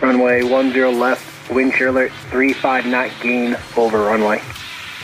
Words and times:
Runway 0.00 0.42
10 0.42 0.98
left, 0.98 1.50
wind 1.50 1.74
shear 1.74 1.88
alert 1.88 2.12
35 2.30 2.86
knot 2.86 3.10
gain 3.22 3.56
over 3.76 3.98
runway. 3.98 4.40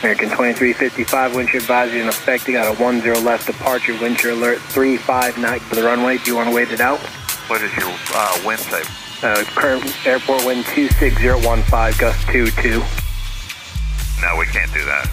American 0.01 0.29
2355 0.29 1.35
wind 1.35 1.49
shear 1.49 1.59
advisory 1.59 2.01
in 2.01 2.07
effect. 2.07 2.47
You 2.47 2.53
got 2.53 2.73
a 2.73 2.77
10 2.77 3.23
left 3.23 3.47
departure, 3.47 3.93
wind 4.01 4.19
shear 4.19 4.31
alert 4.31 4.59
35 4.59 5.37
knot 5.37 5.59
for 5.61 5.75
the 5.75 5.83
runway. 5.83 6.17
Do 6.17 6.31
you 6.31 6.37
want 6.37 6.49
to 6.49 6.55
wait 6.55 6.71
it 6.71 6.81
out? 6.81 6.99
What 7.49 7.61
is 7.61 7.75
your 7.77 7.93
uh, 8.13 8.41
wind 8.45 8.59
say? 8.59 8.81
Uh, 9.23 9.43
current 9.55 9.83
airport 10.05 10.45
wind 10.45 10.65
26015, 10.65 11.99
gust 11.99 12.27
22. 12.27 13.06
No, 14.21 14.35
we 14.37 14.45
can't 14.47 14.71
do 14.73 14.83
that. 14.85 15.09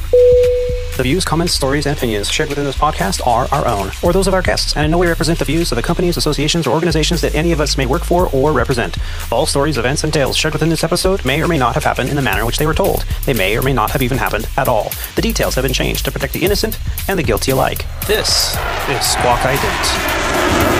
The 0.96 1.02
views, 1.02 1.25
comments, 1.25 1.53
stories, 1.53 1.86
and 1.86 1.96
opinions 1.96 2.30
shared 2.30 2.48
within 2.48 2.64
this 2.64 2.77
podcast 2.77 3.27
are 3.27 3.48
our 3.50 3.66
own, 3.66 3.91
or 4.00 4.12
those 4.12 4.29
of 4.29 4.34
our 4.34 4.43
guests, 4.43 4.77
and 4.77 4.84
in 4.84 4.93
no 4.93 4.98
way 4.98 5.09
represent 5.09 5.41
the 5.41 5.45
views 5.45 5.73
of 5.73 5.77
the 5.77 5.82
companies, 5.82 6.16
associations, 6.16 6.68
or 6.68 6.71
organizations 6.71 7.21
that 7.21 7.35
any 7.35 7.50
of 7.50 7.61
us 7.61 7.77
may 7.77 7.85
work 7.85 8.04
for 8.04 8.29
or 8.29 8.53
represent. 8.53 8.96
All 9.32 9.45
stories, 9.45 9.77
events, 9.77 10.04
and 10.04 10.12
tales 10.12 10.36
shared 10.36 10.54
within 10.54 10.68
this 10.68 10.85
episode 10.85 11.25
may 11.25 11.43
or 11.43 11.48
may 11.48 11.59
not 11.59 11.75
have 11.75 11.82
happened 11.82 12.11
in 12.11 12.17
the 12.17 12.22
manner 12.22 12.40
in 12.40 12.46
which 12.46 12.59
they 12.59 12.67
were 12.67 12.75
told. 12.75 13.04
They 13.26 13.35
may 13.35 13.59
or 13.59 13.62
may 13.62 13.72
not 13.72 13.90
have 13.90 14.03
even 14.03 14.18
happened 14.18 14.48
at 14.57 14.68
all. 14.68 14.93
The 15.17 15.23
details 15.23 15.57
have 15.57 15.64
been 15.64 15.73
changed 15.73 16.04
to 16.04 16.12
protect 16.12 16.32
the 16.32 16.45
innocent 16.45 16.79
and 17.09 17.18
the 17.18 17.25
guilty 17.25 17.50
alike. 17.50 17.84
This 18.07 18.54
is 18.89 19.04
Squawk 19.04 19.40
Ident. 19.40 20.74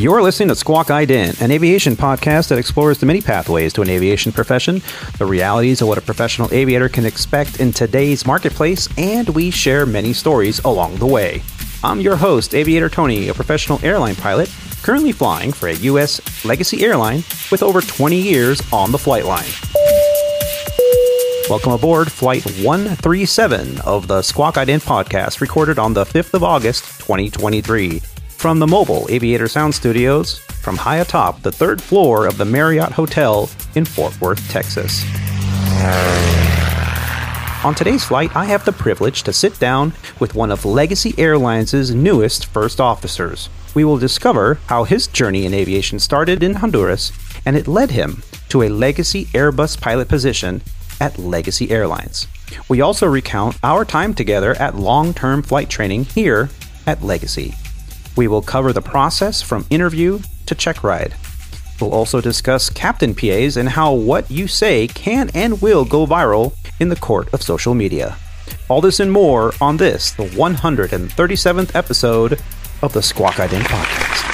You're 0.00 0.22
listening 0.22 0.48
to 0.48 0.54
Squawk 0.54 0.86
Ident, 0.86 1.42
an 1.42 1.50
aviation 1.50 1.94
podcast 1.94 2.48
that 2.48 2.56
explores 2.56 2.96
the 2.96 3.04
many 3.04 3.20
pathways 3.20 3.74
to 3.74 3.82
an 3.82 3.90
aviation 3.90 4.32
profession, 4.32 4.80
the 5.18 5.26
realities 5.26 5.82
of 5.82 5.88
what 5.88 5.98
a 5.98 6.00
professional 6.00 6.48
aviator 6.54 6.88
can 6.88 7.04
expect 7.04 7.60
in 7.60 7.70
today's 7.70 8.24
marketplace, 8.24 8.88
and 8.96 9.28
we 9.28 9.50
share 9.50 9.84
many 9.84 10.14
stories 10.14 10.58
along 10.60 10.96
the 10.96 11.06
way. 11.06 11.42
I'm 11.84 12.00
your 12.00 12.16
host, 12.16 12.54
Aviator 12.54 12.88
Tony, 12.88 13.28
a 13.28 13.34
professional 13.34 13.78
airline 13.82 14.16
pilot 14.16 14.50
currently 14.82 15.12
flying 15.12 15.52
for 15.52 15.68
a 15.68 15.74
U.S. 15.74 16.46
legacy 16.46 16.82
airline 16.82 17.22
with 17.52 17.62
over 17.62 17.82
20 17.82 18.16
years 18.18 18.62
on 18.72 18.92
the 18.92 18.98
flight 18.98 19.26
line. 19.26 19.50
Welcome 21.50 21.72
aboard 21.72 22.10
Flight 22.10 22.46
137 22.62 23.82
of 23.82 24.06
the 24.06 24.22
Squawk 24.22 24.54
Ident 24.54 24.82
podcast, 24.82 25.42
recorded 25.42 25.78
on 25.78 25.92
the 25.92 26.04
5th 26.04 26.32
of 26.32 26.42
August, 26.42 26.84
2023. 27.00 28.00
From 28.40 28.58
the 28.58 28.66
mobile 28.66 29.06
Aviator 29.10 29.48
Sound 29.48 29.74
Studios, 29.74 30.38
from 30.38 30.78
high 30.78 30.96
atop 30.96 31.42
the 31.42 31.52
third 31.52 31.82
floor 31.82 32.26
of 32.26 32.38
the 32.38 32.46
Marriott 32.46 32.92
Hotel 32.92 33.50
in 33.74 33.84
Fort 33.84 34.18
Worth, 34.18 34.48
Texas. 34.48 35.04
On 37.62 37.74
today's 37.74 38.02
flight, 38.02 38.34
I 38.34 38.46
have 38.46 38.64
the 38.64 38.72
privilege 38.72 39.24
to 39.24 39.34
sit 39.34 39.58
down 39.58 39.92
with 40.20 40.34
one 40.34 40.50
of 40.50 40.64
Legacy 40.64 41.14
Airlines' 41.18 41.94
newest 41.94 42.46
first 42.46 42.80
officers. 42.80 43.50
We 43.74 43.84
will 43.84 43.98
discover 43.98 44.54
how 44.68 44.84
his 44.84 45.06
journey 45.06 45.44
in 45.44 45.52
aviation 45.52 45.98
started 45.98 46.42
in 46.42 46.54
Honduras 46.54 47.12
and 47.44 47.58
it 47.58 47.68
led 47.68 47.90
him 47.90 48.22
to 48.48 48.62
a 48.62 48.70
Legacy 48.70 49.26
Airbus 49.34 49.78
pilot 49.78 50.08
position 50.08 50.62
at 50.98 51.18
Legacy 51.18 51.70
Airlines. 51.70 52.26
We 52.70 52.80
also 52.80 53.06
recount 53.06 53.58
our 53.62 53.84
time 53.84 54.14
together 54.14 54.54
at 54.54 54.76
long 54.76 55.12
term 55.12 55.42
flight 55.42 55.68
training 55.68 56.04
here 56.04 56.48
at 56.86 57.02
Legacy. 57.02 57.54
We 58.16 58.28
will 58.28 58.42
cover 58.42 58.72
the 58.72 58.82
process 58.82 59.40
from 59.40 59.66
interview 59.70 60.20
to 60.46 60.54
check 60.54 60.82
ride. 60.82 61.14
We'll 61.80 61.94
also 61.94 62.20
discuss 62.20 62.68
captain 62.68 63.14
PAs 63.14 63.56
and 63.56 63.68
how 63.68 63.92
what 63.94 64.30
you 64.30 64.46
say 64.46 64.86
can 64.88 65.30
and 65.34 65.62
will 65.62 65.84
go 65.84 66.06
viral 66.06 66.52
in 66.78 66.88
the 66.88 66.96
court 66.96 67.32
of 67.32 67.42
social 67.42 67.74
media. 67.74 68.16
All 68.68 68.80
this 68.80 69.00
and 69.00 69.10
more 69.10 69.52
on 69.60 69.76
this, 69.76 70.12
the 70.12 70.26
137th 70.26 71.74
episode 71.74 72.40
of 72.82 72.92
the 72.92 73.02
Squawk 73.02 73.34
Ident 73.34 73.62
podcast. 73.62 74.26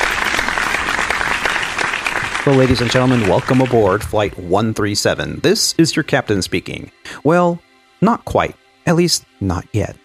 Well, 2.46 2.56
ladies 2.56 2.80
and 2.80 2.90
gentlemen, 2.90 3.28
welcome 3.28 3.60
aboard 3.60 4.04
Flight 4.04 4.38
137. 4.38 5.40
This 5.40 5.74
is 5.78 5.96
your 5.96 6.04
captain 6.04 6.42
speaking. 6.42 6.92
Well, 7.24 7.60
not 8.00 8.24
quite. 8.24 8.54
At 8.86 8.94
least, 8.94 9.24
not 9.40 9.66
yet. 9.72 9.96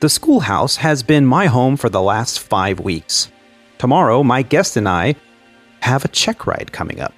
The 0.00 0.08
schoolhouse 0.08 0.76
has 0.76 1.02
been 1.02 1.26
my 1.26 1.46
home 1.46 1.76
for 1.76 1.88
the 1.88 2.02
last 2.02 2.40
five 2.40 2.80
weeks. 2.80 3.30
Tomorrow, 3.78 4.22
my 4.22 4.42
guest 4.42 4.76
and 4.76 4.88
I 4.88 5.16
have 5.80 6.04
a 6.04 6.08
check 6.08 6.46
ride 6.46 6.72
coming 6.72 7.00
up. 7.00 7.12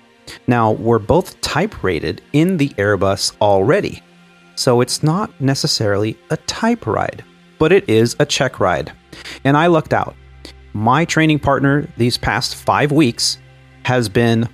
Now, 0.47 0.73
we're 0.73 0.99
both 0.99 1.41
type 1.41 1.83
rated 1.83 2.23
in 2.33 2.57
the 2.57 2.71
Airbus 2.71 3.37
already, 3.41 4.03
so 4.55 4.81
it's 4.81 5.03
not 5.03 5.39
necessarily 5.41 6.19
a 6.31 6.37
type 6.39 6.87
ride, 6.87 7.25
but 7.59 7.73
it 7.73 7.89
is 7.89 8.17
a 8.19 8.27
check 8.27 8.61
ride. 8.61 8.93
And 9.45 9.57
I 9.57 9.67
lucked 9.67 9.93
out. 9.93 10.17
My 10.73 11.05
training 11.05 11.39
partner 11.39 11.87
these 11.97 12.19
past 12.19 12.57
five 12.57 12.91
weeks 12.91 13.39
has 13.85 14.09
been 14.09 14.49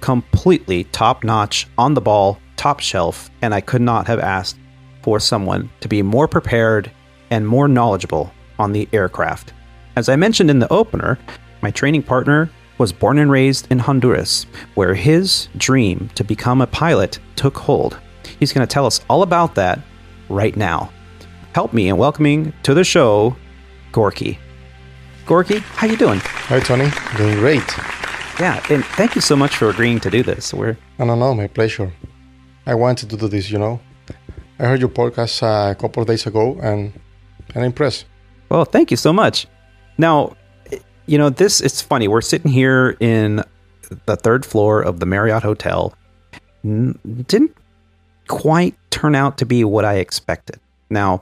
completely 0.00 0.84
top 0.84 1.24
notch, 1.24 1.66
on 1.76 1.94
the 1.94 2.00
ball, 2.00 2.38
top 2.56 2.80
shelf, 2.80 3.30
and 3.42 3.52
I 3.52 3.60
could 3.60 3.82
not 3.82 4.06
have 4.06 4.20
asked 4.20 4.56
for 5.02 5.20
someone 5.20 5.70
to 5.80 5.88
be 5.88 6.02
more 6.02 6.28
prepared 6.28 6.90
and 7.30 7.46
more 7.46 7.68
knowledgeable 7.68 8.32
on 8.58 8.72
the 8.72 8.88
aircraft. 8.92 9.52
As 9.96 10.08
I 10.08 10.16
mentioned 10.16 10.50
in 10.50 10.58
the 10.58 10.72
opener, 10.72 11.18
my 11.62 11.70
training 11.70 12.02
partner 12.02 12.50
was 12.78 12.92
born 12.92 13.18
and 13.18 13.30
raised 13.30 13.66
in 13.70 13.78
Honduras, 13.78 14.44
where 14.74 14.94
his 14.94 15.48
dream 15.56 16.10
to 16.14 16.24
become 16.24 16.60
a 16.60 16.66
pilot 16.66 17.18
took 17.34 17.56
hold. 17.56 17.98
He's 18.38 18.52
going 18.52 18.66
to 18.66 18.72
tell 18.72 18.86
us 18.86 19.00
all 19.08 19.22
about 19.22 19.54
that 19.54 19.80
right 20.28 20.56
now. 20.56 20.90
Help 21.54 21.72
me 21.72 21.88
in 21.88 21.96
welcoming 21.96 22.52
to 22.64 22.74
the 22.74 22.84
show, 22.84 23.34
Gorki. 23.92 24.38
Gorki, 25.24 25.60
how 25.60 25.86
you 25.86 25.96
doing? 25.96 26.20
Hi, 26.22 26.60
Tony. 26.60 26.90
Doing 27.16 27.38
great. 27.38 27.78
Yeah, 28.38 28.62
and 28.68 28.84
thank 28.84 29.14
you 29.14 29.22
so 29.22 29.34
much 29.34 29.56
for 29.56 29.70
agreeing 29.70 29.98
to 30.00 30.10
do 30.10 30.22
this. 30.22 30.52
We're 30.52 30.76
No, 30.98 31.06
no, 31.06 31.16
no, 31.16 31.34
my 31.34 31.46
pleasure. 31.46 31.90
I 32.66 32.74
wanted 32.74 33.08
to 33.10 33.16
do 33.16 33.28
this, 33.28 33.50
you 33.50 33.58
know. 33.58 33.80
I 34.58 34.64
heard 34.64 34.80
your 34.80 34.90
podcast 34.90 35.42
uh, 35.42 35.70
a 35.70 35.74
couple 35.74 36.02
of 36.02 36.06
days 36.08 36.26
ago, 36.26 36.58
and 36.62 36.92
and 37.48 37.58
I'm 37.58 37.64
impressed. 37.64 38.06
Well, 38.48 38.64
thank 38.64 38.90
you 38.90 38.96
so 38.96 39.12
much. 39.12 39.46
Now, 39.98 40.36
you 41.06 41.18
know, 41.18 41.30
this 41.30 41.60
it's 41.60 41.80
funny. 41.80 42.08
We're 42.08 42.20
sitting 42.20 42.50
here 42.50 42.96
in 43.00 43.42
the 44.06 44.16
third 44.16 44.44
floor 44.44 44.82
of 44.82 45.00
the 45.00 45.06
Marriott 45.06 45.42
Hotel. 45.42 45.94
Didn't 46.62 47.56
quite 48.28 48.76
turn 48.90 49.14
out 49.14 49.38
to 49.38 49.46
be 49.46 49.64
what 49.64 49.84
I 49.84 49.94
expected. 49.94 50.58
Now, 50.90 51.20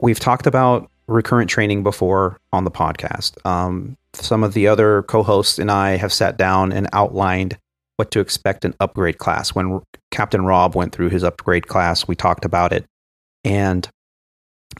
we've 0.00 0.18
talked 0.18 0.46
about 0.46 0.90
recurrent 1.06 1.48
training 1.48 1.82
before 1.82 2.38
on 2.52 2.64
the 2.64 2.70
podcast. 2.70 3.44
Um, 3.46 3.96
some 4.12 4.42
of 4.42 4.54
the 4.54 4.66
other 4.66 5.02
co-hosts 5.04 5.58
and 5.58 5.70
I 5.70 5.96
have 5.96 6.12
sat 6.12 6.36
down 6.36 6.72
and 6.72 6.88
outlined 6.92 7.56
what 7.96 8.10
to 8.10 8.20
expect 8.20 8.64
in 8.64 8.74
upgrade 8.80 9.18
class. 9.18 9.54
When 9.54 9.82
Captain 10.10 10.44
Rob 10.44 10.74
went 10.74 10.92
through 10.92 11.10
his 11.10 11.22
upgrade 11.22 11.68
class, 11.68 12.08
we 12.08 12.14
talked 12.14 12.44
about 12.44 12.72
it, 12.72 12.84
and 13.44 13.88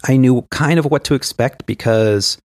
I 0.04 0.16
knew 0.16 0.42
kind 0.50 0.78
of 0.78 0.86
what 0.86 1.04
to 1.04 1.14
expect 1.14 1.66
because 1.66 2.38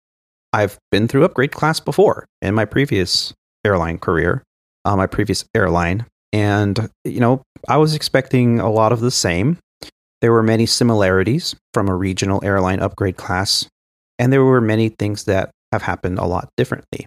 I've 0.53 0.78
been 0.91 1.07
through 1.07 1.24
upgrade 1.24 1.52
class 1.52 1.79
before 1.79 2.25
in 2.41 2.53
my 2.53 2.66
previous 2.66 3.34
airline 3.66 3.97
career, 3.97 4.44
uh, 4.85 4.96
my 4.96 5.07
previous 5.07 5.46
airline. 5.56 6.06
And, 6.34 6.90
you 7.03 7.19
know, 7.19 7.41
I 7.68 7.78
was 7.78 7.94
expecting 7.94 8.59
a 8.59 8.72
lot 8.72 8.91
of 8.91 9.02
the 9.02 9.12
same. 9.12 9.57
There 10.22 10.31
were 10.31 10.44
many 10.44 10.66
similarities 10.66 11.56
from 11.74 11.90
a 11.90 11.96
regional 11.96 12.44
airline 12.44 12.79
upgrade 12.79 13.18
class, 13.18 13.68
and 14.19 14.31
there 14.31 14.44
were 14.44 14.62
many 14.62 14.90
things 14.90 15.25
that 15.25 15.52
have 15.72 15.81
happened 15.81 16.19
a 16.19 16.25
lot 16.25 16.50
differently. 16.58 17.06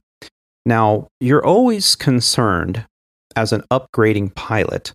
Now, 0.67 1.09
you're 1.21 1.45
always 1.45 1.95
concerned 1.95 2.87
as 3.37 3.53
an 3.53 3.63
upgrading 3.71 4.35
pilot 4.35 4.93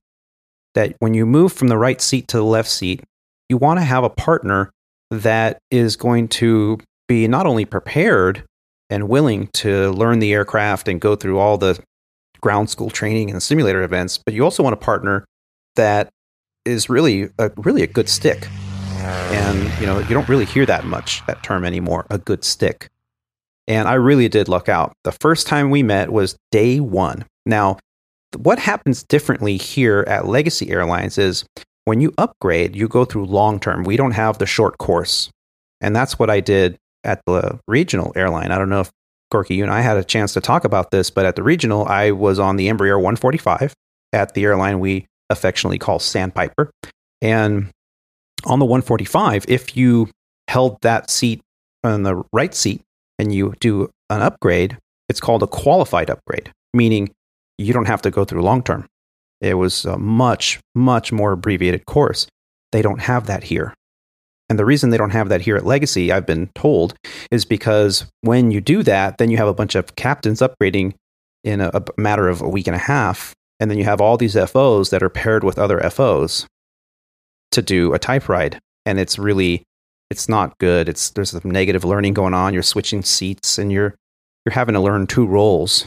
that 0.76 0.96
when 1.00 1.14
you 1.14 1.26
move 1.26 1.54
from 1.54 1.68
the 1.68 1.78
right 1.78 2.02
seat 2.02 2.28
to 2.30 2.38
the 2.38 2.44
left 2.44 2.70
seat, 2.70 3.04
you 3.48 3.58
want 3.58 3.80
to 3.80 3.86
have 3.86 4.04
a 4.04 4.10
partner 4.10 4.72
that 5.10 5.60
is 5.72 5.96
going 5.96 6.28
to 6.28 6.80
be 7.08 7.28
not 7.28 7.46
only 7.46 7.66
prepared 7.66 8.44
and 8.90 9.10
willing 9.10 9.48
to 9.54 9.92
learn 9.92 10.20
the 10.20 10.34
aircraft 10.34 10.88
and 10.88 11.02
go 11.02 11.16
through 11.16 11.40
all 11.40 11.58
the 11.58 11.80
ground 12.42 12.70
school 12.70 12.90
training 12.90 13.30
and 13.30 13.42
simulator 13.42 13.84
events, 13.84 14.18
but 14.18 14.34
you 14.34 14.44
also 14.44 14.64
want 14.64 14.74
a 14.74 14.78
partner 14.78 15.26
that 15.76 16.10
is 16.66 16.90
really 16.90 17.30
a 17.38 17.52
really 17.58 17.84
a 17.84 17.88
good 17.88 18.10
stick. 18.10 18.48
And 19.02 19.80
you 19.80 19.86
know, 19.86 20.00
you 20.00 20.10
don't 20.10 20.30
really 20.30 20.46
hear 20.46 20.66
that 20.66 20.86
much 20.86 21.26
that 21.26 21.42
term 21.44 21.66
anymore, 21.66 22.06
a 22.10 22.18
good 22.18 22.44
stick. 22.44 22.90
And 23.68 23.88
I 23.88 23.94
really 23.94 24.28
did 24.30 24.48
luck 24.48 24.68
out. 24.68 24.94
The 25.04 25.12
first 25.12 25.48
time 25.48 25.70
we 25.70 25.84
met 25.84 26.12
was 26.12 26.36
day 26.52 26.80
1. 26.80 27.24
Now, 27.46 27.78
what 28.38 28.60
happens 28.60 29.04
differently 29.04 29.58
here 29.58 30.04
at 30.08 30.28
Legacy 30.28 30.70
Airlines 30.72 31.18
is 31.18 31.46
when 31.86 32.02
you 32.02 32.14
upgrade, 32.18 32.76
you 32.76 32.88
go 32.88 33.06
through 33.06 33.26
long 33.26 33.60
term. 33.60 33.84
We 33.84 33.98
don't 33.98 34.12
have 34.12 34.38
the 34.38 34.46
short 34.46 34.78
course. 34.78 35.30
And 35.82 35.96
that's 35.96 36.20
what 36.20 36.30
I 36.30 36.40
did 36.40 36.78
at 37.04 37.22
the 37.26 37.60
regional 37.68 38.12
airline. 38.16 38.52
I 38.52 38.58
don't 38.58 38.70
know 38.70 38.82
if 38.82 38.92
Gorki, 39.32 39.56
you 39.56 39.64
and 39.64 39.72
I 39.72 39.82
had 39.82 39.98
a 39.98 40.04
chance 40.04 40.34
to 40.34 40.42
talk 40.42 40.66
about 40.66 40.92
this, 40.92 41.10
but 41.10 41.26
at 41.26 41.36
the 41.36 41.44
regional, 41.44 41.86
I 41.86 42.12
was 42.12 42.40
on 42.40 42.56
the 42.56 42.68
Embraer 42.68 42.96
145 42.96 43.74
at 44.12 44.34
the 44.34 44.44
airline 44.44 44.80
we 44.80 45.06
affectionately 45.30 45.78
call 45.78 46.00
Sandpiper. 46.00 46.72
And 47.22 47.70
on 48.46 48.60
the 48.60 48.66
145, 48.66 49.46
if 49.48 49.78
you 49.78 50.10
held 50.48 50.82
that 50.82 51.10
seat 51.10 51.42
on 51.84 52.04
the 52.04 52.24
right 52.34 52.54
seat 52.54 52.82
and 53.20 53.34
you 53.34 53.54
do 53.60 53.90
an 54.10 54.22
upgrade, 54.22 54.78
it's 55.10 55.20
called 55.20 55.44
a 55.44 55.48
qualified 55.48 56.10
upgrade, 56.10 56.52
meaning 56.74 57.12
you 57.58 57.74
don't 57.74 57.86
have 57.86 58.02
to 58.02 58.12
go 58.12 58.26
through 58.26 58.42
long 58.42 58.64
term. 58.64 58.88
It 59.42 59.56
was 59.56 59.86
a 59.86 59.98
much, 59.98 60.60
much 60.76 61.12
more 61.12 61.34
abbreviated 61.34 61.86
course. 61.86 62.28
They 62.72 62.82
don't 62.82 63.02
have 63.02 63.28
that 63.28 63.44
here. 63.44 63.74
And 64.50 64.58
the 64.58 64.66
reason 64.66 64.90
they 64.90 64.98
don't 64.98 65.12
have 65.12 65.30
that 65.30 65.42
here 65.42 65.56
at 65.56 65.66
Legacy, 65.66 66.12
I've 66.12 66.26
been 66.26 66.50
told, 66.56 66.96
is 67.30 67.46
because 67.46 68.06
when 68.22 68.52
you 68.52 68.62
do 68.62 68.82
that, 68.84 69.18
then 69.20 69.30
you 69.30 69.38
have 69.38 69.48
a 69.48 69.54
bunch 69.54 69.76
of 69.76 69.96
captains 69.96 70.42
upgrading 70.42 70.96
in 71.44 71.62
a, 71.62 71.70
a 71.74 71.84
matter 71.98 72.28
of 72.28 72.42
a 72.42 72.50
week 72.50 72.68
and 72.68 72.76
a 72.76 72.80
half. 72.80 73.34
And 73.60 73.70
then 73.70 73.78
you 73.78 73.84
have 73.84 74.02
all 74.02 74.18
these 74.18 74.36
FOs 74.36 74.90
that 74.90 75.04
are 75.04 75.10
paired 75.10 75.44
with 75.44 75.60
other 75.60 75.80
FOs 75.90 76.48
to 77.52 77.62
do 77.62 77.94
a 77.94 78.00
type 78.00 78.28
ride. 78.28 78.60
And 78.86 79.00
it's 79.00 79.20
really, 79.20 79.64
it's 80.10 80.28
not 80.28 80.58
good. 80.58 80.90
It's, 80.90 81.12
there's 81.12 81.32
some 81.32 81.52
negative 81.52 81.86
learning 81.86 82.14
going 82.14 82.34
on. 82.34 82.54
You're 82.54 82.64
switching 82.64 83.04
seats 83.04 83.60
and 83.60 83.72
you're, 83.72 83.96
you're 84.46 84.54
having 84.54 84.74
to 84.74 84.80
learn 84.80 85.06
two 85.06 85.28
roles 85.28 85.86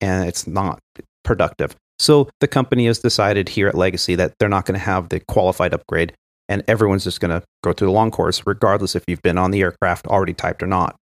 and 0.00 0.26
it's 0.26 0.46
not 0.46 0.78
productive. 1.22 1.76
So 2.00 2.30
the 2.40 2.48
company 2.48 2.86
has 2.86 2.98
decided 2.98 3.50
here 3.50 3.68
at 3.68 3.74
Legacy 3.74 4.14
that 4.14 4.32
they're 4.38 4.48
not 4.48 4.64
going 4.64 4.78
to 4.78 4.84
have 4.84 5.10
the 5.10 5.20
qualified 5.20 5.74
upgrade 5.74 6.14
and 6.48 6.64
everyone's 6.66 7.04
just 7.04 7.20
going 7.20 7.30
to 7.30 7.46
go 7.62 7.74
through 7.74 7.88
the 7.88 7.92
long 7.92 8.10
course, 8.10 8.42
regardless 8.46 8.96
if 8.96 9.04
you've 9.06 9.22
been 9.22 9.36
on 9.36 9.50
the 9.50 9.60
aircraft 9.60 10.06
already 10.06 10.32
typed 10.32 10.62
or 10.62 10.66
not. 10.66 10.96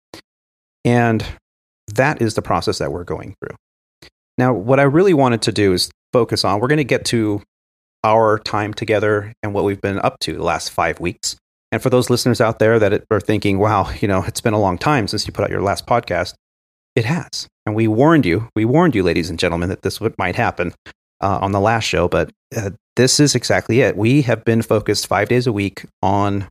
And 0.83 1.23
that 1.87 2.19
is 2.19 2.33
the 2.33 2.41
process 2.41 2.79
that 2.79 2.91
we're 2.91 3.03
going 3.03 3.35
through. 3.39 3.55
Now, 4.39 4.53
what 4.53 4.79
I 4.79 4.83
really 4.83 5.13
wanted 5.13 5.43
to 5.43 5.51
do 5.51 5.71
is 5.71 5.91
focus 6.11 6.43
on, 6.43 6.59
we're 6.59 6.67
going 6.67 6.77
to 6.77 6.83
get 6.83 7.05
to 7.05 7.43
our 8.03 8.39
time 8.39 8.73
together 8.73 9.33
and 9.43 9.53
what 9.53 9.63
we've 9.63 9.81
been 9.81 9.99
up 9.99 10.17
to 10.21 10.33
the 10.33 10.43
last 10.43 10.71
five 10.71 10.99
weeks. 10.99 11.35
And 11.71 11.81
for 11.81 11.91
those 11.91 12.09
listeners 12.09 12.41
out 12.41 12.57
there 12.57 12.79
that 12.79 13.03
are 13.11 13.19
thinking, 13.19 13.59
wow, 13.59 13.91
you 14.01 14.07
know, 14.07 14.23
it's 14.23 14.41
been 14.41 14.53
a 14.53 14.59
long 14.59 14.79
time 14.79 15.07
since 15.07 15.27
you 15.27 15.33
put 15.33 15.43
out 15.43 15.51
your 15.51 15.61
last 15.61 15.85
podcast, 15.85 16.33
it 16.97 17.05
has. 17.05 17.47
And 17.67 17.75
we 17.75 17.87
warned 17.87 18.25
you, 18.25 18.49
we 18.55 18.65
warned 18.65 18.95
you, 18.95 19.03
ladies 19.03 19.29
and 19.29 19.37
gentlemen, 19.37 19.69
that 19.69 19.83
this 19.83 19.99
might 20.17 20.35
happen 20.35 20.73
uh, 21.21 21.37
on 21.41 21.51
the 21.51 21.59
last 21.59 21.83
show, 21.83 22.07
but 22.07 22.31
uh, 22.55 22.71
this 22.95 23.19
is 23.19 23.35
exactly 23.35 23.81
it. 23.81 23.95
We 23.95 24.23
have 24.23 24.43
been 24.43 24.63
focused 24.63 25.05
five 25.05 25.29
days 25.29 25.45
a 25.45 25.53
week 25.53 25.85
on 26.01 26.47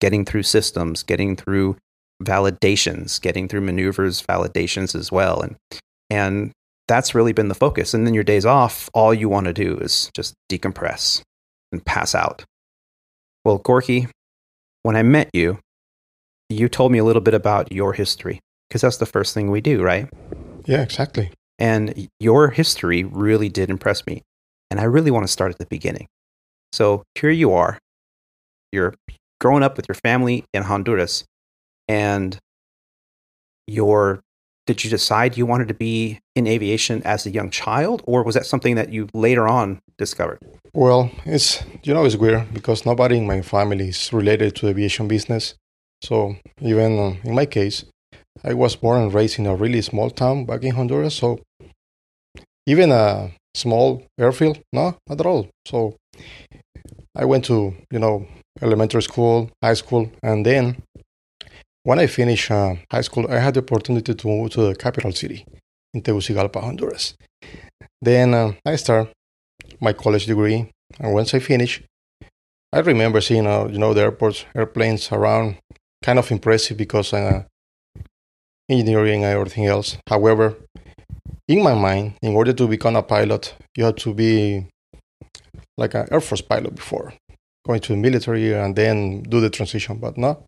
getting 0.00 0.24
through 0.24 0.44
systems, 0.44 1.02
getting 1.02 1.34
through 1.34 1.76
validations, 2.22 3.20
getting 3.20 3.48
through 3.48 3.62
maneuvers, 3.62 4.22
validations 4.22 4.94
as 4.94 5.10
well. 5.10 5.40
And, 5.40 5.56
and 6.08 6.52
that's 6.86 7.12
really 7.12 7.32
been 7.32 7.48
the 7.48 7.54
focus. 7.56 7.92
And 7.92 8.06
then 8.06 8.14
your 8.14 8.22
days 8.22 8.46
off, 8.46 8.88
all 8.94 9.12
you 9.12 9.28
want 9.28 9.46
to 9.46 9.52
do 9.52 9.78
is 9.78 10.12
just 10.14 10.34
decompress 10.48 11.22
and 11.72 11.84
pass 11.84 12.14
out. 12.14 12.44
Well, 13.44 13.58
Gorki, 13.58 14.08
when 14.84 14.94
I 14.94 15.02
met 15.02 15.28
you, 15.32 15.58
you 16.48 16.68
told 16.68 16.92
me 16.92 16.98
a 16.98 17.04
little 17.04 17.20
bit 17.20 17.34
about 17.34 17.72
your 17.72 17.94
history 17.94 18.38
because 18.68 18.82
that's 18.82 18.98
the 18.98 19.06
first 19.06 19.34
thing 19.34 19.50
we 19.50 19.60
do, 19.60 19.82
right? 19.82 20.08
Yeah, 20.66 20.82
exactly. 20.82 21.30
And 21.58 22.08
your 22.20 22.50
history 22.50 23.04
really 23.04 23.48
did 23.48 23.70
impress 23.70 24.06
me. 24.06 24.22
And 24.70 24.78
I 24.78 24.84
really 24.84 25.10
want 25.10 25.24
to 25.24 25.32
start 25.32 25.50
at 25.50 25.58
the 25.58 25.66
beginning. 25.66 26.06
So 26.72 27.02
here 27.14 27.30
you 27.30 27.52
are. 27.52 27.78
You're 28.72 28.94
growing 29.40 29.62
up 29.62 29.76
with 29.76 29.88
your 29.88 29.94
family 29.94 30.44
in 30.52 30.64
Honduras. 30.64 31.24
And 31.88 32.38
your 33.66 34.20
did 34.66 34.84
you 34.84 34.90
decide 34.90 35.36
you 35.38 35.46
wanted 35.46 35.68
to 35.68 35.74
be 35.74 36.20
in 36.36 36.46
aviation 36.46 37.02
as 37.04 37.24
a 37.24 37.30
young 37.30 37.48
child 37.48 38.02
or 38.06 38.22
was 38.22 38.34
that 38.34 38.44
something 38.44 38.74
that 38.74 38.92
you 38.92 39.08
later 39.14 39.48
on 39.48 39.80
discovered 39.96 40.38
Well, 40.74 41.10
it's 41.24 41.62
you 41.82 41.94
know 41.94 42.04
it's 42.04 42.16
weird 42.16 42.52
because 42.52 42.84
nobody 42.84 43.16
in 43.16 43.26
my 43.26 43.40
family 43.40 43.88
is 43.88 44.12
related 44.12 44.54
to 44.56 44.68
aviation 44.68 45.08
business. 45.08 45.54
So 46.02 46.36
even 46.60 46.98
uh, 46.98 47.16
in 47.24 47.34
my 47.34 47.46
case, 47.46 47.84
I 48.44 48.54
was 48.54 48.76
born 48.76 49.02
and 49.02 49.14
raised 49.14 49.38
in 49.38 49.46
a 49.46 49.54
really 49.54 49.82
small 49.82 50.10
town 50.10 50.44
back 50.44 50.62
in 50.62 50.74
Honduras. 50.74 51.14
So 51.14 51.40
even 52.66 52.92
a 52.92 53.32
small 53.54 54.04
airfield, 54.18 54.60
no, 54.72 54.96
not 55.08 55.20
at 55.20 55.26
all. 55.26 55.48
So 55.66 55.96
I 57.16 57.24
went 57.24 57.44
to 57.46 57.74
you 57.90 57.98
know 57.98 58.26
elementary 58.62 59.02
school, 59.02 59.50
high 59.62 59.74
school, 59.74 60.10
and 60.22 60.44
then 60.44 60.82
when 61.82 61.98
I 61.98 62.06
finished 62.06 62.50
uh, 62.50 62.76
high 62.90 63.00
school, 63.02 63.26
I 63.30 63.38
had 63.38 63.54
the 63.54 63.60
opportunity 63.60 64.14
to 64.14 64.26
move 64.26 64.50
to 64.50 64.62
the 64.62 64.74
capital 64.74 65.12
city 65.12 65.46
in 65.94 66.02
Tegucigalpa, 66.02 66.60
Honduras. 66.60 67.14
Then 68.02 68.34
uh, 68.34 68.52
I 68.64 68.76
started 68.76 69.12
my 69.80 69.92
college 69.92 70.26
degree, 70.26 70.70
and 71.00 71.14
once 71.14 71.34
I 71.34 71.38
finished, 71.38 71.82
I 72.72 72.80
remember 72.80 73.20
seeing 73.20 73.46
uh, 73.46 73.66
you 73.66 73.78
know 73.78 73.94
the 73.94 74.02
airports, 74.02 74.44
airplanes 74.54 75.10
around, 75.10 75.56
kind 76.02 76.18
of 76.18 76.30
impressive 76.30 76.76
because 76.76 77.12
uh, 77.12 77.44
engineering 78.68 79.24
and 79.24 79.32
everything 79.32 79.66
else. 79.66 79.96
However, 80.08 80.56
in 81.48 81.62
my 81.62 81.74
mind, 81.74 82.14
in 82.22 82.34
order 82.34 82.52
to 82.52 82.68
become 82.68 82.96
a 82.96 83.02
pilot, 83.02 83.54
you 83.76 83.84
have 83.84 83.96
to 83.96 84.12
be 84.14 84.66
like 85.76 85.94
an 85.94 86.06
Air 86.10 86.20
Force 86.20 86.42
pilot 86.42 86.74
before 86.74 87.12
going 87.66 87.80
to 87.80 87.92
the 87.92 87.98
military 87.98 88.52
and 88.54 88.74
then 88.76 89.22
do 89.22 89.40
the 89.40 89.50
transition. 89.50 89.98
But 89.98 90.16
no, 90.16 90.42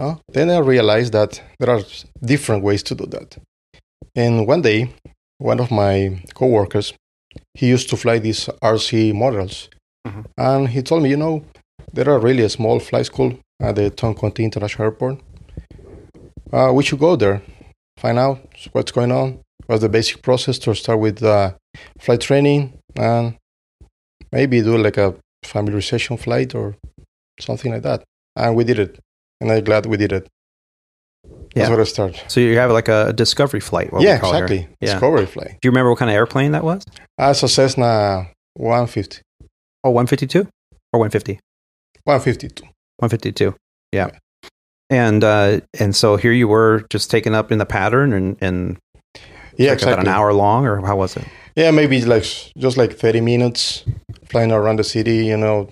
no. 0.00 0.20
Then 0.32 0.50
I 0.50 0.58
realized 0.58 1.12
that 1.12 1.42
there 1.58 1.70
are 1.70 1.82
different 2.24 2.64
ways 2.64 2.82
to 2.84 2.94
do 2.94 3.06
that. 3.06 3.36
And 4.16 4.46
one 4.46 4.62
day, 4.62 4.90
one 5.38 5.60
of 5.60 5.70
my 5.70 6.22
coworkers, 6.34 6.94
he 7.54 7.68
used 7.68 7.88
to 7.90 7.96
fly 7.96 8.18
these 8.18 8.48
RC 8.62 9.12
models, 9.12 9.68
Mhm. 10.06 10.24
and 10.36 10.68
he 10.68 10.82
told 10.82 11.02
me, 11.02 11.10
you 11.10 11.16
know, 11.16 11.42
there 11.92 12.08
are 12.08 12.18
really 12.18 12.42
a 12.42 12.48
small 12.48 12.80
flight 12.80 13.06
school 13.06 13.38
at 13.60 13.76
the 13.76 13.90
Toncontín 13.90 14.44
International 14.44 14.86
Airport. 14.86 15.20
Uh, 16.52 16.72
we 16.72 16.82
should 16.82 16.98
go 16.98 17.16
there, 17.16 17.42
find 17.98 18.18
out 18.18 18.38
what's 18.72 18.92
going 18.92 19.12
on, 19.12 19.40
what's 19.66 19.82
the 19.82 19.88
basic 19.88 20.22
process 20.22 20.58
to 20.60 20.74
start 20.74 20.98
with 20.98 21.22
uh, 21.22 21.52
flight 21.98 22.20
training, 22.20 22.78
and 22.96 23.36
maybe 24.32 24.60
do 24.60 24.76
like 24.76 24.96
a 24.96 25.14
familiarization 25.44 26.18
flight 26.18 26.54
or 26.54 26.76
something 27.40 27.72
like 27.72 27.82
that. 27.82 28.02
And 28.36 28.56
we 28.56 28.64
did 28.64 28.78
it, 28.78 28.98
and 29.40 29.50
I'm 29.50 29.62
glad 29.64 29.86
we 29.86 29.96
did 29.96 30.12
it. 30.12 30.28
That's 31.54 31.68
Yeah. 31.68 31.70
where 31.70 31.80
I 31.80 31.84
started. 31.84 32.20
so 32.28 32.40
you 32.40 32.56
have 32.56 32.70
like 32.70 32.88
a 32.88 33.12
discovery 33.12 33.60
flight 33.60 33.92
what 33.92 34.02
yeah, 34.02 34.14
we 34.14 34.20
call 34.20 34.32
here. 34.34 34.44
exactly. 34.44 34.68
yeah 34.80 34.92
Discovery 34.94 35.26
flight. 35.26 35.50
do 35.60 35.66
you 35.66 35.70
remember 35.70 35.90
what 35.90 35.98
kind 35.98 36.10
of 36.10 36.14
airplane 36.14 36.52
that 36.52 36.64
was 36.64 36.82
As 37.18 37.42
a 37.42 37.48
Cessna 37.48 38.28
150, 38.54 39.20
oh 39.84 39.90
152 39.90 40.40
or 40.92 41.00
150 41.00 41.38
152. 42.04 42.62
152 42.98 43.54
yeah 43.92 44.10
and 44.90 45.22
uh 45.24 45.60
and 45.78 45.94
so 45.96 46.16
here 46.16 46.32
you 46.32 46.48
were 46.48 46.84
just 46.90 47.10
taken 47.10 47.34
up 47.34 47.50
in 47.52 47.58
the 47.58 47.66
pattern 47.66 48.12
and 48.12 48.36
and 48.40 48.76
Yeah, 49.56 49.70
like 49.70 49.82
exactly. 49.82 50.00
an 50.02 50.08
hour 50.08 50.32
long 50.32 50.66
or 50.66 50.80
how 50.86 50.96
was 50.96 51.16
it 51.16 51.24
Yeah, 51.56 51.70
maybe 51.72 52.00
like 52.04 52.24
just 52.58 52.76
like 52.76 52.92
30 52.96 53.20
minutes 53.20 53.84
flying 54.30 54.52
around 54.52 54.78
the 54.78 54.84
city, 54.84 55.26
you 55.26 55.36
know, 55.36 55.68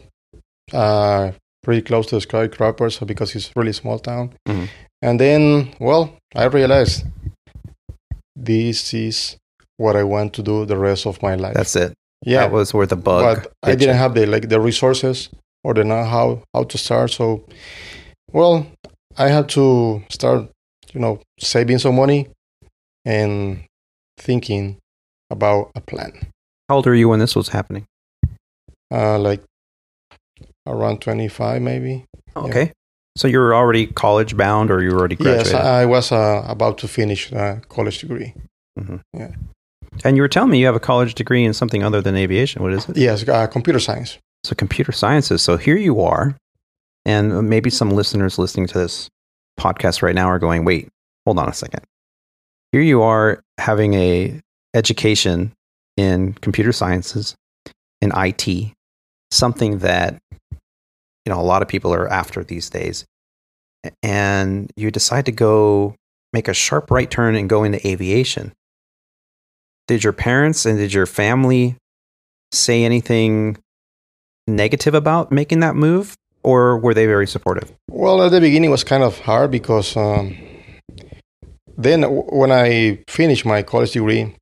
uh, 0.73 1.31
pretty 1.62 1.83
close 1.83 2.07
to 2.09 2.16
the 2.16 2.21
skyscrapers 2.21 2.99
because 3.07 3.35
it's 3.37 3.50
really 3.57 3.73
small 3.73 3.99
town. 3.99 4.33
Mhm. 4.49 4.69
And 5.02 5.21
then, 5.21 5.69
well, 5.81 6.11
I 6.35 6.45
realized 6.47 7.04
this 8.37 8.92
is 8.95 9.37
what 9.76 9.97
I 9.97 10.02
want 10.04 10.33
to 10.35 10.42
do 10.42 10.64
the 10.66 10.76
rest 10.76 11.07
of 11.07 11.23
my 11.23 11.35
life. 11.37 11.54
that's 11.54 11.76
it 11.76 11.92
yeah, 12.26 12.40
that 12.42 12.52
was 12.52 12.75
where 12.75 12.87
the 12.87 12.97
bug 12.97 13.23
but 13.23 13.52
I 13.62 13.75
didn't 13.76 13.95
you. 13.95 14.02
have 14.02 14.14
the 14.14 14.26
like 14.26 14.49
the 14.49 14.59
resources 14.61 15.28
or 15.64 15.75
the 15.75 15.85
know 15.85 16.04
how 16.04 16.42
how 16.54 16.64
to 16.64 16.76
start. 16.78 17.11
So, 17.12 17.45
well, 18.33 18.66
I 19.18 19.28
had 19.28 19.48
to 19.50 20.02
start, 20.08 20.48
you 20.94 21.00
know, 21.00 21.20
saving 21.40 21.78
some 21.78 21.96
money 21.96 22.28
and 23.04 23.64
thinking 24.18 24.78
about 25.30 25.70
a 25.75 25.80
plan. 25.80 26.12
how 26.68 26.76
old 26.76 26.87
were 26.87 26.94
you 26.94 27.08
when 27.08 27.18
this 27.20 27.34
was 27.37 27.48
happening 27.48 27.84
Uh, 28.90 29.18
like 29.18 29.42
around 30.66 31.00
twenty 31.00 31.28
five, 31.28 31.60
maybe. 31.62 32.04
okay 32.37 32.72
so 33.16 33.26
you 33.26 33.38
were 33.40 33.52
already 33.54 33.87
college 33.87 34.37
bound 34.37 34.70
or 34.70 34.80
you 34.82 34.90
were 34.92 34.98
already 35.00 35.16
graduated 35.16 35.52
Yes, 35.52 35.64
I 35.64 35.84
was 35.87 36.12
uh, 36.12 36.44
about 36.46 36.78
to 36.78 36.88
finish 36.88 37.32
a 37.32 37.60
college 37.68 37.98
degree. 38.00 38.32
Mhm. 38.78 39.00
yeah. 39.12 39.32
and 40.04 40.16
you 40.16 40.22
were 40.22 40.28
telling 40.28 40.50
me 40.50 40.58
you 40.60 40.66
have 40.66 40.76
a 40.76 40.87
college 40.92 41.14
degree 41.14 41.44
in 41.44 41.52
something 41.54 41.82
other 41.84 42.00
than 42.00 42.14
aviation 42.16 42.62
what 42.62 42.72
is 42.72 42.88
it 42.88 42.96
Yes, 42.96 43.26
uh, 43.28 43.46
computer 43.48 43.80
science. 43.80 44.18
So 44.44 44.54
computer 44.54 44.92
sciences. 44.92 45.42
So 45.42 45.56
here 45.56 45.76
you 45.76 46.00
are, 46.00 46.37
and 47.09 47.49
maybe 47.49 47.71
some 47.71 47.91
listeners 47.91 48.38
listening 48.38 48.67
to 48.67 48.79
this 48.79 49.09
podcast 49.59 50.03
right 50.03 50.15
now 50.15 50.29
are 50.29 50.38
going, 50.38 50.65
"Wait, 50.65 50.88
hold 51.25 51.38
on 51.38 51.49
a 51.49 51.55
second. 51.55 51.83
Here 52.71 52.83
you 52.83 53.03
are 53.03 53.43
having 53.57 53.95
a 53.95 54.41
education 54.75 55.53
in 55.97 56.35
computer 56.35 56.71
sciences, 56.71 57.35
in 58.03 58.12
IT, 58.15 58.75
something 59.31 59.79
that 59.79 60.19
you 60.53 61.33
know 61.33 61.41
a 61.41 61.43
lot 61.43 61.62
of 61.62 61.69
people 61.69 61.95
are 61.95 62.07
after 62.09 62.45
these 62.45 62.69
days, 62.69 63.07
and 64.03 64.71
you 64.77 64.91
decide 64.91 65.25
to 65.27 65.33
go 65.33 65.95
make 66.35 66.47
a 66.47 66.55
sharp 66.55 66.91
right 66.91 67.11
turn 67.11 67.35
and 67.35 67.49
go 67.49 67.65
into 67.65 67.85
aviation. 67.88 68.53
Did 69.87 70.05
your 70.05 70.12
parents 70.12 70.67
and 70.67 70.77
did 70.77 70.93
your 70.93 71.07
family 71.07 71.77
say 72.53 72.85
anything 72.85 73.57
negative 74.47 74.95
about 74.95 75.33
making 75.33 75.61
that 75.61 75.75
move, 75.75 76.15
or 76.42 76.78
were 76.78 76.95
they 76.95 77.07
very 77.07 77.26
supportive? 77.26 77.73
Well, 77.90 78.23
at 78.23 78.30
the 78.30 78.40
beginning 78.40 78.71
it 78.71 78.73
was 78.73 78.85
kind 78.85 79.02
of 79.02 79.18
hard 79.21 79.50
because 79.50 79.97
um, 79.97 80.37
then 81.76 82.02
when 82.02 82.52
I 82.52 82.99
finished 83.09 83.45
my 83.45 83.62
college 83.62 83.92
degree, 83.92 84.35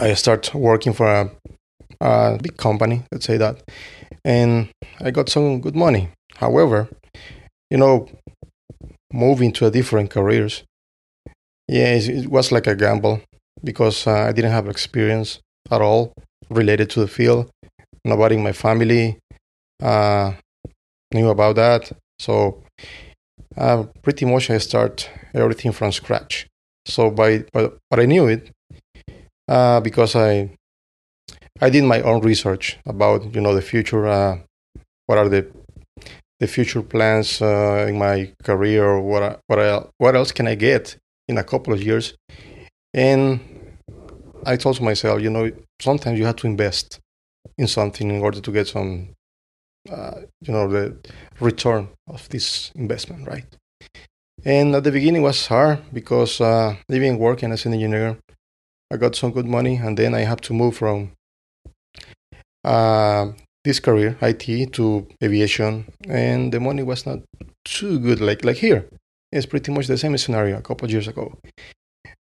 I 0.00 0.14
start 0.14 0.54
working 0.54 0.92
for 0.92 1.06
a, 1.06 1.30
a 2.00 2.38
big 2.42 2.56
company, 2.56 3.02
let's 3.12 3.26
say 3.26 3.36
that, 3.36 3.62
and 4.24 4.68
I 5.00 5.10
got 5.10 5.28
some 5.28 5.60
good 5.60 5.76
money. 5.76 6.08
However, 6.36 6.88
you 7.70 7.78
know, 7.78 8.08
moving 9.12 9.52
to 9.52 9.66
a 9.66 9.70
different 9.70 10.10
careers, 10.10 10.64
yeah, 11.68 11.94
it, 11.94 12.08
it 12.08 12.30
was 12.30 12.52
like 12.52 12.66
a 12.66 12.74
gamble 12.74 13.20
because 13.64 14.06
uh, 14.06 14.26
I 14.28 14.32
didn't 14.32 14.52
have 14.52 14.68
experience 14.68 15.40
at 15.70 15.80
all 15.80 16.12
related 16.50 16.90
to 16.90 17.00
the 17.00 17.08
field. 17.08 17.50
Nobody 18.04 18.36
in 18.36 18.42
my 18.42 18.52
family 18.52 19.18
uh, 19.82 20.32
knew 21.12 21.28
about 21.28 21.56
that, 21.56 21.92
so 22.18 22.62
uh, 23.56 23.84
pretty 24.02 24.24
much 24.24 24.50
I 24.50 24.58
start 24.58 25.10
everything 25.34 25.72
from 25.72 25.92
scratch. 25.92 26.46
So 26.86 27.10
by 27.10 27.44
but, 27.52 27.78
but 27.90 28.00
I 28.00 28.06
knew 28.06 28.26
it 28.28 28.50
uh, 29.48 29.80
because 29.80 30.14
I 30.14 30.50
I 31.60 31.70
did 31.70 31.84
my 31.84 32.02
own 32.02 32.20
research 32.20 32.78
about 32.86 33.34
you 33.34 33.40
know 33.40 33.54
the 33.54 33.62
future. 33.62 34.06
Uh, 34.06 34.38
what 35.06 35.18
are 35.18 35.28
the 35.28 35.46
the 36.40 36.46
future 36.46 36.82
plans 36.82 37.40
uh, 37.40 37.86
in 37.88 37.98
my 37.98 38.32
career? 38.42 39.00
What 39.00 39.40
what 39.46 39.58
I, 39.58 39.84
what 39.98 40.14
else 40.14 40.32
can 40.32 40.46
I 40.46 40.54
get 40.54 40.96
in 41.28 41.38
a 41.38 41.44
couple 41.44 41.72
of 41.72 41.82
years? 41.82 42.14
And 42.94 43.40
I 44.44 44.56
told 44.56 44.80
myself, 44.80 45.20
you 45.20 45.30
know, 45.30 45.50
sometimes 45.80 46.18
you 46.18 46.24
have 46.24 46.36
to 46.36 46.46
invest 46.46 47.00
in 47.58 47.66
something 47.66 48.10
in 48.10 48.22
order 48.22 48.40
to 48.40 48.52
get 48.52 48.68
some, 48.68 49.08
uh, 49.90 50.20
you 50.40 50.52
know, 50.52 50.68
the 50.68 50.96
return 51.40 51.88
of 52.08 52.28
this 52.28 52.70
investment, 52.74 53.26
right? 53.26 53.46
And 54.44 54.74
at 54.74 54.84
the 54.84 54.92
beginning 54.92 55.22
was 55.22 55.46
hard 55.46 55.80
because 55.92 56.40
uh, 56.40 56.76
living 56.88 57.18
working 57.18 57.52
as 57.52 57.66
an 57.66 57.72
engineer, 57.72 58.16
I 58.92 58.96
got 58.96 59.16
some 59.16 59.32
good 59.32 59.46
money, 59.46 59.76
and 59.76 59.96
then 59.96 60.14
I 60.14 60.20
have 60.20 60.40
to 60.42 60.52
move 60.52 60.76
from 60.76 61.12
uh, 62.64 63.32
this 63.64 63.80
career, 63.80 64.16
IT, 64.20 64.72
to 64.74 65.06
aviation, 65.22 65.86
and 66.08 66.52
the 66.52 66.60
money 66.60 66.82
was 66.82 67.06
not 67.06 67.20
too 67.64 67.98
good. 67.98 68.20
Like 68.20 68.44
like 68.44 68.56
here, 68.56 68.86
it's 69.32 69.46
pretty 69.46 69.72
much 69.72 69.86
the 69.86 69.98
same 69.98 70.16
scenario 70.18 70.58
a 70.58 70.62
couple 70.62 70.84
of 70.84 70.92
years 70.92 71.08
ago. 71.08 71.34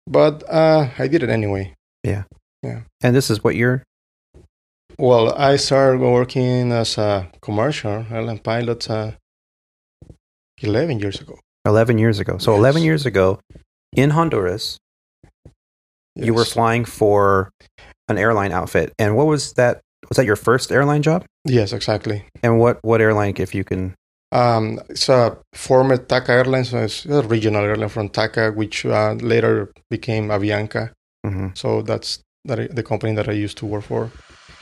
But 0.07 0.43
uh, 0.49 0.89
I 0.97 1.07
did 1.07 1.23
it 1.23 1.29
anyway. 1.29 1.73
Yeah. 2.03 2.23
Yeah. 2.63 2.81
And 3.01 3.15
this 3.15 3.29
is 3.29 3.43
what 3.43 3.55
year? 3.55 3.83
Well, 4.97 5.33
I 5.37 5.57
started 5.57 5.99
working 5.99 6.71
as 6.71 6.97
a 6.97 7.27
commercial 7.41 8.05
airline 8.09 8.39
pilot 8.39 8.89
uh, 8.89 9.11
11 10.61 10.99
years 10.99 11.19
ago. 11.19 11.37
11 11.65 11.97
years 11.97 12.19
ago. 12.19 12.37
So 12.37 12.51
Yes. 12.51 12.59
11 12.59 12.83
years 12.83 13.05
ago 13.05 13.39
in 13.95 14.11
Honduras, 14.11 14.77
you 16.15 16.33
were 16.33 16.45
flying 16.45 16.85
for 16.85 17.49
an 18.07 18.17
airline 18.17 18.51
outfit. 18.51 18.93
And 18.97 19.17
what 19.17 19.27
was 19.27 19.53
that? 19.53 19.81
Was 20.09 20.17
that 20.17 20.25
your 20.25 20.35
first 20.35 20.71
airline 20.71 21.01
job? 21.01 21.25
Yes, 21.45 21.73
exactly. 21.73 22.23
And 22.43 22.59
what, 22.59 22.77
what 22.83 23.01
airline, 23.01 23.33
if 23.37 23.55
you 23.55 23.63
can? 23.63 23.95
Um, 24.31 24.79
it's 24.89 25.09
a 25.09 25.37
former 25.53 25.97
TACA 25.97 26.29
Airlines, 26.29 26.69
so 26.69 26.77
it's 26.79 27.05
a 27.05 27.23
regional 27.23 27.63
airline 27.63 27.89
from 27.89 28.09
TACA, 28.09 28.55
which 28.55 28.85
uh, 28.85 29.13
later 29.13 29.71
became 29.89 30.27
Avianca. 30.27 30.91
Mhm. 31.25 31.57
So 31.57 31.81
that's 31.81 32.19
that 32.45 32.75
the 32.75 32.83
company 32.83 33.15
that 33.15 33.27
I 33.27 33.31
used 33.31 33.57
to 33.57 33.65
work 33.65 33.83
for. 33.85 34.11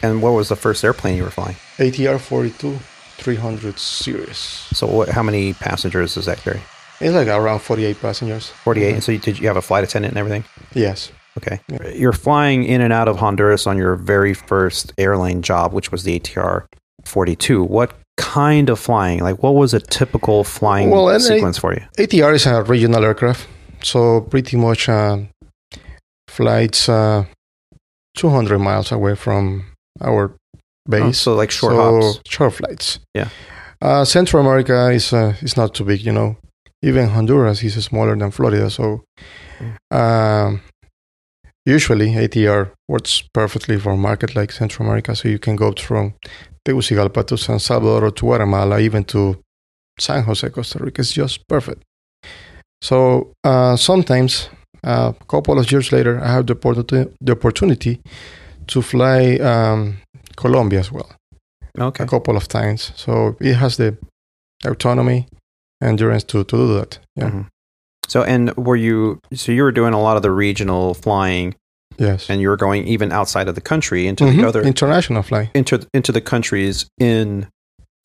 And 0.04 0.22
what 0.22 0.32
was 0.32 0.50
the 0.50 0.56
first 0.58 0.84
airplane 0.84 1.16
you 1.18 1.24
were 1.24 1.32
flying? 1.32 1.56
ATR 1.78 2.20
42 2.20 2.78
300 3.18 3.80
series. 3.80 4.38
So 4.38 4.86
what, 4.86 5.10
how 5.10 5.24
many 5.24 5.54
passengers 5.54 6.16
does 6.16 6.26
that 6.26 6.40
carry? 6.40 6.62
It's 7.00 7.14
like 7.16 7.28
around 7.28 7.60
48 7.60 8.02
passengers. 8.02 8.50
48. 8.50 8.94
And 8.94 9.04
so 9.04 9.12
you, 9.14 9.18
did 9.18 9.40
you 9.40 9.48
have 9.48 9.58
a 9.58 9.62
flight 9.62 9.84
attendant 9.84 10.12
and 10.12 10.20
everything? 10.20 10.44
Yes. 10.74 11.12
Okay. 11.38 11.60
You're 11.96 12.14
flying 12.14 12.66
in 12.66 12.82
and 12.82 12.92
out 12.92 13.08
of 13.08 13.18
Honduras 13.18 13.66
on 13.66 13.78
your 13.78 13.96
very 13.96 14.34
first 14.34 14.94
airline 14.98 15.42
job, 15.42 15.74
which 15.74 15.92
was 15.92 16.04
the 16.04 16.20
ATR 16.20 16.66
42. 17.06 17.64
What 17.64 17.98
kind 18.18 18.70
of 18.70 18.80
flying? 18.80 19.20
Like, 19.20 19.42
what 19.42 19.56
was 19.56 19.74
a 19.74 19.80
typical 19.80 20.44
flying 20.44 20.90
Well, 20.90 21.18
sequence 21.20 21.58
for 21.58 21.74
you? 21.74 21.82
ATR 21.98 22.36
is 22.36 22.46
a 22.46 22.62
regional 22.64 23.04
aircraft, 23.04 23.48
so 23.82 24.22
pretty 24.22 24.58
much 24.58 24.88
uh, 24.88 25.18
flights 26.28 26.88
uh, 26.88 27.26
200 28.18 28.60
miles 28.60 28.92
away 28.92 29.16
from 29.16 29.66
our 30.02 30.36
base. 30.90 31.04
Oh, 31.04 31.12
so 31.12 31.36
like 31.36 31.52
short 31.52 31.74
So, 31.74 32.02
hops. 32.02 32.20
Short 32.30 32.54
flights. 32.54 33.00
Yeah. 33.14 33.30
Uh, 33.82 34.06
Central 34.06 34.42
America 34.42 34.90
is 34.92 35.14
uh, 35.14 35.34
is 35.42 35.58
not 35.58 35.74
too 35.74 35.86
big, 35.86 36.02
you 36.06 36.12
know. 36.14 36.38
Even 36.82 37.10
Honduras 37.10 37.64
is 37.64 37.84
smaller 37.86 38.16
than 38.16 38.32
Florida, 38.32 38.70
so 38.70 39.02
Mm. 39.62 39.76
um, 39.96 40.62
usually 41.66 42.10
ATR 42.16 42.72
works 42.90 43.24
perfectly 43.34 43.78
for 43.80 43.92
a 43.92 43.98
market 43.98 44.36
like 44.36 44.52
Central 44.52 44.88
America. 44.88 45.16
So 45.16 45.30
you 45.30 45.40
can 45.40 45.56
go 45.56 45.72
from 45.74 46.14
Tegucigalpa 46.66 47.24
to 47.28 47.38
San 47.38 47.60
Salvador 47.60 48.06
or 48.08 48.12
to 48.12 48.26
Guatemala, 48.26 48.80
even 48.80 49.04
to 49.06 49.38
San 50.00 50.24
Jose, 50.24 50.50
Costa 50.50 50.80
Rica. 50.80 51.02
It's 51.02 51.12
just 51.14 51.48
perfect. 51.48 51.84
So 52.82 53.32
uh, 53.46 53.76
sometimes, 53.78 54.50
a 54.84 55.14
couple 55.28 55.58
of 55.60 55.72
years 55.72 55.92
later, 55.92 56.20
I 56.20 56.28
have 56.34 56.46
the, 56.48 57.10
the 57.22 57.32
opportunity 57.32 58.02
to 58.68 58.82
fly 58.82 59.36
um, 59.38 59.98
Colombia 60.36 60.80
as 60.80 60.92
well 60.92 61.10
Okay. 61.80 62.04
a 62.04 62.08
couple 62.08 62.36
of 62.38 62.48
times. 62.48 62.92
So 62.96 63.36
it 63.40 63.56
has 63.56 63.78
the 63.78 63.98
autonomy, 64.66 65.28
endurance 65.82 66.24
to, 66.26 66.44
to 66.44 66.58
do 66.58 66.74
that. 66.80 67.00
Yeah. 67.16 67.30
Mhm. 67.30 67.46
So, 68.08 68.22
and 68.24 68.56
were 68.58 68.76
you, 68.76 69.20
so 69.34 69.52
you 69.52 69.64
were 69.64 69.72
doing 69.72 69.94
a 69.94 70.02
lot 70.02 70.18
of 70.18 70.22
the 70.24 70.32
regional 70.32 70.94
flying 70.94 71.56
Yes. 71.98 72.30
and 72.30 72.42
you 72.42 72.50
were 72.50 72.58
going 72.58 72.88
even 72.88 73.12
outside 73.12 73.48
of 73.48 73.56
the 73.56 73.62
country 73.62 74.08
into 74.08 74.24
Mhm. 74.26 74.36
the 74.42 74.48
other, 74.48 74.62
international 74.62 75.24
flight. 75.24 75.50
into, 75.54 75.80
into 75.94 76.12
the 76.12 76.22
countries 76.22 76.86
in 77.00 77.48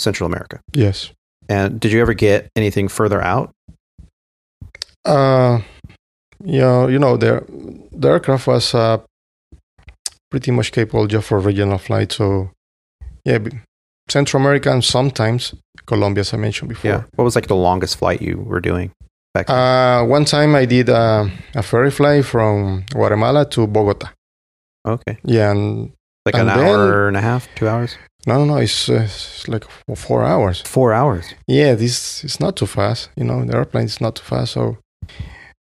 Central 0.01 0.27
America. 0.27 0.61
Yes. 0.73 1.11
And 1.49 1.81
did 1.81 1.93
you 1.93 2.01
ever 2.01 2.15
get 2.15 2.49
anything 2.57 2.89
further 2.89 3.21
out? 3.23 3.51
Uh, 5.05 5.61
yeah, 6.45 6.87
you 6.87 6.99
know, 6.99 7.17
the 7.17 7.43
the 7.93 8.09
aircraft 8.09 8.47
was 8.47 8.75
uh, 8.75 8.99
pretty 10.31 10.51
much 10.51 10.73
capable 10.73 11.07
just 11.07 11.27
for 11.29 11.39
regional 11.41 11.79
flight. 11.79 12.13
So, 12.13 12.51
yeah, 13.25 13.39
Central 14.09 14.41
America 14.43 14.71
and 14.73 14.85
sometimes 14.85 15.55
Colombia, 15.87 16.21
as 16.21 16.33
I 16.35 16.37
mentioned 16.37 16.69
before. 16.69 16.91
Yeah. 16.91 17.03
What 17.17 17.25
was 17.25 17.35
like 17.35 17.47
the 17.49 17.57
longest 17.57 17.97
flight 17.99 18.21
you 18.23 18.39
were 18.39 18.61
doing 18.61 18.91
back 19.35 19.47
then? 19.47 19.57
Uh, 19.57 20.05
one 20.05 20.25
time 20.25 20.55
I 20.55 20.65
did 20.67 20.89
uh, 20.89 21.27
a 21.55 21.63
ferry 21.63 21.91
flight 21.91 22.25
from 22.25 22.85
Guatemala 22.91 23.45
to 23.51 23.67
Bogota. 23.67 24.09
okay. 24.87 25.19
Yeah, 25.25 25.51
and 25.51 25.93
Like 26.27 26.35
an 26.37 26.47
then- 26.47 26.59
hour 26.59 27.09
and 27.09 27.17
a 27.17 27.21
half, 27.21 27.49
two 27.55 27.69
hours? 27.69 27.97
no, 28.27 28.39
no, 28.39 28.45
no, 28.45 28.57
it's, 28.59 28.89
uh, 28.89 29.03
it's 29.05 29.49
like 29.49 29.65
four 29.97 30.23
hours. 30.25 30.61
Four 30.63 30.93
hours. 30.93 31.25
Yeah, 31.47 31.75
this 31.75 32.25
is 32.25 32.41
not 32.41 32.57
too 32.57 32.67
fast. 32.67 33.09
You 33.17 33.25
know, 33.25 33.45
the 33.45 33.57
airplane 33.57 33.85
is 33.87 34.01
not 34.01 34.17
too 34.17 34.25
fast. 34.25 34.53
So, 34.53 34.77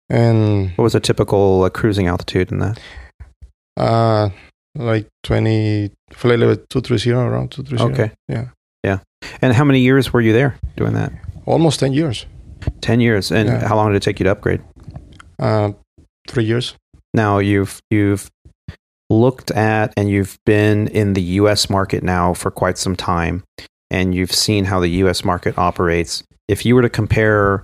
and 0.09 0.71
What 0.77 0.83
was 0.83 0.95
a 0.95 0.99
typical 0.99 1.63
uh, 1.63 1.69
cruising 1.69 2.07
altitude 2.07 2.51
in 2.51 2.59
that? 2.59 2.79
uh, 3.77 4.29
like 4.75 5.07
20, 5.23 5.91
flight 6.11 6.39
level 6.39 6.55
230, 6.69 7.11
around 7.11 7.51
230. 7.51 7.93
Okay. 7.93 8.13
Yeah. 8.27 8.49
Yeah. 8.83 8.99
And 9.41 9.53
how 9.53 9.63
many 9.63 9.79
years 9.79 10.13
were 10.13 10.21
you 10.21 10.33
there 10.33 10.57
doing 10.75 10.93
that? 10.93 11.11
Almost 11.45 11.79
10 11.79 11.93
years. 11.93 12.25
10 12.81 12.99
years. 13.01 13.31
And 13.31 13.49
Yeah. 13.49 13.67
how 13.67 13.75
long 13.75 13.91
did 13.91 13.97
it 13.97 14.03
take 14.03 14.19
you 14.19 14.23
to 14.25 14.31
upgrade? 14.31 14.61
Uh, 15.39 15.71
three 16.27 16.43
years. 16.43 16.75
Now 17.13 17.39
you've 17.39 17.79
you've 17.89 18.29
looked 19.09 19.51
at 19.51 19.93
and 19.95 20.09
you've 20.09 20.37
been 20.45 20.87
in 20.89 21.13
the 21.13 21.21
US 21.41 21.69
market 21.69 22.03
now 22.03 22.33
for 22.33 22.51
quite 22.51 22.77
some 22.77 22.95
time 22.95 23.43
and 23.89 24.13
you've 24.13 24.33
seen 24.33 24.65
how 24.65 24.79
the 24.79 24.89
US 25.05 25.23
market 25.23 25.57
operates. 25.57 26.23
If 26.47 26.65
you 26.65 26.75
were 26.75 26.81
to 26.81 26.89
compare 26.89 27.63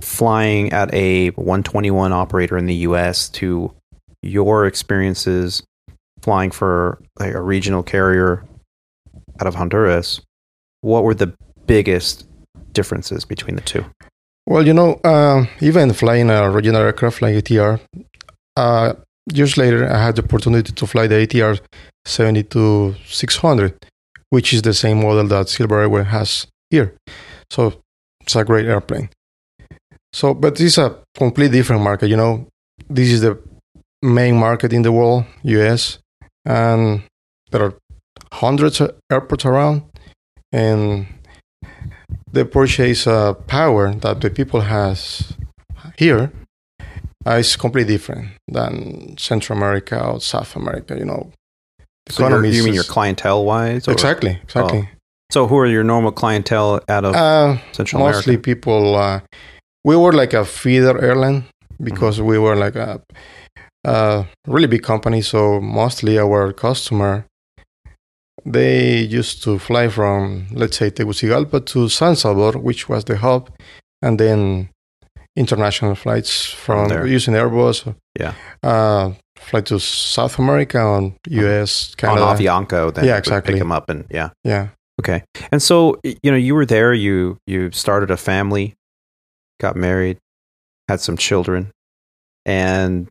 flying 0.00 0.72
at 0.72 0.92
a 0.92 1.28
121 1.30 2.12
operator 2.12 2.58
in 2.58 2.66
the 2.66 2.74
US 2.88 3.28
to 3.30 3.72
your 4.22 4.66
experiences 4.66 5.62
flying 6.24 6.50
for 6.50 6.98
like 7.20 7.34
a 7.34 7.42
regional 7.42 7.82
carrier 7.82 8.44
out 9.40 9.46
of 9.46 9.54
Honduras, 9.54 10.20
what 10.80 11.04
were 11.04 11.14
the 11.14 11.32
biggest 11.66 12.26
differences 12.72 13.24
between 13.24 13.56
the 13.56 13.62
two? 13.62 13.84
Well, 14.46 14.66
you 14.66 14.74
know, 14.74 15.00
uh, 15.04 15.46
even 15.60 15.92
flying 15.92 16.30
a 16.30 16.50
regional 16.50 16.82
aircraft 16.82 17.22
like 17.22 17.34
ATR, 17.34 17.80
uh, 18.56 18.94
years 19.32 19.56
later, 19.56 19.90
I 19.90 19.98
had 20.04 20.16
the 20.16 20.24
opportunity 20.24 20.72
to 20.72 20.86
fly 20.86 21.06
the 21.06 21.26
ATR 21.26 21.60
72 22.04 22.94
600, 23.06 23.74
which 24.30 24.52
is 24.52 24.62
the 24.62 24.74
same 24.74 25.02
model 25.02 25.26
that 25.28 25.48
Silver 25.48 25.80
Airways 25.80 26.06
has 26.06 26.46
here. 26.70 26.94
So 27.50 27.80
it's 28.20 28.36
a 28.36 28.44
great 28.44 28.66
airplane. 28.66 29.08
So, 30.12 30.34
but 30.34 30.60
is 30.60 30.78
a 30.78 30.96
completely 31.16 31.58
different 31.58 31.82
market. 31.82 32.08
You 32.08 32.16
know, 32.16 32.46
this 32.88 33.08
is 33.10 33.20
the 33.22 33.38
main 34.02 34.36
market 34.36 34.72
in 34.72 34.82
the 34.82 34.92
world, 34.92 35.24
US, 35.42 35.98
and 36.44 37.02
there 37.50 37.62
are 37.62 37.74
hundreds 38.32 38.80
of 38.80 38.94
airports 39.10 39.44
around, 39.44 39.82
and 40.52 41.06
the 42.32 42.44
purchase 42.44 43.06
uh, 43.06 43.34
power 43.34 43.94
that 43.94 44.20
the 44.20 44.30
people 44.30 44.60
has 44.62 45.32
here 45.96 46.32
uh, 47.26 47.36
completely 47.56 47.94
different 47.94 48.28
than 48.48 49.16
Central 49.18 49.56
America 49.56 50.04
or 50.04 50.20
South 50.20 50.56
America. 50.56 50.96
You 50.98 51.04
know, 51.04 51.30
So 52.10 52.28
you 52.28 52.44
is 52.44 52.64
mean 52.64 52.74
your 52.74 52.84
clientele 52.84 53.44
wise? 53.44 53.86
exactly, 53.88 54.38
exactly. 54.42 54.88
So 55.32 55.46
who 55.46 55.56
are 55.58 55.66
your 55.66 55.84
normal 55.84 56.12
clientele 56.12 56.80
out 56.88 57.04
of 57.04 57.14
Uh, 57.14 57.56
Central 57.72 58.00
mostly 58.00 58.00
America? 58.00 58.16
Mostly 58.16 58.36
people. 58.36 58.94
Uh, 58.96 59.20
we 59.84 59.96
were 59.96 60.12
like 60.12 60.32
a 60.32 60.44
feeder 60.44 61.00
airline 61.02 61.44
because 61.82 62.18
Mm-hmm. 62.18 62.28
we 62.30 62.38
were 62.38 62.56
like 62.56 62.76
a, 62.76 63.00
a 63.84 64.26
really 64.46 64.66
big 64.66 64.82
company. 64.82 65.22
So 65.22 65.60
mostly 65.60 66.18
our 66.18 66.52
customer, 66.52 67.26
they 68.44 69.00
used 69.00 69.42
to 69.44 69.58
fly 69.58 69.88
from 69.88 70.46
let's 70.52 70.76
say 70.76 70.90
Tegucigalpa 70.90 71.64
to 71.66 71.88
San 71.88 72.16
Salvador, 72.16 72.60
which 72.60 72.88
was 72.88 73.04
the 73.04 73.16
hub, 73.16 73.50
and 74.02 74.18
then 74.18 74.68
international 75.36 75.94
flights 75.94 76.44
from, 76.46 76.88
there. 76.88 77.06
using 77.06 77.34
Airbus. 77.34 77.94
Yeah. 78.18 78.34
Uh, 78.62 79.12
fly 79.36 79.60
to 79.62 79.78
South 79.78 80.38
America 80.38 80.78
on 80.78 81.16
U.S. 81.28 81.90
on 81.90 81.96
Canada. 81.96 82.26
Avianca? 82.26 82.94
Then 82.94 83.04
Yeah, 83.04 83.16
exactly. 83.16 83.54
Pick 83.54 83.60
them 83.60 83.72
up 83.72 83.88
and 83.88 84.04
yeah. 84.10 84.30
Yeah. 84.44 84.68
Okay. 85.00 85.24
And 85.50 85.62
so 85.62 85.98
you 86.04 86.30
know 86.30 86.36
you 86.36 86.54
were 86.54 86.66
there. 86.66 86.94
You 86.94 87.38
you 87.46 87.70
started 87.72 88.10
a 88.10 88.16
family, 88.16 88.74
got 89.60 89.76
married, 89.76 90.18
had 90.88 91.00
some 91.00 91.16
children, 91.16 91.72
and 92.46 93.08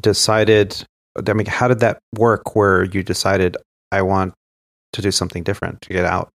decided. 0.00 0.84
I 1.28 1.32
mean, 1.32 1.46
how 1.46 1.68
did 1.68 1.80
that 1.80 1.98
work? 2.18 2.56
Where 2.56 2.84
you 2.84 3.02
decided 3.02 3.56
I 3.92 4.02
want 4.02 4.34
to 4.92 5.02
do 5.02 5.10
something 5.10 5.42
different 5.44 5.80
to 5.82 5.88
get 5.90 6.04
out. 6.04 6.28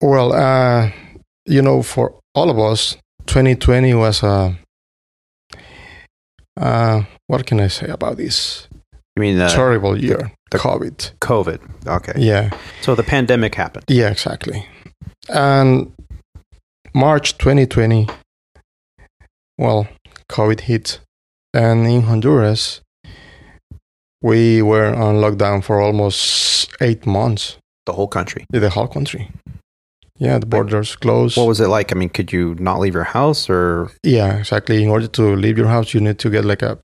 Well, 0.00 0.32
uh, 0.32 0.90
you 1.46 1.62
know, 1.62 1.82
for 1.82 2.14
all 2.34 2.50
of 2.50 2.58
us, 2.58 2.96
2020 3.26 3.94
was 3.94 4.22
a. 4.22 4.56
Uh, 6.60 7.02
what 7.26 7.46
can 7.46 7.60
I 7.60 7.68
say 7.68 7.86
about 7.86 8.16
this 8.16 8.68
You 9.16 9.20
mean 9.22 9.38
the 9.38 9.48
terrible 9.48 9.96
year? 9.98 10.32
the- 10.50 10.58
COVID. 10.58 11.12
COVID? 11.20 11.60
Okay. 11.86 12.12
Yeah, 12.16 12.50
So 12.82 12.94
the 12.94 13.02
pandemic 13.04 13.54
happened. 13.54 13.84
yeah, 13.88 14.10
exactly. 14.10 14.66
And 15.28 15.92
March 16.92 17.38
2020, 17.38 18.08
well, 19.58 19.86
COVID 20.28 20.60
hit, 20.62 21.00
and 21.54 21.86
in 21.86 22.02
Honduras, 22.02 22.80
we 24.22 24.62
were 24.62 24.94
on 24.94 25.16
lockdown 25.16 25.62
for 25.62 25.80
almost 25.80 26.74
eight 26.80 27.06
months. 27.06 27.56
The 27.86 27.92
whole 27.92 28.08
country. 28.08 28.44
The 28.50 28.70
whole 28.70 28.88
country. 28.88 29.30
Yeah, 30.18 30.38
the 30.38 30.46
borders 30.46 30.96
closed. 30.96 31.38
What 31.38 31.46
was 31.46 31.60
it 31.60 31.68
like? 31.68 31.92
I 31.92 31.94
mean, 31.94 32.10
could 32.10 32.30
you 32.30 32.54
not 32.58 32.78
leave 32.78 32.94
your 32.94 33.04
house 33.04 33.48
or 33.48 33.90
Yeah, 34.02 34.36
exactly. 34.36 34.82
In 34.82 34.90
order 34.90 35.08
to 35.08 35.34
leave 35.34 35.56
your 35.56 35.68
house, 35.68 35.94
you 35.94 36.00
need 36.00 36.18
to 36.18 36.28
get 36.28 36.44
like 36.44 36.60
a 36.60 36.78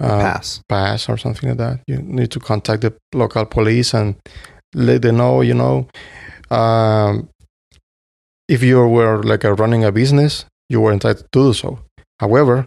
uh, 0.00 0.20
pass? 0.20 0.60
pass 0.68 1.08
or 1.08 1.16
something 1.16 1.50
like 1.50 1.58
that. 1.58 1.80
You 1.86 1.98
need 1.98 2.32
to 2.32 2.40
contact 2.40 2.82
the 2.82 2.92
local 3.14 3.46
police 3.46 3.94
and 3.94 4.16
let 4.74 5.02
them 5.02 5.18
know. 5.18 5.40
You 5.40 5.54
know, 5.54 5.88
um, 6.50 7.28
if 8.48 8.64
you 8.64 8.84
were 8.88 9.22
like 9.22 9.44
a 9.44 9.54
running 9.54 9.84
a 9.84 9.92
business, 9.92 10.44
you 10.68 10.80
were 10.80 10.92
entitled 10.92 11.26
to 11.32 11.38
do 11.38 11.52
so. 11.52 11.78
However, 12.18 12.66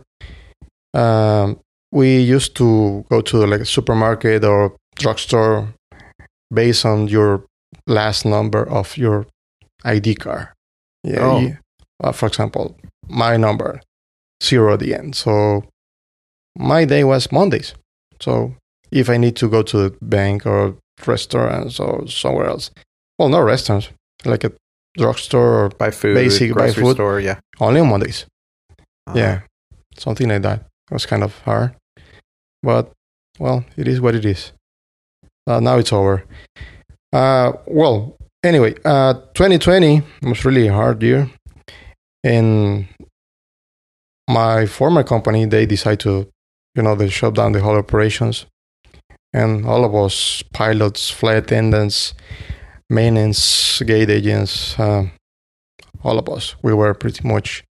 um, 0.94 1.60
we 1.94 2.20
used 2.36 2.56
to 2.56 3.06
go 3.10 3.22
to 3.22 3.38
like 3.46 3.62
a 3.62 3.66
supermarket 3.66 4.44
or 4.44 4.76
drugstore 4.96 5.68
based 6.54 6.86
on 6.86 7.08
your 7.08 7.44
last 7.88 8.26
number 8.26 8.64
of 8.70 8.98
your 8.98 9.26
ID 9.86 10.16
card. 10.16 10.48
Yeah. 11.04 11.22
Oh. 11.22 11.56
uh, 12.04 12.12
for 12.12 12.28
example, 12.28 12.76
my 13.08 13.38
number 13.38 13.82
zero 14.44 14.74
at 14.74 14.80
the 14.80 14.94
end. 14.96 15.16
So 15.16 15.64
my 16.58 16.86
day 16.86 17.04
was 17.04 17.32
Mondays. 17.32 17.74
So 18.22 18.56
if 18.92 19.10
I 19.10 19.18
need 19.18 19.36
to 19.38 19.50
go 19.50 19.62
to 19.64 19.78
the 19.78 19.98
bank 20.02 20.46
or 20.46 20.76
restaurant 21.06 21.80
or 21.80 22.08
somewhere 22.08 22.48
else, 22.48 22.72
well, 23.18 23.30
not 23.30 23.40
restaurants, 23.46 23.90
like 24.26 24.44
a 24.44 24.52
drugstore, 24.98 25.66
or 25.66 25.70
Buy 25.70 25.92
food, 25.92 26.16
Basic, 26.16 26.53
buy 26.56 26.72
food. 26.72 26.96
store. 26.96 27.20
Yeah. 27.20 27.40
only 27.60 27.82
on 27.82 27.90
Mondays. 27.90 28.25
Uh-huh. 29.08 29.18
Yeah, 29.20 29.42
something 29.98 30.29
like 30.29 30.42
that. 30.44 30.60
It 30.90 30.94
was 30.94 31.06
kind 31.06 31.24
of 31.24 31.38
hard, 31.40 31.75
but 32.64 32.92
well, 33.40 33.64
it 33.78 33.88
is 33.88 34.00
what 34.02 34.16
it 34.16 34.26
is. 34.26 34.52
Uh, 35.46 35.60
now 35.60 35.78
it's 35.78 35.92
over. 35.94 36.24
Uh, 37.12 37.52
well, 37.68 38.16
anyway, 38.44 38.74
uh, 38.86 39.14
2020 39.34 40.02
was 40.24 40.46
really 40.46 40.68
a 40.68 40.74
hard 40.74 41.04
year, 41.04 41.30
and 42.24 42.88
my 44.30 44.66
former 44.66 45.04
company 45.04 45.46
they 45.46 45.66
decided 45.66 46.00
to, 46.02 46.28
you 46.76 46.82
know, 46.82 46.96
they 46.96 47.10
shut 47.10 47.36
down 47.36 47.52
the 47.52 47.60
whole 47.60 47.76
operations, 47.78 48.46
and 49.34 49.66
all 49.66 49.84
of 49.86 49.94
us 49.94 50.42
pilots, 50.54 51.10
flight 51.10 51.38
attendants, 51.38 52.14
maintenance, 52.90 53.82
gate 53.82 54.10
agents, 54.10 54.80
uh, 54.80 55.06
all 56.04 56.18
of 56.20 56.30
us, 56.30 56.56
we 56.62 56.74
were 56.74 56.94
pretty 56.94 57.28
much 57.28 57.64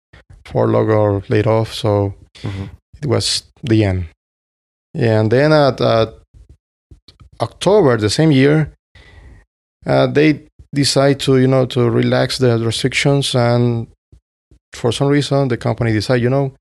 furloughed 0.44 0.90
or 0.90 1.22
laid 1.28 1.46
off. 1.46 1.72
So 1.72 2.14
Mhm. 2.42 2.70
it 3.02 3.06
was 3.06 3.44
the 3.62 3.84
end. 3.84 4.06
And 4.94 5.30
then 5.30 5.52
at 5.52 5.80
October 7.40 7.96
the 7.96 8.10
same 8.10 8.30
year, 8.30 8.72
uh, 9.86 10.06
they 10.06 10.46
decide 10.74 11.20
to 11.20 11.38
you 11.38 11.46
know 11.48 11.66
to 11.66 11.90
relax 11.90 12.38
the 12.38 12.58
restrictions, 12.58 13.34
and 13.34 13.88
for 14.72 14.92
some 14.92 15.08
reason 15.08 15.48
the 15.48 15.56
company 15.56 15.92
decide 15.92 16.22
you 16.22 16.30
know 16.30 16.54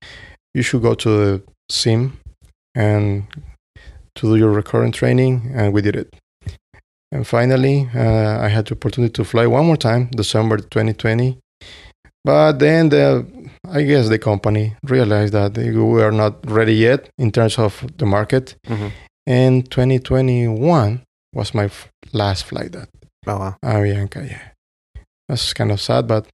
you 0.54 0.62
should 0.62 0.82
go 0.82 0.94
to 0.94 1.08
the 1.08 1.42
sim 1.70 2.18
and 2.74 3.24
to 4.14 4.26
do 4.28 4.36
your 4.36 4.50
recurrent 4.50 4.94
training, 4.94 5.52
and 5.54 5.72
we 5.72 5.82
did 5.82 5.96
it. 5.96 6.14
And 7.10 7.26
finally, 7.26 7.88
uh, 7.94 8.40
I 8.40 8.48
had 8.48 8.66
the 8.66 8.74
opportunity 8.74 9.12
to 9.12 9.24
fly 9.24 9.46
one 9.46 9.66
more 9.66 9.76
time, 9.76 10.08
December 10.12 10.56
2020. 10.58 11.38
But 12.24 12.58
then 12.58 12.88
the, 12.88 13.26
I 13.68 13.82
guess 13.82 14.08
the 14.08 14.18
company 14.18 14.74
realized 14.82 15.32
that 15.34 15.56
we 15.56 15.70
were 15.76 16.10
not 16.10 16.34
ready 16.50 16.74
yet 16.74 17.08
in 17.18 17.30
terms 17.30 17.58
of 17.58 17.84
the 17.96 18.06
market. 18.06 18.56
Mhm. 18.66 18.90
And 19.26 19.70
2021 19.70 21.02
was 21.34 21.54
my 21.54 21.64
f- 21.66 21.88
last 22.12 22.44
flight 22.44 22.72
that. 22.72 22.88
Oh 23.26 23.38
wow. 23.38 23.56
Avianca. 23.64 24.28
Yeah, 24.28 24.42
that's 25.28 25.52
kind 25.54 25.70
of 25.70 25.80
sad, 25.80 26.06
but 26.08 26.26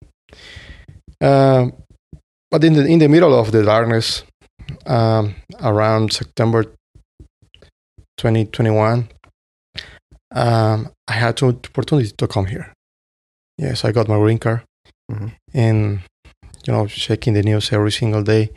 um, 1.21 1.73
but 2.51 2.65
in 2.65 2.73
the 2.73 2.87
in 2.87 2.99
the 2.99 3.09
middle 3.09 3.35
of 3.39 3.53
the 3.53 3.63
darkness, 3.63 4.25
um, 4.87 5.35
around 5.61 6.13
September 6.15 6.65
2021, 8.17 9.09
um, 10.35 10.89
I 11.07 11.13
had 11.13 11.37
the 11.37 11.47
opportunity 11.49 12.11
to 12.17 12.27
come 12.27 12.47
here. 12.47 12.73
Yes, 13.59 13.85
I 13.85 13.93
got 13.93 14.09
my 14.09 14.17
green 14.17 14.39
card, 14.39 14.63
Mhm. 15.13 15.33
and 15.53 16.01
you 16.69 16.75
know, 16.75 16.87
checking 16.87 17.33
the 17.33 17.43
news 17.43 17.73
every 17.73 17.91
single 17.91 18.23
day, 18.23 18.51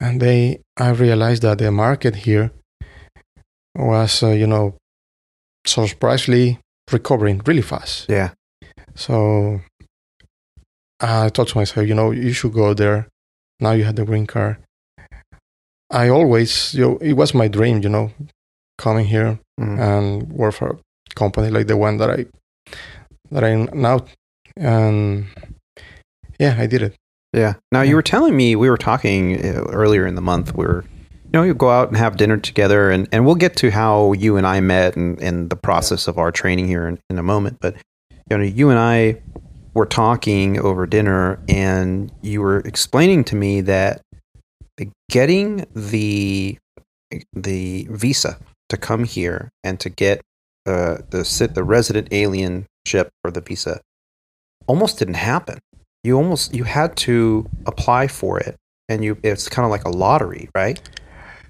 and 0.00 0.20
they 0.20 0.58
I 0.76 0.90
realized 0.90 1.42
that 1.42 1.58
the 1.58 1.70
market 1.70 2.16
here 2.26 2.50
was, 3.76 4.22
uh, 4.24 4.30
you 4.30 4.46
know, 4.48 4.74
surprisingly 5.64 6.58
recovering 6.90 7.40
really 7.46 7.62
fast. 7.62 8.06
Yeah. 8.08 8.30
So 8.96 9.60
I 11.00 11.28
thought 11.28 11.48
to 11.48 11.58
myself, 11.58 11.86
you 11.86 11.94
know, 11.94 12.10
you 12.10 12.32
should 12.32 12.52
go 12.52 12.74
there. 12.74 13.06
Now 13.60 13.72
you 13.72 13.84
have 13.84 13.94
the 13.94 14.04
green 14.04 14.26
card. 14.26 14.56
I 15.90 16.08
always, 16.08 16.74
you 16.74 16.80
know, 16.84 16.96
it 16.98 17.12
was 17.12 17.34
my 17.34 17.46
dream, 17.46 17.82
you 17.82 17.88
know, 17.88 18.10
coming 18.78 19.06
here 19.06 19.38
Mhm. 19.60 19.78
and 19.78 20.32
work 20.32 20.54
for 20.54 20.70
a 20.70 20.78
company 21.14 21.50
like 21.50 21.66
the 21.68 21.76
one 21.76 21.98
that 21.98 22.10
I 22.10 22.26
that 23.30 23.44
I 23.44 23.54
now, 23.72 24.06
and 24.56 25.26
yeah, 26.40 26.56
I 26.58 26.66
did 26.66 26.82
it. 26.82 26.94
Yeah. 27.32 27.54
Now 27.72 27.82
Yeah. 27.82 27.90
you 27.90 27.96
were 27.96 28.02
telling 28.02 28.36
me 28.36 28.56
we 28.56 28.70
were 28.70 28.78
talking 28.78 29.36
uh, 29.44 29.64
earlier 29.70 30.06
in 30.06 30.14
the 30.14 30.20
month. 30.22 30.54
We 30.54 30.64
were, 30.64 30.84
you 31.24 31.30
know, 31.32 31.42
you 31.42 31.54
go 31.54 31.70
out 31.70 31.88
and 31.88 31.96
have 31.96 32.16
dinner 32.16 32.38
together, 32.38 32.90
and, 32.90 33.08
and 33.12 33.26
we'll 33.26 33.34
get 33.34 33.56
to 33.56 33.70
how 33.70 34.12
you 34.12 34.36
and 34.36 34.46
I 34.46 34.60
met 34.60 34.96
and, 34.96 35.20
and 35.20 35.50
the 35.50 35.56
process 35.56 36.08
of 36.08 36.18
our 36.18 36.32
training 36.32 36.68
here 36.68 36.88
in, 36.88 36.98
in 37.10 37.18
a 37.18 37.22
moment. 37.22 37.58
But 37.60 37.76
you 38.30 38.36
know, 38.38 38.44
you 38.44 38.70
and 38.70 38.78
I 38.78 39.20
were 39.74 39.86
talking 39.86 40.58
over 40.58 40.86
dinner, 40.86 41.38
and 41.48 42.10
you 42.22 42.40
were 42.40 42.60
explaining 42.60 43.24
to 43.24 43.36
me 43.36 43.60
that 43.62 44.00
getting 45.10 45.66
the 45.74 46.58
the 47.32 47.86
visa 47.90 48.38
to 48.68 48.76
come 48.76 49.04
here 49.04 49.50
and 49.64 49.80
to 49.80 49.88
get 49.88 50.20
uh, 50.66 50.98
the 51.10 51.24
sit 51.24 51.54
the 51.54 51.64
resident 51.64 52.08
alienship 52.10 53.08
or 53.24 53.30
the 53.30 53.40
visa 53.40 53.80
almost 54.66 54.98
didn't 54.98 55.14
happen 55.14 55.58
you 56.08 56.16
almost 56.16 56.54
you 56.54 56.64
had 56.64 56.96
to 56.96 57.48
apply 57.66 58.08
for 58.08 58.40
it 58.40 58.56
and 58.88 59.04
you 59.04 59.16
it's 59.22 59.48
kind 59.48 59.64
of 59.64 59.70
like 59.70 59.84
a 59.84 59.90
lottery 59.90 60.48
right 60.54 60.80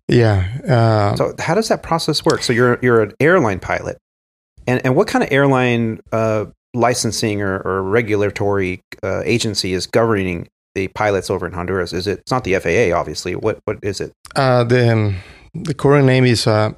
Yeah. 0.09 0.47
Uh, 0.67 1.17
so 1.17 1.35
how 1.39 1.55
does 1.55 1.69
that 1.69 1.83
process 1.83 2.25
work 2.25 2.43
so 2.43 2.53
you're 2.53 2.79
you're 2.83 3.03
an 3.03 3.13
airline 3.21 3.61
pilot 3.61 3.97
and 4.69 4.85
and 4.85 4.95
what 4.95 5.09
kind 5.09 5.25
of 5.25 5.33
airline 5.33 6.01
uh, 6.13 6.45
licensing 6.75 7.41
or, 7.43 7.61
or 7.61 7.83
regulatory 7.83 8.83
uh, 9.03 9.23
agency 9.25 9.73
is 9.73 9.87
governing 9.87 10.49
the 10.75 10.89
pilots 10.89 11.31
over 11.31 11.47
in 11.47 11.53
Honduras? 11.53 11.93
Is 11.93 12.07
it? 12.07 12.21
It's 12.21 12.31
not 12.31 12.45
the 12.45 12.55
FAA, 12.57 12.97
obviously. 12.97 13.35
What 13.35 13.61
what 13.65 13.79
is 13.83 14.01
it? 14.01 14.13
Uh, 14.37 14.65
the 14.65 14.93
um, 14.93 15.17
the 15.55 15.75
current 15.75 16.07
name 16.07 16.25
is 16.25 16.47
uh, 16.47 16.73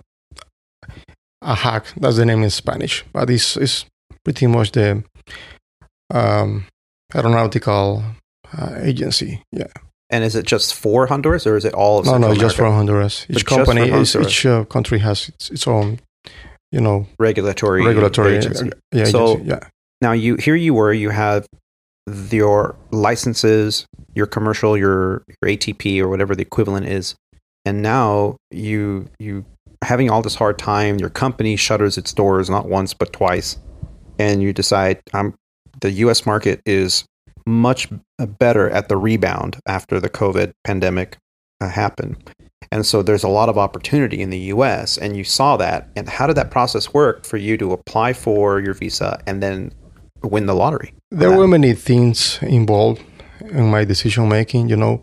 AHAC. 1.43 1.95
That's 1.97 2.17
the 2.17 2.25
name 2.25 2.43
in 2.43 2.51
Spanish, 2.51 3.05
but 3.13 3.29
it's 3.29 3.57
it's 3.57 3.85
pretty 4.25 4.47
much 4.47 4.73
the 4.73 5.03
um, 6.13 6.67
aeronautical 7.15 8.03
uh, 8.57 8.75
agency. 8.81 9.43
Yeah. 9.53 9.67
And 10.13 10.25
is 10.25 10.35
it 10.35 10.45
just 10.45 10.75
for 10.75 11.07
Honduras, 11.07 11.47
or 11.47 11.57
is 11.57 11.65
it 11.65 11.73
all 11.73 12.01
of 12.01 12.07
No, 12.07 12.13
Central 12.13 12.35
no, 12.35 12.41
just 12.41 12.59
America? 12.59 12.73
for 12.73 12.77
Honduras. 12.77 13.27
Each 13.29 13.37
just 13.37 13.49
for 13.49 13.55
company, 13.57 13.83
is, 13.83 14.13
Honduras. 14.13 14.27
each 14.33 14.47
uh, 14.47 14.65
country 14.65 14.99
has 14.99 15.29
its, 15.29 15.51
its 15.51 15.67
own, 15.69 16.01
you 16.73 16.81
know, 16.81 17.07
regulatory 17.21 17.85
regulatory 17.85 18.37
agency. 18.37 18.71
yeah, 18.93 19.05
So- 19.05 19.35
agency, 19.35 19.49
yeah. 19.51 19.61
Now 20.03 20.13
you 20.13 20.37
here 20.37 20.55
you 20.57 20.73
were 20.75 20.93
you 20.95 21.11
have 21.11 21.47
your 22.31 22.75
licenses, 22.91 23.87
your 24.15 24.27
commercial, 24.27 24.77
your 24.77 25.23
your 25.43 25.51
ATP 25.57 26.01
or 26.01 26.09
whatever 26.09 26.35
the 26.35 26.43
equivalent 26.43 26.87
is, 26.87 27.15
and 27.65 27.83
now 27.83 28.37
you 28.51 29.09
you 29.19 29.45
having 29.85 30.11
all 30.11 30.23
this 30.23 30.35
hard 30.35 30.59
time. 30.59 30.99
Your 30.99 31.11
company 31.11 31.55
shutters 31.57 31.99
its 31.99 32.13
doors 32.15 32.49
not 32.49 32.67
once 32.67 32.95
but 32.95 33.13
twice, 33.13 33.59
and 34.19 34.43
you 34.43 34.53
decide 34.55 35.01
um, 35.13 35.35
the 35.81 35.91
U.S. 36.05 36.27
market 36.27 36.61
is 36.67 37.05
much 37.47 37.89
better 38.39 38.71
at 38.71 38.89
the 38.89 38.97
rebound 38.97 39.59
after 39.67 40.01
the 40.01 40.09
COVID 40.09 40.53
pandemic 40.65 41.17
uh, 41.61 41.69
happened. 41.69 42.31
And 42.73 42.87
so 42.87 43.03
there's 43.03 43.25
a 43.25 43.29
lot 43.29 43.49
of 43.49 43.59
opportunity 43.59 44.21
in 44.21 44.31
the 44.31 44.39
US, 44.55 44.97
and 44.97 45.17
you 45.17 45.25
saw 45.25 45.57
that. 45.57 45.89
And 45.97 46.09
how 46.09 46.27
did 46.27 46.37
that 46.37 46.51
process 46.51 46.95
work 46.95 47.25
for 47.25 47.37
you 47.37 47.57
to 47.57 47.73
apply 47.73 48.13
for 48.13 48.61
your 48.61 48.75
visa 48.75 49.21
and 49.27 49.43
then 49.43 49.73
win 50.23 50.47
the 50.47 50.55
lottery? 50.55 50.93
There 51.11 51.37
were 51.37 51.49
many 51.49 51.73
things 51.73 52.39
involved 52.43 53.03
in 53.41 53.71
my 53.71 53.85
decision 53.85 54.29
making. 54.29 54.69
You 54.69 54.77
know, 54.77 55.03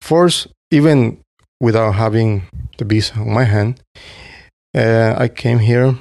first, 0.00 0.48
even 0.70 1.20
without 1.60 1.92
having 1.92 2.42
the 2.78 2.84
visa 2.84 3.14
on 3.14 3.32
my 3.32 3.44
hand, 3.44 3.82
uh, 4.76 5.14
I 5.18 5.28
came 5.28 5.58
here 5.58 5.98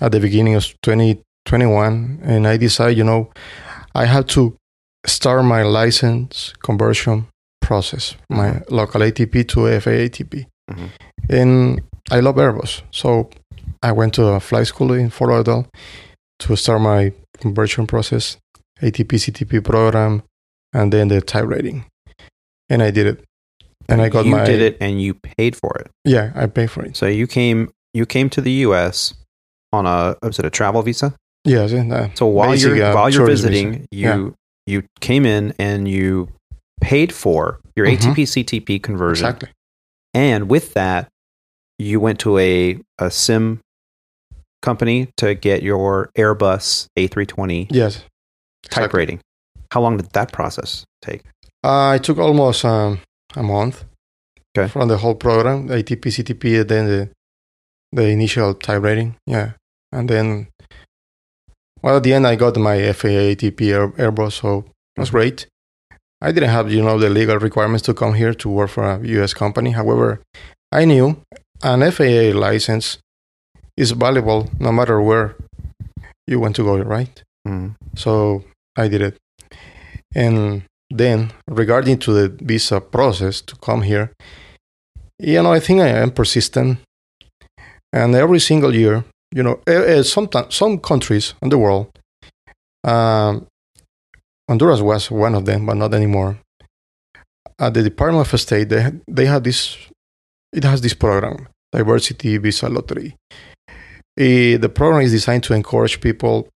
at 0.00 0.12
the 0.12 0.20
beginning 0.20 0.54
of 0.54 0.64
2021, 1.54 2.20
and 2.22 2.46
I 2.46 2.56
decided, 2.56 2.96
you 2.98 3.04
know, 3.04 3.30
I 3.94 4.04
had 4.06 4.28
to 4.30 4.56
start 5.06 5.44
my 5.44 5.62
license 5.62 6.54
conversion 6.62 7.26
process, 7.60 8.14
my 8.28 8.60
local 8.70 9.00
ATP 9.02 9.44
to 9.48 9.66
FAA 9.80 10.04
ATP, 10.08 10.46
Mhm. 10.70 10.90
and 11.28 11.80
I 12.10 12.20
love 12.20 12.36
Airbus, 12.36 12.82
so 12.92 13.30
I 13.82 13.92
went 13.92 14.14
to 14.14 14.26
a 14.26 14.40
flight 14.40 14.66
school 14.68 14.92
in 14.92 15.10
Fort 15.10 15.30
Lauderdale 15.30 15.66
to 16.40 16.56
start 16.56 16.80
my 16.82 17.12
conversion 17.40 17.86
process, 17.86 18.36
ATP 18.82 19.18
CTP 19.18 19.60
program, 19.60 20.22
and 20.72 20.92
then 20.92 21.08
the 21.08 21.20
type 21.20 21.46
rating. 21.46 21.84
And 22.68 22.82
I 22.82 22.90
did 22.92 23.06
it. 23.06 23.24
And 23.88 24.00
I 24.00 24.08
got 24.08 24.24
you 24.24 24.30
my 24.36 24.44
did 24.44 24.60
it 24.60 24.76
and 24.80 25.02
you 25.02 25.14
paid 25.14 25.56
for 25.56 25.76
it. 25.80 25.90
Yeah, 26.04 26.30
I 26.36 26.46
paid 26.46 26.70
for 26.70 26.84
it. 26.84 26.96
So 26.96 27.06
you 27.06 27.26
came 27.26 27.70
you 27.92 28.06
came 28.06 28.30
to 28.30 28.40
the 28.40 28.52
U.S. 28.68 29.14
on 29.72 29.84
a 29.86 30.14
was 30.22 30.38
it 30.38 30.44
a 30.44 30.50
travel 30.50 30.82
visa? 30.82 31.12
Uh, 31.46 32.08
So 32.14 32.26
while 32.26 32.54
you're 32.54 32.82
uh, 32.82 32.94
while 32.94 33.08
you're 33.10 33.26
visiting, 33.26 33.72
visa. 33.72 33.86
you 33.92 34.08
Yeah. 34.08 34.30
you 34.66 34.82
came 35.00 35.24
in 35.26 35.54
and 35.58 35.88
you 35.88 36.28
paid 36.80 37.12
for 37.12 37.60
your 37.76 37.86
Mhm. 37.86 37.96
ATP 37.98 38.26
CTP 38.26 38.78
conversion, 38.78 39.26
exactly. 39.26 39.48
and 40.14 40.48
with 40.50 40.74
that, 40.74 41.08
you 41.78 41.98
went 42.00 42.18
to 42.20 42.38
a 42.38 42.78
a 42.98 43.10
sim 43.10 43.60
company 44.62 45.08
to 45.16 45.34
get 45.34 45.62
your 45.62 46.10
Airbus 46.18 46.86
A320 46.98 47.68
Yes. 47.70 47.94
type 47.96 48.04
exactly. 48.84 48.98
rating. 48.98 49.20
How 49.72 49.80
long 49.80 49.96
did 49.96 50.10
that 50.12 50.32
process 50.32 50.84
take? 51.00 51.22
Uh, 51.64 51.94
it 51.96 52.04
took 52.04 52.18
almost 52.18 52.64
um, 52.64 53.00
a 53.36 53.42
month 53.42 53.84
Okay. 54.56 54.68
from 54.68 54.88
the 54.88 54.98
whole 54.98 55.14
program, 55.14 55.68
the 55.68 55.76
ATP, 55.78 56.10
CTP, 56.10 56.60
and 56.60 56.68
then 56.68 56.86
the 56.86 57.08
the 57.92 58.06
initial 58.08 58.52
type 58.54 58.82
rating. 58.82 59.16
Yeah, 59.26 59.52
and 59.92 60.08
then 60.08 60.48
well, 61.82 61.96
at 61.96 62.02
the 62.02 62.12
end, 62.14 62.26
I 62.26 62.36
got 62.36 62.56
my 62.56 62.92
FAA 62.92 63.34
ATP 63.34 63.60
Air, 63.72 63.88
Airbus, 63.88 64.32
so 64.40 64.64
it 64.96 65.00
was 65.00 65.08
Mhm. 65.10 65.12
great. 65.12 65.46
I 66.22 66.32
didn't 66.32 66.50
have 66.50 66.70
you 66.70 66.82
know 66.82 66.98
the 66.98 67.08
legal 67.08 67.38
requirements 67.38 67.82
to 67.86 67.94
come 67.94 68.14
here 68.14 68.34
to 68.34 68.48
work 68.48 68.70
for 68.70 68.84
a 68.84 69.00
U.S. 69.16 69.32
company. 69.34 69.70
However, 69.70 70.20
I 70.70 70.84
knew 70.84 71.16
an 71.62 71.82
FAA 71.82 72.32
license 72.32 72.98
is 73.76 73.92
valuable 73.92 74.50
no 74.58 74.70
matter 74.72 75.00
where 75.00 75.34
you 76.26 76.38
want 76.38 76.54
to 76.56 76.62
go, 76.64 76.76
right? 76.78 77.22
Mm. 77.48 77.74
So 77.96 78.44
I 78.76 78.88
did 78.88 79.00
it. 79.02 79.16
And 80.14 80.62
then, 80.90 81.32
regarding 81.48 81.98
to 82.00 82.12
the 82.12 82.28
visa 82.44 82.80
process 82.80 83.40
to 83.42 83.56
come 83.56 83.82
here, 83.82 84.10
you 85.18 85.42
know, 85.42 85.52
I 85.52 85.60
think 85.60 85.80
I 85.80 85.88
am 85.88 86.10
persistent. 86.10 86.78
And 87.92 88.14
every 88.14 88.40
single 88.40 88.74
year, 88.74 89.04
you 89.34 89.42
know, 89.42 89.60
eh, 89.66 89.98
eh, 89.98 90.02
sometimes 90.02 90.54
some 90.54 90.78
countries 90.78 91.34
in 91.42 91.48
the 91.48 91.58
world, 91.58 91.88
um, 92.84 93.46
Honduras 94.48 94.80
was 94.80 95.10
one 95.10 95.34
of 95.34 95.44
them, 95.44 95.66
but 95.66 95.74
not 95.74 95.94
anymore. 95.94 96.38
At 97.58 97.74
the 97.74 97.82
Department 97.82 98.32
of 98.32 98.40
State, 98.40 98.68
they 98.68 98.90
they 99.06 99.26
have 99.26 99.44
this. 99.44 99.76
It 100.52 100.64
has 100.64 100.80
this 100.80 100.94
program, 100.94 101.48
diversity 101.72 102.36
visa 102.38 102.68
lottery. 102.68 103.14
Eh, 104.18 104.56
the 104.56 104.68
program 104.68 105.02
is 105.02 105.12
designed 105.12 105.44
to 105.44 105.54
encourage 105.54 106.00
people 106.00 106.48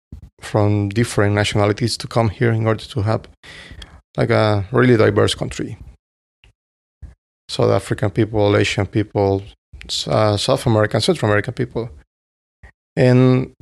from 0.41 0.89
different 0.89 1.35
nationalities 1.35 1.97
to 1.97 2.07
come 2.07 2.29
here 2.29 2.51
in 2.51 2.65
order 2.65 2.83
to 2.83 3.01
have 3.01 3.27
like 4.17 4.29
a 4.29 4.65
really 4.71 4.97
diverse 4.97 5.35
country. 5.35 5.77
South 7.49 7.71
African 7.71 8.09
people, 8.09 8.55
Asian 8.57 8.87
people, 8.87 9.43
uh, 10.07 10.37
South 10.37 10.65
American, 10.65 11.01
Central 11.01 11.29
American 11.29 11.53
people. 11.53 11.89
And 12.95 13.53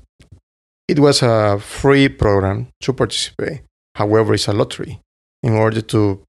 it 0.88 1.00
was 1.00 1.22
a 1.22 1.60
free 1.60 2.10
program 2.10 2.68
to 2.82 2.94
participate. 2.94 3.62
However, 3.96 4.34
it's 4.34 4.48
a 4.48 4.54
lottery. 4.54 5.00
In 5.44 5.54
order 5.54 5.82
to 5.82 6.24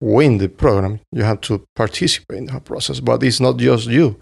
win 0.00 0.38
the 0.38 0.48
program, 0.48 1.00
you 1.12 1.22
have 1.22 1.40
to 1.42 1.64
participate 1.74 2.38
in 2.38 2.46
the 2.46 2.60
process. 2.60 3.00
But 3.00 3.22
it's 3.22 3.40
not 3.40 3.56
just 3.56 3.88
you. 3.88 4.20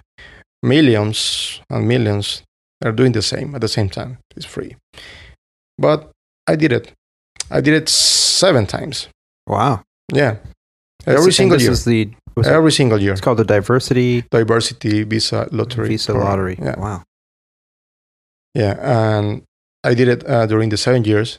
Millions 0.62 1.60
and 1.68 1.86
millions 1.86 2.42
are 2.82 2.92
doing 2.92 3.12
the 3.12 3.22
same 3.22 3.54
at 3.54 3.60
the 3.60 3.68
same 3.68 3.88
time. 3.88 4.18
It's 4.36 4.46
free. 4.46 4.76
But 5.78 6.10
I 6.46 6.56
did 6.56 6.72
it. 6.72 6.92
I 7.50 7.60
did 7.60 7.74
it 7.74 7.88
seven 7.88 8.66
times. 8.66 9.08
Wow! 9.46 9.82
Yeah. 10.12 10.36
Every 11.06 11.32
single 11.32 11.58
this 11.58 11.64
year. 11.64 11.72
is 11.72 11.84
the 11.84 12.14
was 12.36 12.46
it- 12.46 12.52
Every 12.52 12.72
single 12.72 13.00
year. 13.00 13.12
it's 13.12 13.20
called 13.20 13.38
the 13.38 13.44
diversity 13.44 14.22
Diversity 14.30 15.04
Visa 15.04 15.48
Lottery. 15.52 15.88
visa 15.88 16.12
program. 16.12 16.28
lottery. 16.30 16.56
Yeah. 16.60 16.78
Wow! 16.80 17.02
Yeah. 18.54 18.74
And 18.80 19.42
I 19.84 19.94
did 19.94 20.08
it 20.08 20.28
uh, 20.28 20.46
during 20.46 20.70
the 20.70 20.76
seven 20.76 21.04
years. 21.04 21.38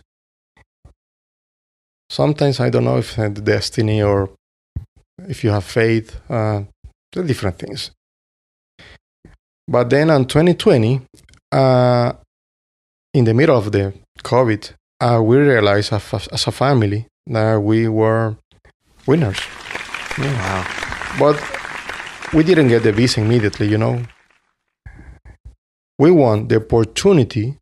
Sometimes 2.10 2.60
I 2.60 2.70
don't 2.70 2.84
know 2.84 2.98
if 2.98 3.18
uh, 3.18 3.30
the 3.30 3.42
destiny 3.42 4.02
or 4.02 4.30
if 5.28 5.44
you 5.44 5.50
have 5.52 5.64
faith, 5.64 6.20
uh, 6.30 6.64
the 7.12 7.24
different 7.24 7.58
things. 7.58 7.92
But 9.68 9.90
then 9.90 10.10
in 10.12 10.26
2020, 10.26 11.02
uh, 11.52 12.14
in 13.14 13.26
the 13.26 13.34
middle 13.34 13.58
of 13.58 13.72
the 13.72 13.94
COVID, 14.24 14.72
uh, 15.02 15.20
we 15.24 15.38
realized 15.38 15.92
as 15.94 16.14
a, 16.14 16.34
as 16.34 16.46
a 16.48 16.52
family 16.52 17.08
that 17.26 17.58
we 17.58 17.88
were 17.88 18.36
winners. 19.08 19.40
Yeah. 20.20 20.32
Wow! 20.64 20.85
But 21.20 21.42
we 22.34 22.44
didn't 22.44 22.68
get 22.68 22.84
the 22.84 22.92
visa 22.92 23.22
immediately, 23.22 23.68
you 23.68 23.78
know. 23.78 24.02
We 25.98 26.12
want 26.12 26.50
the 26.50 26.58
opportunity 26.58 27.58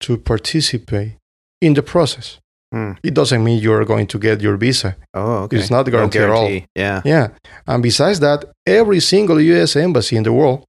to 0.00 0.16
participate 0.18 1.12
in 1.60 1.74
the 1.74 1.82
process. 1.82 2.38
Hmm. 2.72 2.92
It 3.02 3.14
doesn't 3.14 3.42
mean 3.42 3.62
you're 3.62 3.84
going 3.84 4.06
to 4.08 4.18
get 4.18 4.40
your 4.40 4.56
visa. 4.56 4.96
Oh, 5.14 5.44
okay. 5.44 5.56
It's 5.58 5.70
not 5.70 5.86
No 5.86 5.92
guaranteed 5.92 6.22
at 6.22 6.30
all. 6.30 6.46
guarantee. 6.46 6.66
Yeah. 6.74 7.00
Yeah. 7.04 7.28
And 7.66 7.82
besides 7.82 8.20
that, 8.20 8.44
every 8.66 9.00
single 9.00 9.40
US 9.40 9.76
embassy 9.76 10.16
in 10.16 10.22
the 10.24 10.32
world 10.32 10.64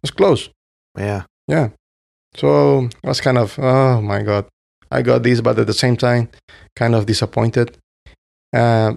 was 0.00 0.10
closed. 0.10 0.50
Yeah. 0.96 1.24
Yeah. 1.48 1.70
So 2.34 2.88
that's 3.02 3.20
kind 3.20 3.36
of, 3.36 3.58
oh 3.58 4.00
my 4.00 4.22
God, 4.22 4.46
I 4.90 5.02
got 5.02 5.22
this, 5.22 5.40
but 5.40 5.58
at 5.58 5.66
the 5.66 5.74
same 5.74 5.96
time, 5.96 6.30
kind 6.76 6.94
of 6.94 7.04
disappointed. 7.04 7.76
Uh, 8.54 8.94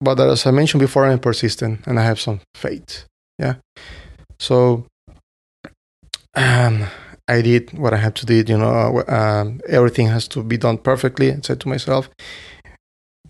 but 0.00 0.20
as 0.20 0.46
I 0.46 0.50
mentioned 0.50 0.80
before, 0.80 1.06
I'm 1.06 1.18
persistent 1.18 1.86
and 1.86 1.98
I 1.98 2.02
have 2.02 2.20
some 2.20 2.40
faith. 2.54 3.06
Yeah. 3.38 3.54
So 4.38 4.86
um, 6.34 6.86
I 7.28 7.40
did 7.42 7.72
what 7.78 7.94
I 7.94 7.98
had 7.98 8.14
to 8.16 8.26
do. 8.26 8.44
You 8.46 8.58
know, 8.58 9.02
um, 9.08 9.60
everything 9.68 10.08
has 10.08 10.28
to 10.28 10.42
be 10.42 10.56
done 10.56 10.78
perfectly. 10.78 11.32
I 11.32 11.40
said 11.42 11.60
to 11.60 11.68
myself, 11.68 12.10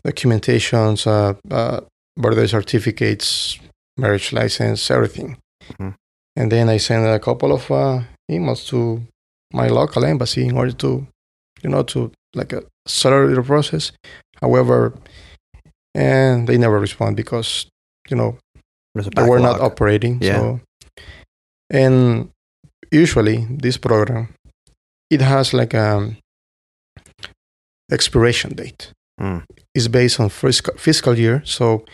documentations, 0.04 1.06
uh, 1.06 1.34
uh, 1.54 1.80
birthday 2.16 2.46
certificates, 2.46 3.58
marriage 3.96 4.32
license, 4.32 4.90
everything. 4.90 5.36
Mhm. 5.78 5.94
And 6.36 6.50
then 6.50 6.68
I 6.68 6.78
sent 6.78 7.06
a 7.06 7.18
couple 7.18 7.52
of 7.52 7.70
uh, 7.70 8.02
emails 8.30 8.66
to 8.68 9.02
my 9.52 9.68
local 9.68 10.04
embassy 10.04 10.46
in 10.46 10.56
order 10.56 10.72
to, 10.72 11.06
you 11.62 11.70
know, 11.70 11.82
to 11.84 12.10
like 12.34 12.52
uh, 12.52 12.62
started 12.86 13.36
the 13.36 13.42
process. 13.42 13.92
However, 14.40 14.92
and 15.94 16.46
they 16.46 16.58
never 16.58 16.78
respond 16.78 17.16
because 17.16 17.66
you 18.08 18.16
know 18.16 18.38
they 18.94 19.28
were 19.28 19.40
not 19.40 19.60
operating. 19.60 20.18
Yeah. 20.20 20.38
So, 20.38 20.60
and 21.70 22.30
usually 22.90 23.46
this 23.50 23.76
program, 23.76 24.28
it 25.10 25.20
has 25.20 25.52
like 25.52 25.74
a 25.74 26.16
expiration 27.90 28.54
date. 28.54 28.92
Mm. 29.20 29.44
It's 29.74 29.88
based 29.88 30.20
on 30.20 30.28
fiscal, 30.28 30.74
fiscal 30.76 31.18
year. 31.18 31.42
So 31.44 31.84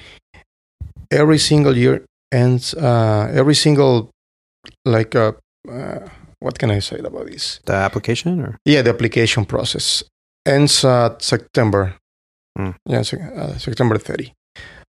every 1.10 1.38
single 1.38 1.76
year 1.76 2.04
ends. 2.32 2.74
Uh, 2.74 3.30
every 3.32 3.54
single 3.54 4.10
like 4.84 5.14
uh, 5.14 5.32
uh, 5.68 6.08
what 6.40 6.58
can 6.58 6.70
I 6.70 6.80
say 6.80 6.98
about 6.98 7.26
this? 7.26 7.60
the 7.66 7.74
application 7.74 8.40
or 8.40 8.56
Yeah, 8.64 8.82
the 8.82 8.90
application 8.90 9.44
process 9.44 10.04
ends 10.46 10.84
at 10.84 11.22
September. 11.22 11.96
Hmm. 12.61 12.70
Yeah, 12.87 13.01
uh, 13.37 13.57
September 13.59 13.96
30. 13.99 14.33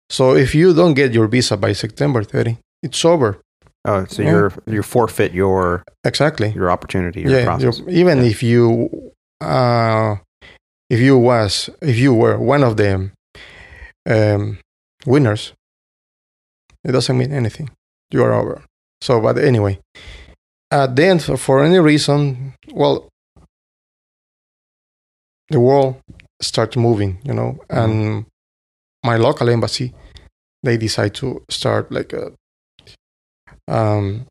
So 0.09 0.35
if 0.35 0.55
you 0.55 0.73
don't 0.73 0.95
get 0.95 1.13
your 1.13 1.27
visa 1.27 1.55
by 1.57 1.73
September 1.73 2.23
30, 2.23 2.57
it's 2.83 3.05
over. 3.05 3.37
oh, 3.85 4.05
so 4.09 4.21
Yeah. 4.21 4.29
you're 4.31 4.51
you 4.67 4.81
forfeit 4.83 5.33
your 5.33 5.83
Exactly. 6.03 6.49
your 6.55 6.69
opportunity, 6.71 7.21
your 7.21 7.31
yeah, 7.31 7.71
even 7.87 8.17
Yeah. 8.17 8.29
if 8.31 8.43
you 8.43 8.89
uh, 9.41 10.15
if 10.89 10.99
you 10.99 11.17
was 11.17 11.69
if 11.81 11.97
you 11.97 12.13
were 12.13 12.37
one 12.37 12.63
of 12.65 12.75
the 12.75 13.11
um, 14.05 14.57
winners, 15.05 15.53
it 16.83 16.91
doesn't 16.91 17.17
mean 17.17 17.31
anything. 17.31 17.69
You 18.11 18.23
are 18.25 18.33
over. 18.33 18.61
So, 19.01 19.21
but 19.21 19.37
anyway, 19.37 19.79
at 20.71 20.95
the 20.95 21.05
end, 21.05 21.21
for 21.39 21.63
any 21.63 21.79
reason, 21.79 22.53
well, 22.73 23.07
the 25.49 25.59
world 25.59 25.95
starts 26.41 26.77
moving, 26.77 27.19
you 27.23 27.33
know, 27.33 27.59
and 27.69 28.25
my 29.03 29.17
local 29.17 29.49
embassy, 29.49 29.93
they 30.63 30.77
decide 30.77 31.13
to 31.15 31.43
start 31.49 31.91
like 31.91 32.13
a, 32.13 32.31
um, 33.67 34.25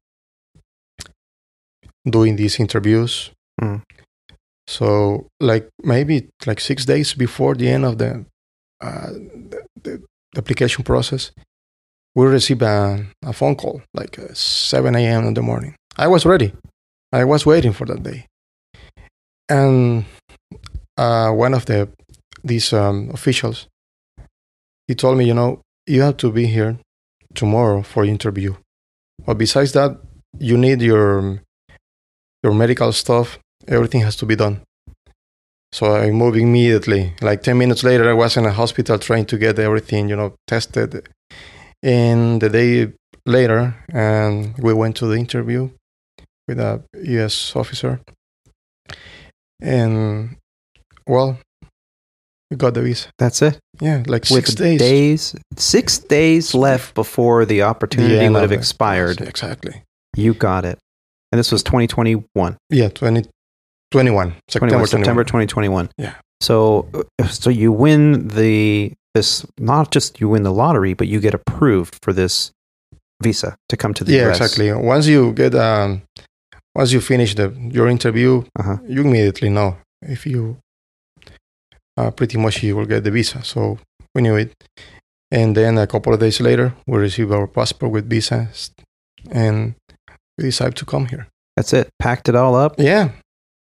doing 2.09 2.37
these 2.37 2.61
interviews. 2.61 3.31
Mm. 3.61 3.83
So, 4.67 5.29
like 5.41 5.69
maybe 5.83 6.29
like 6.47 6.61
six 6.61 6.85
days 6.85 7.15
before 7.15 7.55
the 7.55 7.69
end 7.69 7.85
of 7.85 7.99
the, 7.99 8.27
uh, 8.81 9.11
the, 9.11 9.67
the, 9.83 10.03
the 10.33 10.39
application 10.39 10.85
process, 10.85 11.33
we 12.15 12.27
received 12.27 12.63
a, 12.63 13.07
a 13.25 13.33
phone 13.33 13.57
call 13.57 13.83
like 13.95 14.19
uh, 14.19 14.35
7 14.35 14.95
a.m. 14.95 15.27
in 15.27 15.35
the 15.35 15.43
morning. 15.43 15.75
I 15.97 16.07
was 16.09 16.27
ready. 16.27 16.53
I 17.13 17.25
was 17.25 17.47
waiting 17.47 17.73
for 17.73 17.87
that 17.87 18.03
day. 18.03 18.27
And 19.49 20.05
uh, 20.99 21.31
one 21.31 21.55
of 21.55 21.65
the 21.67 21.89
these 22.45 22.73
um, 22.73 23.11
officials, 23.13 23.67
he 24.87 24.95
told 24.95 25.17
me, 25.19 25.25
you 25.25 25.35
know, 25.35 25.61
you 25.87 26.03
have 26.03 26.17
to 26.19 26.31
be 26.31 26.47
here 26.47 26.79
tomorrow 27.35 27.83
for 27.83 28.05
interview. 28.05 28.55
But 29.25 29.39
besides 29.39 29.73
that, 29.73 29.99
you 30.39 30.57
need 30.57 30.83
your 30.83 31.41
your 32.43 32.55
medical 32.55 32.93
stuff. 32.93 33.39
Everything 33.67 34.03
has 34.03 34.17
to 34.17 34.27
be 34.27 34.37
done. 34.37 34.63
So 35.73 35.95
I 35.95 36.11
moved 36.11 36.37
immediately. 36.37 37.15
Like 37.21 37.43
ten 37.43 37.59
minutes 37.59 37.85
later, 37.85 38.09
I 38.09 38.15
was 38.15 38.37
in 38.37 38.47
a 38.47 38.53
hospital 38.53 38.99
trying 38.99 39.27
to 39.27 39.39
get 39.39 39.59
everything, 39.59 40.09
you 40.09 40.17
know, 40.17 40.35
tested. 40.47 41.09
And 41.83 42.41
the 42.41 42.49
day 42.49 42.93
later, 43.27 43.75
and 43.93 44.57
we 44.59 44.73
went 44.73 44.97
to 44.97 45.07
the 45.07 45.17
interview 45.17 45.71
with 46.49 46.59
a 46.59 46.83
U.S. 46.95 47.55
officer. 47.55 48.01
And 49.61 50.37
well, 51.09 51.39
we 52.51 52.57
got 52.57 52.75
the 52.75 52.83
visa. 52.83 53.09
That's 53.19 53.43
it. 53.43 53.59
Yeah, 53.81 54.03
like 54.07 54.23
With 54.31 54.47
six 54.47 54.55
days. 54.55 54.79
days, 54.81 55.37
six 55.57 55.99
days 55.99 56.55
left 56.55 56.95
before 56.95 57.45
the 57.45 57.63
opportunity 57.63 58.19
end 58.19 58.35
would 58.35 58.41
have 58.43 58.53
expired. 58.53 59.21
Exactly. 59.21 59.83
You 60.17 60.35
got 60.35 60.65
it. 60.65 60.79
And 61.31 61.39
this 61.39 61.53
was 61.53 61.63
2021. 61.63 62.57
Yeah, 62.71 62.89
20, 62.89 63.23
21. 63.91 63.91
21, 63.91 64.35
September, 64.49 64.87
September 64.87 65.25
2021. 65.25 65.91
Yeah. 65.99 66.15
So, 66.41 66.89
uh, 67.19 67.27
so 67.27 67.51
you 67.51 67.71
win 67.73 68.29
the 68.29 68.93
this 69.15 69.45
not 69.59 69.91
just 69.91 70.21
you 70.21 70.29
win 70.29 70.43
the 70.45 70.53
lottery, 70.53 70.95
but 70.95 71.07
you 71.09 71.21
get 71.21 71.35
approved 71.35 71.99
for 72.03 72.13
this 72.13 72.53
visa 73.23 73.57
to 73.69 73.77
come 73.77 73.93
to 73.95 74.05
the 74.05 74.13
Yeah, 74.13 74.31
US. 74.31 74.41
exactly. 74.41 74.73
Once 74.73 75.07
you 75.07 75.33
get 75.33 75.55
um, 75.55 76.03
once 76.75 76.93
you 76.93 77.01
finish 77.01 77.35
the 77.35 77.53
your 77.73 77.89
interview, 77.89 78.45
Uh-huh. 78.59 78.79
you 78.87 79.03
immediately 79.03 79.49
know 79.51 79.77
if 80.03 80.27
you 80.27 80.57
uh, 81.99 82.11
pretty 82.19 82.39
much 82.39 82.63
you 82.63 82.77
will 82.77 82.87
get 82.87 83.03
the 83.05 83.11
visa. 83.11 83.43
So 83.43 83.79
we 84.15 84.23
knew 84.23 84.37
it, 84.37 84.51
and 85.31 85.55
then 85.57 85.79
a 85.79 85.87
couple 85.87 86.13
of 86.15 86.21
days 86.21 86.41
later, 86.41 86.73
we 86.87 86.99
received 86.99 87.33
our 87.33 87.47
passport 87.47 87.93
with 87.93 88.09
visas, 88.11 88.71
and 89.31 89.75
we 90.39 90.45
decided 90.45 90.77
to 90.77 90.85
come 90.87 91.07
here. 91.07 91.27
That's 91.57 91.73
it. 91.73 91.89
Packed 91.99 92.29
it 92.29 92.35
all 92.37 92.55
up. 92.55 92.73
Yeah, 92.79 93.11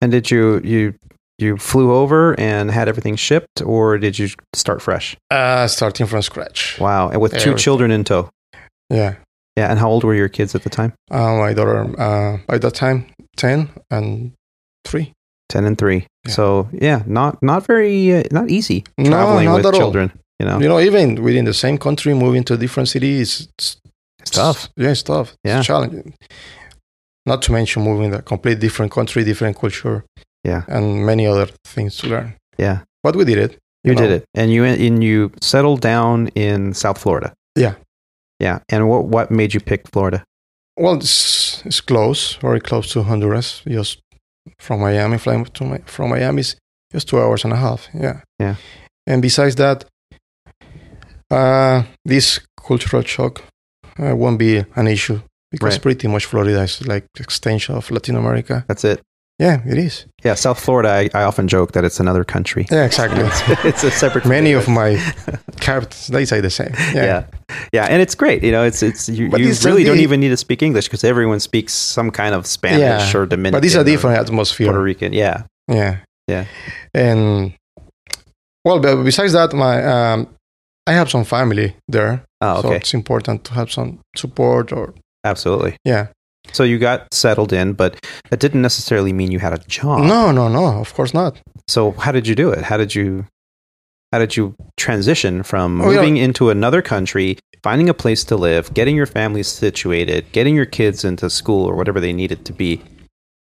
And 0.00 0.12
did 0.12 0.30
you 0.30 0.60
you 0.64 0.94
you 1.40 1.56
flew 1.56 1.92
over 1.92 2.34
and 2.40 2.70
had 2.70 2.88
everything 2.88 3.16
shipped, 3.16 3.62
or 3.62 3.98
did 3.98 4.18
you 4.18 4.28
start 4.54 4.82
fresh? 4.82 5.16
uh, 5.30 5.66
starting 5.68 6.06
from 6.06 6.22
scratch. 6.22 6.78
Wow. 6.80 7.10
And 7.10 7.20
with 7.20 7.32
two 7.38 7.54
children 7.54 7.90
in 7.90 8.02
tow. 8.04 8.28
Yeah, 8.90 9.14
Yeah. 9.56 9.70
And 9.70 9.78
how 9.78 9.90
old 9.90 10.04
were 10.04 10.14
your 10.16 10.28
kids 10.30 10.54
at 10.54 10.62
the 10.62 10.70
time? 10.70 10.92
uh, 11.10 11.36
my 11.44 11.52
daughter 11.54 11.80
uh, 12.00 12.38
by 12.46 12.58
that 12.58 12.74
time 12.74 13.04
ten 13.36 13.68
and 13.90 14.32
three. 14.84 15.12
10 15.48 15.64
and 15.64 15.78
3. 15.78 15.96
Yeah. 16.26 16.32
So, 16.34 16.68
yeah, 16.72 17.02
not 17.06 17.42
not 17.42 17.66
very 17.66 18.14
uh, 18.14 18.22
not 18.30 18.50
easy 18.50 18.84
No, 18.98 19.10
traveling 19.10 19.46
not 19.46 19.56
with 19.56 19.66
at 19.66 19.74
all. 19.74 19.80
children, 19.80 20.12
you 20.38 20.46
know. 20.46 20.58
You 20.60 20.68
know, 20.68 20.80
even 20.80 21.22
within 21.22 21.44
the 21.44 21.54
same 21.54 21.78
country, 21.78 22.14
moving 22.14 22.44
to 22.44 22.56
different 22.56 22.88
cities, 22.88 23.48
it's, 23.58 23.76
It's 24.20 24.30
tough. 24.30 24.68
Yeah, 24.76 24.90
it's 24.90 25.02
tough. 25.02 25.34
Yeah. 25.44 25.58
It's 25.58 25.66
challenging. 25.66 26.14
Not 27.26 27.42
to 27.42 27.52
mention 27.52 27.82
moving 27.82 28.10
to 28.12 28.18
a 28.18 28.22
complete 28.22 28.58
different 28.60 28.92
country, 28.92 29.24
different 29.24 29.56
culture. 29.58 30.04
Yeah. 30.44 30.62
And 30.68 31.04
many 31.06 31.26
other 31.26 31.46
things 31.64 31.96
to 31.98 32.06
learn. 32.08 32.34
Yeah. 32.58 32.78
But 33.02 33.16
we 33.16 33.24
did 33.24 33.38
it. 33.38 33.58
You 33.84 33.94
know. 33.94 34.02
did 34.02 34.10
it. 34.10 34.24
And 34.34 34.50
you 34.52 34.64
and 34.64 35.02
you 35.04 35.30
settled 35.40 35.80
down 35.80 36.28
in 36.34 36.74
South 36.74 36.98
Florida. 36.98 37.32
Yeah. 37.56 37.74
Yeah. 38.40 38.58
And 38.68 38.88
what 38.88 39.04
what 39.14 39.30
made 39.30 39.52
you 39.54 39.60
pick 39.60 39.88
Florida? 39.92 40.24
Well, 40.76 40.94
it's, 40.96 41.64
it's 41.66 41.80
close, 41.80 42.36
very 42.40 42.60
close 42.60 42.92
to 42.92 43.02
Honduras. 43.02 43.62
Just 43.66 43.98
from 44.58 44.80
Miami, 44.80 45.18
flying 45.18 45.44
to 45.44 45.64
my, 45.64 45.78
from 45.86 46.10
Miami 46.10 46.40
is 46.40 46.56
just 46.92 47.08
two 47.08 47.20
hours 47.20 47.44
and 47.44 47.52
a 47.52 47.56
half. 47.56 47.88
Yeah. 47.94 48.20
Yeah. 48.38 48.56
And 49.06 49.22
besides 49.22 49.54
that, 49.56 49.84
uh, 51.30 51.82
this 52.04 52.40
cultural 52.66 53.02
shock 53.02 53.42
uh, 53.98 54.14
won't 54.16 54.38
be 54.38 54.64
an 54.76 54.86
issue 54.86 55.20
because 55.50 55.74
Right. 55.74 55.82
pretty 55.82 56.08
much 56.08 56.26
Florida 56.26 56.62
is 56.62 56.86
like 56.86 57.04
extension 57.18 57.74
of 57.76 57.90
Latin 57.90 58.16
America. 58.16 58.64
That's 58.68 58.84
it. 58.84 59.00
Yeah, 59.38 59.62
it 59.64 59.78
is. 59.78 60.04
Yeah, 60.24 60.34
South 60.34 60.58
Florida. 60.58 60.88
I, 60.88 61.10
I 61.14 61.22
often 61.22 61.46
joke 61.46 61.70
that 61.72 61.84
it's 61.84 62.00
another 62.00 62.24
country. 62.24 62.66
Yeah, 62.72 62.84
exactly. 62.84 63.22
It's, 63.24 63.64
it's 63.64 63.84
a 63.84 63.90
separate. 63.90 64.26
Many 64.38 64.52
of 64.52 64.66
my 64.68 64.96
characters 65.60 66.08
they 66.08 66.24
say 66.24 66.40
the 66.40 66.50
same. 66.50 66.72
yeah. 66.92 67.04
Yeah. 67.04 67.24
yeah, 67.72 67.84
and 67.88 68.02
it's 68.02 68.16
great. 68.16 68.42
You 68.42 68.50
know, 68.50 68.64
it's 68.64 68.82
it's 68.82 69.08
you, 69.08 69.26
you 69.36 69.54
really 69.64 69.84
don't 69.84 70.00
even 70.00 70.18
need 70.20 70.30
to 70.30 70.36
speak 70.36 70.62
English 70.62 70.86
because 70.88 71.04
everyone 71.04 71.38
speaks 71.40 71.72
some 71.72 72.10
kind 72.10 72.34
of 72.34 72.46
Spanish 72.46 72.80
Yeah, 72.80 73.20
or 73.20 73.26
Dominican. 73.26 73.60
But 73.60 73.64
it's 73.64 73.76
a 73.76 73.80
or 73.80 73.84
different 73.84 74.18
atmosphere. 74.18 74.66
Puerto 74.66 74.82
Rican. 74.82 75.12
Yeah, 75.12 75.42
Yeah. 75.68 75.98
Yeah. 76.26 76.44
And 76.92 77.54
well, 78.64 78.80
but 78.80 79.02
besides 79.04 79.32
that, 79.34 79.52
my 79.54 79.82
um, 79.84 80.26
I 80.86 80.92
have 80.92 81.08
some 81.10 81.24
family 81.24 81.76
there, 81.86 82.24
Oh, 82.40 82.62
so 82.62 82.72
it's 82.72 82.92
important 82.92 83.44
to 83.44 83.54
have 83.54 83.70
some 83.70 84.00
support. 84.16 84.72
Or 84.72 84.94
Absolutely. 85.24 85.76
yeah, 85.84 86.08
So 86.52 86.64
you 86.64 86.78
got 86.78 87.12
settled 87.12 87.52
in, 87.52 87.74
but 87.74 88.04
that 88.30 88.40
didn't 88.40 88.62
necessarily 88.62 89.12
mean 89.12 89.30
you 89.30 89.38
had 89.38 89.52
a 89.52 89.58
job. 89.68 90.00
no, 90.00 90.32
no, 90.32 90.48
no, 90.48 90.78
of 90.80 90.94
course 90.94 91.12
not. 91.14 91.38
So 91.68 91.92
how 91.92 92.12
did 92.12 92.26
you 92.26 92.34
do 92.34 92.50
it? 92.50 92.64
How 92.64 92.76
did 92.76 92.94
you 92.94 93.26
how 94.12 94.18
did 94.18 94.36
you 94.36 94.54
transition 94.78 95.42
from 95.42 95.80
Oh, 95.82 95.90
yeah. 95.90 95.96
moving 95.96 96.16
into 96.16 96.48
another 96.48 96.80
country, 96.80 97.38
finding 97.62 97.90
a 97.90 97.94
place 97.94 98.24
to 98.24 98.36
live, 98.36 98.72
getting 98.72 98.96
your 98.96 99.04
family 99.06 99.42
situated, 99.42 100.24
getting 100.32 100.54
your 100.56 100.64
kids 100.64 101.04
into 101.04 101.28
school 101.28 101.66
or 101.66 101.76
whatever 101.76 102.00
they 102.00 102.14
needed 102.14 102.46
to 102.46 102.52
be 102.54 102.80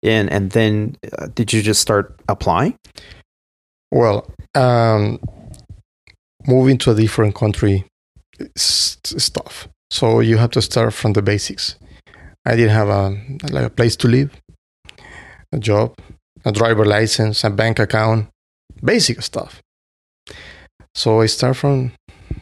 in, 0.04 0.28
and 0.30 0.52
then 0.52 0.98
uh, 1.18 1.28
did 1.34 1.54
you 1.54 1.62
just 1.62 1.80
start 1.82 2.20
applying? 2.28 2.76
Well, 3.92 4.30
um, 4.56 5.20
moving 6.46 6.78
to 6.80 6.92
a 6.92 6.96
different 6.96 7.34
country 7.36 7.86
is, 8.40 8.98
is 9.16 9.30
tough. 9.30 9.70
So 9.90 10.20
you 10.20 10.36
have 10.38 10.52
to 10.52 10.62
start 10.62 10.94
from 10.94 11.14
the 11.14 11.22
basics. 11.22 11.76
I 12.48 12.56
didn't 12.56 12.76
have 12.82 12.90
a 12.90 13.04
like 13.56 13.66
a 13.66 13.70
place 13.70 13.96
to 13.98 14.08
live, 14.08 14.32
a 15.52 15.60
job, 15.60 15.96
a 16.46 16.52
driver 16.52 16.86
license, 16.86 17.44
a 17.48 17.50
bank 17.50 17.80
account, 17.80 18.28
basic 18.84 19.22
stuff. 19.22 19.62
So 20.96 21.22
I 21.22 21.28
start 21.28 21.56
from 21.58 21.92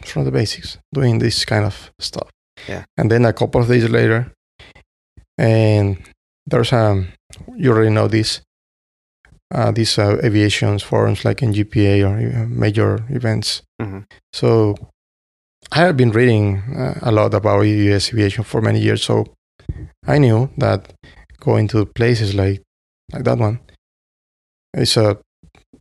from 0.05 0.23
the 0.25 0.31
basics, 0.31 0.77
doing 0.93 1.19
this 1.19 1.45
kind 1.45 1.65
of 1.65 1.91
stuff. 1.99 2.29
Yeah. 2.69 2.83
And 2.97 3.09
then 3.11 3.25
a 3.25 3.33
couple 3.33 3.61
of 3.61 3.67
days 3.67 3.89
later, 3.89 4.31
and 5.37 5.97
there's 6.45 6.71
a 6.73 7.05
you 7.57 7.71
already 7.71 7.89
know 7.91 8.07
this. 8.07 8.41
uh, 9.53 9.71
these 9.71 9.97
uh, 10.01 10.17
aviation 10.23 10.79
forums 10.79 11.23
like 11.23 11.45
NGPA 11.45 12.01
or 12.03 12.15
uh, 12.17 12.45
major 12.49 13.05
events. 13.09 13.61
Mhm. 13.81 14.03
So 14.33 14.75
I 15.71 15.79
have 15.85 15.95
been 15.95 16.11
reading 16.11 16.57
uh, 16.75 16.99
a 17.01 17.11
lot 17.11 17.33
about 17.33 17.61
U.S. 17.61 18.09
aviation 18.13 18.43
for 18.43 18.61
many 18.61 18.79
years. 18.79 19.03
So 19.03 19.25
I 20.07 20.17
knew 20.17 20.49
that 20.57 20.93
going 21.39 21.67
to 21.69 21.85
places 21.85 22.33
like 22.33 22.61
like 23.13 23.23
that 23.23 23.37
one 23.37 23.59
is 24.73 24.97
a 24.97 25.17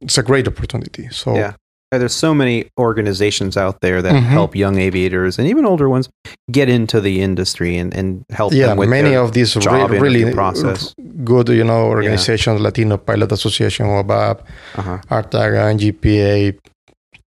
it's 0.01 0.19
a 0.19 0.23
great 0.23 0.47
opportunity. 0.49 1.09
So 1.11 1.35
Yeah. 1.37 1.53
There's 1.93 2.13
so 2.15 2.35
many 2.35 2.65
organizations 2.77 3.57
out 3.57 3.77
there 3.81 4.03
that 4.03 4.13
Mhm. 4.15 4.23
help 4.27 4.57
young 4.57 4.79
aviators 4.79 5.39
and 5.39 5.47
even 5.49 5.65
older 5.65 5.89
ones 5.89 6.09
get 6.51 6.69
into 6.69 7.01
the 7.01 7.21
industry 7.23 7.79
and, 7.79 7.95
and 7.95 8.25
help 8.31 8.53
yeah, 8.53 8.67
them 8.69 8.79
with 8.79 8.89
many 8.89 9.15
of 9.15 9.31
these 9.33 9.55
re- 9.57 9.99
really 10.01 10.33
process. 10.33 10.93
good, 11.23 11.49
you 11.51 11.63
know, 11.63 11.87
organizations, 11.87 12.61
Latino 12.61 12.97
Pilot 12.97 13.31
Association, 13.33 13.87
OBAP, 13.87 14.41
uh-huh. 14.75 14.99
Artaga, 15.11 15.71
NGPA. 15.75 16.59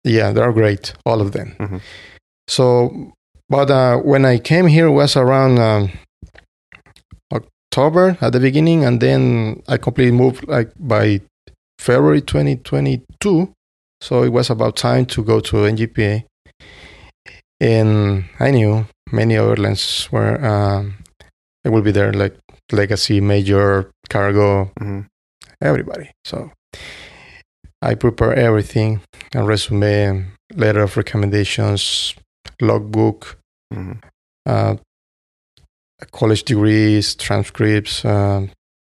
Yeah, 0.02 0.32
they're 0.32 0.52
great, 0.52 0.94
all 1.04 1.20
of 1.20 1.30
them. 1.30 1.54
Mhm. 1.60 1.80
So, 2.48 3.12
but 3.48 3.70
uh, 3.70 3.98
when 3.98 4.24
I 4.24 4.38
came 4.38 4.66
here 4.66 4.90
was 4.90 5.16
around 5.16 5.58
um, 5.60 5.90
October 7.76 8.16
at 8.22 8.32
the 8.32 8.40
beginning, 8.40 8.84
and 8.86 9.00
then 9.02 9.62
I 9.68 9.76
completely 9.76 10.16
moved 10.16 10.48
like 10.48 10.72
by 10.78 11.20
February 11.78 12.22
2022. 12.22 13.52
So 14.00 14.22
it 14.22 14.30
was 14.30 14.48
about 14.48 14.76
time 14.76 15.04
to 15.06 15.22
go 15.22 15.40
to 15.40 15.56
NGPA, 15.66 16.24
and 17.60 18.24
I 18.40 18.50
knew 18.50 18.86
many 19.12 19.34
airlines 19.36 20.08
were 20.10 20.42
um, 20.42 20.96
they 21.64 21.70
will 21.70 21.82
be 21.82 21.90
there, 21.92 22.14
like 22.14 22.34
Legacy, 22.72 23.20
Major, 23.20 23.90
Cargo, 24.08 24.70
Mhm. 24.80 25.06
everybody. 25.60 26.12
So 26.24 26.52
I 27.82 27.94
prepare 27.94 28.32
everything, 28.34 29.00
a 29.34 29.42
resume, 29.42 30.24
letter 30.54 30.82
of 30.82 30.96
recommendations, 30.96 32.14
logbook, 32.58 33.36
Mhm. 33.70 33.98
uh, 34.46 34.76
college 36.12 36.42
degrees, 36.44 37.14
transcripts, 37.14 38.04
um, 38.04 38.50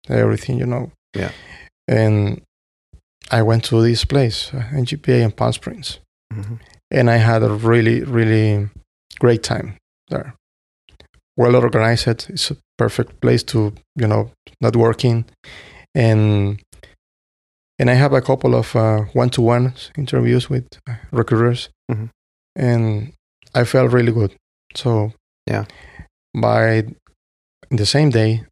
everything, 0.10 0.58
you 0.60 0.66
know. 0.66 0.92
Yeah. 1.16 1.32
And 1.88 2.42
I 3.32 3.42
went 3.42 3.64
to 3.66 3.82
this 3.82 4.06
place, 4.06 4.54
uh, 4.54 4.64
NGPA 4.74 5.22
in 5.24 5.32
Palm 5.32 5.54
Springs, 5.54 6.00
Mhm. 6.34 6.60
and 6.92 7.10
I 7.10 7.18
had 7.18 7.44
a 7.44 7.50
really, 7.50 8.04
really 8.04 8.70
great 9.20 9.44
time 9.44 9.78
there. 10.10 10.34
Well 11.38 11.56
organized. 11.56 12.08
It's 12.30 12.52
a 12.52 12.58
perfect 12.78 13.20
place 13.22 13.44
to, 13.44 13.74
you 13.96 14.08
know, 14.08 14.32
networking, 14.64 15.26
and 15.96 16.60
and 17.80 17.90
I 17.90 17.96
have 17.96 18.14
a 18.14 18.22
couple 18.22 18.56
of 18.56 18.76
uh, 18.76 19.02
one-to-one 19.14 19.74
interviews 19.98 20.50
with 20.50 20.66
uh, 20.88 20.96
recruiters, 21.12 21.70
Mhm. 21.92 22.10
and 22.56 23.14
I 23.56 23.64
felt 23.66 23.92
really 23.92 24.12
good. 24.12 24.32
So 24.76 25.14
Yeah. 25.50 25.66
By 26.34 26.86
the 27.70 27.86
same 27.86 28.10
day, 28.10 28.44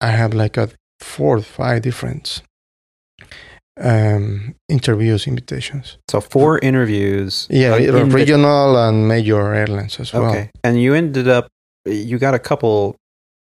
I 0.00 0.08
have 0.08 0.34
like 0.34 0.56
a 0.56 0.68
four 1.00 1.36
or 1.38 1.42
five 1.42 1.82
different 1.82 2.42
um, 3.80 4.54
interviews, 4.68 5.26
invitations. 5.26 5.98
So 6.10 6.20
four 6.20 6.58
interviews. 6.58 7.46
Yeah, 7.50 7.72
uh, 7.74 7.78
invi- 7.78 8.12
regional 8.12 8.76
and 8.76 9.08
major 9.08 9.52
airlines 9.54 9.98
as 10.00 10.12
well. 10.12 10.26
Okay. 10.30 10.50
And 10.62 10.80
you 10.80 10.94
ended 10.94 11.28
up, 11.28 11.48
you 11.86 12.18
got 12.18 12.34
a 12.34 12.38
couple 12.38 12.96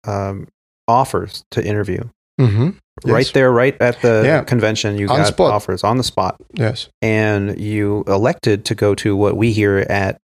um, 0.07 0.47
offers 0.87 1.43
to 1.51 1.63
interview. 1.65 2.03
hmm 2.39 2.69
Right 3.05 3.29
there, 3.31 3.51
right 3.51 3.79
at 3.79 4.01
the 4.01 4.23
Yeah. 4.25 4.43
convention, 4.43 4.97
you 4.97 5.07
On 5.07 5.17
got 5.17 5.27
spot. 5.27 5.51
offers 5.53 5.83
on 5.83 5.97
the 5.97 6.03
spot. 6.03 6.37
Yes. 6.55 6.89
and 7.03 7.59
you 7.59 8.03
elected 8.07 8.65
to 8.65 8.75
go 8.75 8.95
to 8.95 9.15
what 9.15 9.37
we 9.37 9.51
here 9.51 9.85
at 9.87 10.17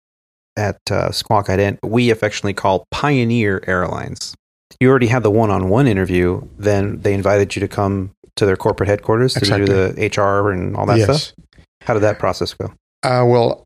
at 0.61 0.77
uh, 0.91 1.11
Squawk 1.11 1.47
Ident 1.47 1.79
we 1.83 2.11
affectionately 2.11 2.53
call 2.53 2.85
Pioneer 2.91 3.63
Airlines. 3.67 4.35
You 4.79 4.89
already 4.89 5.07
had 5.07 5.23
the 5.23 5.31
one-on-one 5.31 5.87
interview. 5.87 6.41
Then 6.57 7.01
they 7.01 7.13
invited 7.13 7.55
you 7.55 7.59
to 7.59 7.67
come 7.67 8.11
to 8.35 8.45
their 8.45 8.55
corporate 8.55 8.87
headquarters 8.89 9.33
to 9.33 9.41
do 9.41 9.65
the 9.65 9.93
HR 10.17 10.51
and 10.51 10.75
all 10.77 10.85
that 10.85 10.97
yes. 10.97 11.05
stuff. 11.05 11.45
How 11.81 11.93
did 11.93 12.03
that 12.03 12.19
process 12.19 12.53
go? 12.53 12.67
Uh, 13.03 13.25
well, 13.25 13.65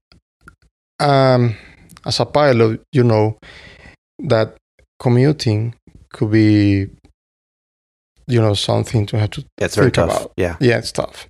um, 0.99 1.55
as 2.05 2.19
a 2.19 2.25
pilot, 2.25 2.81
you 2.91 3.03
know 3.03 3.37
that 4.19 4.55
commuting 4.99 5.75
could 6.11 6.31
be, 6.31 6.87
you 8.27 8.41
know, 8.41 8.53
something 8.53 9.05
to 9.07 9.17
have 9.19 9.29
to. 9.31 9.45
It's 9.57 9.75
very 9.75 9.87
Think 9.87 9.95
tough. 9.95 10.09
about- 10.09 10.31
Yeah, 10.37 10.55
Yeah, 10.59 10.77
it's 10.77 10.91
tough. 10.91 11.27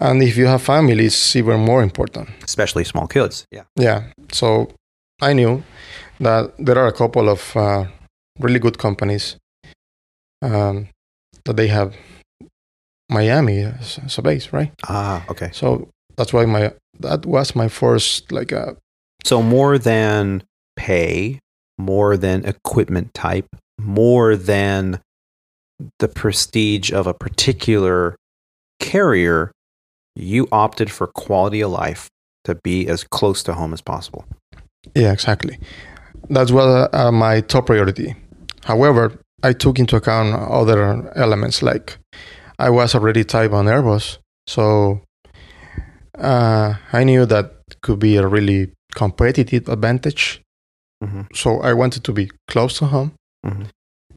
And 0.00 0.22
if 0.22 0.36
you 0.36 0.46
have 0.46 0.62
family, 0.62 1.06
it's 1.06 1.36
even 1.36 1.60
more 1.60 1.82
important. 1.82 2.28
especially 2.44 2.84
small 2.84 3.06
kids. 3.06 3.46
Yeah. 3.50 3.64
Yeah. 3.76 4.04
So 4.32 4.68
I 5.22 5.32
knew 5.32 5.62
that 6.20 6.52
there 6.58 6.78
are 6.78 6.88
a 6.88 6.92
couple 6.92 7.28
of 7.28 7.56
uh, 7.56 7.84
really 8.40 8.58
good 8.58 8.78
companies 8.78 9.36
um, 10.42 10.88
that 11.44 11.56
they 11.56 11.68
have 11.68 11.94
Miami 13.08 13.60
as, 13.60 13.98
as 14.04 14.18
a 14.18 14.22
base, 14.22 14.52
right? 14.52 14.72
Ah, 14.88 15.24
okay. 15.28 15.50
So 15.52 15.88
that's 16.16 16.32
why 16.32 16.44
my 16.46 16.72
that 17.00 17.26
was 17.26 17.54
my 17.54 17.68
first 17.68 18.32
like 18.32 18.52
uh, 18.52 18.74
So 19.24 19.42
more 19.42 19.78
than 19.78 20.42
pay, 20.76 21.38
more 21.78 22.16
than 22.16 22.44
equipment 22.44 23.14
type, 23.14 23.46
more 23.78 24.36
than 24.36 25.00
the 25.98 26.08
prestige 26.08 26.92
of 26.92 27.06
a 27.06 27.14
particular 27.14 28.16
carrier, 28.80 29.50
you 30.16 30.46
opted 30.52 30.90
for 30.90 31.06
quality 31.08 31.60
of 31.62 31.70
life 31.70 32.08
to 32.44 32.54
be 32.62 32.86
as 32.88 33.04
close 33.04 33.42
to 33.44 33.54
home 33.54 33.72
as 33.72 33.80
possible. 33.82 34.24
yeah 34.94 35.12
exactly. 35.12 35.58
That's 36.30 36.50
what 36.52 36.94
uh, 36.94 37.12
my 37.12 37.40
top 37.42 37.66
priority. 37.66 38.14
However, 38.64 39.12
I 39.42 39.52
took 39.54 39.78
into 39.78 39.96
account 39.96 40.34
other 40.50 41.12
elements 41.16 41.62
like 41.62 41.98
I 42.58 42.70
was 42.70 42.94
already 42.94 43.24
type 43.24 43.52
on 43.52 43.66
Airbus, 43.66 44.18
so 44.46 45.00
uh, 46.18 46.74
I 46.92 47.04
knew 47.04 47.26
that 47.26 47.52
could 47.82 47.98
be 47.98 48.16
a 48.16 48.26
really 48.26 48.70
competitive 48.94 49.68
advantage. 49.68 50.40
Mhm. 51.04 51.26
So 51.34 51.60
I 51.60 51.72
wanted 51.74 52.04
to 52.04 52.12
be 52.12 52.30
close 52.48 52.78
to 52.78 52.86
home 52.86 53.12
Mhm. 53.46 53.66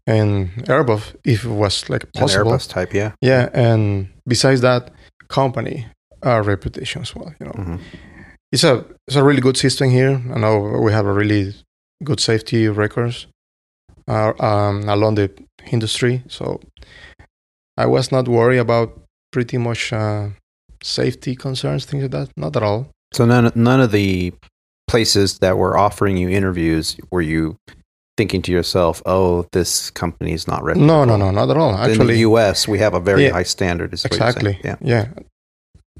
and 0.06 0.50
Airbus 0.68 1.16
if 1.26 1.44
it 1.44 1.50
was 1.52 1.90
like 1.90 2.04
An 2.04 2.12
possible. 2.22 2.52
Airbus 2.52 2.68
type, 2.70 2.94
yeah. 2.94 3.12
Yeah, 3.22 3.50
and 3.54 4.08
besides 4.28 4.62
that, 4.62 4.92
company 5.30 5.86
uh, 6.26 6.42
reputation 6.46 7.02
as 7.02 7.16
well. 7.16 7.34
You 7.40 7.46
know, 7.48 7.54
Mhm. 7.54 7.80
it's 8.52 8.64
a 8.64 8.86
it's 9.08 9.18
a 9.18 9.24
really 9.24 9.42
good 9.42 9.58
system 9.58 9.90
here. 9.90 10.22
I 10.34 10.40
know 10.40 10.60
we 10.84 10.92
have 10.92 11.06
a 11.08 11.14
really 11.14 11.54
good 12.04 12.20
safety 12.20 12.68
records 12.70 13.28
uh, 14.08 14.34
um, 14.40 14.88
along 14.90 15.16
the 15.16 15.30
industry, 15.72 16.24
so 16.28 16.60
I 17.78 17.86
was 17.86 18.12
not 18.12 18.28
worried 18.28 18.60
about 18.60 19.00
pretty 19.32 19.58
much 19.58 19.94
uh, 19.94 20.30
safety 20.84 21.36
concerns, 21.36 21.86
things 21.86 22.04
like 22.04 22.12
that. 22.12 22.30
Not 22.38 22.56
at 22.56 22.64
all. 22.64 22.88
So 23.14 23.26
none 23.26 23.52
none 23.56 23.82
of 23.84 23.92
the 23.92 24.34
places 24.88 25.40
that 25.40 25.58
were 25.58 25.78
offering 25.78 26.18
you 26.18 26.30
interviews 26.30 26.98
were 27.12 27.22
you 27.22 27.56
thinking 28.18 28.42
to 28.44 28.52
yourself, 28.52 29.02
"Oh, 29.06 29.46
this 29.52 29.90
company 29.92 30.34
is 30.34 30.48
not 30.48 30.64
reputable." 30.64 30.88
No, 30.88 31.06
no, 31.06 31.16
no, 31.18 31.32
not 31.32 31.50
at 31.50 31.58
all. 31.58 31.72
Actually, 31.76 31.92
In 31.92 31.98
the 31.98 32.04
Actually, 32.04 32.20
U.S., 32.20 32.68
we 32.68 32.80
have 32.80 32.94
a 32.94 33.00
very 33.00 33.24
Yeah. 33.26 33.32
high 33.34 33.44
standard. 33.46 33.94
Is 33.94 34.04
what 34.04 34.14
exactly. 34.14 34.60
Yeah. 34.64 34.76
yeah. 34.82 35.06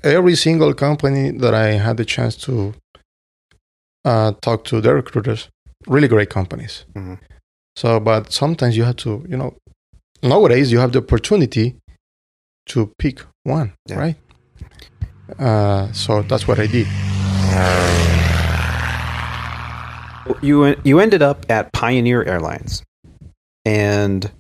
Every 0.04 0.36
single 0.36 0.74
company 0.74 1.32
that 1.40 1.54
I 1.54 1.78
had 1.86 1.98
the 1.98 2.06
chance 2.06 2.36
to 2.46 2.74
uh, 4.06 4.32
talk 4.42 4.64
to 4.66 4.80
their 4.82 4.96
recruiters, 4.96 5.50
really 5.88 6.08
great 6.08 6.30
companies. 6.30 6.86
Mhm. 6.96 7.18
So, 7.76 8.00
but 8.00 8.32
sometimes 8.32 8.76
you 8.78 8.84
have 8.86 8.96
to, 8.98 9.26
you 9.30 9.38
know, 9.38 9.54
nowadays 10.24 10.72
you 10.72 10.80
have 10.80 10.92
the 10.92 11.00
opportunity 11.00 11.76
to 12.68 12.92
pick 13.00 13.22
one, 13.44 13.74
Yeah. 13.90 14.00
right? 14.00 14.16
Uh, 15.40 15.92
so 15.92 16.22
that's 16.24 16.48
what 16.48 16.60
I 16.60 16.68
did. 16.68 16.88
You 20.42 20.76
you 20.84 21.00
ended 21.00 21.22
up 21.22 21.46
at 21.50 21.72
Pioneer 21.74 22.24
Airlines, 22.24 22.84
and 23.66 24.32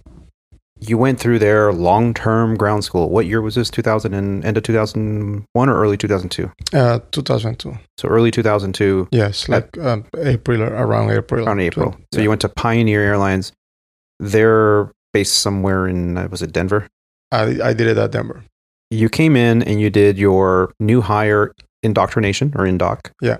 you 0.79 0.97
went 0.97 1.19
through 1.19 1.39
their 1.39 1.73
long 1.73 2.13
term 2.13 2.55
ground 2.55 2.83
school. 2.83 3.09
What 3.09 3.25
year 3.25 3.41
was 3.41 3.55
this? 3.55 3.69
Two 3.69 3.81
thousand 3.81 4.13
and 4.13 4.45
end 4.45 4.57
of 4.57 4.63
two 4.63 4.73
thousand 4.73 5.45
one 5.53 5.69
or 5.69 5.79
early 5.79 5.97
two 5.97 6.07
thousand 6.07 6.29
two? 6.29 6.51
Uh, 6.73 6.99
2002. 7.11 7.77
So 7.97 8.07
early 8.07 8.31
two 8.31 8.43
thousand 8.43 8.73
two, 8.73 9.07
Yes, 9.11 9.49
like 9.49 9.77
um, 9.79 10.05
April, 10.17 10.61
around 10.61 11.09
April. 11.11 11.45
around 11.45 11.59
April. 11.59 11.95
So 12.13 12.19
yeah. 12.19 12.23
you 12.23 12.29
went 12.29 12.41
to 12.41 12.49
Pioneer 12.49 13.01
Airlines. 13.01 13.51
They're 14.19 14.91
based 15.13 15.39
somewhere 15.39 15.87
in 15.87 16.17
uh, 16.17 16.27
was 16.29 16.41
it 16.41 16.51
Denver? 16.51 16.87
I, 17.31 17.59
I 17.61 17.73
did 17.73 17.87
it 17.87 17.97
at 17.97 18.11
Denver. 18.11 18.43
You 18.89 19.09
came 19.09 19.35
in 19.35 19.63
and 19.63 19.81
you 19.81 19.89
did 19.89 20.17
your 20.17 20.73
new 20.79 21.01
hire 21.01 21.53
indoctrination 21.83 22.53
or 22.55 22.65
indoc. 22.65 23.11
Yeah. 23.21 23.37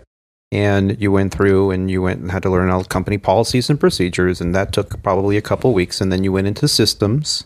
And 0.51 0.99
you 1.01 1.11
went 1.11 1.33
through 1.33 1.71
and 1.71 1.91
you 1.91 2.01
went 2.01 2.21
and 2.21 2.31
had 2.31 2.41
to 2.43 2.49
learn 2.49 2.69
all 2.69 2.83
company 2.85 3.17
policies 3.17 3.69
and 3.69 3.77
procedures, 3.79 4.39
and 4.39 4.55
that 4.55 4.71
took 4.71 5.01
probably 5.03 5.35
a 5.35 5.41
couple 5.41 5.73
weeks. 5.73 5.99
And 5.99 6.11
then 6.11 6.23
you 6.23 6.31
went 6.31 6.47
into 6.47 6.67
systems. 6.69 7.45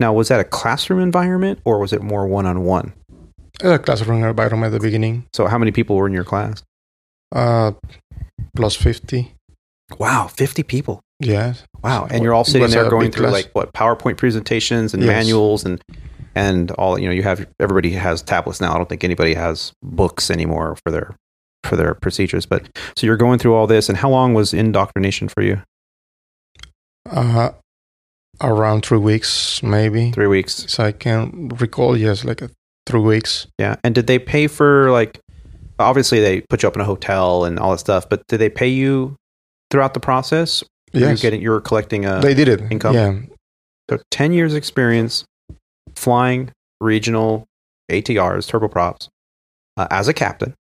Now, 0.00 0.12
was 0.12 0.28
that 0.28 0.40
a 0.40 0.44
classroom 0.44 1.00
environment 1.00 1.60
or 1.64 1.78
was 1.78 1.92
it 1.92 2.02
more 2.02 2.26
one 2.26 2.44
on 2.44 2.64
one? 2.64 2.92
A 3.62 3.78
classroom 3.78 4.22
environment 4.22 4.74
at 4.74 4.78
the 4.78 4.84
beginning. 4.86 5.26
So, 5.32 5.46
how 5.46 5.56
many 5.56 5.70
people 5.72 5.96
were 5.96 6.06
in 6.06 6.12
your 6.12 6.24
class? 6.24 6.62
Uh, 7.34 7.72
plus 8.54 8.74
50. 8.76 9.32
Wow, 9.98 10.26
50 10.26 10.62
people. 10.62 11.00
Yes. 11.20 11.64
Wow. 11.82 12.06
And 12.10 12.22
you're 12.24 12.34
all 12.34 12.44
sitting 12.44 12.68
there 12.70 12.90
going 12.90 13.12
through 13.12 13.28
class. 13.28 13.32
like 13.32 13.50
what 13.52 13.72
PowerPoint 13.72 14.16
presentations 14.16 14.92
and 14.92 15.02
Yes. 15.02 15.08
manuals 15.08 15.64
and 15.64 15.80
and 16.34 16.70
all 16.72 16.98
you 16.98 17.06
know 17.06 17.12
you 17.12 17.22
have 17.22 17.46
everybody 17.60 17.92
has 17.92 18.22
tablets 18.22 18.60
now. 18.60 18.72
I 18.74 18.76
don't 18.76 18.88
think 18.88 19.04
anybody 19.04 19.34
has 19.34 19.72
books 19.82 20.30
anymore 20.30 20.76
for 20.84 20.90
their 20.90 21.14
for 21.64 21.76
their 21.76 21.94
procedures. 21.94 22.46
But 22.46 22.68
so 22.96 23.06
you're 23.06 23.16
going 23.16 23.38
through 23.38 23.54
all 23.54 23.66
this 23.66 23.88
and 23.88 23.98
how 23.98 24.10
long 24.10 24.34
was 24.34 24.52
indoctrination 24.54 25.28
for 25.28 25.42
you? 25.42 25.62
Uh, 27.10 27.50
around 28.40 28.84
three 28.84 28.98
weeks, 28.98 29.62
maybe. 29.62 30.10
Three 30.12 30.26
weeks. 30.26 30.64
So 30.72 30.84
I 30.84 30.92
can 30.92 31.48
recall, 31.60 31.96
yes, 31.96 32.24
like 32.24 32.42
uh, 32.42 32.48
three 32.86 33.00
weeks. 33.00 33.46
Yeah. 33.58 33.76
And 33.84 33.94
did 33.94 34.06
they 34.06 34.18
pay 34.18 34.46
for 34.46 34.90
like 34.90 35.18
obviously 35.78 36.20
they 36.20 36.42
put 36.42 36.62
you 36.62 36.68
up 36.68 36.76
in 36.76 36.80
a 36.80 36.84
hotel 36.84 37.44
and 37.44 37.58
all 37.58 37.72
that 37.72 37.78
stuff, 37.78 38.08
but 38.08 38.26
did 38.28 38.38
they 38.38 38.50
pay 38.50 38.68
you 38.68 39.16
throughout 39.70 39.94
the 39.94 40.00
process? 40.00 40.62
Were 40.94 41.00
you 41.00 41.06
Yes. 41.06 41.22
getting 41.22 41.40
you 41.40 41.50
were 41.50 41.60
collecting 41.60 42.04
a 42.04 42.20
they 42.20 42.34
did 42.34 42.48
it. 42.48 42.60
income? 42.70 42.94
Yeah. 42.94 43.18
So 43.90 43.98
10 44.10 44.32
years 44.32 44.54
experience 44.54 45.24
flying 45.96 46.50
regional 46.80 47.46
ATRs, 47.90 48.48
turboprops, 48.48 49.08
uh, 49.76 49.86
as 49.90 50.08
a 50.08 50.14
captain. 50.14 50.54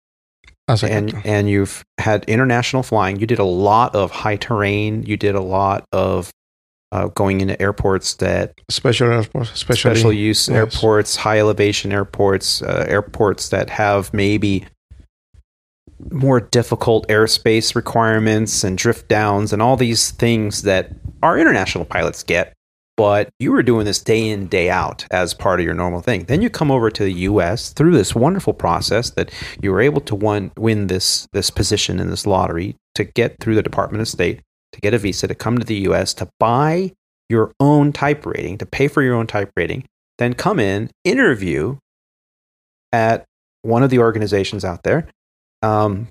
And 1.13 1.25
and 1.25 1.49
you've 1.49 1.83
had 1.97 2.23
international 2.25 2.83
flying. 2.83 3.19
You 3.19 3.27
did 3.27 3.39
a 3.39 3.43
lot 3.43 3.95
of 3.95 4.11
high 4.11 4.37
terrain. 4.37 5.03
You 5.03 5.17
did 5.17 5.35
a 5.35 5.41
lot 5.41 5.85
of 5.91 6.31
uh, 6.91 7.07
going 7.09 7.41
into 7.41 7.59
airports 7.61 8.15
that 8.15 8.53
special 8.69 9.11
airports, 9.11 9.59
special 9.59 10.13
use 10.13 10.47
yes. 10.47 10.55
airports, 10.55 11.15
high 11.15 11.39
elevation 11.39 11.91
airports, 11.91 12.61
uh, 12.61 12.85
airports 12.87 13.49
that 13.49 13.69
have 13.69 14.13
maybe 14.13 14.65
more 16.11 16.39
difficult 16.39 17.07
airspace 17.09 17.75
requirements 17.75 18.63
and 18.63 18.77
drift 18.77 19.07
downs 19.07 19.51
and 19.53 19.61
all 19.61 19.75
these 19.75 20.11
things 20.11 20.63
that 20.63 20.91
our 21.21 21.37
international 21.37 21.85
pilots 21.85 22.23
get. 22.23 22.53
But 22.99 23.29
you 23.39 23.53
were 23.53 23.63
doing 23.63 23.85
this 23.85 24.01
day 24.01 24.27
in, 24.27 24.47
day 24.47 24.69
out 24.69 25.05
as 25.09 25.33
part 25.33 25.61
of 25.61 25.65
your 25.65 25.73
normal 25.73 26.01
thing. 26.01 26.25
Then 26.25 26.41
you 26.41 26.49
come 26.49 26.69
over 26.69 26.91
to 26.91 27.03
the 27.05 27.13
US 27.13 27.71
through 27.71 27.93
this 27.93 28.13
wonderful 28.13 28.51
process 28.51 29.11
that 29.11 29.31
you 29.61 29.71
were 29.71 29.79
able 29.79 30.01
to 30.01 30.15
win 30.57 30.87
this, 30.87 31.25
this 31.31 31.49
position 31.49 32.01
in 32.01 32.09
this 32.09 32.27
lottery 32.27 32.75
to 32.95 33.05
get 33.05 33.37
through 33.39 33.55
the 33.55 33.63
Department 33.63 34.01
of 34.01 34.09
State, 34.09 34.41
to 34.73 34.81
get 34.81 34.93
a 34.93 34.97
visa, 34.97 35.29
to 35.29 35.33
come 35.33 35.57
to 35.57 35.65
the 35.65 35.87
US, 35.87 36.13
to 36.15 36.27
buy 36.41 36.91
your 37.29 37.53
own 37.61 37.93
type 37.93 38.25
rating, 38.25 38.57
to 38.57 38.65
pay 38.65 38.89
for 38.89 39.01
your 39.01 39.15
own 39.15 39.27
type 39.27 39.53
rating, 39.55 39.85
then 40.17 40.33
come 40.33 40.59
in, 40.59 40.91
interview 41.05 41.77
at 42.91 43.23
one 43.61 43.81
of 43.81 43.91
the 43.91 43.99
organizations 43.99 44.65
out 44.65 44.83
there. 44.83 45.07
Um, 45.61 46.09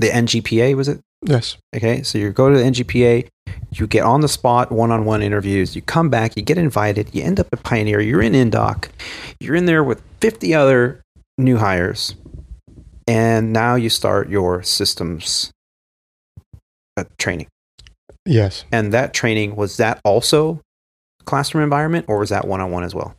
the 0.00 0.08
NGPA, 0.08 0.74
was 0.74 0.88
it? 0.88 1.00
Yes. 1.22 1.56
Okay, 1.74 2.02
so 2.02 2.18
you 2.18 2.30
go 2.30 2.50
to 2.50 2.56
the 2.56 2.64
NGPA, 2.64 3.28
you 3.72 3.86
get 3.86 4.04
on 4.04 4.20
the 4.20 4.28
spot 4.28 4.70
one 4.70 4.90
on 4.90 5.04
one 5.04 5.22
interviews, 5.22 5.74
you 5.74 5.82
come 5.82 6.08
back, 6.08 6.36
you 6.36 6.42
get 6.42 6.58
invited, 6.58 7.14
you 7.14 7.22
end 7.22 7.40
up 7.40 7.48
at 7.52 7.62
Pioneer, 7.62 8.00
you're 8.00 8.22
in 8.22 8.34
Indoc, 8.34 8.88
you're 9.40 9.56
in 9.56 9.66
there 9.66 9.82
with 9.82 10.02
50 10.20 10.54
other 10.54 11.02
new 11.36 11.56
hires, 11.56 12.14
and 13.06 13.52
now 13.52 13.74
you 13.74 13.90
start 13.90 14.28
your 14.28 14.62
systems 14.62 15.50
uh, 16.96 17.04
training. 17.18 17.48
Yes. 18.24 18.64
And 18.70 18.92
that 18.92 19.14
training, 19.14 19.56
was 19.56 19.78
that 19.78 20.00
also 20.04 20.60
classroom 21.24 21.64
environment 21.64 22.06
or 22.08 22.18
was 22.18 22.30
that 22.30 22.46
one 22.46 22.60
on 22.60 22.70
one 22.70 22.84
as 22.84 22.94
well? 22.94 23.14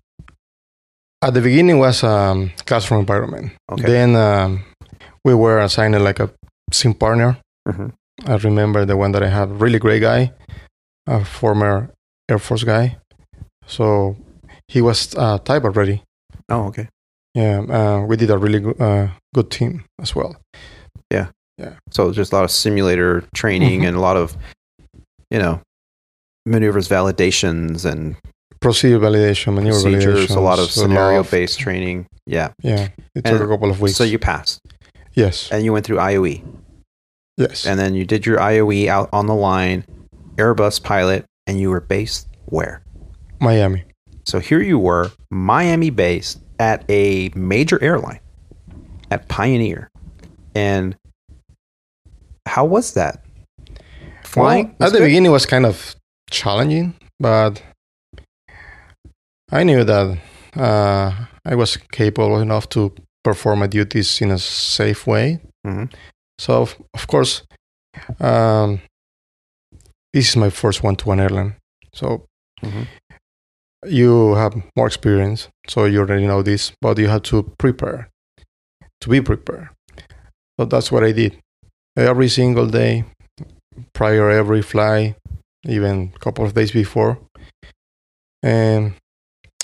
At 1.21 1.33
the 1.33 1.41
beginning 1.41 1.79
was 1.79 2.03
um, 2.03 2.51
classroom 2.65 3.01
environment. 3.01 3.51
Okay. 3.71 3.83
Then 3.83 4.15
um, 4.15 4.63
we 5.25 5.33
were 5.33 5.59
assigned 5.59 6.01
like 6.01 6.19
a 6.19 6.29
sim 6.71 6.93
partner. 6.93 7.37
Mhm. 7.71 7.93
I 8.27 8.35
remember 8.37 8.85
the 8.85 8.97
one 8.97 9.11
that 9.13 9.23
I 9.23 9.29
had, 9.29 9.61
really 9.61 9.79
great 9.79 10.01
guy, 10.01 10.33
a 11.07 11.23
former 11.23 11.89
Air 12.29 12.39
Force 12.39 12.63
guy. 12.63 12.97
So 13.65 14.15
he 14.67 14.81
was 14.81 15.15
uh, 15.15 15.37
type 15.39 15.63
already. 15.63 16.03
Oh, 16.49 16.67
okay. 16.67 16.87
Yeah, 17.35 17.59
uh, 17.61 18.05
we 18.05 18.17
did 18.17 18.29
a 18.31 18.37
really 18.37 18.59
good, 18.59 18.79
uh, 18.81 19.07
good 19.33 19.49
team 19.51 19.83
as 20.01 20.15
well. 20.15 20.35
Yeah. 21.13 21.27
Yeah. 21.57 21.75
So 21.91 22.11
just 22.11 22.33
a 22.33 22.35
lot 22.35 22.43
of 22.43 22.51
simulator 22.51 23.23
training 23.35 23.81
Mhm. 23.81 23.87
and 23.87 23.97
a 23.97 23.99
lot 23.99 24.17
of, 24.17 24.35
you 25.31 25.39
know, 25.39 25.61
maneuvers 26.45 26.87
validations 26.89 27.85
and 27.85 28.15
Procedure 28.61 28.99
validation, 28.99 29.53
maneuver 29.53 29.79
procedures, 29.81 30.31
a 30.31 30.39
lot 30.41 30.59
of 30.59 30.69
scenario 30.69 31.23
based 31.23 31.59
training. 31.59 32.07
Yeah. 32.27 32.49
Yeah, 32.61 32.89
it 33.15 33.23
And 33.23 33.37
took 33.37 33.41
a 33.41 33.47
couple 33.47 33.69
of 33.71 33.79
weeks. 33.79 33.95
So 33.95 34.03
you 34.03 34.19
passed 34.19 34.59
yes, 35.13 35.49
and 35.49 35.63
you 35.63 35.71
went 35.71 35.85
through 35.85 35.97
IOE 35.99 36.43
yes. 37.39 37.65
and 37.65 37.79
then 37.79 37.93
you 37.95 38.05
did 38.05 38.25
your 38.25 38.37
IOE 38.37 38.87
out 38.87 39.09
on 39.11 39.25
the 39.25 39.33
line, 39.35 39.85
Airbus 40.35 40.83
pilot, 40.83 41.25
and 41.47 41.59
you 41.59 41.69
were 41.69 41.81
based 41.81 42.27
where? 42.45 42.83
Miami. 43.39 43.83
So 44.25 44.39
here 44.39 44.61
you 44.61 44.77
were, 44.77 45.11
Miami 45.31 45.89
based 45.89 46.39
at 46.59 46.83
a 46.89 47.31
major 47.35 47.81
airline, 47.81 48.19
at 49.09 49.27
Pioneer. 49.27 49.89
And 50.53 50.95
how 52.45 52.65
was 52.65 52.93
that? 52.93 53.23
Flying? 54.23 54.75
Well, 54.77 54.87
at 54.89 54.93
the 54.93 54.99
good? 54.99 55.05
beginning 55.05 55.27
it 55.27 55.33
was 55.33 55.45
kind 55.45 55.65
of 55.65 55.95
challenging, 56.29 56.93
but 57.19 57.63
I 59.51 59.63
knew 59.63 59.83
that 59.83 60.17
uh, 60.55 61.25
I 61.45 61.55
was 61.55 61.77
capable 61.91 62.39
enough 62.39 62.69
to 62.69 62.93
perform 63.23 63.59
my 63.59 63.67
duties 63.67 64.21
in 64.21 64.29
a 64.31 64.37
safe 64.37 65.07
way. 65.07 65.39
Mhm. 65.65 65.91
So, 66.39 66.61
of, 66.61 66.75
of 66.93 67.05
course, 67.07 67.43
um, 68.19 68.79
this 70.13 70.29
is 70.29 70.35
my 70.37 70.49
first 70.49 70.83
one-to-one 70.83 71.19
airline. 71.19 71.55
So 71.93 72.25
Mhm. 72.63 72.87
you 73.85 74.35
have 74.35 74.55
more 74.75 74.87
experience, 74.87 75.49
so 75.67 75.85
you 75.85 75.99
already 75.99 76.25
know 76.25 76.41
this, 76.41 76.71
but 76.81 76.97
you 76.97 77.07
have 77.09 77.23
to 77.23 77.43
prepare, 77.57 78.09
to 79.01 79.09
be 79.09 79.21
prepared. 79.21 79.69
So 80.57 80.65
that's 80.65 80.91
what 80.91 81.03
I 81.03 81.11
did. 81.11 81.37
Every 81.97 82.29
single 82.29 82.67
day, 82.67 83.03
prior 83.93 84.29
every 84.29 84.61
fly, 84.61 85.15
even 85.65 86.13
a 86.15 86.19
couple 86.19 86.45
of 86.45 86.53
days 86.53 86.71
before. 86.71 87.17
And 88.41 88.93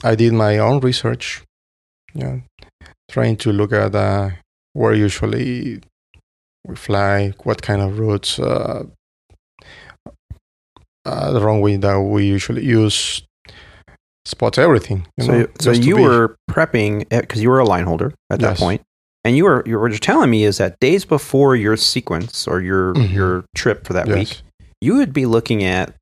I 0.04 0.16
did 0.16 0.34
my 0.34 0.58
own 0.60 0.80
research, 0.82 1.44
yeah, 2.14 2.40
trying 3.10 3.38
to 3.38 3.52
look 3.52 3.72
at 3.72 3.96
uh, 3.96 4.32
where 4.74 4.94
usually 4.94 5.80
we 6.66 6.76
fly, 6.76 7.34
what 7.44 7.62
kind 7.62 7.82
of 7.82 8.00
routes, 8.00 8.40
uh, 8.40 8.84
uh, 11.06 11.32
the 11.32 11.42
runway 11.42 11.78
that 11.78 12.00
we 12.00 12.26
usually 12.26 12.66
use, 12.66 13.22
spot 14.26 14.58
everything. 14.58 15.06
You 15.18 15.26
so, 15.26 15.32
know, 15.32 15.48
so 15.60 15.72
you 15.72 15.98
were 15.98 16.38
prepping 16.50 17.08
because 17.10 17.42
you 17.42 17.50
were 17.50 17.60
a 17.60 17.66
line 17.66 17.84
holder 17.86 18.14
at 18.30 18.40
that 18.40 18.58
point, 18.58 18.82
and 19.24 19.38
you 19.38 19.44
were 19.46 19.64
you 19.66 19.78
were 19.78 19.90
just 19.90 20.04
telling 20.04 20.30
me 20.30 20.44
is 20.44 20.58
that 20.58 20.80
days 20.80 21.06
before 21.06 21.56
your 21.56 21.78
sequence 21.78 22.48
or 22.48 22.62
your 22.62 22.94
Mhm. 22.96 23.14
your 23.14 23.46
trip 23.56 23.86
for 23.86 23.94
that 23.94 24.08
yes, 24.08 24.16
week, 24.18 24.42
you 24.82 24.96
would 24.96 25.14
be 25.14 25.26
looking 25.26 25.64
at 25.64 25.94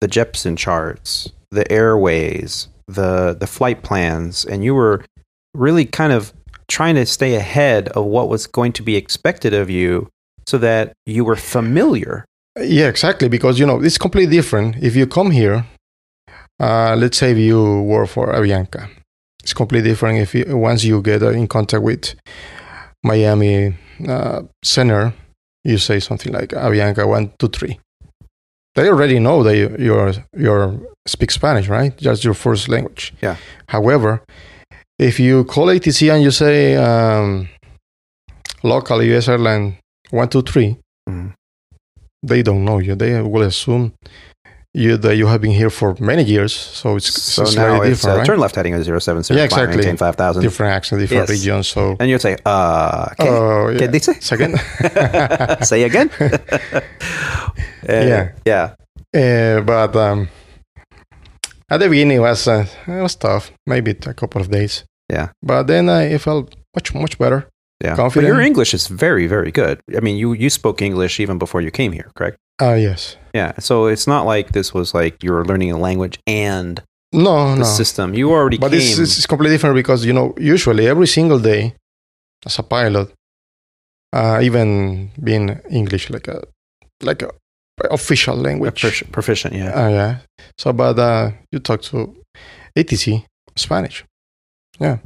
the 0.00 0.08
Jeppesen 0.08 0.58
charts, 0.58 1.32
the 1.50 1.70
airways, 1.72 2.68
the 2.86 3.34
the 3.38 3.46
flight 3.46 3.82
plans, 3.82 4.44
and 4.44 4.62
you 4.62 4.74
were 4.74 5.02
really 5.54 5.86
kind 5.86 6.12
of 6.12 6.34
trying 6.68 6.94
to 6.96 7.06
stay 7.06 7.34
ahead 7.34 7.88
of 7.90 8.04
what 8.04 8.28
was 8.28 8.46
going 8.46 8.72
to 8.72 8.82
be 8.82 8.96
expected 8.96 9.54
of 9.54 9.70
you, 9.70 10.08
so 10.46 10.58
that 10.58 10.92
you 11.06 11.24
were 11.24 11.36
familiar. 11.36 12.24
Yeah, 12.58 12.88
exactly. 12.88 13.28
Because 13.28 13.58
you 13.58 13.66
know 13.66 13.82
it's 13.82 13.98
completely 13.98 14.36
different. 14.36 14.76
If 14.82 14.96
you 14.96 15.06
come 15.06 15.30
here, 15.30 15.66
uh, 16.60 16.96
let's 16.96 17.18
say 17.18 17.34
you 17.34 17.82
work 17.82 18.08
for 18.08 18.32
Avianca, 18.32 18.88
it's 19.42 19.52
completely 19.52 19.90
different. 19.90 20.18
If 20.20 20.34
you, 20.34 20.56
once 20.56 20.84
you 20.84 21.02
get 21.02 21.22
uh, 21.22 21.30
in 21.30 21.46
contact 21.48 21.82
with 21.82 22.14
Miami 23.04 23.76
uh, 24.08 24.42
Center, 24.64 25.12
you 25.64 25.78
say 25.78 26.00
something 26.00 26.32
like 26.32 26.50
Avianca 26.50 27.06
one 27.06 27.32
two 27.38 27.48
three. 27.48 27.78
They 28.74 28.88
already 28.88 29.18
know 29.18 29.42
that 29.42 29.56
you 29.56 29.74
you're, 29.78 30.12
you're 30.36 30.78
speak 31.06 31.30
Spanish, 31.30 31.68
right? 31.68 31.96
Just 31.96 32.24
your 32.24 32.34
first 32.34 32.68
language. 32.68 33.14
Yeah. 33.22 33.36
However, 33.68 34.22
if 34.98 35.20
you 35.20 35.44
call 35.44 35.66
ATC 35.66 36.12
and 36.12 36.22
you 36.22 36.30
say 36.30 36.76
um, 36.76 37.48
local 38.62 39.02
U.S. 39.02 39.28
airline 39.28 39.76
one 40.10 40.28
two 40.28 40.42
three 40.42 40.76
Mhm. 41.08 41.32
they 42.22 42.42
don't 42.42 42.64
know 42.64 42.78
you. 42.78 42.94
They 42.96 43.20
will 43.22 43.42
assume 43.42 43.92
you 44.74 44.96
that 44.98 45.16
you 45.16 45.26
have 45.26 45.40
been 45.40 45.52
here 45.52 45.70
for 45.70 45.94
many 46.00 46.22
years. 46.24 46.52
So 46.52 46.96
it's, 46.96 47.22
So 47.22 47.42
it's 47.42 47.54
now 47.56 47.80
it's 47.80 47.80
uh, 47.80 47.88
different, 47.88 48.18
right? 48.18 48.26
turn 48.26 48.38
left 48.40 48.54
heading 48.56 48.74
at 48.74 48.84
070, 48.84 49.34
Yeah, 49.34 49.44
exactly. 49.44 49.76
maintain 49.76 49.96
5000. 49.96 50.42
different 50.42 50.72
accent, 50.74 51.00
different 51.00 51.22
Yes. 51.28 51.30
regions. 51.30 51.68
So 51.68 51.96
And 52.00 52.10
you'd 52.10 52.20
say, 52.20 52.36
uh, 52.44 53.08
okay. 53.18 53.78
Can 53.78 53.80
yeah. 53.80 53.86
they 53.90 53.98
say? 54.00 54.14
Second. 54.20 54.58
say 55.64 55.82
again? 55.84 56.10
Uh, 57.88 57.92
Yeah. 57.92 58.28
Yeah. 58.44 58.74
Uh, 59.14 59.60
but 59.62 59.94
um, 59.96 60.28
At 61.70 61.80
the 61.80 61.88
beginning, 61.88 62.18
it 62.18 62.20
was 62.20 62.46
uh, 62.48 62.66
it 62.86 63.02
was 63.02 63.16
tough. 63.16 63.50
Maybe 63.66 63.90
a 63.90 64.14
couple 64.14 64.40
of 64.40 64.50
days. 64.50 64.84
Yeah. 65.12 65.28
But 65.42 65.66
then 65.66 65.88
I 65.88 66.04
it 66.14 66.20
felt 66.20 66.54
much 66.74 66.94
much 66.94 67.18
better. 67.18 67.48
Yeah. 67.84 67.90
But 67.96 68.02
Confident. 68.02 68.28
your 68.32 68.40
English 68.40 68.72
is 68.74 68.86
very, 68.88 69.26
very 69.26 69.50
good. 69.52 69.80
I 69.96 70.00
mean, 70.00 70.16
you 70.16 70.32
you 70.32 70.50
spoke 70.50 70.80
English 70.82 71.20
even 71.20 71.38
before 71.38 71.60
you 71.62 71.70
came 71.70 71.92
here, 71.92 72.10
correct? 72.14 72.36
Ah, 72.60 72.74
yes. 72.74 73.16
Yeah. 73.34 73.52
So 73.58 73.86
it's 73.86 74.06
not 74.06 74.24
like 74.26 74.52
this 74.52 74.72
was 74.72 74.94
like 74.94 75.22
you 75.22 75.32
were 75.32 75.44
learning 75.44 75.72
a 75.72 75.78
language 75.78 76.18
and 76.26 76.80
No, 77.12 77.50
the 77.54 77.56
no. 77.58 77.64
system. 77.64 78.14
You 78.14 78.30
already 78.32 78.58
But 78.58 78.70
came. 78.70 78.80
it's, 78.80 78.98
it's 78.98 79.26
completely 79.26 79.56
different 79.56 79.74
because 79.76 80.06
you 80.06 80.12
know 80.14 80.34
usually 80.38 80.86
every 80.88 81.06
single 81.06 81.38
day 81.40 81.74
as 82.46 82.58
a 82.58 82.62
pilot, 82.62 83.08
uh, 84.12 84.38
even 84.42 85.10
being 85.22 85.60
English 85.70 86.10
like 86.10 86.28
a 86.28 86.42
like 87.02 87.22
a 87.22 87.30
official 87.90 88.36
language. 88.36 88.80
profic- 88.82 89.12
proficient, 89.12 89.54
yeah. 89.54 89.70
Uh, 89.72 89.88
yeah. 89.88 90.18
So, 90.58 90.72
but 90.72 90.98
uh, 90.98 91.30
you 91.52 91.58
talk 91.58 91.82
to 91.82 92.14
ATC 92.76 93.24
Spanish. 93.56 94.04
Yeah. 94.80 94.98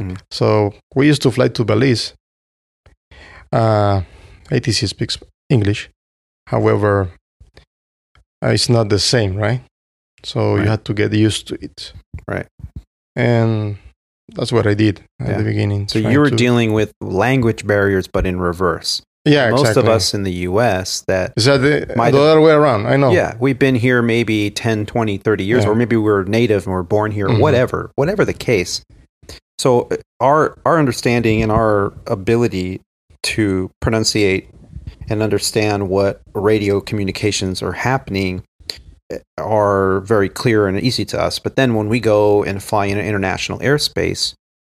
Mhm. 0.00 0.18
So 0.30 0.74
we 0.94 1.06
used 1.06 1.22
to 1.22 1.30
fly 1.30 1.48
to 1.48 1.64
Belize. 1.64 2.14
Uh, 3.52 4.02
ATC 4.50 4.88
speaks 4.88 5.18
English. 5.50 5.90
However, 6.48 7.10
uh, 8.42 8.48
it's 8.48 8.68
not 8.68 8.88
the 8.88 8.98
same, 8.98 9.36
right? 9.36 9.62
So 10.24 10.54
Right. 10.54 10.64
you 10.64 10.68
had 10.70 10.84
to 10.86 10.94
get 10.94 11.12
used 11.12 11.46
to 11.48 11.54
it. 11.60 11.92
Right. 12.28 12.46
And 13.16 13.76
that's 14.34 14.50
what 14.52 14.66
I 14.66 14.74
did 14.74 15.02
at 15.20 15.28
Yeah. 15.28 15.38
the 15.38 15.44
beginning. 15.44 15.88
so 15.88 15.98
you 15.98 16.18
were 16.18 16.30
to- 16.30 16.36
dealing 16.36 16.72
with 16.72 16.92
language 17.00 17.66
barriers, 17.66 18.08
but 18.08 18.26
in 18.26 18.40
reverse. 18.40 19.02
Yeah, 19.24 19.50
Most 19.50 19.60
exactly. 19.60 19.82
of 19.84 19.88
us 19.88 20.12
in 20.14 20.22
the 20.22 20.32
U.S. 20.32 21.02
that 21.08 21.32
Is 21.36 21.46
that 21.46 21.58
the, 21.58 21.86
the 21.94 22.02
have- 22.02 22.14
other 22.14 22.40
way 22.40 22.52
around? 22.52 22.86
I 22.86 22.96
know. 22.96 23.10
Yeah, 23.10 23.36
we've 23.40 23.58
been 23.58 23.74
here 23.74 24.02
maybe 24.02 24.50
10, 24.50 24.84
20, 24.86 25.16
30 25.18 25.44
years, 25.44 25.64
Yeah. 25.64 25.70
or 25.70 25.74
maybe 25.74 25.96
we're 25.96 26.24
native 26.24 26.66
and 26.66 26.74
we're 26.74 26.82
born 26.82 27.10
here, 27.10 27.28
Mhm. 27.28 27.40
whatever, 27.40 27.90
whatever 27.96 28.24
the 28.24 28.34
case. 28.34 28.82
So 29.58 29.88
uh, 29.90 29.96
our 30.20 30.58
our 30.66 30.78
understanding 30.78 31.42
and 31.42 31.50
our 31.50 31.92
ability 32.06 32.80
to 33.22 33.70
pronunciate 33.82 34.48
and 35.08 35.22
understand 35.22 35.88
what 35.88 36.20
radio 36.34 36.80
communications 36.80 37.62
are 37.62 37.72
happening 37.72 38.42
uh, 39.12 39.16
are 39.38 40.00
very 40.00 40.28
clear 40.28 40.66
and 40.66 40.78
easy 40.80 41.04
to 41.06 41.20
us. 41.20 41.38
But 41.38 41.56
then 41.56 41.74
when 41.74 41.88
we 41.88 41.98
go 42.00 42.42
and 42.44 42.62
fly 42.62 42.86
in 42.86 42.98
an 42.98 43.06
international 43.06 43.58
airspace, 43.60 44.34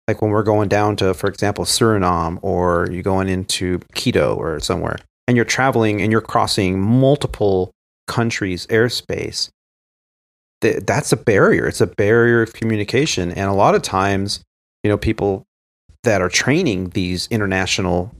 like 0.08 0.22
when 0.22 0.30
we're 0.30 0.42
going 0.42 0.68
down 0.68 0.96
to, 0.96 1.14
for 1.14 1.28
example, 1.28 1.64
Suriname 1.64 2.38
or 2.42 2.88
you're 2.90 3.02
going 3.02 3.28
into 3.28 3.80
Quito 3.94 4.34
or 4.36 4.60
somewhere, 4.60 4.98
and 5.26 5.36
you're 5.36 5.44
traveling 5.44 6.00
and 6.00 6.12
you're 6.12 6.20
crossing 6.20 6.80
multiple 6.80 7.72
countries' 8.06 8.66
airspace, 8.68 9.50
th- 10.60 10.84
that's 10.86 11.12
a 11.12 11.16
barrier. 11.16 11.66
It's 11.66 11.80
a 11.80 11.86
barrier 11.86 12.42
of 12.42 12.52
communication. 12.52 13.32
And 13.32 13.50
a 13.50 13.54
lot 13.54 13.74
of 13.74 13.82
times, 13.82 14.44
you 14.84 14.90
know, 14.90 14.98
people 14.98 15.44
that 16.04 16.22
are 16.22 16.28
training 16.28 16.90
these 16.90 17.26
international 17.28 18.14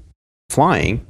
flying 0.51 1.07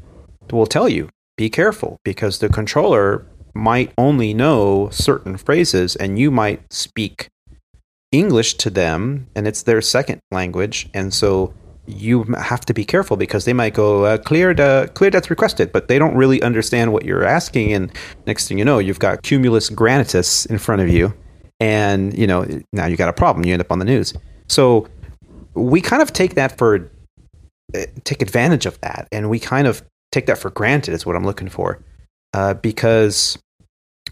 will 0.51 0.67
tell 0.67 0.89
you 0.89 1.09
be 1.37 1.51
careful 1.51 1.99
because 2.05 2.39
the 2.39 2.49
controller 2.49 3.27
might 3.55 3.93
only 3.97 4.35
know 4.35 4.89
certain 4.91 5.37
phrases 5.37 5.97
and 5.97 6.19
you 6.19 6.31
might 6.31 6.61
speak 6.73 7.29
English 8.13 8.55
to 8.55 8.71
them 8.71 9.27
and 9.35 9.47
it's 9.47 9.63
their 9.63 9.81
second 9.81 10.21
language. 10.31 10.89
And 10.95 11.13
so 11.13 11.53
you 11.87 12.25
have 12.35 12.61
to 12.63 12.75
be 12.75 12.85
careful 12.85 13.17
because 13.17 13.45
they 13.45 13.53
might 13.53 13.75
go 13.75 14.05
uh, 14.05 14.19
clear 14.19 14.53
the 14.55 14.91
clear 14.95 15.11
that's 15.11 15.31
requested, 15.31 15.73
but 15.73 15.89
they 15.89 15.99
don't 15.99 16.15
really 16.15 16.43
understand 16.43 16.93
what 16.93 17.05
you're 17.05 17.25
asking. 17.25 17.73
And 17.73 17.93
next 18.27 18.49
thing 18.49 18.59
you 18.59 18.65
know, 18.65 18.79
you've 18.79 18.99
got 18.99 19.23
cumulus 19.23 19.71
granitus 19.71 20.47
in 20.47 20.59
front 20.59 20.83
of 20.83 20.89
you, 20.89 21.15
and 21.61 22.17
you 22.17 22.27
know 22.27 22.47
now 22.73 22.87
you 22.87 22.97
got 22.97 23.09
a 23.09 23.13
problem. 23.13 23.45
You 23.45 23.53
end 23.53 23.63
up 23.63 23.71
on 23.71 23.79
the 23.79 23.85
news. 23.85 24.13
So 24.49 24.89
we 25.55 25.81
kind 25.81 26.03
of 26.03 26.13
take 26.13 26.35
that 26.35 26.59
for 26.59 26.91
uh, 27.75 27.87
take 28.05 28.23
advantage 28.23 28.67
of 28.67 28.81
that, 28.81 29.09
and 29.13 29.31
we 29.31 29.39
kind 29.39 29.67
of 29.67 29.83
take 30.13 30.27
that 30.27 30.39
for 30.39 30.51
granted. 30.51 30.93
Is 30.93 31.07
what 31.07 31.17
I'm 31.17 31.25
looking 31.25 31.49
for, 31.49 31.81
uh, 32.35 32.55
because 32.55 33.39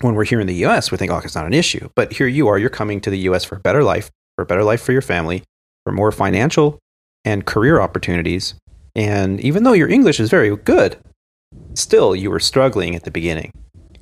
when 0.00 0.14
we're 0.14 0.24
here 0.24 0.40
in 0.40 0.46
the 0.46 0.54
U.S., 0.56 0.90
we 0.90 0.98
think, 0.98 1.12
oh, 1.12 1.18
it's 1.18 1.34
not 1.34 1.46
an 1.46 1.54
issue. 1.54 1.88
But 1.94 2.12
here 2.12 2.26
you 2.26 2.48
are, 2.48 2.58
you're 2.58 2.70
coming 2.70 3.00
to 3.02 3.10
the 3.10 3.18
U.S. 3.20 3.44
for 3.44 3.56
a 3.56 3.60
better 3.60 3.82
life, 3.82 4.10
for 4.36 4.42
a 4.42 4.46
better 4.46 4.64
life 4.64 4.82
for 4.82 4.92
your 4.92 5.02
family, 5.02 5.42
for 5.84 5.92
more 5.92 6.12
financial 6.12 6.78
and 7.24 7.46
career 7.46 7.80
opportunities. 7.80 8.54
And 8.94 9.40
even 9.40 9.64
though 9.64 9.72
your 9.72 9.88
English 9.88 10.20
is 10.20 10.30
very 10.30 10.54
good, 10.56 10.96
still 11.74 12.14
you 12.14 12.30
were 12.30 12.40
struggling 12.40 12.94
at 12.94 13.04
the 13.04 13.10
beginning. 13.10 13.52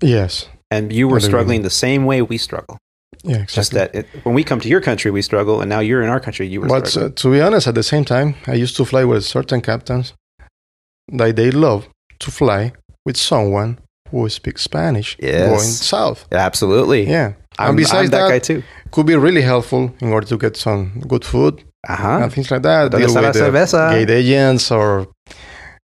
Yes. 0.00 0.48
And 0.70 0.92
you 0.92 1.06
were 1.06 1.20
struggling 1.20 1.62
the 1.62 1.70
same 1.70 2.06
way 2.06 2.22
we 2.22 2.38
struggle. 2.38 2.78
Yeah, 3.24 3.42
exactly. 3.42 3.54
Just 3.54 3.72
that 3.72 3.94
it, 3.94 4.06
when 4.24 4.34
we 4.34 4.42
come 4.42 4.58
to 4.60 4.68
your 4.68 4.80
country, 4.80 5.10
we 5.10 5.22
struggle, 5.22 5.60
and 5.60 5.68
now 5.68 5.80
you're 5.80 6.02
in 6.02 6.08
our 6.08 6.18
country, 6.18 6.46
you 6.48 6.60
were 6.60 6.66
But 6.66 6.96
uh, 6.96 7.10
to 7.10 7.30
be 7.30 7.40
honest, 7.40 7.68
at 7.68 7.74
the 7.74 7.82
same 7.82 8.04
time, 8.04 8.34
I 8.46 8.54
used 8.54 8.76
to 8.76 8.84
fly 8.84 9.04
with 9.04 9.24
certain 9.24 9.60
captains 9.60 10.14
that 11.08 11.36
they 11.36 11.50
love 11.50 11.88
to 12.20 12.30
fly 12.30 12.72
with 13.04 13.16
someone 13.16 13.78
who 14.12 14.28
speak 14.28 14.58
Spanish 14.58 15.16
Yes. 15.18 15.48
going 15.48 15.60
south. 15.60 16.26
Absolutely. 16.30 17.08
Yeah. 17.10 17.32
I'm, 17.58 17.68
and 17.70 17.76
besides 17.76 18.06
I'm 18.06 18.10
that, 18.10 18.28
that, 18.28 18.30
guy 18.30 18.38
too. 18.38 18.62
could 18.92 19.06
be 19.06 19.16
really 19.16 19.42
helpful 19.42 19.92
in 20.00 20.12
order 20.12 20.26
to 20.28 20.36
get 20.38 20.56
some 20.56 21.02
good 21.08 21.24
food 21.24 21.54
Uh-huh. 21.88 22.20
and 22.22 22.32
things 22.32 22.50
like 22.50 22.62
that. 22.62 22.90
¿Dónde 22.92 22.98
Deal 23.06 23.14
with 23.22 23.32
the 23.32 23.40
cerveza? 23.40 23.90
gate 23.90 24.10
agents 24.10 24.70
or, 24.70 25.06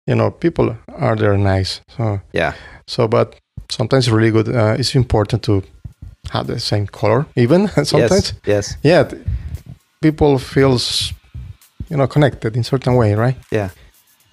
you 0.06 0.14
know, 0.14 0.30
people 0.30 0.76
are 0.98 1.16
there 1.16 1.36
nice. 1.36 1.80
So, 1.96 2.20
Yeah. 2.32 2.52
so 2.86 3.08
but 3.08 3.34
sometimes 3.70 4.08
really 4.10 4.30
good. 4.30 4.48
Uh, 4.48 4.76
it's 4.78 4.94
important 4.94 5.42
to 5.42 5.62
have 6.32 6.46
the 6.46 6.58
same 6.60 6.86
color, 6.86 7.24
even 7.36 7.68
sometimes. 7.84 8.32
Yes. 8.46 8.76
Yes. 8.76 8.76
Yeah, 8.82 9.04
people 10.02 10.38
feels, 10.38 11.12
you 11.90 11.96
know, 11.96 12.06
connected 12.06 12.56
in 12.56 12.62
certain 12.64 12.94
way, 12.96 13.14
right? 13.14 13.36
Yeah. 13.50 13.70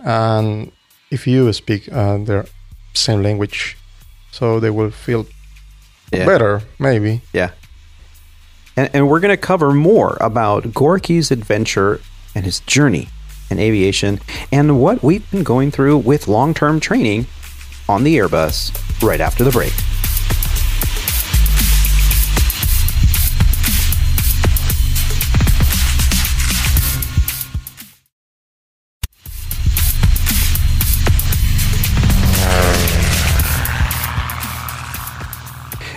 and 0.04 0.72
if 1.12 1.26
you 1.28 1.52
speak 1.54 1.90
uh, 1.92 2.18
their 2.26 2.46
same 2.98 3.22
language, 3.24 3.78
so 4.32 4.60
they 4.60 4.70
will 4.70 4.92
feel 4.92 5.26
Yeah. 6.12 6.26
better, 6.26 6.62
maybe. 6.80 7.22
Yeah. 7.34 7.52
And, 8.76 8.90
and 8.94 9.10
we're 9.10 9.20
going 9.20 9.36
to 9.36 9.38
cover 9.48 9.74
more 9.74 10.18
about 10.22 10.64
Gorki's 10.74 11.32
adventure 11.32 12.00
and 12.36 12.46
his 12.46 12.60
journey 12.62 13.10
in 13.50 13.60
aviation 13.60 14.20
and 14.52 14.80
what 14.80 15.02
we've 15.02 15.30
been 15.32 15.44
going 15.44 15.72
through 15.72 15.98
with 16.00 16.28
long 16.28 16.54
term 16.54 16.80
training 16.80 17.26
on 17.90 18.04
the 18.04 18.18
Airbus 18.18 18.72
right 19.02 19.22
after 19.22 19.44
the 19.44 19.52
break. 19.52 19.74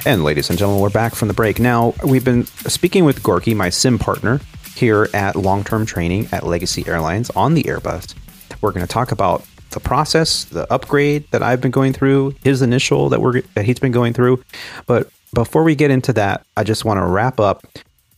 And 0.07 0.25
ladies 0.25 0.49
and 0.49 0.59
gentlemen, 0.59 0.81
we're 0.81 0.89
back 0.89 1.15
from 1.15 1.29
the 1.29 1.35
break. 1.35 1.59
Now, 1.59 1.93
we've 2.07 2.25
been 2.25 2.47
speaking 2.47 3.05
with 3.05 3.23
Gorki, 3.23 3.55
my 3.55 3.69
sim 3.69 3.99
partner, 3.99 4.41
here 4.75 5.11
at 5.13 5.37
long 5.37 5.63
term 5.63 5.85
training 5.85 6.27
at 6.33 6.47
Legacy 6.47 6.85
Airlines 6.87 7.29
on 7.31 7.53
the 7.53 7.65
Airbus. 7.65 8.15
We're 8.63 8.73
going 8.73 8.87
to 8.87 8.91
talk 8.91 9.13
about 9.13 9.45
the 9.71 9.81
process, 9.81 10.45
the 10.45 10.71
upgrade 10.73 11.31
that 11.33 11.43
I've 11.43 11.61
been 11.61 11.71
going 11.71 11.93
through, 11.93 12.35
his 12.43 12.63
initial 12.63 13.11
that 13.11 13.21
we're 13.21 13.43
that 13.55 13.67
he's 13.67 13.79
been 13.79 13.93
going 13.93 14.15
through. 14.15 14.43
But 14.87 15.11
before 15.35 15.65
we 15.65 15.75
get 15.75 15.91
into 15.91 16.15
that, 16.15 16.47
I 16.57 16.65
just 16.65 16.87
want 16.87 16.97
to 16.97 17.05
wrap 17.05 17.39
up 17.39 17.67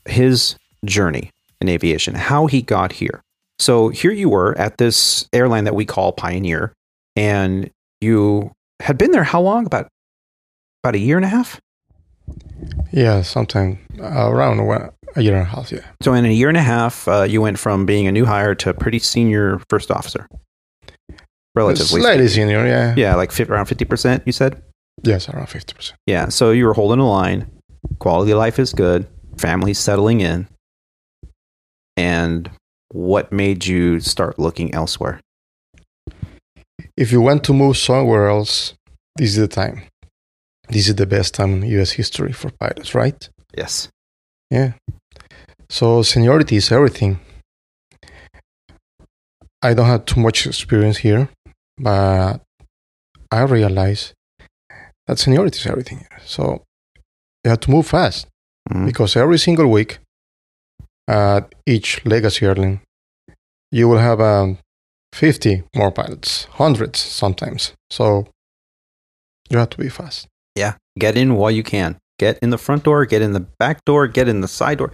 his 0.07 0.55
journey 0.85 1.30
in 1.61 1.68
aviation, 1.68 2.14
how 2.14 2.47
he 2.47 2.62
got 2.62 2.93
here. 2.93 3.22
So 3.59 3.89
here 3.89 4.12
you 4.12 4.28
were 4.28 4.57
at 4.57 4.78
this 4.78 5.28
airline 5.33 5.64
that 5.64 5.74
we 5.74 5.85
call 5.85 6.12
Pioneer, 6.12 6.74
and 7.16 7.70
you 8.01 8.53
had 8.78 8.99
been 8.99 9.11
there 9.11 9.24
how 9.24 9.41
long? 9.41 9.66
About 9.66 9.89
about 10.85 10.95
a 10.95 10.99
year 10.99 11.16
and 11.16 11.24
a 11.24 11.28
half. 11.28 11.61
Yeah, 12.93 13.22
sometime 13.22 13.78
around 14.01 14.64
one, 14.66 14.91
a 15.16 15.22
year 15.22 15.35
and 15.35 15.43
a 15.43 15.51
half. 15.51 15.72
Yeah, 15.72 15.85
So 16.03 16.12
in 16.14 16.24
a 16.24 16.30
year 16.30 16.49
and 16.49 16.57
a 16.57 16.62
half, 16.62 17.09
uh, 17.09 17.22
you 17.22 17.41
went 17.43 17.59
from 17.59 17.87
being 17.87 18.07
a 18.07 18.12
new 18.12 18.24
hire 18.24 18.55
to 18.57 18.74
pretty 18.74 18.99
senior 18.99 19.61
first 19.68 19.91
officer, 19.91 20.28
relatively. 21.55 22.01
slightly 22.01 22.28
senior. 22.28 22.66
Yeah. 22.66 22.95
Yeah, 22.97 23.14
like 23.16 23.39
around 23.41 23.66
fifty 23.66 23.85
percent. 23.85 24.22
You 24.26 24.33
said. 24.33 24.62
Yes, 25.03 25.28
around 25.28 25.49
fifty 25.49 25.74
percent. 25.74 25.99
Yeah. 26.07 26.28
So 26.28 26.51
you 26.51 26.66
were 26.66 26.74
holding 26.74 27.01
a 27.01 27.09
line. 27.09 27.51
Quality 27.99 28.33
of 28.33 28.39
life 28.39 28.59
is 28.59 28.72
good. 28.72 29.07
Family's 29.39 29.78
settling 29.78 30.20
in. 30.20 30.47
And 31.97 32.51
what 32.93 33.33
made 33.33 33.66
you 33.66 34.01
start 34.01 34.39
looking 34.39 34.72
elsewhere? 34.74 35.20
If 36.97 37.11
you 37.11 37.20
want 37.20 37.43
to 37.45 37.53
move 37.53 37.76
somewhere 37.76 38.28
else, 38.28 38.74
this 39.16 39.30
is 39.30 39.37
the 39.37 39.49
time. 39.49 39.83
This 40.72 40.88
is 40.88 40.94
the 40.96 41.06
best 41.06 41.34
time 41.34 41.52
in 41.62 41.62
U.S. 41.76 41.92
history 41.92 42.32
for 42.32 42.50
pilots, 42.60 42.94
right? 42.94 43.28
Yes. 43.56 43.88
Yeah. 44.50 44.72
So 45.68 46.02
seniority 46.02 46.56
is 46.56 46.72
everything. 46.72 47.20
I 49.62 49.74
don't 49.74 49.86
have 49.86 50.04
too 50.06 50.20
much 50.20 50.46
experience 50.46 50.98
here, 50.98 51.28
but 51.78 52.40
I 53.30 53.42
realize 53.42 54.14
that 55.06 55.18
seniority 55.18 55.58
is 55.58 55.66
everything. 55.66 56.06
So 56.24 56.62
you 57.44 57.50
have 57.50 57.60
to 57.60 57.70
move 57.70 57.86
fast. 57.86 58.26
Mhm. 58.70 58.86
because 58.86 59.16
every 59.16 59.38
single 59.38 59.66
week 59.66 59.98
at 61.08 61.52
each 61.66 61.88
legacy 62.06 62.46
airline, 62.46 62.80
you 63.72 63.88
will 63.88 63.98
have 63.98 64.20
um, 64.20 64.58
50 65.12 65.64
more 65.74 65.90
pilots, 65.90 66.44
hundreds 66.62 67.00
sometimes. 67.00 67.72
So 67.90 68.28
you 69.50 69.58
have 69.58 69.70
to 69.70 69.78
be 69.78 69.88
fast. 69.88 70.28
Yeah. 70.55 70.74
Get 70.98 71.16
in 71.16 71.34
while 71.34 71.50
you 71.50 71.62
can. 71.62 71.98
Get 72.18 72.38
in 72.40 72.50
the 72.50 72.59
front 72.59 72.84
door, 72.84 73.05
get 73.07 73.22
in 73.22 73.32
the 73.32 73.40
back 73.40 73.84
door, 73.84 74.07
get 74.07 74.28
in 74.28 74.42
the 74.42 74.48
side 74.48 74.78
door. 74.78 74.92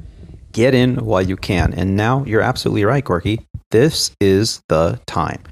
Get 0.52 0.74
in 0.74 0.96
while 1.04 1.22
you 1.22 1.36
can. 1.36 1.74
And 1.74 1.96
now 1.96 2.24
you're 2.24 2.40
absolutely 2.40 2.84
right, 2.84 3.04
Gorki. 3.04 3.44
This 3.70 4.12
is 4.20 4.62
the 4.68 4.98
time. 5.06 5.42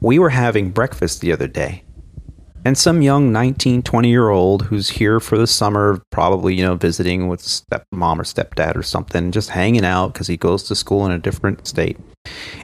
We 0.00 0.18
were 0.18 0.30
having 0.30 0.70
breakfast 0.70 1.20
the 1.20 1.32
other 1.32 1.48
day. 1.48 1.82
And 2.66 2.76
some 2.76 3.02
young 3.02 3.30
19, 3.32 3.82
20 3.82 4.08
year 4.08 4.30
old 4.30 4.62
who's 4.62 4.88
here 4.88 5.20
for 5.20 5.36
the 5.38 5.46
summer, 5.46 6.02
probably, 6.10 6.54
you 6.54 6.62
know, 6.62 6.76
visiting 6.76 7.28
with 7.28 7.40
stepmom 7.40 8.18
or 8.18 8.24
stepdad 8.24 8.74
or 8.74 8.82
something, 8.82 9.32
just 9.32 9.50
hanging 9.50 9.84
out 9.84 10.12
because 10.12 10.26
he 10.26 10.36
goes 10.36 10.62
to 10.64 10.74
school 10.74 11.04
in 11.04 11.12
a 11.12 11.18
different 11.18 11.66
state. 11.66 11.98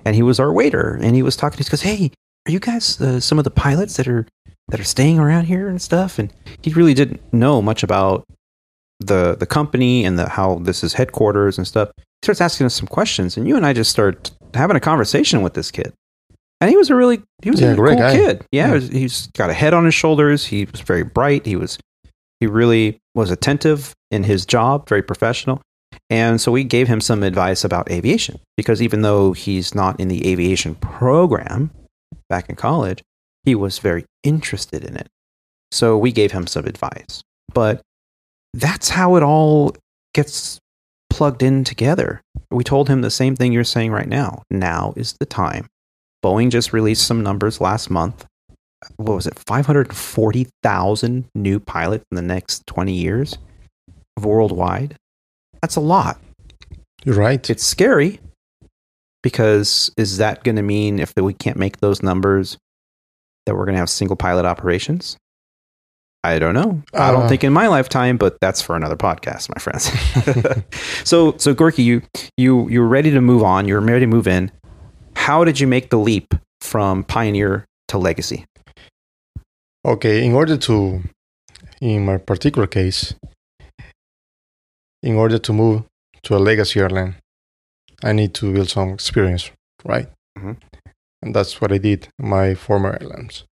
And 0.05 0.15
he 0.15 0.23
was 0.23 0.41
our 0.41 0.53
waiter. 0.53 0.99
And 1.03 1.15
he 1.15 1.23
was 1.23 1.37
talking 1.37 1.61
us, 1.61 1.69
goes, 1.69 1.83
Hey, 1.83 2.13
are 2.47 2.53
you 2.53 2.61
guys 2.61 3.01
uh, 3.01 3.21
some 3.21 3.39
of 3.39 3.45
the 3.45 3.51
pilots 3.51 3.97
that 3.97 4.09
are 4.09 4.27
that 4.69 4.81
are 4.81 4.85
staying 4.85 5.19
around 5.19 5.45
here 5.45 5.69
and 5.69 5.81
stuff? 5.81 6.19
And 6.19 6.33
he 6.63 6.73
really 6.73 6.95
didn't 6.95 7.21
know 7.33 7.61
much 7.63 7.83
about 7.83 8.25
the 9.01 9.37
the 9.39 9.47
company 9.47 10.05
and 10.05 10.19
the 10.19 10.29
how 10.29 10.57
this 10.57 10.85
is 10.85 10.93
headquarters 10.95 11.59
and 11.59 11.67
stuff. 11.67 11.91
He 11.99 12.05
starts 12.27 12.41
asking 12.41 12.67
us 12.67 12.75
some 12.75 12.87
questions, 12.89 13.37
and 13.37 13.49
you 13.49 13.57
and 13.57 13.65
I 13.65 13.73
just 13.73 13.91
start 13.91 14.31
having 14.55 14.77
a 14.77 14.81
conversation 14.81 15.43
with 15.43 15.55
this 15.55 15.71
kid. 15.71 15.93
And 16.61 16.69
he 16.71 16.77
was 16.77 16.91
a 16.91 16.95
really 16.95 17.23
he 17.43 17.51
was 17.51 17.61
Yeah, 17.61 17.73
a 17.73 17.77
great 17.77 17.93
cool 17.99 18.01
guy. 18.01 18.13
kid. 18.17 18.45
Yeah, 18.53 18.69
Yeah. 18.69 18.73
was- 18.75 18.89
he's 18.89 19.27
got 19.29 19.49
a 19.51 19.55
head 19.55 19.73
on 19.73 19.85
his 19.87 19.95
shoulders. 19.95 20.45
He 20.47 20.67
was 20.67 20.81
very 20.83 21.03
bright. 21.05 21.47
He 21.47 21.57
was 21.57 21.79
he 22.41 22.47
really 22.47 22.99
was 23.15 23.31
attentive 23.31 23.93
in 24.11 24.25
his 24.25 24.45
job, 24.47 24.89
very 24.89 25.03
professional. 25.03 25.61
And 26.09 26.41
so 26.41 26.51
we 26.53 26.65
gave 26.65 26.87
him 26.89 27.01
some 27.01 27.23
advice 27.23 27.65
about 27.65 27.91
aviation 27.91 28.39
because 28.57 28.81
even 28.83 29.03
though 29.03 29.33
he's 29.33 29.75
not 29.75 29.99
in 30.01 30.09
the 30.09 30.27
aviation 30.31 30.75
program 30.77 31.71
back 32.29 32.49
in 32.49 32.57
college, 32.57 33.03
he 33.51 33.57
was 33.57 33.81
very 33.81 34.05
interested 34.23 34.85
in 34.85 34.95
it. 34.97 35.09
So 35.73 35.99
we 35.99 36.13
gave 36.13 36.31
him 36.31 36.47
some 36.47 36.67
advice. 36.67 37.21
But 37.53 37.81
that's 38.55 38.91
how 38.91 39.17
it 39.17 39.25
all 39.25 39.75
gets 40.15 40.61
plugged 41.11 41.43
in 41.43 41.65
together. 41.65 42.21
We 42.53 42.63
told 42.63 42.89
him 42.89 43.01
the 43.01 43.11
same 43.11 43.35
thing 43.35 43.53
you're 43.53 43.65
saying 43.65 43.91
right 43.91 44.07
now. 44.07 44.45
Now 44.53 44.95
is 44.97 45.17
the 45.19 45.27
time. 45.27 45.67
Boeing 46.25 46.51
just 46.51 46.73
released 46.73 47.05
some 47.05 47.25
numbers 47.25 47.61
last 47.61 47.91
month. 47.91 48.25
What 48.99 49.15
was 49.17 49.27
it? 49.27 49.37
540,000 49.37 51.25
new 51.35 51.59
pilots 51.59 52.05
in 52.13 52.15
the 52.15 52.23
next 52.23 52.65
20 52.69 52.93
years 52.93 53.37
worldwide. 54.17 54.95
That's 55.61 55.75
a 55.75 55.81
lot. 55.81 56.21
You're 57.05 57.17
right. 57.17 57.51
It's 57.51 57.65
scary 57.65 58.21
because 59.25 59.91
is 59.97 60.19
that 60.19 60.45
going 60.45 60.55
to 60.55 60.63
mean 60.63 61.01
if 61.01 61.15
we 61.17 61.35
can't 61.35 61.57
make 61.57 61.79
those 61.79 62.01
numbers 62.01 62.57
that 63.47 63.55
we're 63.55 63.65
going 63.65 63.75
to 63.75 63.79
have 63.81 63.91
single 63.91 64.17
pilot 64.17 64.45
operations? 64.45 65.17
I 66.23 66.39
don't 66.39 66.53
know. 66.55 66.83
I 66.93 67.13
don't 67.13 67.23
Uh. 67.25 67.29
think 67.29 67.45
in 67.45 67.53
my 67.53 67.67
lifetime, 67.69 68.19
but 68.19 68.39
that's 68.41 68.61
for 68.61 68.77
another 68.77 68.97
podcast, 68.97 69.49
my 69.49 69.59
friends. 69.59 69.85
so, 71.09 71.35
so 71.39 71.55
Gorki, 71.55 71.83
you 71.83 72.03
you 72.37 72.69
you 72.69 72.81
were 72.81 72.89
ready 72.89 73.11
to 73.11 73.21
move 73.23 73.43
on. 73.43 73.67
You 73.67 73.75
were 73.75 73.81
ready 73.81 74.01
to 74.01 74.07
move 74.07 74.29
in. 74.29 74.51
How 75.17 75.45
did 75.45 75.59
you 75.61 75.67
make 75.67 75.89
the 75.91 75.97
leap 75.99 76.35
from 76.61 77.05
Pioneer 77.05 77.65
to 77.89 77.97
Legacy? 77.99 78.45
Okay, 79.87 80.23
in 80.27 80.35
order 80.35 80.59
to, 80.59 81.03
in 81.81 82.05
my 82.05 82.19
particular 82.19 82.67
case, 82.67 83.15
in 85.03 85.15
order 85.17 85.39
to 85.39 85.53
move 85.55 85.85
to 86.25 86.37
a 86.37 86.39
legacy 86.39 86.81
airline, 86.81 87.15
I 88.05 88.13
need 88.13 88.35
to 88.35 88.53
build 88.53 88.69
some 88.69 88.91
experience, 88.91 89.51
right? 89.87 90.09
Mhm. 90.39 90.59
And 91.23 91.35
that's 91.35 91.61
what 91.61 91.73
I 91.73 91.79
did 91.79 92.09
in 92.19 92.29
my 92.29 92.55
former 92.55 92.97
airlines. 93.01 93.45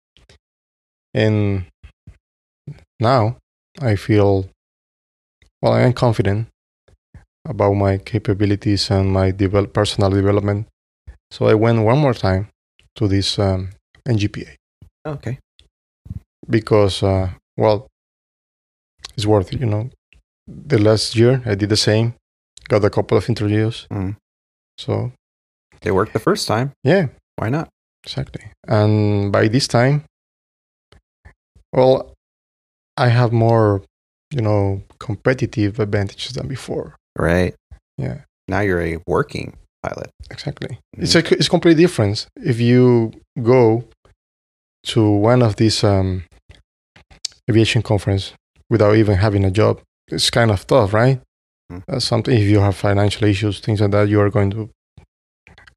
And 1.15 1.67
now 3.01 3.37
I 3.81 3.97
feel, 3.97 4.49
well, 5.63 5.73
I 5.73 5.81
am 5.83 5.93
confident 5.93 6.49
about 7.47 7.75
my 7.75 7.99
capabilities 7.99 8.91
and 8.91 9.11
my 9.13 9.31
develop, 9.31 9.73
personal 9.73 10.11
development. 10.11 10.67
So 11.31 11.47
I 11.47 11.55
went 11.55 11.83
one 11.85 11.99
more 11.99 12.15
time 12.15 12.49
to 12.97 13.07
this 13.09 13.39
um, 13.39 13.71
NGPA 14.07 14.55
Okay. 15.07 15.39
because 16.49 17.03
uh, 17.03 17.31
well 17.57 17.87
it's 19.17 19.27
worth 19.27 19.53
it 19.53 19.61
you 19.61 19.67
know 19.67 19.91
the 20.47 20.79
last 20.79 21.15
year 21.17 21.43
i 21.47 21.55
did 21.55 21.69
the 21.69 21.77
same 21.77 22.15
got 22.69 22.85
a 22.85 22.91
couple 22.91 23.17
of 23.17 23.29
interviews 23.29 23.87
Mm. 23.91 24.17
so 24.79 25.13
they 25.83 25.91
worked 25.91 26.13
the 26.13 26.19
first 26.19 26.47
time. 26.49 26.73
yeah 26.85 27.09
Why 27.39 27.49
not? 27.51 27.69
exactly 28.05 28.45
and 28.67 29.31
by 29.33 29.49
this 29.49 29.67
time 29.69 30.05
well 31.73 32.15
i 32.97 33.09
have 33.09 33.33
more 33.33 33.83
you 34.31 34.41
know 34.41 34.83
competitive 34.99 35.79
advantages 35.81 36.33
than 36.33 36.47
before 36.49 36.95
Right. 37.19 37.55
yeah 37.99 38.19
Now 38.47 38.61
you're 38.61 38.81
a 38.81 38.99
working 39.07 39.57
pilot. 39.83 40.11
exactly 40.31 40.79
it's 40.97 41.15
a 41.17 41.19
it's 41.39 41.49
completely 41.49 41.83
different 41.85 42.27
if 42.37 42.61
you 42.61 43.13
go 43.43 43.85
to 44.93 45.01
one 45.11 45.43
of 45.43 45.57
these 45.57 45.83
um, 45.85 46.25
aviation 47.51 47.83
conference 47.83 48.33
without 48.71 48.95
even 48.97 49.17
having 49.17 49.45
a 49.45 49.51
job 49.51 49.81
it's 50.09 50.31
kind 50.31 50.51
of 50.51 50.67
tough 50.67 50.93
right 50.95 51.21
Mm. 51.71 51.83
uh, 51.87 52.01
something 52.01 52.35
if 52.35 52.49
you 52.49 52.61
have 52.61 52.75
financial 52.77 53.25
issues 53.29 53.61
things 53.61 53.81
like 53.83 53.91
that 53.91 54.09
you 54.09 54.19
are 54.23 54.31
going 54.31 54.51
to 54.51 54.71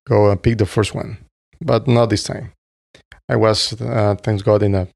go 0.07 0.32
and 0.32 0.41
pick 0.41 0.57
the 0.57 0.66
first 0.66 0.95
one 0.95 1.18
but 1.62 1.88
not 1.88 2.09
this 2.09 2.24
time 2.24 2.51
i 3.30 3.36
was 3.36 3.80
uh, 3.82 4.16
thanks 4.24 4.41
god 4.43 4.64
in 4.64 4.76
a 4.76 4.88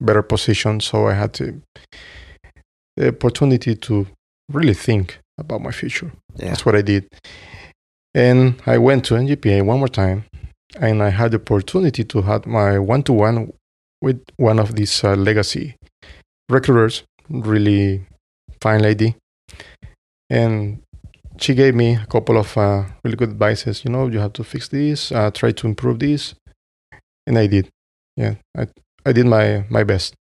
better 0.00 0.22
position 0.22 0.80
so 0.80 1.06
i 1.08 1.14
had 1.14 1.32
to, 1.32 1.60
the 2.96 3.08
opportunity 3.08 3.74
to 3.76 4.06
really 4.52 4.74
think 4.74 5.18
about 5.38 5.60
my 5.60 5.70
future 5.72 6.12
Yeah. 6.36 6.48
that's 6.48 6.64
what 6.66 6.74
I 6.76 6.82
did. 6.82 7.06
And 8.14 8.60
I 8.66 8.78
went 8.78 9.04
to 9.06 9.14
NGPA 9.14 9.62
one 9.66 9.78
more 9.78 9.88
time, 9.88 10.24
and 10.80 11.02
I 11.02 11.08
had 11.10 11.32
the 11.32 11.38
opportunity 11.38 12.04
to 12.04 12.22
have 12.22 12.46
my 12.46 12.78
one-to-one 12.78 13.52
with 14.00 14.20
one 14.36 14.60
of 14.60 14.74
these 14.76 15.02
uh, 15.02 15.14
legacy 15.16 15.74
recruiters, 16.48 17.02
really 17.28 18.06
fine 18.60 18.82
lady, 18.82 19.16
and 20.30 20.80
she 21.38 21.54
gave 21.54 21.74
me 21.74 21.96
a 21.96 22.06
couple 22.06 22.36
of 22.38 22.56
uh, 22.56 22.84
really 23.02 23.16
good 23.16 23.30
advices. 23.30 23.84
You 23.84 23.90
know, 23.90 24.06
you 24.08 24.18
have 24.20 24.32
to 24.34 24.44
fix 24.44 24.68
this, 24.68 25.12
uh, 25.12 25.30
try 25.30 25.52
to 25.52 25.66
improve 25.66 25.98
this, 25.98 26.34
and 27.26 27.38
I 27.38 27.46
did. 27.46 27.68
Yeah, 28.16 28.34
I 28.56 28.66
I 29.06 29.12
did 29.12 29.26
my 29.26 29.64
my 29.70 29.84
best. 29.84 30.14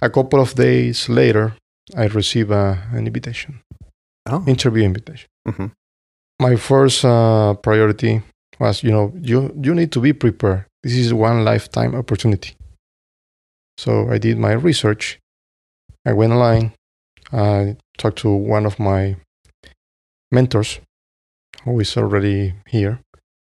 A 0.00 0.10
couple 0.10 0.40
of 0.40 0.54
days 0.54 1.08
later, 1.08 1.54
I 1.96 2.06
received 2.06 2.50
uh, 2.50 2.76
an 2.92 3.06
invitation, 3.06 3.60
Oh. 4.26 4.44
interview 4.46 4.84
invitation 4.84 5.28
Mhm. 5.48 5.70
my 6.40 6.56
first 6.56 7.04
uh, 7.04 7.54
priority 7.62 8.22
was 8.60 8.82
you 8.84 8.90
know 8.92 9.12
you 9.20 9.50
you 9.66 9.74
need 9.74 9.90
to 9.92 10.00
be 10.00 10.12
prepared 10.12 10.64
this 10.82 10.94
is 10.94 11.12
one 11.12 11.44
lifetime 11.44 11.94
opportunity 11.96 12.54
so 13.78 14.08
i 14.14 14.18
did 14.18 14.38
my 14.38 14.52
research 14.52 15.18
i 16.06 16.12
went 16.12 16.32
online 16.32 16.72
i 17.32 17.76
talked 17.98 18.18
to 18.18 18.30
one 18.30 18.66
of 18.66 18.78
my 18.78 19.16
mentors 20.32 20.80
who 21.64 21.78
is 21.80 21.96
already 21.96 22.54
here 22.66 22.98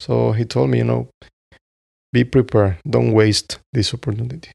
so 0.01 0.33
he 0.33 0.45
told 0.45 0.71
me 0.71 0.79
you 0.79 0.85
know 0.85 1.09
be 2.13 2.25
prepared 2.25 2.77
don't 2.89 3.13
waste 3.13 3.59
this 3.73 3.95
opportunity 3.95 4.51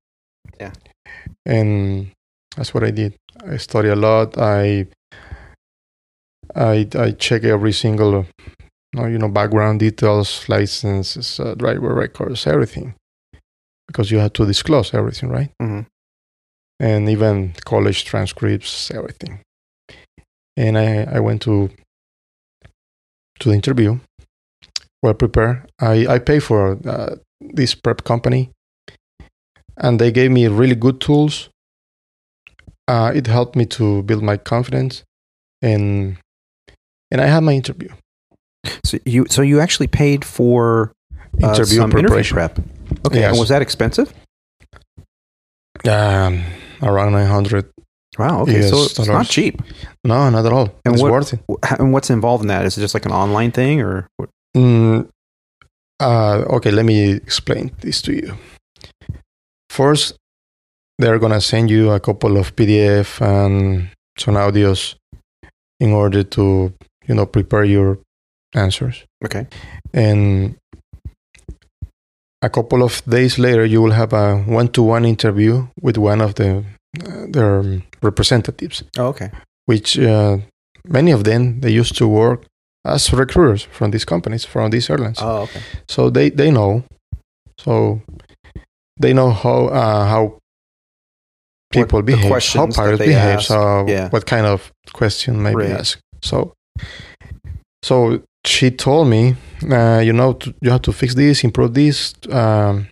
Yeah. 0.60 0.74
and 1.46 2.12
that's 2.58 2.74
what 2.74 2.84
i 2.84 2.92
did 2.92 3.14
i 3.48 3.58
study 3.58 3.90
a 3.90 3.96
lot 3.96 4.38
i 4.38 4.88
I 6.56 6.88
I 6.96 7.12
check 7.12 7.44
every 7.44 7.74
single, 7.74 8.26
uh, 8.98 9.06
you 9.08 9.18
know, 9.18 9.28
background 9.28 9.80
details, 9.80 10.48
licenses, 10.48 11.40
uh, 11.40 11.56
driver 11.56 11.94
records, 11.94 12.48
everything, 12.48 12.94
because 13.88 14.12
you 14.12 14.20
have 14.20 14.34
to 14.34 14.46
disclose 14.46 14.94
everything, 14.94 15.30
right? 15.30 15.52
Mhm. 15.62 15.86
And 16.80 17.10
even 17.10 17.54
college 17.66 18.06
transcripts, 18.06 18.92
everything. 18.92 19.40
And 20.56 20.78
I 20.78 21.18
I 21.18 21.20
went 21.20 21.42
to 21.42 21.70
to 23.40 23.50
the 23.50 23.56
interview, 23.56 24.00
well 25.04 25.14
prepared. 25.14 25.70
I 25.80 26.08
I 26.16 26.20
pay 26.20 26.40
for 26.40 26.78
uh, 26.88 27.16
this 27.40 27.76
prep 27.76 28.04
company, 28.04 28.50
and 29.78 30.00
they 30.00 30.12
gave 30.12 30.32
me 30.32 30.48
really 30.48 30.76
good 30.76 31.00
tools. 31.00 31.50
Uh, 32.88 33.12
it 33.16 33.28
helped 33.28 33.56
me 33.56 33.66
to 33.66 34.04
build 34.04 34.24
my 34.24 34.38
confidence, 34.38 35.04
and 35.62 36.18
and 37.12 37.22
I 37.22 37.28
had 37.28 37.44
my 37.44 37.54
interview. 37.54 37.90
So 38.84 38.98
you 39.06 39.26
so 39.30 39.42
you 39.42 39.60
actually 39.60 39.88
paid 39.88 40.24
for 40.26 40.92
uh, 41.44 41.50
Interview 41.50 41.78
some 41.78 41.90
interview 41.92 42.08
preparation. 42.08 42.36
prep. 42.36 42.60
Okay, 43.06 43.20
Yes. 43.20 43.32
and 43.32 43.40
was 43.40 43.50
that 43.50 43.62
expensive? 43.62 44.14
Um, 45.88 46.44
around 46.82 47.12
nine 47.12 47.28
hundred 47.28 47.66
Wow. 48.18 48.42
Okay. 48.42 48.54
Yes, 48.62 48.70
so 48.70 48.84
it's 48.84 49.08
not 49.08 49.28
cheap. 49.28 49.62
No, 50.04 50.30
not 50.30 50.46
at 50.46 50.54
all. 50.54 50.70
And 50.86 50.94
it's 50.94 51.02
what- 51.04 51.12
worth 51.12 51.34
it. 51.34 51.40
And 51.80 51.92
what's 51.94 52.10
involved 52.10 52.44
in 52.44 52.48
that? 52.48 52.66
Is 52.66 52.78
it 52.78 52.82
just 52.82 52.94
like 52.94 53.06
an 53.06 53.12
online 53.12 53.52
thing 53.52 53.82
or? 53.82 54.08
Mm, 54.56 55.10
uh, 56.00 56.44
okay, 56.56 56.72
let 56.72 56.86
me 56.86 57.12
explain 57.12 57.72
this 57.82 58.02
to 58.04 58.14
you. 58.14 58.34
First, 59.70 60.16
they're 60.98 61.20
gonna 61.20 61.42
send 61.42 61.70
you 61.70 61.92
a 61.92 62.00
couple 62.00 62.38
of 62.38 62.56
PDF 62.56 63.20
and 63.22 63.90
some 64.18 64.36
audios 64.36 64.96
in 65.82 65.92
order 65.92 66.24
to, 66.24 66.74
you 67.08 67.16
know, 67.16 67.26
prepare 67.26 67.66
your 67.66 67.98
answers. 68.54 69.04
Okay. 69.26 69.48
And 69.94 70.56
a 72.42 72.50
couple 72.50 72.82
of 72.84 73.02
days 73.06 73.38
later, 73.38 73.66
you 73.66 73.82
will 73.82 73.92
have 73.92 74.14
a 74.14 74.38
one-to-one 74.38 75.04
interview 75.04 75.68
with 75.82 75.98
one 75.98 76.22
of 76.22 76.36
the 76.36 76.64
their 77.32 77.82
representatives 78.02 78.84
Oh, 78.98 79.08
okay. 79.08 79.30
which 79.66 79.98
uh, 80.00 80.38
many 80.88 81.12
of 81.12 81.24
them 81.24 81.60
they 81.62 81.72
used 81.80 81.96
to 81.98 82.08
work 82.08 82.46
as 82.86 83.12
recruiters 83.14 83.64
from 83.72 83.92
these 83.92 84.06
companies 84.06 84.46
from 84.46 84.70
these 84.72 84.90
airlines 84.90 85.18
Oh, 85.22 85.42
okay. 85.44 85.62
so 85.90 86.10
they 86.10 86.30
they 86.30 86.52
know 86.52 86.84
so 87.60 88.02
they 89.02 89.14
know 89.14 89.32
how 89.32 89.68
uh, 89.68 90.06
how 90.06 90.38
people 91.72 92.00
What 92.00 92.06
behave 92.06 92.32
how 92.54 92.68
pilots 92.68 93.00
behave 93.00 93.38
ask, 93.40 93.48
so 93.48 93.86
yeah. 93.88 94.10
what 94.10 94.26
kind 94.26 94.46
of 94.46 94.72
question 94.94 95.42
may 95.42 95.54
Right. 95.54 95.68
be 95.68 95.74
asked 95.74 96.00
so 96.22 96.54
so 97.84 98.22
she 98.46 98.72
told 98.72 99.08
me 99.08 99.36
uh, 99.72 100.00
you 100.06 100.14
know 100.14 100.34
to, 100.34 100.54
you 100.62 100.70
have 100.72 100.82
to 100.84 100.92
fix 100.94 101.16
this 101.16 101.44
improve 101.44 101.74
this 101.74 102.14
um, 102.32 102.88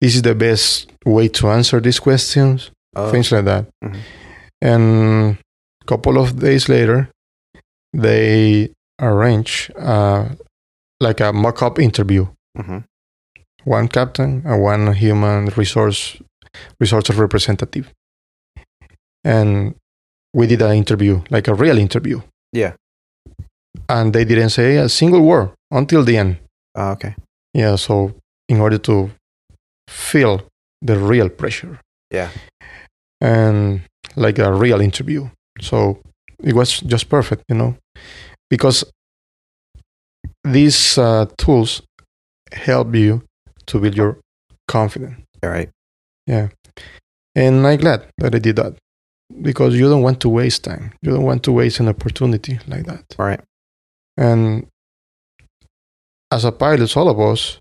this 0.00 0.14
is 0.14 0.22
the 0.22 0.34
best 0.34 0.90
way 1.04 1.28
to 1.28 1.48
answer 1.48 1.80
these 1.80 2.00
questions 2.00 2.70
Oh, 2.96 3.10
things 3.12 3.30
like 3.30 3.44
that. 3.44 3.66
Mhm. 3.84 3.96
And 4.62 5.36
a 5.82 5.84
couple 5.86 6.18
of 6.18 6.38
days 6.40 6.68
later, 6.68 7.08
they 7.92 8.70
arrange 9.00 9.70
uh, 9.78 10.28
like 11.00 11.20
a 11.20 11.32
mock-up 11.32 11.78
interview. 11.78 12.26
mhm. 12.58 12.84
One 13.64 13.88
captain 13.88 14.42
and 14.44 14.60
one 14.62 14.92
human 14.94 15.46
resource 15.56 16.18
resource 16.80 17.10
representative. 17.10 17.92
And 19.24 19.74
we 20.34 20.46
did 20.46 20.62
an 20.62 20.72
interview, 20.74 21.22
like 21.30 21.46
a 21.48 21.54
real 21.54 21.78
interview. 21.78 22.20
Yeah. 22.52 22.72
And 23.88 24.12
they 24.12 24.24
didn't 24.24 24.50
say 24.50 24.76
a 24.76 24.88
single 24.88 25.22
word 25.22 25.50
until 25.70 26.02
the 26.04 26.16
end. 26.16 26.36
Oh, 26.74 26.90
okay. 26.92 27.14
Yeah, 27.54 27.76
so 27.76 28.14
in 28.48 28.60
order 28.60 28.78
to 28.78 29.10
feel 29.90 30.42
the 30.80 30.98
real 30.98 31.28
pressure. 31.28 31.80
Yeah. 32.10 32.30
And 33.20 33.82
like 34.16 34.38
a 34.38 34.52
real 34.52 34.80
interview. 34.80 35.28
So 35.60 35.98
it 36.42 36.54
was 36.54 36.80
just 36.80 37.08
perfect, 37.08 37.44
you 37.48 37.56
know, 37.56 37.76
because 38.48 38.84
these 40.44 40.96
uh, 40.96 41.26
tools 41.36 41.82
help 42.52 42.94
you 42.94 43.22
to 43.66 43.78
build 43.78 43.94
your 43.94 44.18
confidence. 44.68 45.20
All 45.42 45.50
right. 45.50 45.68
Yeah. 46.26 46.48
And 47.34 47.66
I'm 47.66 47.78
glad 47.78 48.06
that 48.18 48.34
I 48.34 48.38
did 48.38 48.56
that 48.56 48.74
because 49.42 49.74
you 49.74 49.88
don't 49.88 50.02
want 50.02 50.20
to 50.20 50.28
waste 50.28 50.64
time. 50.64 50.92
You 51.02 51.12
don't 51.12 51.24
want 51.24 51.42
to 51.44 51.52
waste 51.52 51.80
an 51.80 51.88
opportunity 51.88 52.58
like 52.66 52.86
that. 52.86 53.04
All 53.18 53.26
right. 53.26 53.40
And 54.16 54.66
as 56.32 56.44
a 56.44 56.52
pilots, 56.52 56.96
all 56.96 57.08
of 57.08 57.20
us, 57.20 57.58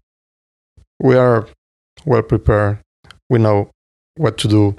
we 1.00 1.16
are 1.16 1.48
well 2.06 2.22
prepared. 2.24 2.80
We 3.30 3.40
know 3.40 3.70
what 4.18 4.38
to 4.40 4.48
do, 4.48 4.76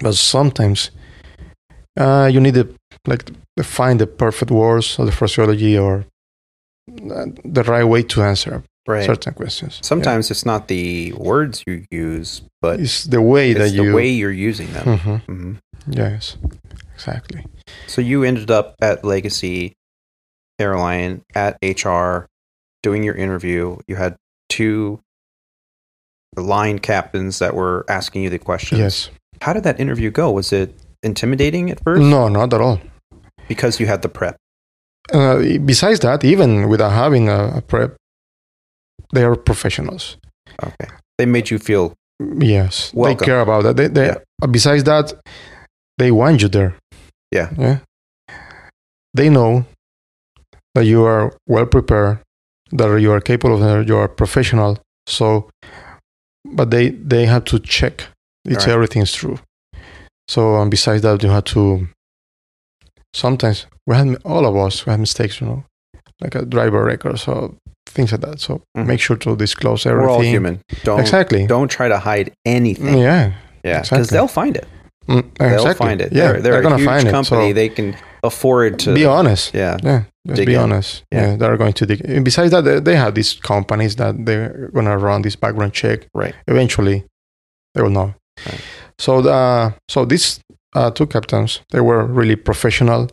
but 0.00 0.14
sometimes 0.14 0.90
uh, 1.98 2.28
you 2.32 2.40
need 2.40 2.54
to 2.54 2.74
like 3.06 3.30
find 3.62 4.00
the 4.00 4.06
perfect 4.06 4.50
words 4.50 4.98
or 4.98 5.04
the 5.06 5.12
phraseology 5.12 5.76
or 5.78 6.04
uh, 6.90 7.26
the 7.44 7.62
right 7.64 7.84
way 7.84 8.02
to 8.02 8.22
answer 8.22 8.62
Right. 8.86 9.06
certain 9.06 9.32
questions. 9.32 9.78
Sometimes 9.82 10.30
it's 10.30 10.44
not 10.44 10.68
the 10.68 11.12
words 11.14 11.64
you 11.66 11.86
use, 11.90 12.42
but 12.60 12.80
it's 12.80 13.04
the 13.04 13.22
way 13.22 13.52
it's 13.52 13.58
that 13.58 13.76
the 13.76 13.84
you. 13.84 13.94
way 13.94 14.08
you're 14.10 14.30
using 14.30 14.70
them. 14.74 14.98
Mhm. 14.98 15.20
hmm 15.24 15.54
Yes, 15.88 16.36
exactly. 16.94 17.46
So 17.86 18.02
you 18.02 18.24
ended 18.24 18.50
up 18.50 18.74
at 18.82 19.02
Legacy 19.04 19.72
Airline 20.58 21.22
at 21.34 21.56
HR 21.62 22.26
doing 22.82 23.02
your 23.02 23.14
interview. 23.14 23.78
You 23.88 23.96
had 23.96 24.16
two 24.50 25.00
line 26.36 26.78
captains 26.78 27.38
that 27.38 27.54
were 27.54 27.84
asking 27.88 28.22
you 28.24 28.30
the 28.30 28.38
questions. 28.38 28.78
Yes. 28.80 29.10
How 29.42 29.52
did 29.52 29.64
that 29.64 29.78
interview 29.80 30.10
go? 30.10 30.30
Was 30.30 30.52
it 30.52 30.74
intimidating 31.02 31.70
at 31.70 31.82
first? 31.82 32.00
No, 32.02 32.28
not 32.28 32.52
at 32.52 32.60
all. 32.60 32.80
Because 33.48 33.78
you 33.80 33.86
had 33.86 34.02
the 34.02 34.08
prep. 34.08 34.36
Uh, 35.12 35.58
besides 35.64 36.00
that, 36.00 36.24
even 36.24 36.68
without 36.68 36.92
having 36.92 37.28
a, 37.28 37.58
a 37.58 37.60
prep, 37.60 37.94
they 39.12 39.22
are 39.22 39.36
professionals. 39.36 40.16
Okay. 40.62 40.88
They 41.18 41.26
made 41.26 41.50
you 41.50 41.58
feel 41.58 41.94
Yes, 42.38 42.92
Welcome. 42.94 43.18
they 43.18 43.24
care 43.24 43.40
about 43.40 43.64
that. 43.64 43.76
They, 43.76 43.88
they, 43.88 44.06
Yeah. 44.06 44.46
Besides 44.50 44.84
that, 44.84 45.12
they 45.98 46.10
want 46.10 46.42
you 46.42 46.48
there. 46.48 46.74
Yeah. 47.32 47.50
yeah. 47.58 47.78
They 49.12 49.28
know 49.28 49.66
that 50.74 50.84
you 50.84 51.04
are 51.04 51.36
well 51.46 51.66
prepared, 51.66 52.20
that 52.70 52.96
you 53.00 53.10
are 53.12 53.20
capable, 53.20 53.58
that 53.58 53.88
you 53.88 53.96
are 53.96 54.08
professional. 54.08 54.78
So, 55.06 55.50
but 56.44 56.70
they 56.70 56.90
they 56.90 57.26
have 57.26 57.44
to 57.46 57.58
check 57.58 58.04
if 58.44 58.58
Right. 58.58 58.68
everything's 58.68 59.12
true. 59.12 59.38
So, 60.28 60.54
um, 60.56 60.70
besides 60.70 61.02
that, 61.02 61.22
you 61.22 61.30
have 61.30 61.44
to. 61.44 61.88
Sometimes 63.12 63.66
we 63.86 63.94
have 63.96 64.16
all 64.24 64.46
of 64.46 64.56
us 64.56 64.86
we 64.86 64.90
have 64.90 65.00
mistakes, 65.00 65.40
you 65.40 65.46
know, 65.46 65.64
like 66.20 66.34
a 66.34 66.44
driver 66.44 66.82
record, 66.84 67.18
so 67.18 67.54
things 67.86 68.12
like 68.12 68.22
that. 68.22 68.40
So 68.40 68.62
Mhm. 68.76 68.86
make 68.86 69.00
sure 69.00 69.16
to 69.16 69.36
disclose 69.36 69.86
everything. 69.86 70.06
we're 70.08 70.12
all 70.12 70.20
human. 70.22 70.60
Don't 70.82 71.00
Exactly. 71.00 71.46
don't 71.46 71.68
try 71.70 71.88
to 71.88 71.98
hide 71.98 72.32
anything. 72.44 72.98
Yeah. 72.98 73.32
Yeah, 73.64 73.80
because 73.80 73.90
exactly. 73.98 74.16
they'll 74.16 74.28
find 74.28 74.56
it. 74.56 74.66
Mm, 75.08 75.24
They'll 75.38 75.74
find 75.74 76.00
it. 76.00 76.12
Yeah, 76.12 76.32
they're, 76.32 76.40
they're, 76.42 76.58
a 76.60 76.62
gonna 76.62 76.76
huge 76.78 76.86
find 76.88 77.08
company. 77.10 77.46
it. 77.50 77.52
So 77.52 77.54
they 77.54 77.68
can 77.68 77.94
afford 78.24 78.78
to. 78.80 78.94
be 78.94 79.04
honest. 79.06 79.54
Yeah, 79.54 79.76
Yeah, 79.82 80.04
just 80.26 80.46
be 80.46 80.54
in. 80.54 80.60
honest. 80.60 81.04
Yeah. 81.12 81.30
Yeah. 81.30 81.36
they're 81.36 81.56
going 81.56 81.74
to 81.74 81.86
dig. 81.86 82.00
And 82.04 82.24
besides 82.24 82.50
that, 82.52 82.64
they, 82.64 82.80
they 82.80 82.96
have 82.96 83.14
these 83.14 83.34
companies 83.34 83.96
that 83.96 84.14
they're 84.26 84.70
gonna 84.74 84.96
run 84.98 85.22
this 85.22 85.36
background 85.36 85.72
check. 85.72 86.06
Right. 86.14 86.34
Eventually, 86.48 87.04
they 87.74 87.82
will 87.82 87.90
know. 87.90 88.14
Right. 88.46 88.60
So 88.98 89.22
the 89.22 89.74
so 89.88 90.04
these 90.04 90.40
uh, 90.74 90.90
two 90.90 91.06
captains, 91.06 91.60
they 91.70 91.80
were 91.80 92.04
really 92.04 92.36
professional. 92.36 93.08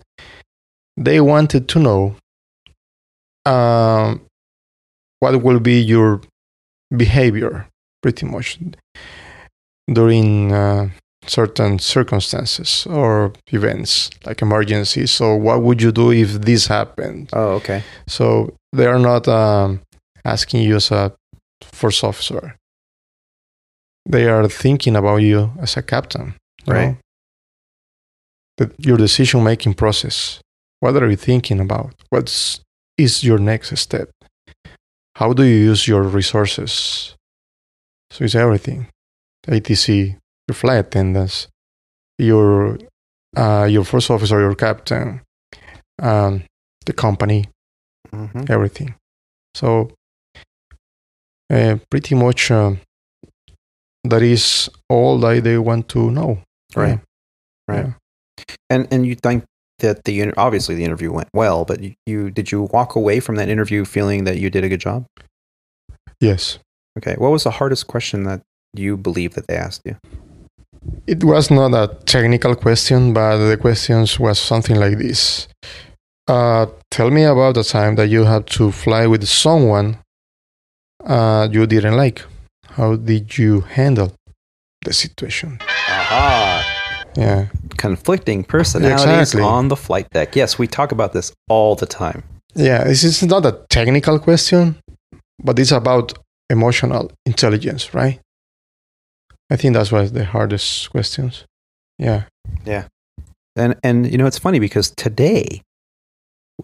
They 0.97 1.19
wanted 1.21 1.67
to 1.69 1.79
know 1.79 2.15
um, 3.45 4.21
what 5.19 5.41
will 5.43 5.59
be 5.59 5.79
your 5.81 6.21
behavior, 6.95 7.67
pretty 8.03 8.25
much, 8.25 8.59
during 9.91 10.51
uh, 10.51 10.89
certain 11.27 11.79
circumstances 11.79 12.85
or 12.89 13.31
events 13.51 14.09
like 14.25 14.41
emergencies. 14.41 15.11
So, 15.11 15.35
what 15.35 15.61
would 15.61 15.81
you 15.81 15.91
do 15.91 16.11
if 16.11 16.33
this 16.41 16.67
happened? 16.67 17.29
Oh, 17.33 17.51
okay. 17.59 17.83
So, 18.07 18.55
they 18.73 18.85
are 18.87 18.99
not 18.99 19.27
um, 19.27 19.81
asking 20.25 20.63
you 20.63 20.75
as 20.77 20.91
a 20.91 21.13
first 21.61 22.03
officer. 22.03 22.55
They 24.09 24.27
are 24.27 24.47
thinking 24.47 24.95
about 24.95 25.17
you 25.17 25.51
as 25.59 25.77
a 25.77 25.83
captain, 25.83 26.33
Right. 26.65 26.97
your 28.77 28.97
decision 28.97 29.43
making 29.43 29.75
process. 29.75 30.39
What 30.79 30.95
are 31.01 31.09
you 31.09 31.15
thinking 31.15 31.59
about? 31.59 31.93
What's 32.09 32.61
is 32.97 33.23
your 33.23 33.37
next 33.39 33.75
step? 33.77 34.09
How 35.15 35.33
do 35.33 35.43
you 35.43 35.55
use 35.69 35.87
your 35.87 36.01
resources? 36.03 37.15
So 38.09 38.23
it's 38.25 38.35
everything. 38.35 38.87
ATC, 39.47 40.17
your 40.51 40.55
flight 40.55 40.85
attendants, 40.85 41.47
your 42.17 42.77
uh, 43.37 43.67
your 43.69 43.85
first 43.85 44.11
officer, 44.11 44.39
your 44.39 44.55
captain, 44.55 45.21
um, 46.01 46.43
the 46.85 46.93
company, 46.93 47.45
hmm 48.11 48.43
everything. 48.49 48.95
So 49.55 49.91
uh, 51.49 51.77
pretty 51.89 52.15
much 52.15 52.51
um, 52.51 52.79
that 54.03 54.21
is 54.21 54.69
all 54.89 55.17
that 55.19 55.43
they 55.43 55.57
want 55.57 55.87
to 55.89 56.11
know. 56.11 56.39
Right. 56.75 56.99
Right. 57.67 57.85
Yeah. 57.85 57.93
And 58.69 58.87
and 58.91 59.05
you 59.05 59.15
think 59.15 59.45
that 59.79 60.03
the 60.03 60.33
obviously 60.35 60.75
the 60.75 60.83
interview 60.83 61.11
went 61.11 61.29
well, 61.33 61.65
but 61.65 61.81
you, 61.81 61.93
you 62.05 62.29
did 62.29 62.51
you 62.51 62.67
walk 62.73 62.95
away 62.95 63.19
from 63.19 63.35
that 63.35 63.49
interview 63.49 63.85
feeling 63.85 64.25
that 64.25 64.37
you 64.37 64.49
did 64.49 64.63
a 64.63 64.69
good 64.69 64.81
job? 64.81 65.05
Yes. 66.19 66.59
Okay. 66.97 67.15
What 67.17 67.31
was 67.31 67.43
the 67.43 67.51
hardest 67.51 67.87
question 67.87 68.23
that 68.23 68.41
you 68.73 68.97
believe 68.97 69.33
that 69.33 69.47
they 69.47 69.55
asked 69.55 69.81
you? 69.85 69.95
It 71.07 71.23
was 71.23 71.51
not 71.51 71.73
a 71.73 71.95
technical 72.05 72.55
question, 72.55 73.13
but 73.13 73.37
the 73.37 73.57
questions 73.57 74.19
was 74.19 74.39
something 74.39 74.75
like 74.79 74.97
this. 74.97 75.47
Uh, 76.27 76.67
tell 76.89 77.09
me 77.11 77.23
about 77.23 77.55
the 77.55 77.63
time 77.63 77.95
that 77.95 78.07
you 78.07 78.23
had 78.25 78.47
to 78.47 78.71
fly 78.71 79.07
with 79.07 79.27
someone 79.27 79.97
uh, 81.05 81.47
you 81.51 81.65
didn't 81.67 81.95
like. 81.97 82.23
How 82.77 82.95
did 82.95 83.37
you 83.37 83.61
handle 83.61 84.13
the 84.85 84.93
situation? 84.93 85.59
Aha. 85.87 86.67
Yeah. 87.17 87.47
conflicting 87.77 88.43
personalities 88.43 89.03
Exactly. 89.03 89.41
on 89.41 89.67
the 89.67 89.75
flight 89.75 90.07
deck. 90.11 90.35
Yes, 90.35 90.57
we 90.59 90.67
talk 90.67 90.91
about 90.91 91.11
this 91.13 91.33
all 91.49 91.75
the 91.75 91.85
time. 91.85 92.23
Yeah, 92.55 92.83
this 92.85 93.03
is 93.03 93.23
not 93.23 93.45
a 93.45 93.59
technical 93.69 94.19
question, 94.19 94.75
but 95.43 95.57
it's 95.59 95.71
about 95.71 96.13
emotional 96.49 97.11
intelligence, 97.25 97.93
right? 97.93 98.19
I 99.51 99.57
think 99.57 99.73
that's 99.73 99.91
of 99.91 100.13
the 100.13 100.23
hardest 100.23 100.89
questions. 100.91 101.45
Yeah. 101.99 102.23
Yeah. 102.65 102.87
And 103.57 103.75
and 103.83 104.09
you 104.09 104.17
know 104.17 104.25
it's 104.25 104.39
funny 104.39 104.59
because 104.59 104.91
today 104.91 105.61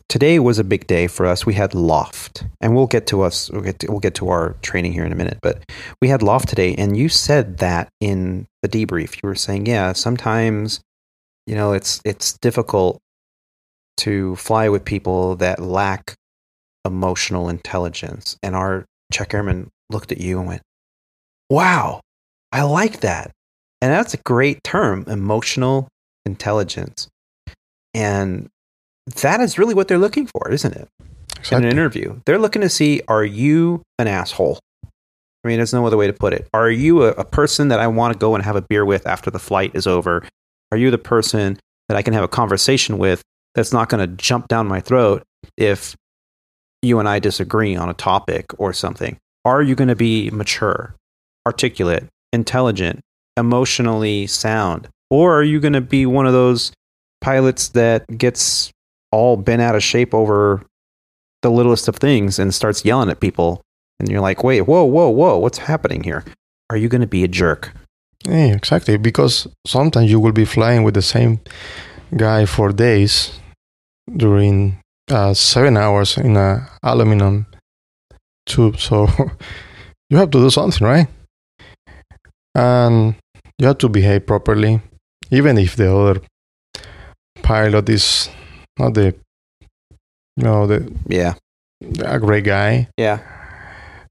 today 0.07 0.39
was 0.39 0.57
a 0.57 0.63
big 0.63 0.87
day 0.87 1.07
for 1.07 1.25
us. 1.25 1.45
We 1.45 1.55
had 1.55 1.75
loft. 1.75 2.45
And 2.61 2.73
we'll 2.73 2.87
get 2.87 3.05
to 3.07 3.23
us 3.23 3.51
we'll 3.51 3.61
get 3.61 3.79
to, 3.79 3.91
we'll 3.91 3.99
get 3.99 4.15
to 4.15 4.29
our 4.29 4.55
training 4.61 4.93
here 4.93 5.03
in 5.03 5.11
a 5.11 5.15
minute, 5.15 5.39
but 5.41 5.69
we 6.01 6.07
had 6.07 6.23
loft 6.23 6.47
today 6.47 6.75
and 6.75 6.95
you 6.95 7.09
said 7.09 7.57
that 7.57 7.89
in 7.99 8.47
the 8.61 8.69
debrief. 8.69 9.21
You 9.21 9.27
were 9.27 9.35
saying, 9.35 9.65
yeah, 9.65 9.91
sometimes 9.91 10.79
you 11.45 11.55
know 11.55 11.73
it's 11.73 12.01
it's 12.05 12.37
difficult 12.37 12.99
to 13.97 14.37
fly 14.37 14.69
with 14.69 14.85
people 14.85 15.35
that 15.37 15.59
lack 15.59 16.15
emotional 16.85 17.49
intelligence. 17.49 18.37
And 18.41 18.55
our 18.55 18.85
check 19.11 19.33
airman 19.33 19.71
looked 19.89 20.13
at 20.13 20.19
you 20.21 20.39
and 20.39 20.47
went, 20.47 20.61
"Wow, 21.49 21.99
I 22.51 22.63
like 22.63 23.01
that." 23.01 23.31
And 23.81 23.91
that's 23.91 24.13
a 24.13 24.17
great 24.17 24.63
term, 24.63 25.05
emotional 25.07 25.87
intelligence. 26.25 27.07
And 27.93 28.49
that 29.23 29.39
is 29.39 29.57
really 29.57 29.73
what 29.73 29.87
they're 29.87 29.97
looking 29.97 30.27
for, 30.27 30.49
isn't 30.51 30.75
it? 30.75 30.87
In 31.51 31.63
an 31.63 31.71
interview. 31.71 32.19
They're 32.25 32.39
looking 32.39 32.61
to 32.61 32.69
see 32.69 33.01
are 33.07 33.23
you 33.23 33.81
an 33.99 34.07
asshole? 34.07 34.59
I 34.83 35.47
mean, 35.47 35.57
there's 35.57 35.73
no 35.73 35.85
other 35.85 35.97
way 35.97 36.07
to 36.07 36.13
put 36.13 36.33
it. 36.33 36.47
Are 36.53 36.69
you 36.69 37.03
a, 37.03 37.09
a 37.09 37.23
person 37.23 37.69
that 37.69 37.79
I 37.79 37.87
want 37.87 38.13
to 38.13 38.19
go 38.19 38.35
and 38.35 38.43
have 38.43 38.55
a 38.55 38.61
beer 38.61 38.83
with 38.83 39.07
after 39.07 39.31
the 39.31 39.39
flight 39.39 39.71
is 39.75 39.87
over? 39.87 40.27
Are 40.71 40.77
you 40.77 40.91
the 40.91 40.97
person 40.97 41.59
that 41.87 41.95
I 41.95 42.01
can 42.01 42.13
have 42.13 42.23
a 42.23 42.27
conversation 42.27 42.97
with 42.97 43.21
that's 43.55 43.71
not 43.71 43.87
going 43.87 44.07
to 44.07 44.15
jump 44.15 44.47
down 44.47 44.67
my 44.67 44.81
throat 44.81 45.23
if 45.55 45.95
you 46.81 46.99
and 46.99 47.07
I 47.07 47.19
disagree 47.19 47.75
on 47.75 47.89
a 47.89 47.93
topic 47.93 48.45
or 48.57 48.73
something? 48.73 49.17
Are 49.45 49.61
you 49.61 49.75
going 49.75 49.87
to 49.87 49.95
be 49.95 50.29
mature, 50.31 50.95
articulate, 51.45 52.07
intelligent, 52.33 53.01
emotionally 53.37 54.27
sound? 54.27 54.87
Or 55.09 55.37
are 55.37 55.43
you 55.43 55.59
going 55.59 55.73
to 55.73 55.81
be 55.81 56.05
one 56.05 56.25
of 56.25 56.33
those 56.33 56.71
pilots 57.21 57.69
that 57.69 58.05
gets 58.17 58.71
all 59.11 59.37
bent 59.37 59.61
out 59.61 59.75
of 59.75 59.83
shape 59.83 60.13
over 60.13 60.63
the 61.41 61.51
littlest 61.51 61.87
of 61.87 61.95
things 61.95 62.39
and 62.39 62.53
starts 62.53 62.83
yelling 62.83 63.09
at 63.09 63.19
people? 63.19 63.61
And 63.99 64.09
you're 64.09 64.21
like, 64.21 64.43
wait, 64.43 64.61
whoa, 64.61 64.83
whoa, 64.83 65.09
whoa, 65.09 65.37
what's 65.37 65.57
happening 65.57 66.03
here? 66.03 66.23
Are 66.69 66.77
you 66.77 66.89
going 66.89 67.01
to 67.01 67.07
be 67.07 67.23
a 67.23 67.27
jerk? 67.27 67.73
Yeah, 68.25 68.53
exactly. 68.53 68.97
Because 68.97 69.47
sometimes 69.65 70.11
you 70.11 70.19
will 70.19 70.33
be 70.33 70.45
flying 70.45 70.83
with 70.83 70.93
the 70.93 71.01
same 71.01 71.39
guy 72.15 72.45
for 72.45 72.71
days 72.71 73.39
during 74.15 74.79
uh, 75.09 75.33
seven 75.33 75.77
hours 75.77 76.17
in 76.17 76.35
a 76.35 76.69
aluminum 76.83 77.45
tube. 78.45 78.79
So 78.79 79.07
you 80.09 80.17
have 80.17 80.31
to 80.31 80.39
do 80.39 80.49
something, 80.49 80.85
right? 80.85 81.07
And 82.57 83.15
you 83.59 83.67
have 83.67 83.77
to 83.79 83.89
behave 83.89 84.25
properly, 84.25 84.81
even 85.31 85.57
if 85.57 85.75
the 85.75 85.93
other 85.95 86.21
pilot 87.43 87.87
is 87.89 88.29
not 88.79 88.93
the, 88.95 89.15
you 90.35 90.43
know, 90.43 90.65
the 90.67 90.91
Yeah. 91.07 91.35
a 92.03 92.19
great 92.19 92.43
guy. 92.43 92.87
Yeah. 92.97 93.19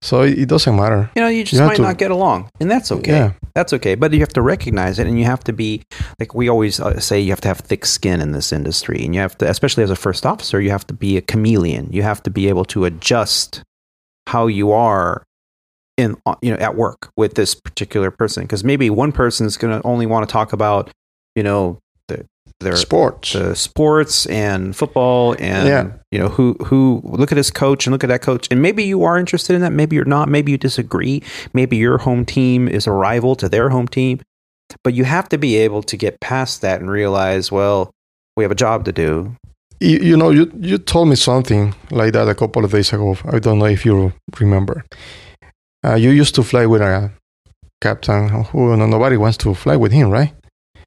So 0.02 0.22
it, 0.22 0.38
it 0.38 0.48
doesn't 0.48 0.76
matter. 0.76 1.10
You 1.16 1.22
know, 1.22 1.28
you 1.28 1.42
just 1.42 1.60
You 1.60 1.66
might 1.66 1.76
to- 1.76 1.82
not 1.82 1.98
get 1.98 2.10
along. 2.10 2.48
And 2.60 2.70
that's 2.70 2.92
okay. 2.92 3.12
Yeah. 3.12 3.32
That's 3.54 3.72
okay. 3.72 3.94
But 3.96 4.12
you 4.12 4.20
have 4.20 4.32
to 4.34 4.42
recognize 4.42 4.98
it 5.00 5.06
and 5.08 5.18
you 5.18 5.24
have 5.24 5.42
to 5.44 5.52
be, 5.52 5.82
like 6.20 6.34
we 6.34 6.48
always 6.48 6.78
uh, 6.78 7.00
say, 7.00 7.18
you 7.20 7.30
have 7.30 7.40
to 7.40 7.48
have 7.48 7.58
thick 7.58 7.84
skin 7.86 8.20
in 8.20 8.30
this 8.32 8.52
industry. 8.52 9.04
And 9.04 9.14
you 9.14 9.20
have 9.20 9.36
to, 9.38 9.48
especially 9.50 9.82
as 9.82 9.90
a 9.90 9.96
first 9.96 10.24
officer, 10.26 10.60
you 10.60 10.70
have 10.70 10.86
to 10.88 10.94
be 10.94 11.16
a 11.16 11.22
chameleon. 11.22 11.88
You 11.90 12.02
have 12.02 12.22
to 12.24 12.30
be 12.30 12.48
able 12.48 12.64
to 12.66 12.84
adjust 12.84 13.62
how 14.28 14.46
you 14.46 14.70
are 14.72 15.22
in, 15.96 16.16
uh, 16.26 16.34
you 16.42 16.50
know, 16.50 16.58
at 16.58 16.74
work 16.76 17.10
with 17.16 17.34
this 17.34 17.54
particular 17.54 18.10
person. 18.10 18.44
Because 18.44 18.64
maybe 18.64 18.90
one 18.90 19.12
person 19.12 19.46
is 19.46 19.56
going 19.56 19.80
to 19.80 19.86
only 19.86 20.06
want 20.06 20.28
to 20.28 20.32
talk 20.32 20.52
about, 20.52 20.90
you 21.34 21.42
know, 21.42 21.78
the, 22.08 22.26
their 22.60 22.76
Sports. 22.76 23.32
the 23.34 23.54
sports 23.56 24.26
and 24.26 24.74
football 24.76 25.34
and 25.38 25.68
Yeah. 25.68 25.92
you 26.10 26.18
know 26.18 26.28
who 26.28 26.54
who 26.64 27.02
look 27.04 27.30
at 27.32 27.36
his 27.36 27.50
coach 27.50 27.86
and 27.86 27.92
look 27.92 28.04
at 28.04 28.08
that 28.08 28.22
coach 28.22 28.48
and 28.50 28.62
maybe 28.62 28.84
you 28.84 29.02
are 29.04 29.18
interested 29.18 29.54
in 29.54 29.60
that 29.62 29.72
maybe 29.72 29.96
you're 29.96 30.04
not 30.06 30.28
maybe 30.30 30.52
you 30.52 30.58
disagree 30.58 31.22
maybe 31.52 31.76
your 31.76 31.98
home 31.98 32.24
team 32.24 32.66
is 32.68 32.86
a 32.86 32.92
rival 32.92 33.34
to 33.36 33.48
their 33.48 33.68
home 33.68 33.86
team 33.88 34.20
but 34.84 34.94
you 34.94 35.04
have 35.04 35.28
to 35.28 35.36
be 35.36 35.56
able 35.56 35.82
to 35.82 35.96
get 35.98 36.18
past 36.20 36.62
that 36.62 36.80
and 36.80 36.90
realize 36.90 37.52
well 37.52 37.90
we 38.36 38.44
have 38.44 38.52
a 38.52 38.54
job 38.54 38.84
to 38.86 38.92
do 38.92 39.36
You, 39.80 39.98
you 39.98 40.16
know, 40.16 40.30
you 40.30 40.50
you 40.58 40.78
told 40.78 41.08
me 41.08 41.16
something 41.16 41.74
like 41.90 42.12
that 42.14 42.28
a 42.28 42.34
couple 42.34 42.64
of 42.64 42.70
days 42.72 42.92
ago. 42.94 43.16
I 43.30 43.38
don't 43.38 43.58
know 43.58 43.66
if 43.68 43.84
you 43.84 44.12
remember. 44.40 44.84
Uh, 45.84 45.94
you 45.94 46.10
used 46.10 46.34
to 46.34 46.42
fly 46.42 46.66
with 46.66 46.82
a 46.82 47.10
captain 47.80 48.28
who 48.28 48.76
no, 48.76 48.86
nobody 48.86 49.16
wants 49.16 49.36
to 49.38 49.54
fly 49.54 49.76
with 49.76 49.92
him, 49.92 50.10
right? 50.10 50.32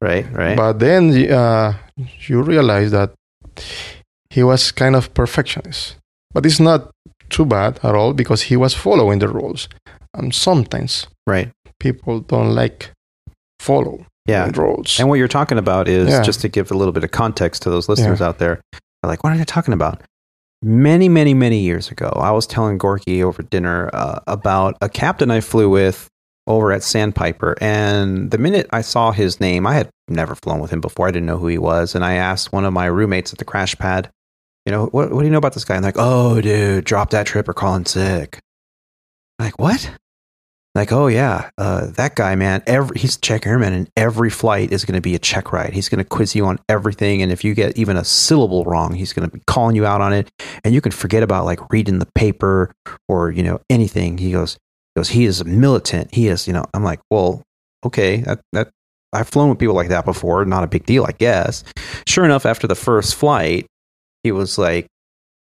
right 0.02 0.26
right 0.32 0.56
But 0.56 0.78
then 0.78 1.10
uh, 1.30 1.74
you 2.26 2.42
realize 2.42 2.90
that 2.90 3.12
he 4.30 4.42
was 4.42 4.72
kind 4.72 4.96
of 4.96 5.12
perfectionist. 5.14 5.96
But 6.32 6.46
it's 6.46 6.60
not 6.60 6.90
too 7.28 7.44
bad 7.44 7.80
at 7.82 7.94
all 7.94 8.12
because 8.14 8.42
he 8.42 8.56
was 8.56 8.74
following 8.74 9.18
the 9.18 9.28
rules. 9.28 9.68
And 10.14 10.34
sometimes 10.34 11.06
right 11.26 11.50
people 11.78 12.20
don't 12.20 12.54
like 12.54 12.90
follow 13.60 14.04
yeah 14.26 14.46
the 14.48 14.60
rules. 14.60 14.98
And 14.98 15.08
what 15.08 15.18
you're 15.18 15.28
talking 15.28 15.58
about 15.58 15.88
is 15.88 16.08
Yeah. 16.08 16.22
just 16.22 16.40
to 16.40 16.48
give 16.48 16.70
a 16.70 16.74
little 16.74 16.92
bit 16.92 17.04
of 17.04 17.10
context 17.10 17.62
to 17.62 17.70
those 17.70 17.88
listeners 17.88 18.20
out 18.20 18.38
there. 18.38 18.60
They're 18.72 19.10
like, 19.10 19.22
what 19.24 19.32
are 19.32 19.36
you 19.36 19.44
talking 19.44 19.74
about? 19.74 20.02
Many, 20.62 21.08
many, 21.08 21.32
many 21.32 21.58
years 21.58 21.90
ago, 21.90 22.12
I 22.16 22.30
was 22.32 22.46
telling 22.46 22.78
Gorki 22.78 23.22
over 23.22 23.42
dinner 23.42 23.88
uh, 23.94 24.20
about 24.26 24.76
a 24.82 24.90
captain 24.90 25.30
I 25.30 25.40
flew 25.40 25.70
with 25.70 26.08
over 26.46 26.72
at 26.72 26.82
Sandpiper. 26.82 27.56
And 27.60 28.30
the 28.30 28.36
minute 28.36 28.66
I 28.70 28.82
saw 28.82 29.12
his 29.12 29.40
name, 29.40 29.66
I 29.66 29.74
had 29.74 29.88
never 30.08 30.34
flown 30.34 30.60
with 30.60 30.70
him 30.70 30.80
before. 30.80 31.08
I 31.08 31.12
didn't 31.12 31.26
know 31.26 31.38
who 31.38 31.46
he 31.46 31.58
was. 31.58 31.94
And 31.94 32.04
I 32.04 32.14
asked 32.14 32.52
one 32.52 32.64
of 32.64 32.74
my 32.74 32.86
roommates 32.86 33.32
at 33.32 33.38
the 33.38 33.44
crash 33.44 33.76
pad, 33.78 34.10
you 34.66 34.72
know, 34.72 34.86
what, 34.86 35.12
what 35.12 35.20
do 35.20 35.24
you 35.24 35.30
know 35.30 35.38
about 35.38 35.54
this 35.54 35.64
guy? 35.64 35.76
And 35.76 35.84
like, 35.84 35.96
oh, 35.96 36.40
dude, 36.40 36.84
drop 36.84 37.10
that 37.10 37.26
trip 37.26 37.48
or 37.48 37.54
call 37.54 37.74
in 37.76 37.86
sick. 37.86 38.38
I'm 39.38 39.46
like, 39.46 39.58
what? 39.58 39.90
Like, 40.74 40.92
oh 40.92 41.08
yeah, 41.08 41.50
uh, 41.58 41.86
that 41.96 42.14
guy, 42.14 42.36
man. 42.36 42.62
Every 42.64 42.96
he's 42.98 43.16
a 43.16 43.20
check 43.20 43.44
airman, 43.44 43.72
and 43.72 43.90
every 43.96 44.30
flight 44.30 44.72
is 44.72 44.84
going 44.84 44.94
to 44.94 45.00
be 45.00 45.16
a 45.16 45.18
check 45.18 45.52
ride. 45.52 45.72
He's 45.72 45.88
going 45.88 45.98
to 45.98 46.04
quiz 46.04 46.36
you 46.36 46.46
on 46.46 46.60
everything, 46.68 47.22
and 47.22 47.32
if 47.32 47.42
you 47.42 47.54
get 47.54 47.76
even 47.76 47.96
a 47.96 48.04
syllable 48.04 48.64
wrong, 48.64 48.94
he's 48.94 49.12
going 49.12 49.28
to 49.28 49.36
be 49.36 49.42
calling 49.48 49.74
you 49.74 49.84
out 49.84 50.00
on 50.00 50.12
it. 50.12 50.30
And 50.62 50.72
you 50.72 50.80
can 50.80 50.92
forget 50.92 51.24
about 51.24 51.44
like 51.44 51.72
reading 51.72 51.98
the 51.98 52.08
paper 52.14 52.72
or 53.08 53.32
you 53.32 53.42
know 53.42 53.60
anything. 53.68 54.16
He 54.18 54.30
goes, 54.30 54.58
he 54.94 55.00
goes, 55.00 55.08
he 55.08 55.24
is 55.24 55.40
a 55.40 55.44
militant. 55.44 56.14
He 56.14 56.28
is, 56.28 56.46
you 56.46 56.52
know. 56.52 56.64
I'm 56.72 56.84
like, 56.84 57.00
well, 57.10 57.42
okay, 57.84 58.18
that 58.18 58.40
that 58.52 58.70
I've 59.12 59.28
flown 59.28 59.48
with 59.48 59.58
people 59.58 59.74
like 59.74 59.88
that 59.88 60.04
before. 60.04 60.44
Not 60.44 60.62
a 60.62 60.68
big 60.68 60.86
deal, 60.86 61.04
I 61.04 61.12
guess. 61.12 61.64
Sure 62.06 62.24
enough, 62.24 62.46
after 62.46 62.68
the 62.68 62.76
first 62.76 63.16
flight, 63.16 63.66
he 64.22 64.30
was 64.30 64.56
like 64.56 64.86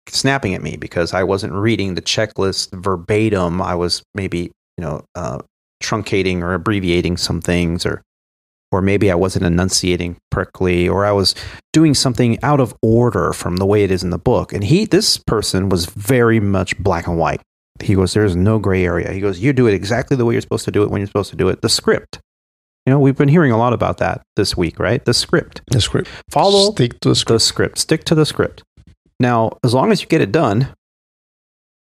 snapping 0.08 0.54
at 0.54 0.62
me 0.62 0.78
because 0.78 1.12
I 1.12 1.22
wasn't 1.22 1.52
reading 1.52 1.94
the 1.94 2.02
checklist 2.02 2.70
verbatim. 2.72 3.60
I 3.60 3.74
was 3.74 4.02
maybe 4.14 4.52
you 4.76 4.82
know 4.82 5.04
uh, 5.14 5.38
truncating 5.82 6.40
or 6.42 6.54
abbreviating 6.54 7.16
some 7.16 7.40
things, 7.40 7.84
or 7.86 8.02
or 8.70 8.80
maybe 8.80 9.10
I 9.10 9.14
wasn't 9.14 9.44
enunciating 9.44 10.16
correctly, 10.32 10.88
or 10.88 11.04
I 11.04 11.12
was 11.12 11.34
doing 11.72 11.94
something 11.94 12.42
out 12.42 12.60
of 12.60 12.74
order 12.82 13.32
from 13.32 13.58
the 13.58 13.66
way 13.66 13.84
it 13.84 13.90
is 13.90 14.02
in 14.02 14.10
the 14.10 14.18
book. 14.18 14.52
And 14.52 14.64
he, 14.64 14.86
this 14.86 15.18
person, 15.18 15.68
was 15.68 15.86
very 15.86 16.40
much 16.40 16.78
black 16.78 17.06
and 17.06 17.18
white. 17.18 17.42
He 17.82 17.94
goes, 17.94 18.14
"There's 18.14 18.36
no 18.36 18.58
gray 18.58 18.84
area." 18.84 19.12
He 19.12 19.20
goes, 19.20 19.40
"You 19.40 19.52
do 19.52 19.66
it 19.66 19.74
exactly 19.74 20.16
the 20.16 20.24
way 20.24 20.34
you're 20.34 20.40
supposed 20.40 20.64
to 20.66 20.70
do 20.70 20.82
it 20.82 20.90
when 20.90 21.00
you're 21.00 21.06
supposed 21.08 21.30
to 21.30 21.36
do 21.36 21.48
it." 21.48 21.62
The 21.62 21.68
script. 21.68 22.20
You 22.86 22.92
know, 22.92 22.98
we've 22.98 23.16
been 23.16 23.28
hearing 23.28 23.52
a 23.52 23.58
lot 23.58 23.72
about 23.72 23.98
that 23.98 24.22
this 24.34 24.56
week, 24.56 24.80
right? 24.80 25.04
The 25.04 25.14
script. 25.14 25.62
the 25.68 25.80
script. 25.80 26.10
Follow 26.30 26.72
Stick 26.72 26.98
to 27.00 27.10
the 27.10 27.14
script. 27.14 27.28
the 27.28 27.40
script. 27.40 27.78
Stick 27.78 28.04
to 28.04 28.14
the 28.16 28.26
script. 28.26 28.64
Now, 29.20 29.58
as 29.62 29.72
long 29.72 29.92
as 29.92 30.00
you 30.00 30.08
get 30.08 30.20
it 30.20 30.32
done, 30.32 30.74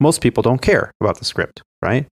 most 0.02 0.22
people 0.22 0.44
don't 0.44 0.62
care 0.62 0.92
about 1.00 1.18
the 1.20 1.26
script, 1.26 1.62
right? 1.82 2.06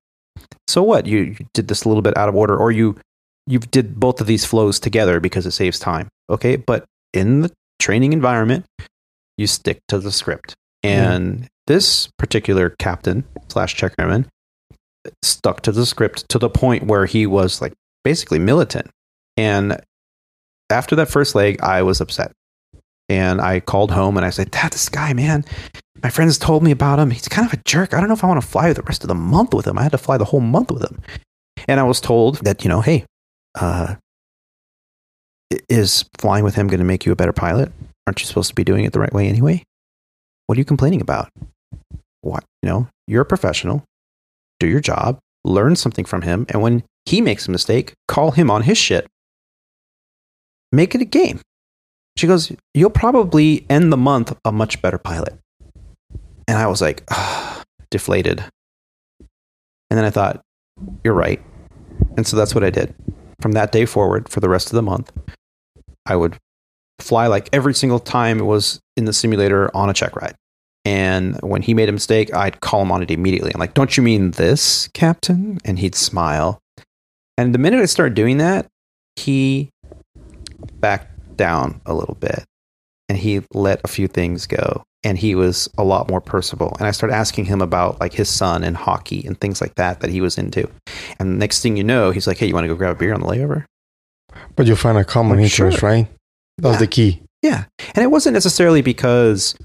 So 0.68 0.84
what? 0.84 1.06
You, 1.06 1.36
did 1.54 1.68
this 1.68 1.84
a 1.84 1.88
little 1.88 2.02
bit 2.02 2.18
out 2.18 2.30
of 2.30 2.36
order, 2.36 2.56
or 2.58 2.72
you 2.72 2.98
you 3.46 3.60
did 3.60 4.00
both 4.00 4.20
of 4.20 4.28
these 4.28 4.46
flows 4.46 4.80
together 4.80 5.20
because 5.20 5.46
it 5.46 5.52
saves 5.52 5.80
time. 5.80 6.10
Okay, 6.30 6.58
but 6.58 6.86
in 7.14 7.42
the 7.42 7.52
training 7.80 8.14
environment, 8.14 8.66
you 9.38 9.48
stick 9.48 9.80
to 9.88 10.00
the 10.00 10.12
script. 10.12 10.54
Mm-hmm. 10.86 10.96
And 10.96 11.48
this 11.68 12.10
particular 12.18 12.76
captain 12.80 13.24
slash 13.50 13.76
check 13.76 13.94
airman 13.98 14.28
stuck 15.24 15.62
to 15.62 15.72
the 15.72 15.86
script 15.86 16.28
to 16.30 16.40
the 16.40 16.50
point 16.50 16.84
where 16.84 17.06
he 17.06 17.26
was 17.26 17.62
like 17.62 17.74
basically 18.04 18.40
militant. 18.40 18.90
And 19.38 19.80
after 20.70 20.96
that 20.98 21.10
first 21.10 21.36
leg, 21.36 21.62
I 21.62 21.82
was 21.84 22.02
upset. 22.02 22.32
And 23.10 23.40
I 23.42 23.60
called 23.60 23.92
home 23.92 24.18
and 24.18 24.26
I 24.26 24.30
said, 24.30 24.52
Dad, 24.52 24.74
this 24.74 24.90
guy, 24.90 25.14
man, 25.14 25.46
my 26.04 26.10
friends 26.10 26.38
told 26.38 26.64
me 26.64 26.72
about 26.72 27.00
him. 27.00 27.12
He's 27.12 27.28
kind 27.28 27.48
of 27.48 27.54
a 27.54 27.62
jerk. 27.64 27.94
I 27.94 28.00
don't 28.00 28.10
know 28.10 28.16
if 28.16 28.24
I 28.24 28.28
want 28.28 28.42
to 28.42 28.48
fly 28.48 28.72
the 28.74 28.84
rest 28.84 29.04
of 29.04 29.08
the 29.08 29.16
month 29.16 29.54
with 29.54 29.66
him. 29.66 29.78
I 29.78 29.84
had 29.84 29.94
to 29.94 29.98
fly 29.98 30.18
the 30.18 30.26
whole 30.26 30.42
month 30.42 30.72
with 30.72 30.84
him. 30.84 31.02
And 31.68 31.80
I 31.80 31.84
was 31.84 32.02
told 32.02 32.38
that, 32.44 32.64
you 32.64 32.70
know, 32.70 32.82
hey, 32.82 33.06
uh, 33.56 33.96
Is 35.70 36.06
flying 36.18 36.44
with 36.44 36.56
him 36.56 36.68
going 36.68 36.80
to 36.80 36.86
make 36.86 37.06
you 37.06 37.12
a 37.14 37.16
better 37.16 37.34
pilot? 37.34 37.72
Aren't 38.06 38.20
you 38.20 38.26
supposed 38.26 38.50
to 38.50 38.56
be 38.56 38.64
doing 38.66 38.84
it 38.84 38.92
the 38.94 39.00
right 39.00 39.14
way 39.14 39.28
anyway? 39.28 39.64
What 40.46 40.58
are 40.58 40.62
you 40.62 40.66
complaining 40.66 41.02
about? 41.02 41.30
What, 42.22 42.44
you 42.62 42.70
know, 42.70 42.90
you're 43.08 43.22
a 43.22 43.26
professional. 43.26 43.84
Do 44.60 44.68
your 44.68 44.82
job, 44.82 45.20
learn 45.46 45.76
something 45.76 46.06
from 46.06 46.24
him, 46.24 46.46
and 46.50 46.62
when 46.62 46.84
he 47.06 47.22
makes 47.22 47.48
a 47.48 47.52
mistake, 47.52 47.94
call 48.08 48.32
him 48.32 48.52
on 48.52 48.64
his 48.64 48.78
shit. 48.78 49.08
Make 50.72 50.96
it 50.96 51.02
a 51.02 51.06
game. 51.06 51.40
She 52.18 52.28
goes, 52.28 52.52
You'll 52.74 52.90
probably 52.90 53.66
end 53.70 53.94
the 53.94 53.98
month 53.98 54.36
a 54.44 54.52
much 54.52 54.82
better 54.82 54.98
pilot. 54.98 55.38
And 56.48 56.58
I 56.58 56.68
was 56.68 56.82
like, 56.82 57.04
ah, 57.12 57.64
deflated. 57.92 58.44
And 59.90 59.98
then 59.98 60.04
I 60.04 60.10
thought, 60.10 60.42
You're 61.04 61.14
right. 61.14 61.42
And 62.18 62.26
so 62.26 62.36
that's 62.36 62.56
what 62.56 62.64
I 62.64 62.70
did. 62.70 62.94
From 63.40 63.52
that 63.52 63.72
day 63.72 63.86
forward, 63.86 64.30
for 64.30 64.40
the 64.40 64.50
rest 64.50 64.68
of 64.68 64.74
the 64.74 64.82
month, 64.82 65.12
I 66.06 66.16
would 66.16 66.38
fly 67.00 67.28
like 67.28 67.50
every 67.54 67.76
single 67.76 68.00
time 68.00 68.40
it 68.40 68.46
was 68.46 68.80
in 68.96 69.06
the 69.06 69.14
simulator 69.14 69.76
on 69.76 69.90
a 69.90 69.94
check 69.94 70.16
ride. 70.16 70.36
And 70.86 71.40
when 71.42 71.62
he 71.62 71.74
made 71.76 71.90
a 71.90 71.92
mistake, 71.92 72.34
I'd 72.34 72.62
call 72.62 72.82
him 72.82 72.92
on 72.92 73.04
it 73.04 73.12
immediately. 73.12 73.52
I'm 73.54 73.60
like, 73.60 73.76
Don't 73.76 73.96
you 73.96 74.02
mean 74.02 74.32
this, 74.32 74.88
Captain? 74.94 75.60
And 75.66 75.78
he'd 75.78 75.94
smile. 75.94 76.60
And 77.38 77.54
the 77.54 77.60
minute 77.60 77.82
I 77.82 77.86
started 77.86 78.16
doing 78.16 78.40
that, 78.40 78.66
he 79.16 79.70
backed 80.80 81.17
down 81.38 81.80
a 81.86 81.94
little 81.94 82.16
bit 82.16 82.44
and 83.10 83.18
he 83.18 83.42
let 83.54 83.80
a 83.84 83.88
few 83.88 84.08
things 84.08 84.46
go 84.48 84.84
and 85.04 85.18
he 85.18 85.36
was 85.36 85.70
a 85.78 85.84
lot 85.84 86.10
more 86.10 86.20
personable 86.20 86.76
and 86.80 86.88
i 86.88 86.92
started 86.92 87.16
asking 87.16 87.46
him 87.46 87.62
about 87.62 88.00
like 88.02 88.14
his 88.14 88.30
son 88.30 88.64
and 88.64 88.76
hockey 88.76 89.24
and 89.26 89.40
things 89.40 89.62
like 89.62 89.76
that 89.76 90.02
that 90.02 90.10
he 90.10 90.20
was 90.22 90.38
into 90.38 90.68
and 91.20 91.30
the 91.34 91.38
next 91.38 91.62
thing 91.62 91.78
you 91.78 91.84
know 91.84 92.12
he's 92.12 92.28
like 92.28 92.38
hey 92.38 92.48
you 92.48 92.54
want 92.54 92.64
to 92.66 92.68
go 92.68 92.76
grab 92.76 92.96
a 92.96 93.00
beer 93.00 93.14
on 93.14 93.22
the 93.22 93.28
layover 93.28 93.64
But 94.56 94.68
you 94.68 94.76
find 94.76 94.98
a 94.98 95.06
common 95.06 95.38
Like, 95.38 95.46
interest, 95.46 95.80
sure. 95.80 95.90
right? 95.90 96.08
That's 96.58 96.74
Yeah. 96.76 96.80
the 96.80 96.88
key. 96.88 97.22
yeah 97.44 97.64
and 97.96 98.04
it 98.04 98.08
wasn't 98.12 98.34
necessarily 98.34 98.82
because 98.82 99.56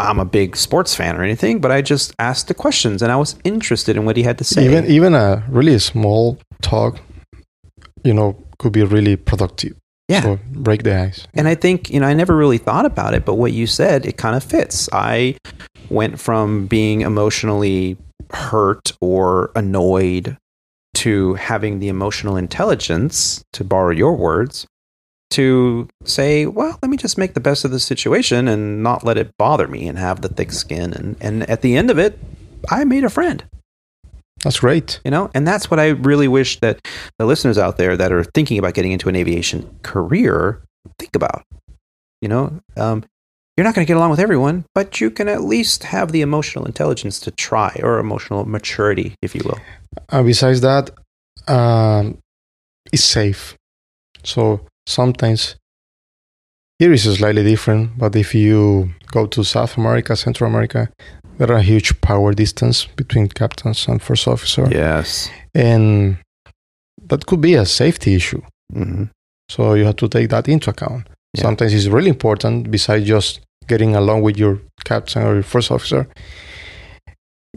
i'm 0.00 0.18
a 0.18 0.24
big 0.24 0.56
sports 0.56 0.94
fan 0.94 1.16
or 1.16 1.22
anything 1.22 1.60
but 1.60 1.70
i 1.70 1.82
just 1.82 2.14
asked 2.18 2.48
the 2.48 2.54
questions 2.54 3.02
and 3.02 3.12
i 3.12 3.16
was 3.16 3.36
interested 3.44 3.96
in 3.96 4.04
what 4.06 4.16
he 4.16 4.22
had 4.22 4.38
to 4.38 4.44
say 4.44 4.64
Even 4.64 4.86
even 4.86 5.14
a 5.14 5.44
really 5.50 5.78
small 5.78 6.38
talk, 6.62 6.98
you 8.04 8.14
know, 8.14 8.36
could 8.58 8.72
be 8.72 8.82
really 8.82 9.16
productive. 9.16 9.74
Yeah 10.10 10.22
So 10.22 10.38
break 10.52 10.82
the 10.82 10.98
ice. 10.98 11.26
And 11.34 11.46
I 11.46 11.54
think, 11.54 11.88
you 11.88 12.00
know, 12.00 12.06
I 12.06 12.14
never 12.14 12.36
really 12.36 12.58
thought 12.58 12.84
about 12.84 13.14
it, 13.14 13.24
but 13.24 13.34
what 13.34 13.52
you 13.52 13.66
said, 13.66 14.04
it 14.04 14.16
kind 14.16 14.36
of 14.36 14.42
fits. 14.42 14.88
I 14.92 15.36
went 15.88 16.18
from 16.18 16.66
being 16.66 17.02
emotionally 17.02 17.96
hurt 18.30 18.92
or 19.00 19.52
annoyed 19.54 20.36
to 20.94 21.34
having 21.34 21.78
the 21.78 21.88
emotional 21.88 22.36
intelligence, 22.36 23.44
to 23.52 23.64
borrow 23.64 23.90
your 23.90 24.16
words, 24.16 24.66
to 25.30 25.88
say, 26.04 26.46
well, 26.46 26.76
let 26.82 26.90
me 26.90 26.96
just 26.96 27.16
make 27.16 27.34
the 27.34 27.40
best 27.40 27.64
of 27.64 27.70
the 27.70 27.78
situation 27.78 28.48
and 28.48 28.82
not 28.82 29.04
let 29.04 29.16
it 29.16 29.30
bother 29.38 29.68
me 29.68 29.86
and 29.86 29.96
have 29.96 30.20
the 30.20 30.28
thick 30.28 30.50
skin. 30.50 30.92
And, 30.92 31.16
and 31.20 31.48
at 31.48 31.62
the 31.62 31.76
end 31.76 31.90
of 31.90 31.98
it, 31.98 32.18
I 32.68 32.84
made 32.84 33.04
a 33.04 33.10
friend 33.10 33.44
That's 34.42 34.60
great. 34.60 35.00
you 35.04 35.10
know 35.10 35.30
and 35.34 35.46
that's 35.46 35.70
what 35.70 35.78
i 35.80 35.88
really 35.88 36.28
wish 36.28 36.58
that 36.60 36.80
the 37.18 37.26
listeners 37.26 37.58
out 37.58 37.76
there 37.76 37.96
that 37.96 38.12
are 38.12 38.24
thinking 38.24 38.58
about 38.58 38.74
getting 38.74 38.92
into 38.92 39.08
an 39.08 39.16
aviation 39.16 39.78
career 39.82 40.62
think 40.98 41.14
about 41.14 41.42
you 42.22 42.28
know 42.28 42.58
um, 42.76 43.04
you're 43.56 43.64
not 43.64 43.74
going 43.74 43.84
to 43.86 43.90
get 43.90 43.96
along 43.96 44.10
with 44.10 44.20
everyone 44.20 44.64
but 44.74 45.00
you 45.00 45.10
can 45.10 45.28
at 45.28 45.42
least 45.42 45.84
have 45.84 46.12
the 46.12 46.22
emotional 46.22 46.64
intelligence 46.64 47.20
to 47.20 47.30
try 47.32 47.78
or 47.82 47.98
emotional 47.98 48.44
maturity 48.46 49.14
if 49.22 49.34
you 49.34 49.42
will 49.44 49.58
And 50.08 50.26
besides 50.26 50.60
that, 50.60 50.90
um, 51.48 52.18
it's 52.92 53.04
safe. 53.04 53.56
So 54.24 54.66
sometimes 54.86 55.56
here 56.80 56.92
is 56.94 57.02
slightly 57.04 57.44
different, 57.44 57.98
but 57.98 58.16
if 58.16 58.34
you 58.34 58.88
go 59.12 59.26
to 59.26 59.44
South 59.44 59.76
America, 59.76 60.16
Central 60.16 60.48
America, 60.48 60.88
there 61.36 61.52
are 61.52 61.60
huge 61.60 62.00
power 62.00 62.32
distance 62.32 62.86
between 62.96 63.28
captains 63.28 63.86
and 63.88 64.00
first 64.02 64.26
officer, 64.26 64.66
yes 64.70 65.30
and 65.54 66.16
that 67.08 67.26
could 67.26 67.40
be 67.40 67.54
a 67.54 67.66
safety 67.66 68.14
issue. 68.14 68.42
hmm 68.72 69.04
So 69.50 69.74
you 69.74 69.84
have 69.84 69.96
to 69.96 70.08
take 70.08 70.28
that 70.28 70.48
into 70.48 70.70
account. 70.70 71.08
Yeah. 71.34 71.42
Sometimes 71.42 71.74
it's 71.74 71.86
really 71.96 72.08
important, 72.08 72.70
besides 72.70 73.04
just 73.06 73.40
getting 73.66 73.96
along 73.96 74.22
with 74.22 74.38
your 74.38 74.58
captain 74.84 75.22
or 75.26 75.34
your 75.34 75.42
first 75.42 75.70
officer, 75.70 76.06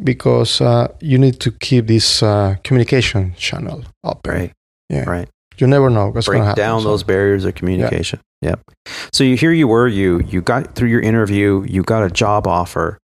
because 0.03 0.59
uh, 0.61 0.87
you 0.99 1.17
need 1.17 1.39
to 1.39 1.51
keep 1.51 1.87
this 1.87 2.23
uh, 2.23 2.55
communication 2.63 3.33
channel 3.37 3.83
up. 4.03 4.19
right 4.27 4.51
Yeah. 4.89 5.05
right 5.09 5.29
You 5.57 5.67
never 5.67 5.89
know 5.89 6.07
what's 6.09 6.27
going 6.27 6.39
break 6.39 6.41
to 6.43 6.45
happen. 6.47 6.61
down 6.63 6.81
So- 6.81 6.89
those 6.89 7.03
barriers 7.03 7.45
of 7.45 7.55
communication. 7.55 8.19
Yep. 8.41 8.59
So 9.13 9.23
you 9.23 9.37
here 9.37 9.51
you 9.53 9.67
were 9.67 9.87
you 9.87 10.19
you 10.27 10.41
got 10.41 10.75
through 10.75 10.89
your 10.89 10.99
interview 11.01 11.63
you 11.67 11.81
got 11.83 12.03
a 12.03 12.09
job 12.09 12.45
offer 12.47 12.97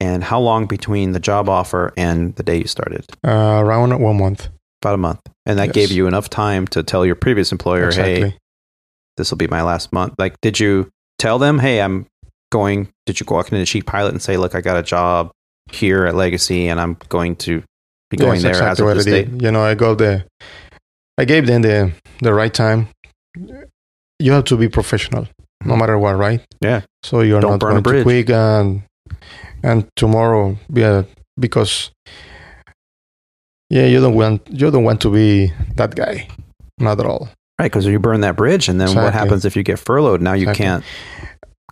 and 0.00 0.24
how 0.24 0.40
long 0.40 0.64
between 0.66 1.12
the 1.12 1.20
job 1.20 1.48
offer 1.50 1.92
and 1.98 2.34
the 2.36 2.42
day 2.42 2.56
you 2.58 2.66
started? 2.66 3.04
Uh, 3.26 3.60
around 3.62 3.98
one 4.00 4.16
month. 4.18 4.48
about 4.82 4.94
a 4.94 4.98
month. 4.98 5.20
And 5.44 5.58
that 5.58 5.66
Yes. 5.68 5.74
gave 5.74 5.90
you 5.92 6.06
enough 6.06 6.30
time 6.30 6.66
to 6.68 6.82
tell 6.82 7.04
your 7.04 7.14
previous 7.16 7.52
employer 7.52 7.90
hey 7.92 8.36
this 9.18 9.30
will 9.30 9.36
be 9.36 9.48
my 9.48 9.60
last 9.62 9.92
month. 9.92 10.14
Like 10.18 10.34
did 10.40 10.58
you 10.58 10.88
tell 11.18 11.38
them 11.38 11.58
hey 11.58 11.82
i'm 11.82 12.06
going 12.50 12.88
did 13.04 13.20
you 13.20 13.26
walk 13.28 13.52
into 13.52 13.64
chief 13.66 13.84
pilot 13.84 14.12
and 14.12 14.22
say 14.22 14.38
look 14.38 14.54
i 14.54 14.60
got 14.62 14.78
a 14.78 14.82
job 14.82 15.30
here 15.70 16.06
at 16.06 16.14
legacy 16.14 16.66
and 16.68 16.80
i'm 16.80 16.96
going 17.10 17.36
to 17.36 17.62
be 18.10 18.16
going 18.16 18.40
Yes, 18.40 18.42
there 18.42 18.50
exactly 18.52 18.70
as 18.70 18.80
of 18.80 18.86
what 18.86 18.94
this 18.94 19.04
date. 19.04 19.42
You 19.42 19.52
know, 19.52 19.62
I 19.62 19.74
go 19.74 19.94
the, 19.94 20.24
I 21.20 21.24
gave 21.26 21.46
them 21.46 21.62
the 21.62 21.92
the 22.22 22.32
right 22.32 22.52
time. 22.54 22.88
You 24.18 24.32
have 24.32 24.44
to 24.44 24.56
be 24.56 24.68
professional, 24.68 25.26
no 25.64 25.74
Mhm. 25.74 25.78
matter 25.78 25.98
what, 25.98 26.16
right? 26.16 26.40
Yeah. 26.60 26.80
So 27.02 27.20
you're 27.20 27.40
Don't 27.40 27.52
not 27.52 27.60
burn 27.60 27.76
a 27.76 27.82
going 27.82 27.84
to 27.84 27.90
bridge. 27.90 28.04
quick 28.04 28.30
and 28.30 28.82
and 29.62 29.84
tomorrow, 29.96 30.56
yeah, 30.72 31.02
because 31.38 31.90
yeah, 33.70 33.86
you 33.86 34.00
don't 34.00 34.14
want 34.14 34.40
you 34.50 34.70
don't 34.70 34.84
want 34.84 35.00
to 35.02 35.10
be 35.12 35.52
that 35.76 35.94
guy, 35.94 36.28
not 36.78 36.98
at 37.00 37.06
all. 37.06 37.28
right 37.60 37.70
because 37.70 37.84
you 37.86 37.98
burn 38.00 38.20
that 38.22 38.36
bridge 38.36 38.70
and 38.70 38.80
then 38.80 38.88
what 38.94 39.12
happens 39.12 39.44
if 39.44 39.54
you 39.56 39.62
get 39.62 39.78
furloughed 39.78 40.22
now 40.22 40.32
you 40.32 40.48
Exactly. 40.48 40.64
can't 40.64 40.84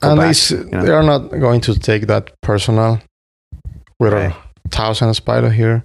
and 0.02 0.18
back, 0.20 0.30
it's, 0.30 0.50
know? 0.52 0.82
they 0.84 0.92
are 0.92 1.02
not 1.02 1.30
going 1.40 1.60
to 1.62 1.72
take 1.78 2.06
that 2.06 2.24
personal. 2.42 3.00
We're 3.98 4.12
Right. 4.14 4.34
thousands 4.70 5.18
pilot 5.20 5.52
here, 5.62 5.82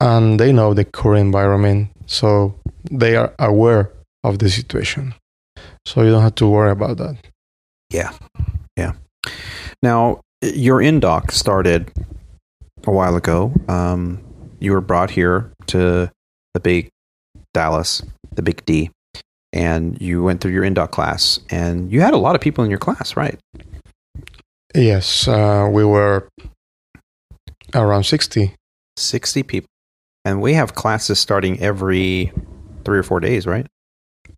and 0.00 0.40
they 0.40 0.52
know 0.52 0.74
the 0.74 0.84
current 0.84 1.20
environment, 1.20 1.88
so 2.06 2.54
they 2.90 3.16
are 3.16 3.34
aware 3.38 3.90
of 4.22 4.38
the 4.38 4.48
situation. 4.48 5.14
So 5.86 6.02
you 6.02 6.10
don't 6.10 6.22
have 6.22 6.34
to 6.36 6.46
worry 6.46 6.70
about 6.70 6.96
that. 6.98 7.16
Yeah. 7.90 8.12
Yeah. 8.76 8.92
Now, 9.82 10.20
your 10.42 10.80
indoc 10.80 11.30
started 11.30 11.92
a 12.86 12.90
while 12.90 13.16
ago. 13.16 13.52
Um, 13.68 14.22
you 14.60 14.72
were 14.72 14.80
brought 14.80 15.10
here 15.10 15.50
to 15.66 16.10
the 16.54 16.60
big 16.60 16.88
Dallas, 17.52 18.02
the 18.32 18.42
big 18.42 18.64
D, 18.64 18.90
and 19.52 20.00
you 20.00 20.22
went 20.22 20.40
through 20.40 20.52
your 20.52 20.64
indoc 20.64 20.90
class, 20.90 21.38
and 21.50 21.92
you 21.92 22.00
had 22.00 22.14
a 22.14 22.18
lot 22.18 22.34
of 22.34 22.40
people 22.40 22.64
in 22.64 22.70
your 22.70 22.78
class, 22.78 23.16
right? 23.16 23.38
Yes, 24.74 25.28
uh, 25.28 25.68
we 25.70 25.84
were 25.84 26.28
around 27.74 28.04
sixty. 28.04 28.54
60 28.96 29.42
people. 29.42 29.68
And 30.24 30.40
we 30.40 30.54
have 30.54 30.74
classes 30.74 31.18
starting 31.20 31.60
every 31.60 32.32
three 32.84 32.98
or 32.98 33.02
four 33.02 33.20
days, 33.20 33.46
right? 33.46 33.66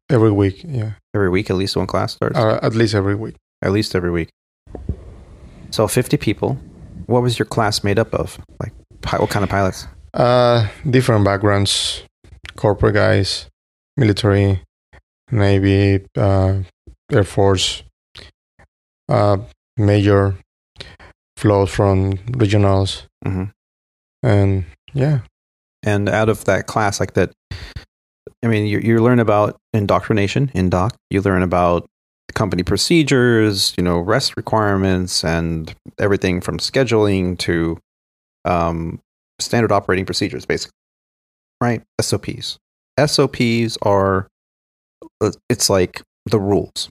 every 0.09 0.30
week. 0.30 0.62
Yeah, 0.64 0.93
Every 1.14 1.28
week, 1.30 1.51
at 1.51 1.57
least 1.57 1.76
one 1.76 1.87
class 1.89 2.12
starts. 2.14 2.39
uh, 2.39 2.61
at 2.62 2.74
least 2.74 2.95
every 2.95 3.16
week. 3.16 3.34
at 3.62 3.72
least 3.72 3.95
every 3.97 4.11
week. 4.12 4.28
So 5.70 5.89
50 5.89 6.16
people. 6.16 6.59
What 7.07 7.22
was 7.22 7.39
your 7.39 7.47
class 7.47 7.82
made 7.82 7.99
up 7.99 8.14
of? 8.14 8.39
Like, 8.61 8.72
what 9.20 9.30
kind 9.30 9.43
of 9.43 9.49
pilots? 9.51 9.87
Uh, 10.14 10.68
different 10.89 11.24
backgrounds, 11.24 12.03
corporate 12.57 12.95
guys, 12.95 13.47
military, 13.97 14.62
Navy, 15.32 16.05
uh, 16.16 16.62
Air 17.12 17.24
Force, 17.24 17.82
uh, 19.09 19.39
major, 19.76 20.37
flows 21.37 21.70
from 21.70 22.12
regionals, 22.32 23.07
hmm 23.24 23.45
and 24.22 24.64
yeah, 24.95 25.20
And 25.87 26.09
out 26.09 26.28
of 26.28 26.45
that 26.45 26.66
class, 26.66 27.01
like 27.01 27.14
that, 27.14 27.32
I 28.45 28.49
mean, 28.49 28.66
you, 28.66 28.78
you 28.80 28.99
learn 29.03 29.20
about 29.20 29.57
indoctrination, 29.72 30.49
indoc. 30.49 30.91
You 31.11 31.22
learn 31.22 31.43
about 31.43 31.87
company 32.34 32.62
procedures, 32.62 33.72
you 33.78 33.82
know, 33.84 33.99
rest 34.01 34.37
requirements, 34.37 35.24
and 35.24 35.72
everything 35.99 36.41
from 36.43 36.59
scheduling 36.59 37.39
to 37.39 37.78
um, 38.45 39.01
standard 39.39 39.72
operating 39.72 40.05
procedures, 40.05 40.45
basically. 40.45 40.72
Right? 41.61 41.82
SOPs. 42.01 42.59
SOPs 42.99 43.78
are, 43.82 44.26
uh, 45.20 45.30
it's 45.49 45.70
like 45.70 46.03
the 46.26 46.39
rules, 46.41 46.89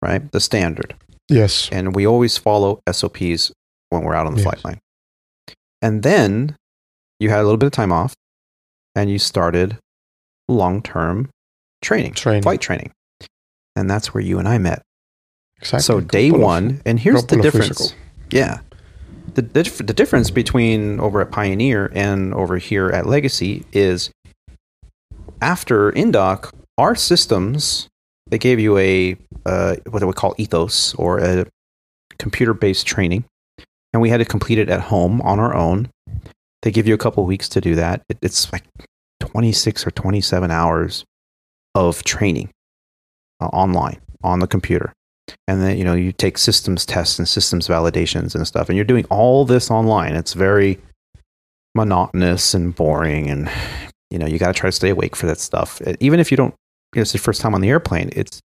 right? 0.00 0.30
The 0.32 0.40
standard. 0.40 0.94
yes, 1.28 1.68
And 1.72 1.94
we 1.94 2.06
always 2.06 2.38
follow 2.38 2.80
SOPs 2.90 3.52
when 3.90 4.02
we're 4.02 4.14
out 4.14 4.26
on 4.26 4.34
the 4.34 4.40
Yes. 4.40 4.44
flight 4.44 4.64
line. 4.64 4.78
And 5.82 6.02
then 6.02 6.56
you 7.18 7.28
had 7.30 7.40
a 7.40 7.42
little 7.42 7.56
bit 7.58 7.66
of 7.66 7.72
time 7.72 7.92
off 7.92 8.14
and 8.94 9.10
you 9.10 9.18
started 9.18 9.76
long 10.48 10.82
term 10.82 11.28
training, 11.82 12.14
training. 12.14 12.42
flight 12.42 12.60
training. 12.60 12.92
and 13.76 13.88
that's 13.88 14.12
where 14.12 14.22
you 14.22 14.38
and 14.38 14.48
I 14.48 14.58
met. 14.58 14.82
Exactly. 15.58 15.80
So 15.82 16.00
day 16.00 16.28
Couple 16.28 16.40
of- 16.42 16.46
one, 16.46 16.82
and 16.86 16.98
here's 16.98 17.24
the 17.26 17.36
difference. 17.36 17.94
Yeah, 18.30 18.60
the, 19.34 19.42
the 19.42 19.62
the 19.84 19.92
difference 19.94 20.30
between 20.30 21.00
over 21.00 21.20
at 21.20 21.30
Pioneer 21.30 21.90
and 21.94 22.32
over 22.34 22.58
here 22.58 22.90
at 22.90 23.06
Legacy 23.06 23.64
is 23.72 24.10
after 25.40 25.92
Indoc, 25.92 26.52
our 26.78 26.94
systems 26.94 27.88
they 28.28 28.38
gave 28.38 28.60
you 28.60 28.78
a 28.78 29.16
uh, 29.46 29.76
what 29.88 30.00
they 30.00 30.06
would 30.06 30.16
call 30.16 30.34
ethos 30.38 30.94
or 30.94 31.18
a 31.18 31.46
computer 32.18 32.54
based 32.54 32.86
training, 32.86 33.24
and 33.92 34.00
we 34.02 34.10
had 34.10 34.18
to 34.18 34.24
complete 34.24 34.58
it 34.58 34.68
at 34.68 34.80
home 34.80 35.20
on 35.22 35.38
our 35.40 35.54
own. 35.54 35.88
They 36.62 36.70
give 36.70 36.86
you 36.86 36.94
a 36.94 36.98
couple 36.98 37.24
weeks 37.24 37.48
to 37.50 37.60
do 37.60 37.74
that. 37.76 38.02
It, 38.08 38.18
it's 38.22 38.52
like 38.52 38.64
twenty 39.20 39.52
six 39.52 39.86
or 39.86 39.90
twenty 39.90 40.20
seven 40.20 40.50
hours 40.50 41.04
of 41.74 42.02
training 42.04 42.50
uh, 43.40 43.46
online 43.46 44.00
on 44.22 44.40
the 44.40 44.46
computer. 44.46 44.92
And 45.46 45.62
then 45.62 45.78
you 45.78 45.84
know 45.84 45.94
you 45.94 46.12
take 46.12 46.38
systems 46.38 46.84
tests 46.84 47.18
and 47.18 47.28
systems 47.28 47.68
validations 47.68 48.34
and 48.34 48.46
stuff 48.46 48.68
and 48.68 48.76
you're 48.76 48.84
doing 48.84 49.06
all 49.10 49.44
this 49.44 49.70
online. 49.70 50.14
It's 50.14 50.34
very 50.34 50.78
monotonous 51.74 52.52
and 52.52 52.74
boring 52.74 53.30
and 53.30 53.48
you 54.10 54.18
know 54.18 54.26
you 54.26 54.38
got 54.38 54.48
to 54.48 54.58
try 54.58 54.68
to 54.68 54.72
stay 54.72 54.90
awake 54.90 55.14
for 55.14 55.26
that 55.26 55.38
stuff. 55.38 55.80
Even 56.00 56.18
if 56.20 56.30
you 56.30 56.36
don't 56.36 56.54
you 56.94 56.98
know, 56.98 57.02
it's 57.02 57.12
the 57.12 57.18
first 57.18 57.40
time 57.40 57.54
on 57.54 57.60
the 57.60 57.68
airplane 57.68 58.10
it's 58.12 58.40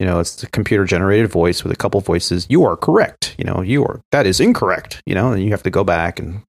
you 0.00 0.06
know 0.06 0.18
it's 0.18 0.36
the 0.36 0.46
computer 0.46 0.86
generated 0.86 1.30
voice 1.30 1.62
with 1.62 1.72
a 1.72 1.76
couple 1.76 2.00
voices. 2.00 2.46
You 2.48 2.64
are 2.64 2.76
correct 2.76 3.34
you 3.38 3.44
know 3.44 3.60
you 3.60 3.84
are 3.84 4.00
that 4.12 4.26
is 4.26 4.40
incorrect 4.40 5.02
you 5.04 5.14
know 5.14 5.32
and 5.32 5.44
you 5.44 5.50
have 5.50 5.62
to 5.64 5.70
go 5.70 5.84
back 5.84 6.18
and 6.18 6.42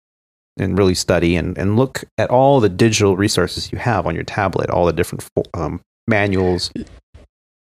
and 0.57 0.77
really 0.77 0.95
study 0.95 1.35
and, 1.35 1.57
and 1.57 1.75
look 1.75 2.03
at 2.17 2.29
all 2.29 2.59
the 2.61 2.69
digital 2.69 3.15
resources 3.17 3.71
you 3.71 3.77
have 3.77 4.05
on 4.07 4.15
your 4.15 4.23
tablet 4.23 4.69
all 4.69 4.85
the 4.85 4.93
different 4.93 5.23
um, 5.53 5.79
manuals 6.07 6.71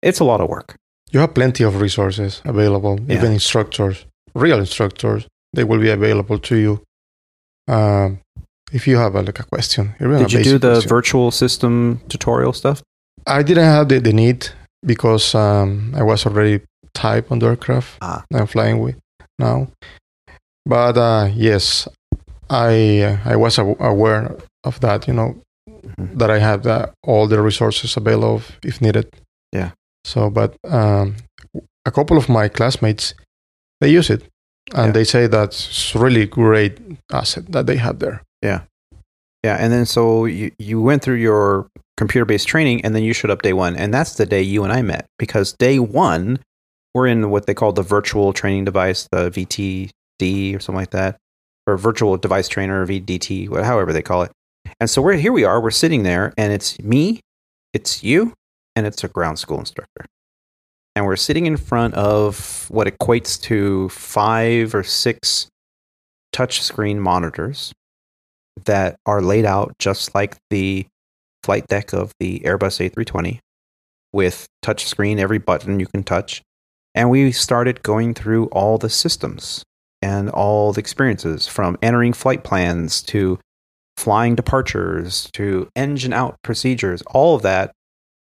it's 0.01 0.19
a 0.19 0.23
lot 0.23 0.41
of 0.41 0.47
work 0.49 0.75
You 1.13 1.19
have 1.21 1.33
plenty 1.33 1.63
of 1.65 1.79
resources 1.81 2.41
available, 2.45 2.95
Yeah. 3.07 3.17
even 3.17 3.31
instructors, 3.31 4.05
real 4.35 4.57
instructors. 4.59 5.27
They 5.55 5.63
will 5.63 5.79
be 5.79 5.91
available 5.91 6.39
to 6.39 6.55
you. 6.55 6.81
Um, 7.67 8.19
if 8.71 8.87
you 8.87 8.97
have 8.97 9.13
a, 9.15 9.21
like 9.21 9.39
a 9.39 9.43
question, 9.43 9.93
a 9.99 10.03
Did 10.17 10.33
you 10.33 10.43
do 10.43 10.57
the 10.57 10.73
question. 10.73 10.89
virtual 10.89 11.31
system 11.31 11.99
tutorial 12.09 12.53
stuff? 12.53 12.81
I 13.27 13.43
didn't 13.43 13.65
have 13.65 13.87
the, 13.89 13.99
the 13.99 14.11
need 14.13 14.49
because 14.85 15.35
um, 15.37 15.93
I 15.95 16.01
was 16.03 16.25
already 16.25 16.61
type 16.93 17.31
on 17.31 17.39
the 17.39 17.47
aircraft 17.47 17.89
Ah. 18.01 18.23
I'm 18.33 18.47
flying 18.47 18.79
with 18.83 18.95
now. 19.39 19.67
But 20.65 20.97
uh, 20.97 21.29
yes, 21.35 21.87
I 22.53 23.01
uh, 23.01 23.17
I 23.25 23.35
was 23.35 23.57
aware 23.57 24.35
of 24.63 24.79
that. 24.81 25.07
You 25.07 25.13
know 25.13 25.35
Mhm. 25.83 26.17
that 26.19 26.29
I 26.31 26.39
had 26.39 26.63
the, 26.63 26.91
all 27.03 27.27
the 27.27 27.41
resources 27.41 27.97
available 27.97 28.41
if 28.63 28.79
needed. 28.81 29.07
Yeah. 29.51 29.71
So, 30.05 30.29
but 30.29 30.55
um, 30.69 31.15
a 31.85 31.91
couple 31.91 32.17
of 32.17 32.29
my 32.29 32.47
classmates 32.49 33.13
they 33.81 33.89
use 33.89 34.09
it, 34.09 34.23
and 34.73 34.87
Yeah. 34.87 34.91
they 34.91 35.03
say 35.03 35.27
that's 35.27 35.93
really 35.95 36.25
great 36.25 36.79
asset 37.11 37.51
that 37.51 37.65
they 37.65 37.77
have 37.77 37.99
there. 37.99 38.21
Yeah. 38.41 38.61
Yeah, 39.43 39.57
and 39.59 39.73
then 39.73 39.85
so 39.85 40.25
you, 40.25 40.51
you 40.57 40.81
went 40.81 41.01
through 41.03 41.19
your 41.19 41.67
computer 41.97 42.25
based 42.25 42.47
training 42.47 42.83
and 42.85 42.95
then 42.95 43.03
you 43.03 43.13
showed 43.13 43.31
up 43.31 43.41
day 43.41 43.53
one. 43.53 43.75
And 43.75 43.93
that's 43.93 44.15
the 44.15 44.25
day 44.25 44.41
you 44.41 44.63
and 44.63 44.71
I 44.71 44.81
met 44.81 45.05
because 45.19 45.51
day 45.53 45.79
one, 45.79 46.39
we're 46.93 47.07
in 47.07 47.29
what 47.29 47.45
they 47.45 47.53
call 47.53 47.73
the 47.73 47.83
virtual 47.83 48.31
training 48.33 48.63
device, 48.65 49.07
the 49.11 49.29
VTD 49.29 50.55
or 50.55 50.59
something 50.61 50.79
like 50.79 50.91
that, 50.91 51.17
or 51.67 51.77
virtual 51.77 52.17
device 52.17 52.47
trainer, 52.47 52.85
VDT, 52.85 53.63
however 53.63 53.93
they 53.93 54.01
call 54.01 54.23
it. 54.23 54.31
And 54.79 54.89
so 54.89 55.01
we're 55.01 55.13
here 55.13 55.31
we 55.31 55.43
are, 55.43 55.61
we're 55.61 55.71
sitting 55.71 56.03
there, 56.03 56.33
and 56.37 56.51
it's 56.51 56.79
me, 56.79 57.21
it's 57.73 58.03
you, 58.03 58.33
and 58.75 58.85
it's 58.85 59.03
a 59.03 59.07
ground 59.07 59.39
school 59.39 59.59
instructor. 59.59 60.05
And 60.95 61.05
we're 61.05 61.15
sitting 61.15 61.45
in 61.45 61.57
front 61.57 61.95
of 61.95 62.67
what 62.69 62.87
equates 62.87 63.41
to 63.43 63.89
five 63.89 64.75
or 64.75 64.83
six 64.83 65.47
touch 66.31 66.61
screen 66.61 66.99
monitors 66.99 67.73
that 68.65 68.97
are 69.05 69.21
laid 69.21 69.45
out 69.45 69.73
just 69.79 70.13
like 70.13 70.37
the 70.49 70.85
flight 71.43 71.67
deck 71.67 71.93
of 71.93 72.11
the 72.19 72.39
Airbus 72.41 72.89
A320 72.89 73.39
with 74.11 74.47
touch 74.61 74.85
screen, 74.85 75.19
every 75.19 75.39
button 75.39 75.79
you 75.79 75.87
can 75.87 76.03
touch. 76.03 76.41
And 76.95 77.09
we 77.09 77.31
started 77.31 77.81
going 77.81 78.13
through 78.13 78.45
all 78.47 78.77
the 78.77 78.89
systems 78.89 79.63
and 80.03 80.29
all 80.29 80.73
the 80.73 80.79
experiences 80.79 81.47
from 81.47 81.77
entering 81.81 82.11
flight 82.11 82.43
plans 82.43 83.01
to 83.03 83.39
flying 83.95 84.35
departures 84.35 85.29
to 85.33 85.69
engine 85.75 86.11
out 86.11 86.35
procedures, 86.43 87.01
all 87.03 87.35
of 87.35 87.41
that 87.43 87.71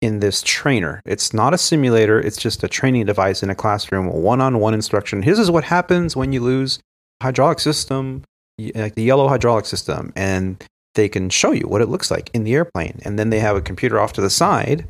in 0.03 0.21
this 0.21 0.43
trainer. 0.43 1.01
It's 1.07 1.33
not 1.33 1.55
a 1.55 1.59
simulator, 1.59 2.21
it's 2.21 2.37
just 2.37 2.63
a 2.63 2.69
training 2.69 3.07
device 3.07 3.43
in 3.43 3.49
a 3.49 3.55
classroom, 3.55 4.09
one 4.09 4.43
on 4.43 4.59
one 4.59 4.75
instruction. 4.75 5.23
This 5.23 5.39
is 5.39 5.51
what 5.51 5.65
happens 5.65 6.15
when 6.15 6.33
you 6.33 6.41
lose 6.41 6.79
hydraulic 7.23 7.61
system, 7.61 8.25
like 8.75 8.95
the 8.95 9.03
yellow 9.03 9.29
hydraulic 9.29 9.65
system, 9.65 10.13
and 10.15 10.63
they 10.95 11.09
can 11.09 11.31
show 11.31 11.53
you 11.53 11.67
what 11.67 11.81
it 11.81 11.89
looks 11.89 12.11
like 12.11 12.31
in 12.35 12.45
the 12.45 12.55
airplane. 12.55 13.01
And 13.05 13.19
then 13.19 13.31
they 13.31 13.41
have 13.41 13.57
a 13.57 13.63
computer 13.63 13.99
off 13.99 14.13
to 14.15 14.21
the 14.21 14.29
side, 14.29 14.87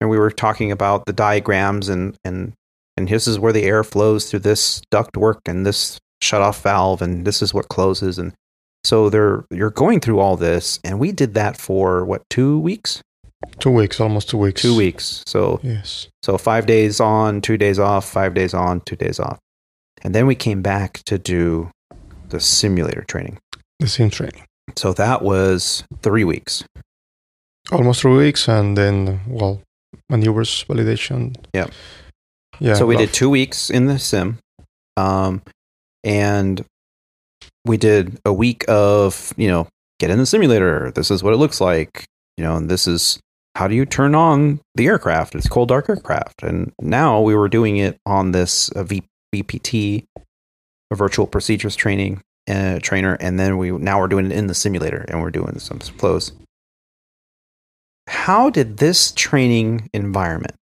and 0.00 0.10
we 0.10 0.18
were 0.18 0.32
talking 0.32 0.72
about 0.72 1.06
the 1.06 1.12
diagrams 1.12 1.88
and 1.88 2.16
and 2.24 2.54
and 2.96 3.06
this 3.08 3.28
is 3.28 3.38
where 3.38 3.52
the 3.52 3.62
air 3.62 3.84
flows 3.84 4.28
through 4.28 4.40
this 4.40 4.82
duct 4.90 5.16
work 5.16 5.38
and 5.46 5.64
this 5.64 6.00
shut 6.22 6.42
off 6.42 6.62
valve, 6.62 7.02
and 7.02 7.26
this 7.26 7.42
is 7.42 7.52
what 7.54 7.68
closes. 7.68 8.18
And 8.18 8.32
so 8.84 9.08
they're 9.10 9.44
you're 9.50 9.70
going 9.70 10.00
through 10.00 10.20
all 10.20 10.36
this, 10.36 10.78
and 10.84 10.98
we 10.98 11.12
did 11.12 11.34
that 11.34 11.56
for 11.56 12.04
what 12.04 12.22
two 12.30 12.58
weeks? 12.58 13.02
Two 13.60 13.70
weeks, 13.70 14.00
almost 14.00 14.28
two 14.28 14.38
weeks. 14.38 14.62
Two 14.62 14.76
weeks. 14.76 15.22
So 15.26 15.60
Yes. 15.62 16.08
so 16.22 16.36
five 16.38 16.66
days 16.66 16.98
on, 17.00 17.40
two 17.40 17.56
days 17.56 17.78
off, 17.78 18.04
five 18.08 18.34
days 18.34 18.52
on, 18.52 18.80
two 18.80 18.96
days 18.96 19.20
off. 19.20 19.38
And 20.02 20.14
then 20.14 20.26
we 20.26 20.34
came 20.34 20.60
back 20.62 21.02
to 21.06 21.18
do 21.18 21.70
the 22.30 22.40
simulator 22.40 23.04
training. 23.08 23.38
The 23.78 23.88
same 23.88 24.10
training. 24.10 24.44
So 24.76 24.92
that 24.94 25.22
was 25.22 25.84
three 26.02 26.24
weeks. 26.24 26.64
Almost 27.70 28.00
three 28.00 28.16
weeks, 28.16 28.48
and 28.48 28.76
then 28.76 29.20
well, 29.26 29.60
maneuvers 30.08 30.64
validation. 30.68 31.36
Yep. 31.54 31.70
Yeah. 32.60 32.74
so 32.74 32.86
we 32.86 32.96
well, 32.96 33.06
did 33.06 33.14
two 33.14 33.30
weeks 33.30 33.70
in 33.70 33.86
the 33.86 33.98
sim. 33.98 34.38
Um, 34.96 35.42
and 36.04 36.64
we 37.64 37.76
did 37.76 38.18
a 38.24 38.32
week 38.32 38.64
of, 38.68 39.32
you 39.36 39.48
know, 39.48 39.68
get 39.98 40.10
in 40.10 40.18
the 40.18 40.26
simulator. 40.26 40.90
This 40.90 41.10
is 41.10 41.22
what 41.22 41.34
it 41.34 41.38
looks 41.38 41.60
like. 41.60 42.04
You 42.36 42.44
know, 42.44 42.56
and 42.56 42.70
this 42.70 42.86
is 42.86 43.18
how 43.56 43.66
do 43.66 43.74
you 43.74 43.84
turn 43.84 44.14
on 44.14 44.60
the 44.76 44.86
aircraft? 44.86 45.34
It's 45.34 45.48
cold 45.48 45.68
dark 45.68 45.88
aircraft. 45.88 46.42
And 46.42 46.72
now 46.80 47.20
we 47.20 47.34
were 47.34 47.48
doing 47.48 47.76
it 47.78 47.98
on 48.06 48.30
this 48.30 48.70
uh, 48.70 48.84
v- 48.84 49.02
VPT, 49.34 50.04
a 50.90 50.94
virtual 50.94 51.26
procedures 51.26 51.74
training 51.74 52.22
uh, 52.48 52.78
trainer, 52.80 53.14
and 53.20 53.38
then 53.38 53.58
we 53.58 53.72
now 53.72 53.98
we're 53.98 54.06
doing 54.06 54.26
it 54.26 54.32
in 54.32 54.46
the 54.46 54.54
simulator 54.54 55.04
and 55.08 55.20
we're 55.20 55.30
doing 55.30 55.58
some 55.58 55.80
flows. 55.80 56.32
How 58.06 58.48
did 58.48 58.78
this 58.78 59.12
training 59.12 59.90
environment, 59.92 60.54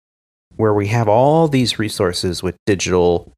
where 0.55 0.73
we 0.73 0.87
have 0.87 1.07
all 1.07 1.47
these 1.47 1.77
resources 1.77 2.41
with 2.41 2.55
digital 2.65 3.33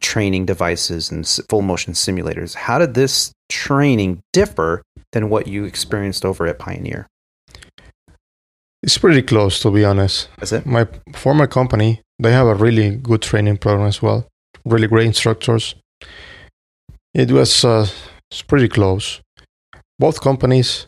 training 0.00 0.46
devices 0.46 1.10
and 1.10 1.26
full 1.48 1.62
motion 1.62 1.92
simulators, 1.92 2.54
how 2.54 2.78
did 2.78 2.94
this 2.94 3.32
training 3.48 4.22
differ 4.32 4.82
than 5.12 5.30
what 5.30 5.46
you 5.46 5.64
experienced 5.64 6.24
over 6.24 6.46
at 6.46 6.58
Pioneer? 6.58 7.06
It's 8.82 8.98
pretty 8.98 9.22
close, 9.22 9.60
to 9.60 9.70
be 9.70 9.84
honest. 9.84 10.28
Is 10.42 10.52
it? 10.52 10.66
My 10.66 10.86
former 11.14 11.46
company, 11.46 12.02
they 12.18 12.32
have 12.32 12.46
a 12.46 12.54
really 12.54 12.96
good 12.96 13.22
training 13.22 13.56
program 13.56 13.86
as 13.86 14.02
well. 14.02 14.26
Really 14.64 14.88
great 14.88 15.06
instructors. 15.06 15.74
It 17.14 17.30
was 17.30 17.64
uh, 17.64 17.86
it's 18.30 18.42
pretty 18.42 18.68
close. 18.68 19.20
Both 19.98 20.20
companies, 20.20 20.86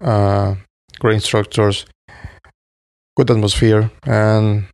uh, 0.00 0.56
great 0.98 1.14
instructors, 1.14 1.86
good 3.16 3.30
atmosphere, 3.30 3.90
and 4.04 4.64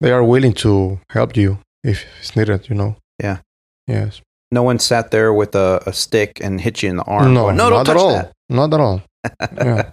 they 0.00 0.12
are 0.12 0.24
willing 0.24 0.52
to 0.52 1.00
help 1.10 1.36
you 1.36 1.58
if 1.84 2.04
it's 2.20 2.36
needed. 2.36 2.68
You 2.68 2.76
know. 2.76 2.96
Yeah. 3.22 3.38
Yes. 3.86 4.20
No 4.50 4.62
one 4.62 4.78
sat 4.78 5.10
there 5.10 5.32
with 5.32 5.54
a, 5.54 5.82
a 5.86 5.92
stick 5.92 6.38
and 6.42 6.60
hit 6.60 6.82
you 6.82 6.90
in 6.90 6.96
the 6.96 7.04
arm. 7.04 7.32
no, 7.32 7.44
going, 7.44 7.56
no, 7.56 7.70
not 7.70 7.88
at 7.88 7.96
all. 7.96 8.12
that. 8.12 8.32
Not 8.48 8.74
at 8.74 8.80
all. 8.80 9.02
yeah. 9.40 9.90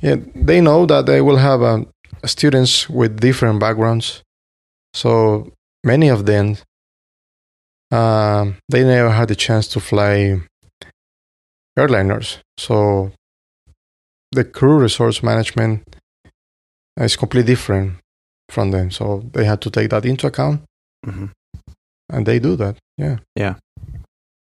yeah, 0.00 0.16
they 0.34 0.60
know 0.60 0.86
that 0.86 1.06
they 1.06 1.20
will 1.20 1.38
have 1.38 1.62
um, 1.62 1.88
students 2.24 2.88
with 2.88 3.20
different 3.20 3.58
backgrounds. 3.58 4.22
So 4.94 5.52
many 5.82 6.08
of 6.08 6.26
them, 6.26 6.58
um, 7.90 8.56
they 8.68 8.84
never 8.84 9.10
had 9.10 9.28
the 9.28 9.34
chance 9.34 9.66
to 9.68 9.80
fly 9.80 10.40
airliners. 11.76 12.38
So 12.58 13.12
the 14.30 14.44
crew 14.44 14.78
resource 14.78 15.22
management 15.22 15.82
is 16.98 17.16
completely 17.16 17.52
different 17.54 17.96
from 18.48 18.70
them. 18.70 18.90
So 18.90 19.24
they 19.32 19.44
had 19.44 19.60
to 19.62 19.70
take 19.70 19.90
that 19.90 20.04
into 20.04 20.26
account, 20.26 20.62
Mhm. 21.06 21.30
and 22.10 22.26
they 22.26 22.38
do 22.38 22.56
that. 22.56 22.76
Yeah. 22.98 23.18
Yeah. 23.36 23.54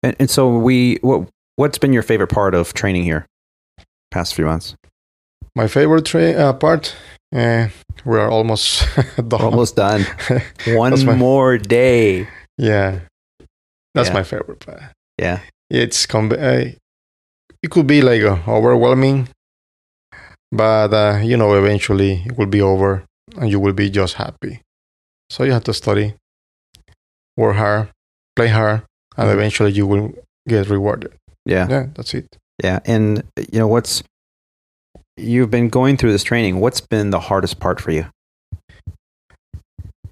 And, 0.03 0.15
and 0.19 0.29
so 0.29 0.57
we, 0.57 0.97
what, 1.01 1.27
what's 1.57 1.77
been 1.77 1.93
your 1.93 2.03
favorite 2.03 2.29
part 2.31 2.55
of 2.55 2.73
training 2.73 3.03
here? 3.03 3.25
Past 4.11 4.33
few 4.33 4.45
months. 4.45 4.75
My 5.55 5.67
favorite 5.67 6.05
tra- 6.05 6.31
uh, 6.33 6.53
part 6.53 6.95
Eh, 7.31 7.69
we 8.05 8.17
are 8.17 8.31
almost 8.31 8.83
done. 9.27 9.41
Almost 9.41 9.75
done. 9.75 10.03
One 10.67 11.05
my- 11.05 11.15
more 11.15 11.59
day. 11.59 12.27
yeah, 12.57 13.01
that's 13.93 14.07
Yeah. 14.09 14.13
my 14.15 14.23
favorite 14.23 14.65
part. 14.65 14.81
Yeah. 15.19 15.41
It's 15.69 16.07
com- 16.07 16.31
uh, 16.31 16.73
it 17.61 17.69
could 17.69 17.85
be 17.85 18.01
like 18.01 18.23
uh, 18.23 18.39
overwhelming, 18.47 19.27
but 20.51 20.91
uh, 20.93 21.19
you 21.23 21.37
know, 21.37 21.53
eventually 21.53 22.23
it 22.25 22.35
will 22.37 22.47
be 22.47 22.61
over, 22.61 23.03
and 23.37 23.51
you 23.51 23.59
will 23.59 23.73
be 23.73 23.89
just 23.91 24.15
happy. 24.15 24.61
So 25.29 25.43
you 25.43 25.51
have 25.51 25.65
to 25.65 25.73
study, 25.73 26.15
work 27.39 27.55
hard, 27.63 27.89
play 28.35 28.49
hard, 28.59 28.79
and 29.17 29.27
Mhm. 29.27 29.33
eventually 29.37 29.71
you 29.79 29.85
will 29.91 30.07
get 30.47 30.69
rewarded. 30.69 31.11
Yeah. 31.45 31.65
Yeah, 31.73 31.85
that's 31.95 32.13
it. 32.19 32.27
Yeah. 32.63 32.79
And, 32.85 33.23
you 33.53 33.59
know, 33.61 33.67
what's, 33.75 34.03
you've 35.17 35.49
been 35.57 35.69
going 35.69 35.95
through 35.97 36.11
this 36.15 36.23
training. 36.31 36.53
What's 36.63 36.81
been 36.93 37.09
the 37.11 37.21
hardest 37.29 37.55
part 37.59 37.77
for 37.83 37.91
you? 37.97 38.05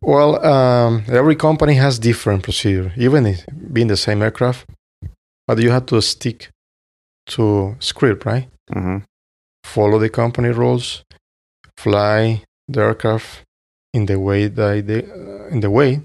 Well, 0.02 0.32
um, 0.46 1.04
every 1.10 1.36
company 1.36 1.76
has 1.76 2.00
different 2.00 2.44
procedure, 2.44 2.94
even 2.98 3.26
if 3.26 3.40
being 3.74 3.88
the 3.88 3.98
same 3.98 4.22
aircraft, 4.22 4.66
but 5.48 5.60
you 5.60 5.72
have 5.72 5.86
to 5.88 6.02
stick 6.02 6.50
to 7.36 7.76
script, 7.80 8.26
right? 8.26 8.48
Mm-hmm. 8.74 8.98
Follow 9.64 10.00
the 10.00 10.10
company 10.10 10.50
rules, 10.50 11.04
fly 11.78 12.44
the 12.70 12.82
aircraft 12.82 13.44
in 13.94 14.06
the 14.06 14.18
way 14.28 14.48
that 14.48 14.88
they, 14.88 15.02
uh, 15.04 15.48
in 15.54 15.60
the 15.60 15.70
way 15.70 16.02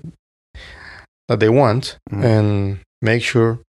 that 1.28 1.40
they 1.40 1.48
want, 1.48 1.98
Mhm. 2.10 2.24
and 2.24 2.78
make 3.00 3.22
sure 3.22 3.60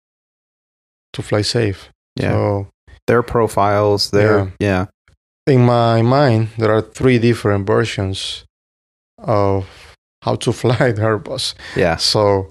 to 1.13 1.23
fly 1.23 1.43
safe. 1.43 1.89
Yeah. 2.17 2.31
So 2.33 2.69
their 3.07 3.23
profiles, 3.23 4.11
their, 4.11 4.53
yeah. 4.61 4.87
in 5.47 5.65
my 5.65 6.03
mind, 6.03 6.49
there 6.59 6.73
are 6.73 6.83
three 6.83 7.19
different 7.19 7.67
versions 7.67 8.45
of 9.19 9.67
how 10.23 10.37
to 10.37 10.53
fly 10.61 10.93
the 10.93 11.03
Airbus. 11.03 11.55
Yeah. 11.77 11.97
So, 11.97 12.51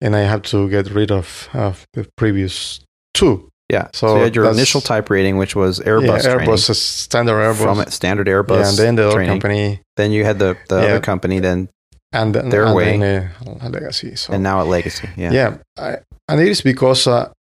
and 0.00 0.14
I 0.16 0.20
have 0.20 0.42
to 0.42 0.68
get 0.68 0.90
rid 0.90 1.10
of, 1.10 1.48
of 1.52 1.84
the 1.94 2.06
previous 2.16 2.80
two. 3.14 3.48
Yeah. 3.70 3.88
So, 3.92 4.06
So 4.08 4.16
you 4.18 4.22
had 4.24 4.36
your 4.36 4.50
initial 4.50 4.80
type 4.80 5.10
rating, 5.10 5.36
which 5.38 5.56
was 5.56 5.80
Airbus 5.80 6.22
yeah, 6.24 6.36
Airbus 6.36 6.74
standard 6.76 7.32
Airbus. 7.34 7.62
from 7.62 7.84
standard 7.90 8.28
Airbus. 8.28 8.60
yeah, 8.60 8.68
and 8.68 8.78
then 8.78 8.94
the 8.94 9.04
other 9.06 9.14
training. 9.14 9.32
company, 9.40 9.80
Then 9.96 10.12
you 10.12 10.24
had 10.24 10.38
the, 10.38 10.56
the 10.68 10.76
Yeah. 10.80 10.86
other 10.88 11.00
company, 11.00 11.40
then 11.40 11.68
and 12.12 12.34
then, 12.34 12.48
Their 12.48 12.66
and 12.66 12.74
way. 12.74 12.98
then, 12.98 13.30
uh, 13.60 13.68
Legacy. 13.68 14.16
So 14.16 14.32
and 14.32 14.42
now 14.42 14.60
at 14.60 14.66
Legacy. 14.66 15.08
Yeah. 15.16 15.32
yeah, 15.32 15.58
I, 15.76 15.98
and 16.28 16.40
it 16.40 16.48
is 16.48 16.60
because 16.60 17.06
uh, 17.06 17.32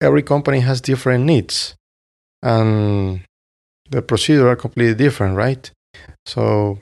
every 0.00 0.22
company 0.22 0.60
has 0.60 0.80
different 0.80 1.24
needs, 1.24 1.74
and 2.42 3.22
the 3.90 4.02
procedure 4.02 4.48
are 4.48 4.56
completely 4.56 4.94
different, 4.94 5.36
right? 5.36 5.70
So 6.26 6.78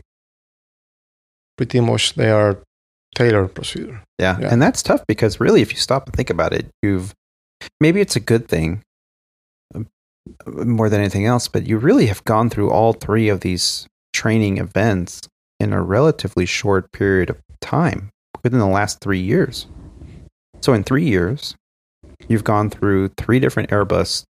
pretty 1.57 1.81
much 1.81 2.15
they 2.15 2.31
are 2.31 2.59
tailored 3.15 3.55
procedure. 3.55 4.03
Yeah. 4.19 4.39
Yeah. 4.41 4.49
And 4.53 4.63
that's 4.63 4.83
tough 4.83 5.05
because 5.07 5.41
really, 5.41 5.63
if 5.63 5.73
you 5.73 5.79
stop 5.79 6.07
and 6.07 6.15
think 6.15 6.31
about 6.31 6.53
it, 6.53 6.67
you've 6.83 7.15
maybe 7.81 8.01
it's 8.01 8.17
a 8.17 8.21
good 8.21 8.49
thing 8.49 8.83
um, 9.75 9.87
more 10.47 10.89
than 10.89 11.01
anything 11.01 11.27
else, 11.27 11.49
but 11.49 11.67
you 11.67 11.79
really 11.79 12.07
have 12.07 12.25
gone 12.25 12.51
through 12.51 12.71
all 12.71 12.93
three 12.93 13.29
of 13.29 13.41
these 13.41 13.87
training 14.13 14.59
events 14.59 15.21
in 15.61 15.73
a 15.73 15.83
relatively 15.83 16.47
short 16.47 16.91
period 16.93 17.31
of 17.31 17.39
time 17.61 18.11
within 18.43 18.59
the 18.59 18.67
last 18.67 19.01
three 19.01 19.21
years. 19.21 19.67
So, 20.61 20.73
in 20.73 20.83
three 20.85 21.05
years, 21.05 21.55
you've 22.29 22.45
gone 22.45 22.71
through 22.71 23.09
three 23.17 23.39
different 23.39 23.71
Airbus 23.71 24.25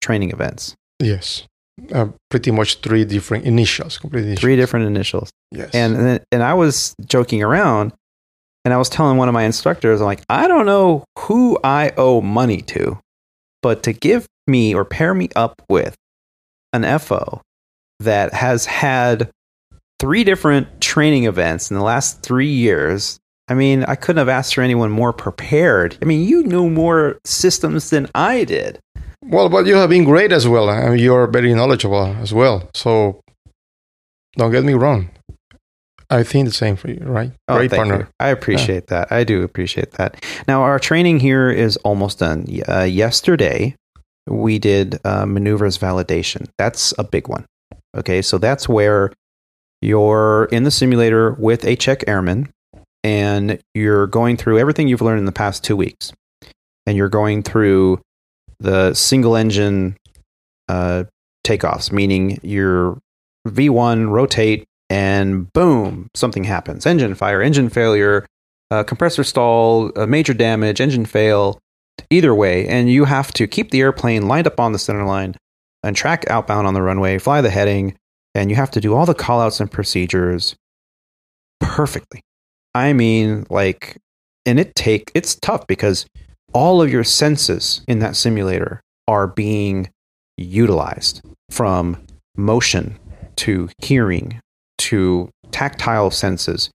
training 0.00 0.30
events, 0.30 0.74
Yes, 1.00 1.46
uh, 1.92 2.08
pretty 2.30 2.50
much 2.50 2.80
three 2.80 3.04
different 3.04 3.44
initials, 3.44 3.98
completely 3.98 4.36
three 4.36 4.56
different 4.56 4.86
initials. 4.86 5.30
Yes, 5.50 5.70
And 5.74 5.96
and, 5.96 6.20
and 6.32 6.42
I 6.42 6.54
was 6.54 6.94
joking 7.04 7.42
around, 7.42 7.92
and 8.64 8.74
I 8.74 8.76
was 8.76 8.88
telling 8.88 9.16
one 9.18 9.28
of 9.28 9.34
my 9.34 9.44
instructors, 9.44 10.00
I'm 10.00 10.06
like, 10.06 10.22
I 10.28 10.48
don't 10.48 10.66
know 10.66 11.04
who 11.18 11.58
I 11.62 11.92
owe 11.96 12.20
money 12.20 12.62
to, 12.62 12.98
but 13.62 13.82
to 13.84 13.92
give 13.92 14.26
me 14.46 14.74
or 14.74 14.84
pair 14.84 15.14
me 15.14 15.28
up 15.36 15.62
with 15.68 15.96
an 16.72 16.98
FO 16.98 17.40
that 18.00 18.34
has 18.34 18.66
had 18.66 19.30
three 19.98 20.24
different 20.24 20.80
training 20.80 21.24
events 21.24 21.70
in 21.70 21.76
the 21.76 21.82
last 21.82 22.22
three 22.22 22.48
years. 22.50 23.18
I 23.48 23.54
mean, 23.54 23.84
I 23.84 23.94
couldn't 23.94 24.18
have 24.18 24.28
asked 24.28 24.54
for 24.54 24.62
anyone 24.62 24.90
more 24.90 25.12
prepared. 25.12 25.96
I 26.02 26.04
mean, 26.04 26.26
you 26.26 26.42
knew 26.42 26.68
more 26.68 27.18
systems 27.24 27.90
than 27.90 28.08
I 28.14 28.44
did. 28.44 28.80
well, 29.24 29.48
but 29.48 29.66
you 29.66 29.76
have 29.76 29.90
been 29.90 30.04
great 30.04 30.32
as 30.32 30.48
well. 30.48 30.68
I 30.68 30.88
mean, 30.90 30.98
you're 30.98 31.26
very 31.28 31.54
knowledgeable 31.54 32.06
as 32.20 32.32
well. 32.32 32.68
So 32.74 33.20
don't 34.36 34.50
get 34.50 34.64
me 34.64 34.74
wrong. 34.74 35.10
I 36.08 36.22
think 36.22 36.46
the 36.46 36.54
same 36.54 36.76
for 36.76 36.88
you, 36.88 37.00
right? 37.02 37.32
Oh, 37.48 37.56
great 37.56 37.72
partner. 37.72 37.98
you. 37.98 38.06
I 38.20 38.28
appreciate 38.28 38.88
that. 38.88 39.10
I 39.10 39.24
do 39.24 39.42
appreciate 39.42 39.92
that. 39.92 40.24
Now, 40.46 40.62
our 40.62 40.78
training 40.78 41.18
here 41.18 41.50
is 41.50 41.76
almost 41.78 42.20
done. 42.20 42.46
Uh, 42.68 42.82
yesterday, 42.82 43.74
we 44.28 44.58
did 44.60 45.00
uh, 45.04 45.26
maneuvers 45.26 45.78
validation. 45.78 46.48
That's 46.58 46.94
a 46.98 47.04
big 47.04 47.28
one. 47.28 47.44
Okay, 47.96 48.22
so 48.22 48.38
that's 48.38 48.68
where 48.68 49.10
you're 49.80 50.46
in 50.46 50.64
the 50.64 50.70
simulator 50.70 51.32
with 51.32 51.64
a 51.64 51.76
check 51.76 52.04
airman 52.06 52.50
and 53.04 53.60
you're 53.74 54.06
going 54.06 54.36
through 54.36 54.58
everything 54.58 54.88
you've 54.88 55.02
learned 55.02 55.20
in 55.20 55.26
the 55.26 55.32
past 55.32 55.62
two 55.62 55.76
weeks. 55.76 56.12
And 56.86 56.96
you're 56.96 57.08
going 57.08 57.42
through 57.42 58.00
the 58.58 58.94
single 58.94 59.36
engine 59.36 59.96
uh, 60.68 61.04
takeoffs, 61.44 61.92
meaning 61.92 62.38
your 62.42 62.98
V1 63.46 64.10
rotate 64.10 64.64
and 64.88 65.52
boom, 65.52 66.08
something 66.14 66.44
happens. 66.44 66.86
Engine 66.86 67.14
fire, 67.14 67.42
engine 67.42 67.68
failure, 67.68 68.26
uh, 68.70 68.84
compressor 68.84 69.24
stall, 69.24 69.92
uh, 69.96 70.06
major 70.06 70.34
damage, 70.34 70.80
engine 70.80 71.06
fail, 71.06 71.58
either 72.10 72.34
way. 72.34 72.66
And 72.66 72.90
you 72.90 73.04
have 73.04 73.32
to 73.34 73.46
keep 73.46 73.70
the 73.70 73.80
airplane 73.80 74.28
lined 74.28 74.46
up 74.46 74.60
on 74.60 74.72
the 74.72 74.78
center 74.78 75.04
line 75.04 75.36
and 75.82 75.96
track 75.96 76.24
outbound 76.28 76.66
on 76.66 76.74
the 76.74 76.82
runway, 76.82 77.18
fly 77.18 77.40
the 77.40 77.50
heading, 77.50 77.96
and 78.36 78.50
you 78.50 78.56
have 78.56 78.70
to 78.72 78.80
do 78.80 78.94
all 78.94 79.06
the 79.06 79.14
callouts 79.14 79.60
and 79.60 79.70
procedures 79.70 80.54
perfectly. 81.60 82.20
I 82.74 82.92
mean, 82.92 83.46
like, 83.48 83.96
and 84.44 84.60
it 84.60 84.74
take 84.74 85.10
it's 85.14 85.34
tough 85.36 85.66
because 85.66 86.06
all 86.52 86.82
of 86.82 86.92
your 86.92 87.04
senses 87.04 87.82
in 87.88 87.98
that 88.00 88.16
simulator 88.16 88.80
are 89.08 89.26
being 89.26 89.90
utilized 90.36 91.22
from 91.50 91.96
motion 92.36 92.98
to 93.36 93.68
hearing 93.82 94.40
to 94.78 95.30
tactile 95.50 96.10
senses 96.10 96.70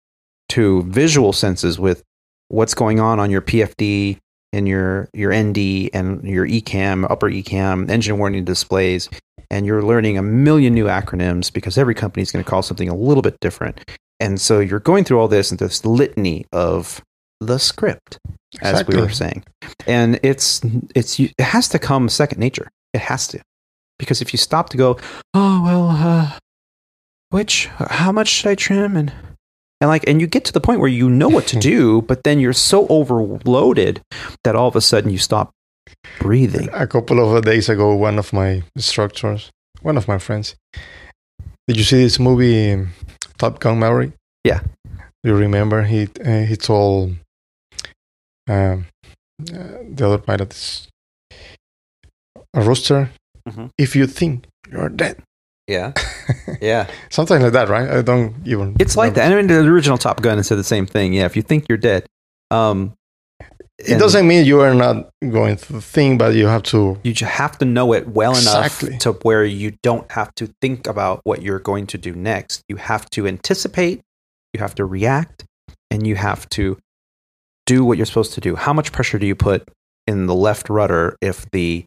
to 0.49 0.83
visual 0.83 1.31
senses 1.31 1.79
with 1.79 2.03
what's 2.47 2.73
going 2.73 2.99
on 2.99 3.19
on 3.19 3.29
your 3.29 3.41
PFD 3.41 4.17
and 4.53 4.67
your 4.67 5.09
your 5.13 5.33
ND 5.33 5.89
and 5.93 6.23
your 6.23 6.47
ECAM, 6.47 7.09
upper 7.09 7.29
ECAM, 7.29 7.89
engine 7.89 8.17
warning 8.17 8.43
displays, 8.43 9.09
and 9.49 9.65
you're 9.65 9.83
learning 9.83 10.17
a 10.17 10.21
million 10.21 10.73
new 10.73 10.85
acronyms 10.85 11.51
because 11.51 11.77
every 11.77 11.95
company 11.95 12.21
is 12.21 12.31
going 12.31 12.43
to 12.43 12.49
call 12.49 12.61
something 12.61 12.89
a 12.89 12.95
little 12.95 13.21
bit 13.21 13.39
different. 13.39 13.79
And 14.19 14.39
so 14.39 14.59
you're 14.59 14.79
going 14.79 15.03
through 15.03 15.19
all 15.19 15.27
this 15.27 15.51
and 15.51 15.59
this 15.59 15.83
litany 15.83 16.45
of 16.51 17.01
the 17.39 17.57
script, 17.57 18.19
as 18.61 18.85
we 18.87 18.95
were 18.95 19.09
saying, 19.09 19.43
and 19.87 20.19
it's 20.21 20.61
it's 20.95 21.19
it 21.19 21.39
has 21.39 21.67
to 21.69 21.79
come 21.79 22.07
second 22.09 22.39
nature. 22.39 22.69
It 22.93 23.01
has 23.01 23.27
to, 23.29 23.41
because 23.97 24.21
if 24.21 24.33
you 24.33 24.37
stop 24.37 24.69
to 24.69 24.77
go, 24.77 24.99
oh 25.33 25.63
well, 25.63 25.87
uh, 25.89 26.37
which 27.29 27.67
how 27.77 28.11
much 28.11 28.27
should 28.27 28.49
I 28.49 28.55
trim 28.55 28.95
and 28.95 29.11
and 29.81 29.89
like 29.89 30.07
and 30.07 30.21
you 30.21 30.27
get 30.27 30.45
to 30.45 30.53
the 30.53 30.61
point 30.61 30.79
where 30.79 30.89
you 30.89 31.09
know 31.09 31.27
what 31.27 31.47
to 31.47 31.59
do, 31.71 32.01
but 32.03 32.23
then 32.23 32.39
you're 32.39 32.53
so 32.53 32.87
overloaded 32.87 34.01
that 34.43 34.55
all 34.55 34.67
of 34.67 34.75
a 34.75 34.81
sudden 34.81 35.11
you 35.11 35.17
stop 35.17 35.51
breathing. 36.19 36.69
A 36.71 36.87
couple 36.87 37.19
of 37.19 37.43
days 37.43 37.67
ago, 37.67 37.93
one 37.95 38.17
of 38.19 38.31
my 38.31 38.63
instructors, 38.75 39.49
one 39.81 39.97
of 39.97 40.07
my 40.07 40.17
friends, 40.19 40.55
did 41.67 41.77
you 41.77 41.83
see 41.83 42.03
this 42.03 42.19
movie 42.19 42.87
Top 43.37 43.59
Gun 43.59 43.79
Maverick? 43.79 44.11
Yeah. 44.43 44.61
Do 45.23 45.29
you 45.31 45.35
remember 45.35 45.83
he 45.83 46.07
uh, 46.25 46.45
he 46.45 46.55
told 46.55 47.15
um, 48.49 48.85
uh, 49.41 49.77
the 49.89 50.05
other 50.05 50.17
pilot 50.17 50.53
is 50.53 50.87
a 52.53 52.61
rooster. 52.61 53.09
Mhm. 53.47 53.69
If 53.77 53.95
you 53.95 54.07
think 54.07 54.45
you're 54.71 54.89
dead, 54.89 55.21
Yeah, 55.71 55.93
yeah. 56.61 56.87
something 57.09 57.41
like 57.41 57.53
that, 57.53 57.69
right? 57.69 57.89
I 57.89 58.01
don't 58.01 58.35
even. 58.45 58.75
It's 58.79 58.95
like 58.97 59.13
that. 59.15 59.31
I 59.31 59.35
mean, 59.35 59.47
the 59.47 59.59
original 59.59 59.97
Top 59.97 60.21
Gun 60.21 60.43
said 60.43 60.57
the 60.57 60.63
same 60.75 60.85
thing. 60.85 61.13
Yeah, 61.13 61.25
if 61.25 61.35
you 61.35 61.41
think 61.41 61.67
you're 61.69 61.77
dead, 61.77 62.05
um, 62.51 62.93
It 63.79 63.97
doesn't 63.97 64.27
mean 64.27 64.45
you 64.45 64.59
are 64.61 64.75
not 64.75 65.09
going 65.27 65.55
to 65.57 65.81
think, 65.81 66.19
but 66.19 66.35
you 66.35 66.45
have 66.47 66.63
to. 66.73 66.99
You 67.03 67.13
just 67.13 67.31
have 67.31 67.57
to 67.59 67.65
know 67.65 67.93
it 67.93 68.07
well 68.07 68.33
Exactly. 68.33 68.89
enough 68.89 68.99
to 69.01 69.11
where 69.25 69.43
you 69.45 69.71
don't 69.81 70.05
have 70.11 70.29
to 70.35 70.53
think 70.61 70.85
about 70.87 71.21
what 71.23 71.41
you're 71.41 71.63
going 71.71 71.87
to 71.87 71.97
do 71.97 72.13
next. 72.13 72.61
You 72.69 72.75
have 72.77 73.09
to 73.11 73.25
anticipate, 73.25 74.01
you 74.53 74.59
have 74.59 74.75
to 74.75 74.85
react, 74.85 75.45
and 75.89 76.05
you 76.05 76.15
have 76.15 76.47
to 76.49 76.77
do 77.65 77.83
what 77.85 77.97
you're 77.97 78.05
supposed 78.05 78.33
to 78.33 78.41
do. 78.41 78.55
How 78.55 78.73
much 78.73 78.91
pressure 78.91 79.17
do 79.17 79.25
you 79.25 79.35
put 79.35 79.63
in 80.05 80.27
the 80.27 80.35
left 80.35 80.69
rudder 80.69 81.15
if 81.21 81.49
the 81.51 81.85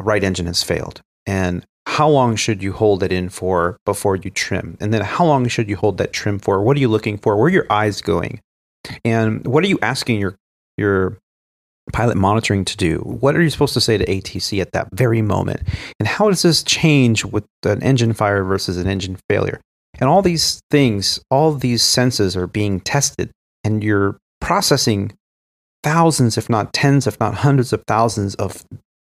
right 0.00 0.22
engine 0.24 0.46
has 0.46 0.62
failed? 0.62 1.02
And 1.28 1.66
how 1.86 2.08
long 2.08 2.36
should 2.36 2.62
you 2.62 2.72
hold 2.72 3.02
it 3.02 3.12
in 3.12 3.28
for 3.28 3.78
before 3.84 4.16
you 4.16 4.30
trim? 4.30 4.78
And 4.80 4.94
then 4.94 5.02
how 5.02 5.26
long 5.26 5.46
should 5.46 5.68
you 5.68 5.76
hold 5.76 5.98
that 5.98 6.14
trim 6.14 6.38
for? 6.38 6.62
What 6.62 6.74
are 6.76 6.80
you 6.80 6.88
looking 6.88 7.18
for? 7.18 7.36
Where 7.36 7.46
are 7.46 7.50
your 7.50 7.66
eyes 7.70 8.00
going? 8.00 8.40
And 9.04 9.46
what 9.46 9.62
are 9.62 9.66
you 9.66 9.78
asking 9.82 10.20
your 10.20 10.36
your 10.78 11.18
pilot 11.92 12.16
monitoring 12.16 12.64
to 12.64 12.76
do? 12.78 12.98
What 13.00 13.36
are 13.36 13.42
you 13.42 13.50
supposed 13.50 13.74
to 13.74 13.80
say 13.80 13.98
to 13.98 14.06
ATC 14.06 14.60
at 14.60 14.72
that 14.72 14.88
very 14.92 15.20
moment? 15.20 15.62
And 16.00 16.08
how 16.08 16.30
does 16.30 16.40
this 16.42 16.62
change 16.62 17.26
with 17.26 17.44
an 17.64 17.82
engine 17.82 18.14
fire 18.14 18.42
versus 18.42 18.78
an 18.78 18.86
engine 18.86 19.18
failure? 19.28 19.60
And 20.00 20.08
all 20.08 20.22
these 20.22 20.62
things, 20.70 21.20
all 21.30 21.52
these 21.52 21.82
senses 21.82 22.36
are 22.36 22.46
being 22.46 22.80
tested, 22.80 23.30
and 23.64 23.84
you're 23.84 24.16
processing 24.40 25.12
thousands, 25.82 26.38
if 26.38 26.48
not 26.48 26.72
tens, 26.72 27.06
if 27.06 27.20
not 27.20 27.34
hundreds 27.34 27.72
of 27.72 27.82
thousands 27.86 28.34
of 28.36 28.64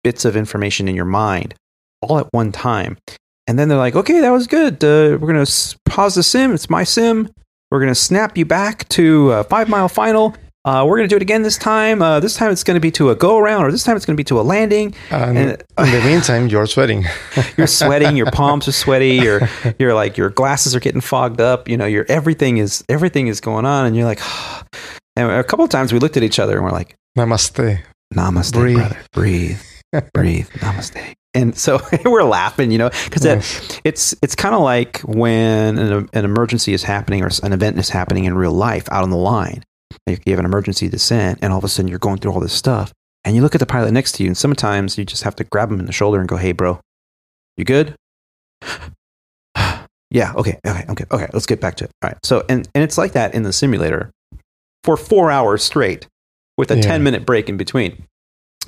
bits 0.04 0.24
of 0.26 0.36
information 0.36 0.88
in 0.88 0.94
your 0.94 1.04
mind 1.04 1.54
all 2.02 2.18
at 2.18 2.28
one 2.32 2.52
time. 2.52 2.98
And 3.46 3.58
then 3.58 3.68
they're 3.68 3.78
like, 3.78 3.96
okay, 3.96 4.20
that 4.20 4.30
was 4.30 4.46
good. 4.46 4.82
Uh, 4.84 5.18
we're 5.20 5.32
going 5.32 5.44
to 5.44 5.78
pause 5.86 6.14
the 6.14 6.22
sim. 6.22 6.52
It's 6.52 6.70
my 6.70 6.84
sim. 6.84 7.30
We're 7.70 7.80
going 7.80 7.90
to 7.90 7.94
snap 7.94 8.36
you 8.36 8.44
back 8.44 8.88
to 8.90 9.32
a 9.32 9.44
five 9.44 9.68
mile 9.68 9.88
final. 9.88 10.36
Uh, 10.64 10.84
we're 10.86 10.96
going 10.96 11.08
to 11.08 11.12
do 11.12 11.16
it 11.16 11.22
again 11.22 11.42
this 11.42 11.58
time. 11.58 12.02
Uh, 12.02 12.20
this 12.20 12.36
time 12.36 12.52
it's 12.52 12.62
going 12.62 12.76
to 12.76 12.80
be 12.80 12.92
to 12.92 13.10
a 13.10 13.16
go 13.16 13.38
around, 13.38 13.64
or 13.64 13.72
this 13.72 13.82
time 13.82 13.96
it's 13.96 14.06
going 14.06 14.14
to 14.14 14.20
be 14.20 14.24
to 14.24 14.38
a 14.40 14.42
landing. 14.42 14.94
And, 15.10 15.36
and 15.36 15.64
in 15.78 15.90
the 15.90 16.02
meantime, 16.06 16.46
you're 16.46 16.66
sweating. 16.66 17.04
you're 17.56 17.66
sweating. 17.66 18.16
Your 18.16 18.30
palms 18.30 18.68
are 18.68 18.72
sweaty. 18.72 19.14
You're 19.16 19.48
you're 19.80 19.92
like 19.92 20.16
your 20.16 20.30
glasses 20.30 20.76
are 20.76 20.80
getting 20.80 21.00
fogged 21.00 21.40
up. 21.40 21.68
You 21.68 21.76
know, 21.76 21.86
your 21.86 22.06
everything 22.08 22.58
is 22.58 22.84
everything 22.88 23.26
is 23.26 23.40
going 23.40 23.66
on, 23.66 23.86
and 23.86 23.96
you're 23.96 24.04
like. 24.04 24.20
and 25.16 25.30
a 25.30 25.42
couple 25.44 25.64
of 25.64 25.70
times 25.70 25.92
we 25.92 25.98
looked 25.98 26.16
at 26.16 26.22
each 26.22 26.38
other 26.38 26.54
and 26.54 26.64
we're 26.64 26.70
like, 26.70 26.94
"Namaste, 27.18 27.82
namaste, 28.14 28.52
breathe, 28.52 28.76
brother. 28.76 28.98
breathe, 29.12 29.60
breathe, 30.14 30.48
namaste." 30.50 31.14
And 31.34 31.56
so 31.56 31.80
we're 32.04 32.24
laughing, 32.24 32.70
you 32.70 32.78
know, 32.78 32.90
because 33.04 33.24
yes. 33.24 33.60
Mm. 33.60 33.80
it's 33.84 34.14
it's 34.22 34.34
kind 34.34 34.54
of 34.54 34.62
like 34.62 35.00
when 35.00 35.78
an, 35.78 36.08
an, 36.12 36.24
emergency 36.24 36.72
is 36.72 36.82
happening 36.82 37.22
or 37.22 37.30
an 37.42 37.52
event 37.52 37.78
is 37.78 37.88
happening 37.88 38.24
in 38.24 38.34
real 38.34 38.52
life 38.52 38.88
out 38.90 39.02
on 39.02 39.10
the 39.10 39.16
line. 39.16 39.64
You 40.06 40.18
have 40.26 40.38
an 40.38 40.44
emergency 40.44 40.88
descent, 40.88 41.38
and 41.42 41.52
all 41.52 41.58
of 41.58 41.64
a 41.64 41.68
sudden 41.68 41.88
you're 41.88 41.98
going 41.98 42.18
through 42.18 42.32
all 42.32 42.40
this 42.40 42.52
stuff, 42.52 42.92
and 43.24 43.36
you 43.36 43.42
look 43.42 43.54
at 43.54 43.60
the 43.60 43.66
pilot 43.66 43.92
next 43.92 44.12
to 44.12 44.22
you, 44.22 44.28
and 44.28 44.36
sometimes 44.36 44.98
you 44.98 45.04
just 45.04 45.22
have 45.22 45.36
to 45.36 45.44
grab 45.44 45.70
him 45.70 45.78
in 45.78 45.86
the 45.86 45.92
shoulder 45.92 46.18
and 46.18 46.28
go, 46.28 46.36
"Hey, 46.36 46.52
bro, 46.52 46.80
you 47.56 47.64
good?" 47.64 47.94
yeah. 50.10 50.32
Okay. 50.34 50.58
Okay. 50.66 50.84
Okay. 50.88 51.04
Okay. 51.10 51.26
Let's 51.32 51.46
get 51.46 51.60
back 51.60 51.76
to 51.76 51.84
it. 51.84 51.90
All 52.02 52.08
right. 52.08 52.18
So, 52.24 52.44
and 52.48 52.68
and 52.74 52.82
it's 52.82 52.98
like 52.98 53.12
that 53.12 53.34
in 53.34 53.42
the 53.42 53.52
simulator 53.52 54.10
for 54.82 54.96
four 54.96 55.30
hours 55.30 55.62
straight 55.62 56.08
with 56.56 56.70
a 56.70 56.76
yeah. 56.76 56.82
ten 56.82 57.02
minute 57.02 57.26
break 57.26 57.48
in 57.48 57.56
between. 57.56 58.06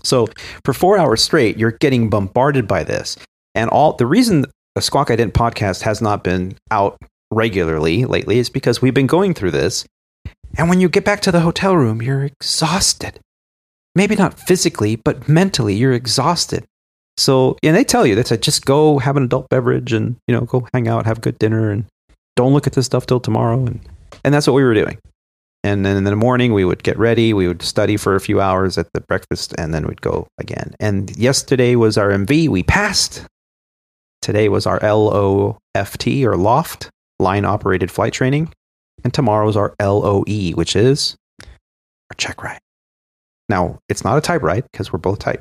So 0.04 0.28
for 0.64 0.72
four 0.72 0.98
hours 0.98 1.22
straight, 1.22 1.56
you're 1.56 1.72
getting 1.72 2.10
bombarded 2.10 2.68
by 2.68 2.84
this. 2.84 3.16
And 3.54 3.70
all 3.70 3.94
the 3.94 4.06
reason 4.06 4.44
a 4.76 4.82
Squawk 4.82 5.08
Ident 5.08 5.32
podcast 5.32 5.82
has 5.82 6.02
not 6.02 6.24
been 6.24 6.56
out 6.70 6.98
regularly 7.30 8.04
lately 8.04 8.38
is 8.38 8.50
because 8.50 8.82
we've 8.82 8.94
been 8.94 9.06
going 9.06 9.34
through 9.34 9.52
this. 9.52 9.84
And 10.56 10.68
when 10.68 10.80
you 10.80 10.88
get 10.88 11.04
back 11.04 11.20
to 11.22 11.32
the 11.32 11.40
hotel 11.40 11.76
room, 11.76 12.02
you're 12.02 12.24
exhausted. 12.24 13.18
Maybe 13.94 14.16
not 14.16 14.38
physically, 14.38 14.96
but 14.96 15.28
mentally, 15.28 15.74
you're 15.74 15.92
exhausted. 15.92 16.64
So, 17.16 17.56
and 17.62 17.76
they 17.76 17.84
tell 17.84 18.04
you 18.04 18.16
that 18.16 18.42
just 18.42 18.64
go 18.64 18.98
have 18.98 19.16
an 19.16 19.24
adult 19.24 19.48
beverage 19.48 19.92
and, 19.92 20.16
you 20.26 20.34
know, 20.34 20.42
go 20.42 20.66
hang 20.72 20.88
out, 20.88 21.06
have 21.06 21.18
a 21.18 21.20
good 21.20 21.38
dinner 21.38 21.70
and 21.70 21.84
don't 22.34 22.52
look 22.52 22.66
at 22.66 22.72
this 22.72 22.86
stuff 22.86 23.06
till 23.06 23.20
tomorrow. 23.20 23.64
And, 23.64 23.80
and 24.24 24.34
that's 24.34 24.48
what 24.48 24.54
we 24.54 24.64
were 24.64 24.74
doing. 24.74 24.98
And 25.64 25.84
then 25.84 25.96
in 25.96 26.04
the 26.04 26.14
morning, 26.14 26.52
we 26.52 26.66
would 26.66 26.82
get 26.82 26.98
ready. 26.98 27.32
We 27.32 27.48
would 27.48 27.62
study 27.62 27.96
for 27.96 28.14
a 28.14 28.20
few 28.20 28.38
hours 28.38 28.76
at 28.76 28.86
the 28.92 29.00
breakfast, 29.00 29.54
and 29.56 29.72
then 29.72 29.86
we'd 29.86 30.02
go 30.02 30.28
again. 30.38 30.74
And 30.78 31.16
yesterday 31.16 31.74
was 31.74 31.96
our 31.96 32.10
MV. 32.10 32.50
We 32.50 32.62
passed. 32.62 33.24
Today 34.20 34.50
was 34.50 34.66
our 34.66 34.78
LOFT 34.80 36.24
or 36.24 36.36
LOFT, 36.36 36.90
line 37.18 37.46
operated 37.46 37.90
flight 37.90 38.12
training. 38.12 38.52
And 39.04 39.14
tomorrow 39.14 39.48
is 39.48 39.56
our 39.56 39.74
LOE, 39.80 40.52
which 40.52 40.76
is 40.76 41.16
our 41.42 42.16
check 42.18 42.42
ride. 42.42 42.60
Now, 43.48 43.78
it's 43.88 44.04
not 44.04 44.18
a 44.18 44.20
type 44.20 44.42
ride 44.42 44.64
because 44.70 44.92
we're 44.92 44.98
both 44.98 45.18
type. 45.18 45.40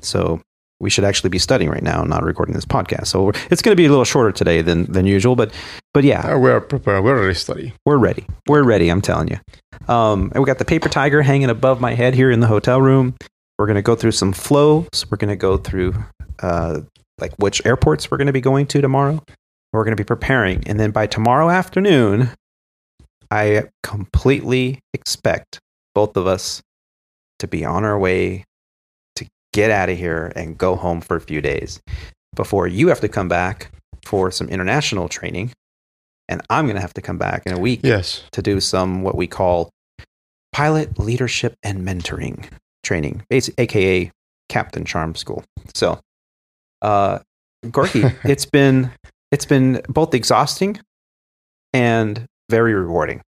So 0.00 0.40
we 0.80 0.90
should 0.90 1.04
actually 1.04 1.30
be 1.30 1.38
studying 1.38 1.70
right 1.70 1.82
now, 1.82 2.02
not 2.04 2.22
recording 2.22 2.54
this 2.54 2.64
podcast. 2.64 3.08
So 3.08 3.30
it's 3.50 3.62
going 3.62 3.72
to 3.72 3.76
be 3.76 3.86
a 3.86 3.88
little 3.88 4.04
shorter 4.04 4.32
today 4.32 4.62
than 4.62 4.90
than 4.90 5.06
usual, 5.06 5.36
but 5.36 5.52
but 5.92 6.04
yeah, 6.04 6.20
uh, 6.20 6.38
we're 6.38 6.60
prepared. 6.60 7.02
We're 7.02 7.20
ready 7.20 7.34
to 7.34 7.38
study. 7.38 7.72
We're 7.84 7.98
ready. 7.98 8.26
We're 8.46 8.62
ready. 8.62 8.88
I'm 8.88 9.00
telling 9.00 9.28
you. 9.28 9.38
Um, 9.92 10.30
and 10.34 10.42
we 10.42 10.46
got 10.46 10.58
the 10.58 10.64
paper 10.64 10.88
tiger 10.88 11.22
hanging 11.22 11.50
above 11.50 11.80
my 11.80 11.94
head 11.94 12.14
here 12.14 12.30
in 12.30 12.40
the 12.40 12.46
hotel 12.46 12.80
room. 12.80 13.16
We're 13.58 13.66
going 13.66 13.76
to 13.76 13.82
go 13.82 13.96
through 13.96 14.12
some 14.12 14.32
flows. 14.32 14.88
We're 15.10 15.16
going 15.16 15.30
to 15.30 15.36
go 15.36 15.56
through 15.56 15.94
uh, 16.40 16.80
like 17.18 17.32
which 17.38 17.64
airports 17.66 18.10
we're 18.10 18.18
going 18.18 18.26
to 18.26 18.32
be 18.32 18.40
going 18.40 18.66
to 18.68 18.80
tomorrow. 18.80 19.22
We're 19.72 19.84
going 19.84 19.96
to 19.96 20.00
be 20.00 20.06
preparing, 20.06 20.66
and 20.66 20.80
then 20.80 20.92
by 20.92 21.06
tomorrow 21.06 21.50
afternoon, 21.50 22.30
I 23.30 23.64
completely 23.82 24.80
expect 24.94 25.60
both 25.94 26.16
of 26.16 26.26
us 26.26 26.62
to 27.40 27.46
be 27.46 27.64
on 27.64 27.84
our 27.84 27.98
way 27.98 28.44
get 29.58 29.72
out 29.72 29.88
of 29.88 29.98
here 29.98 30.32
and 30.36 30.56
go 30.56 30.76
home 30.76 31.00
for 31.00 31.16
a 31.16 31.20
few 31.20 31.40
days 31.40 31.80
before 32.36 32.68
you 32.68 32.86
have 32.86 33.00
to 33.00 33.08
come 33.08 33.26
back 33.26 33.72
for 34.04 34.30
some 34.30 34.48
international 34.48 35.08
training. 35.08 35.50
And 36.28 36.40
I'm 36.48 36.66
going 36.66 36.76
to 36.76 36.80
have 36.80 36.94
to 36.94 37.02
come 37.02 37.18
back 37.18 37.42
in 37.44 37.52
a 37.52 37.58
week 37.58 37.80
yes. 37.82 38.22
to 38.30 38.40
do 38.40 38.60
some 38.60 39.02
what 39.02 39.16
we 39.16 39.26
call 39.26 39.70
pilot 40.52 40.96
leadership 40.96 41.56
and 41.64 41.84
mentoring 41.84 42.48
training, 42.84 43.24
aka 43.32 44.12
Captain 44.48 44.84
Charm 44.84 45.16
School. 45.16 45.42
So, 45.74 45.98
uh, 46.80 47.18
Gorki, 47.66 48.14
it's 48.24 48.46
been 48.46 48.92
it's 49.32 49.44
been 49.44 49.82
both 49.88 50.14
exhausting 50.14 50.78
and 51.72 52.26
very 52.48 52.74
rewarding. 52.74 53.22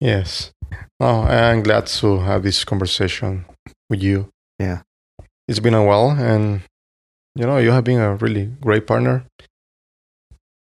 Yes. 0.00 0.50
Oh, 0.98 1.22
I'm 1.22 1.62
glad 1.62 1.86
to 1.86 2.18
have 2.18 2.42
this 2.42 2.64
conversation 2.64 3.44
with 3.88 4.02
you. 4.02 4.28
Yeah 4.58 4.82
it's 5.48 5.60
been 5.60 5.74
a 5.74 5.84
while, 5.84 6.10
and 6.10 6.62
you 7.34 7.46
know, 7.46 7.58
you 7.58 7.70
have 7.70 7.84
been 7.84 8.00
a 8.00 8.16
really 8.16 8.46
great 8.60 8.86
partner. 8.86 9.24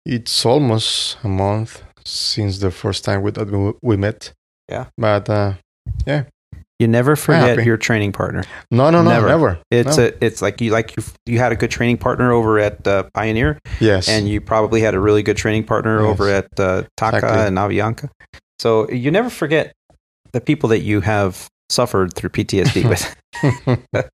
It's 0.05 0.45
almost 0.45 1.17
a 1.23 1.27
month 1.27 1.83
since 2.05 2.59
the 2.59 2.71
first 2.71 3.05
time 3.05 3.21
we, 3.21 3.31
that 3.31 3.75
we 3.81 3.97
met. 3.97 4.33
Yeah. 4.69 4.87
But 4.97 5.29
uh, 5.29 5.53
yeah. 6.05 6.25
You 6.79 6.87
never 6.87 7.15
forget 7.15 7.63
your 7.63 7.77
training 7.77 8.11
partner. 8.11 8.43
No, 8.71 8.89
no, 8.89 9.03
no, 9.03 9.11
never. 9.11 9.27
never. 9.27 9.59
It's 9.71 9.97
no. 9.97 10.05
a, 10.05 10.11
it's 10.19 10.41
like 10.41 10.59
you 10.59 10.71
like 10.71 10.97
you 10.97 11.03
you 11.25 11.37
had 11.37 11.51
a 11.51 11.55
good 11.55 11.71
training 11.71 11.97
partner 11.97 12.33
over 12.33 12.59
at 12.59 12.85
uh, 12.85 13.03
Pioneer. 13.13 13.59
Yes. 13.79 14.09
And 14.09 14.27
you 14.27 14.41
probably 14.41 14.81
had 14.81 14.93
a 14.93 14.99
really 14.99 15.23
good 15.23 15.37
training 15.37 15.63
partner 15.63 16.01
yes. 16.01 16.09
over 16.09 16.29
at 16.29 16.59
uh, 16.59 16.83
TACA 16.97 17.15
exactly. 17.15 17.47
and 17.47 17.57
Avianca. 17.57 18.09
So 18.59 18.89
you 18.89 19.11
never 19.11 19.29
forget 19.29 19.73
the 20.33 20.41
people 20.41 20.67
that 20.69 20.79
you 20.79 21.01
have 21.01 21.47
suffered 21.73 22.13
through 22.13 22.29
PTSD 22.29 22.89
with. 22.91 23.15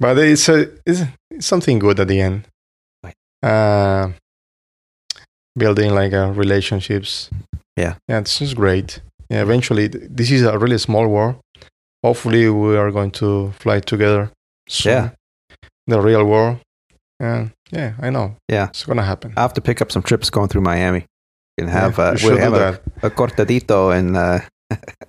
but 0.00 0.18
it's 0.18 0.48
a 0.48 0.70
it's, 0.86 1.02
something 1.40 1.78
good 1.78 2.00
at 2.00 2.08
the 2.08 2.20
end. 2.20 2.46
Uh, 3.42 4.12
building 5.56 5.94
like 5.94 6.12
uh, 6.12 6.32
relationships. 6.32 7.30
Yeah, 7.76 7.94
yeah, 8.08 8.20
this 8.20 8.40
is 8.40 8.54
great. 8.54 9.00
Yeah, 9.30 9.42
eventually, 9.42 9.88
this 9.88 10.30
is 10.30 10.42
a 10.42 10.58
really 10.58 10.78
small 10.78 11.08
war. 11.08 11.36
Hopefully, 12.02 12.48
we 12.48 12.76
are 12.76 12.90
going 12.90 13.10
to 13.12 13.52
fly 13.58 13.80
together. 13.80 14.30
Soon. 14.68 14.92
Yeah, 14.92 15.10
the 15.86 16.00
real 16.00 16.24
war. 16.24 16.60
And 17.20 17.50
yeah, 17.70 17.94
I 18.00 18.10
know. 18.10 18.36
Yeah, 18.48 18.68
it's 18.68 18.84
gonna 18.84 19.02
happen. 19.02 19.34
I 19.36 19.42
have 19.42 19.54
to 19.54 19.60
pick 19.60 19.80
up 19.82 19.92
some 19.92 20.02
trips 20.02 20.30
going 20.30 20.48
through 20.48 20.62
Miami. 20.62 21.06
and 21.58 21.68
have 21.68 21.98
yeah, 21.98 22.04
uh, 22.04 22.16
we'll 22.22 22.38
have 22.38 22.54
a, 22.54 22.80
a, 23.02 23.10
cortadito 23.10 23.96
and 23.96 24.16
uh, 24.16 24.40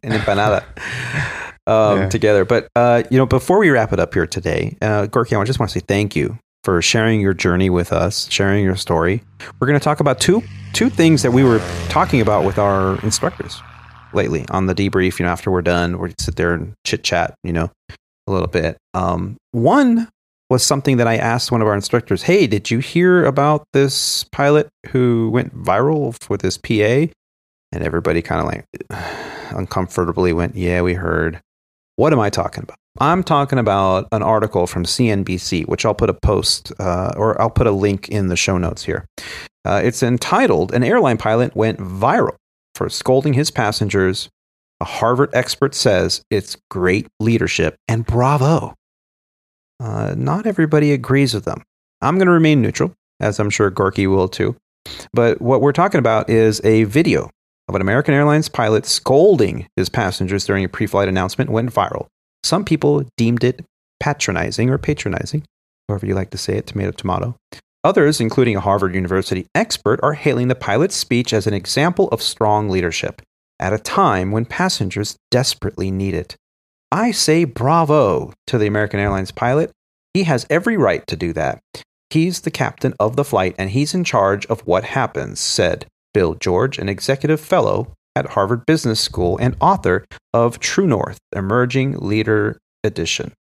an 0.04 0.12
empanada 0.12 0.64
um, 1.68 2.00
yeah. 2.00 2.10
together. 2.10 2.46
But 2.46 2.68
uh, 2.76 3.04
you 3.10 3.18
know, 3.18 3.26
before 3.26 3.60
we 3.60 3.70
wrap 3.70 3.94
it 3.94 4.00
up 4.00 4.14
here 4.14 4.28
today, 4.28 4.78
uh, 4.82 5.08
Gorki, 5.08 5.40
I 5.40 5.44
just 5.44 5.60
want 5.60 5.72
to 5.72 5.80
say 5.80 5.86
thank 5.88 6.16
you 6.16 6.38
for 6.64 6.82
sharing 6.82 7.22
your 7.22 7.34
journey 7.34 7.70
with 7.70 7.94
us, 7.94 8.30
sharing 8.32 8.64
your 8.64 8.76
story. 8.76 9.24
We're 9.60 9.68
going 9.68 9.80
to 9.80 9.84
talk 9.84 10.00
about 10.00 10.20
two 10.20 10.44
two 10.74 10.90
things 10.90 11.22
that 11.22 11.32
we 11.32 11.44
were 11.44 11.60
talking 11.90 12.22
about 12.22 12.44
with 12.44 12.58
our 12.58 13.00
instructors 13.02 13.62
lately 14.14 14.46
on 14.50 14.66
the 14.66 14.76
debrief. 14.76 15.20
You 15.20 15.26
know, 15.26 15.32
after 15.32 15.52
we're 15.52 15.62
done, 15.62 16.00
we 16.00 16.14
sit 16.20 16.36
there 16.36 16.54
and 16.54 16.74
chit 16.84 17.04
chat. 17.04 17.36
You 17.44 17.54
know, 17.54 17.72
a 18.28 18.32
little 18.32 18.48
bit. 18.48 18.78
Um, 18.94 19.38
one 19.52 20.10
was 20.50 20.64
something 20.64 20.98
that 20.98 21.08
I 21.08 21.18
asked 21.18 21.52
one 21.52 21.62
of 21.62 21.68
our 21.68 21.76
instructors, 21.76 22.24
"Hey, 22.24 22.48
did 22.48 22.72
you 22.72 22.80
hear 22.80 23.26
about 23.26 23.64
this 23.74 24.24
pilot 24.26 24.68
who 24.88 25.30
went 25.32 25.56
viral 25.56 26.18
with 26.30 26.42
this 26.42 26.58
PA?" 26.58 27.12
And 27.72 27.84
everybody 27.84 28.22
kind 28.22 28.42
of 28.42 28.48
like 28.48 29.35
uncomfortably 29.52 30.34
went, 30.34 30.56
Yeah, 30.56 30.82
we 30.82 30.94
heard. 30.94 31.42
What 31.96 32.14
am 32.14 32.20
I 32.20 32.30
talking 32.30 32.64
about? 32.64 32.78
I'm 33.00 33.24
talking 33.24 33.60
about 33.60 34.08
an 34.12 34.24
article 34.24 34.68
from 34.68 34.86
CNBC, 34.86 35.68
which 35.68 35.86
I'll 35.86 35.94
put 35.94 36.10
a 36.10 36.14
post 36.14 36.72
uh, 36.80 37.14
or 37.18 37.40
I'll 37.42 37.50
put 37.50 37.68
a 37.68 37.72
link 37.72 38.10
in 38.10 38.28
the 38.28 38.38
show 38.38 38.58
notes 38.58 38.84
here. 38.84 39.06
Uh, 39.66 39.82
it's 39.84 40.02
entitled 40.02 40.74
An 40.74 40.84
Airline 40.84 41.18
Pilot 41.18 41.56
Went 41.56 41.80
Viral 41.80 42.36
for 42.74 42.90
Scolding 42.90 43.34
His 43.34 43.52
Passengers. 43.52 44.30
A 44.80 44.86
Harvard 44.86 45.30
expert 45.34 45.74
says 45.76 46.22
it's 46.30 46.58
great 46.70 47.08
leadership 47.20 47.76
and 47.88 48.06
bravo. 48.06 48.74
Uh, 49.80 50.16
not 50.18 50.46
everybody 50.46 50.94
agrees 50.94 51.34
with 51.34 51.46
them. 51.46 51.64
I'm 52.02 52.16
going 52.16 52.28
to 52.28 52.34
remain 52.34 52.62
neutral, 52.62 52.94
as 53.20 53.40
I'm 53.40 53.50
sure 53.50 53.72
Gorki 53.72 54.08
will 54.08 54.28
too. 54.28 54.56
But 55.14 55.42
what 55.42 55.62
we're 55.62 55.72
talking 55.74 56.00
about 56.00 56.30
is 56.30 56.62
a 56.64 56.84
video 56.86 57.30
of 57.68 57.76
an 57.76 57.82
American 57.82 58.14
Airlines 58.14 58.50
pilot 58.50 58.86
scolding 58.86 59.68
his 59.76 59.90
passengers 59.90 60.46
during 60.46 60.64
a 60.64 60.70
pre 60.70 60.86
flight 60.86 61.08
announcement 61.08 61.50
went 61.50 61.74
viral. 61.74 62.08
Some 62.44 62.64
people 62.64 63.04
deemed 63.18 63.44
it 63.44 63.66
patronizing 64.00 64.70
or 64.70 64.78
patronizing, 64.78 65.44
however 65.88 66.06
you 66.06 66.14
like 66.14 66.30
to 66.32 66.38
say 66.38 66.58
it, 66.58 66.68
tomato, 66.68 66.92
tomato. 66.92 67.36
Others, 67.84 68.20
including 68.20 68.56
a 68.56 68.62
Harvard 68.62 68.96
University 68.96 69.46
expert, 69.54 70.00
are 70.04 70.14
hailing 70.14 70.48
the 70.48 70.56
pilot's 70.56 70.96
speech 70.96 71.34
as 71.34 71.48
an 71.48 71.54
example 71.54 72.08
of 72.10 72.22
strong 72.22 72.70
leadership 72.70 73.22
at 73.60 73.74
a 73.74 73.80
time 73.80 74.32
when 74.32 74.46
passengers 74.46 75.16
desperately 75.32 75.92
need 75.92 76.14
it. 76.14 76.36
I 76.92 77.12
say 77.12 77.46
bravo 77.46 78.34
to 78.48 78.58
the 78.58 78.68
American 78.68 79.00
Airlines 79.00 79.32
pilot. 79.32 79.72
He 80.14 80.24
has 80.24 80.48
every 80.50 80.78
right 80.78 81.06
to 81.08 81.16
do 81.16 81.34
that. 81.34 81.60
He's 82.10 82.42
the 82.42 82.52
captain 82.52 82.94
of 83.00 83.16
the 83.16 83.24
flight 83.24 83.56
and 83.58 83.70
he's 83.70 83.94
in 83.94 84.04
charge 84.04 84.46
of 84.48 84.66
what 84.66 84.84
happens, 84.84 85.40
said 85.40 85.86
Bill 86.16 86.36
George, 86.36 86.80
an 86.80 86.88
executive 86.88 87.42
fellow 87.42 87.92
at 88.16 88.28
Harvard 88.28 88.66
Business 88.66 89.02
School 89.02 89.38
and 89.38 89.54
author 89.60 90.06
of 90.34 90.60
True 90.60 90.88
North 90.88 91.20
Emerging 91.36 91.98
Leader 91.98 92.58
Edition. 92.86 93.34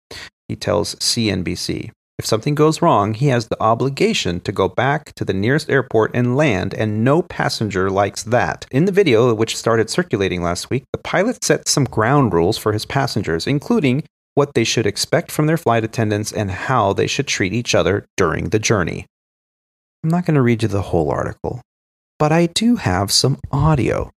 He 0.48 0.56
tells 0.56 0.94
CNBC. 0.94 1.90
If 2.18 2.24
something 2.24 2.54
goes 2.54 2.80
wrong, 2.80 3.12
he 3.12 3.26
has 3.26 3.48
the 3.48 3.62
obligation 3.62 4.40
to 4.40 4.52
go 4.52 4.68
back 4.68 5.14
to 5.16 5.24
the 5.26 5.34
nearest 5.34 5.68
airport 5.68 6.12
and 6.14 6.34
land, 6.34 6.72
and 6.72 7.04
no 7.04 7.20
passenger 7.20 7.90
likes 7.90 8.22
that. 8.22 8.64
In 8.70 8.86
the 8.86 8.92
video, 8.92 9.34
which 9.34 9.54
started 9.54 9.90
circulating 9.90 10.42
last 10.42 10.70
week, 10.70 10.84
the 10.94 10.98
pilot 10.98 11.44
set 11.44 11.68
some 11.68 11.84
ground 11.84 12.32
rules 12.32 12.56
for 12.56 12.72
his 12.72 12.86
passengers, 12.86 13.46
including 13.46 14.02
what 14.34 14.54
they 14.54 14.64
should 14.64 14.86
expect 14.86 15.30
from 15.30 15.44
their 15.44 15.58
flight 15.58 15.84
attendants 15.84 16.32
and 16.32 16.50
how 16.50 16.94
they 16.94 17.06
should 17.06 17.26
treat 17.26 17.52
each 17.52 17.74
other 17.74 18.06
during 18.16 18.48
the 18.48 18.58
journey. 18.58 19.04
I'm 20.02 20.08
not 20.08 20.24
going 20.24 20.36
to 20.36 20.42
read 20.42 20.62
you 20.62 20.68
the 20.68 20.80
whole 20.80 21.10
article, 21.10 21.60
but 22.22 22.30
I 22.30 22.46
do 22.46 22.76
have 22.76 23.10
some 23.10 23.36
audio. 23.50 24.12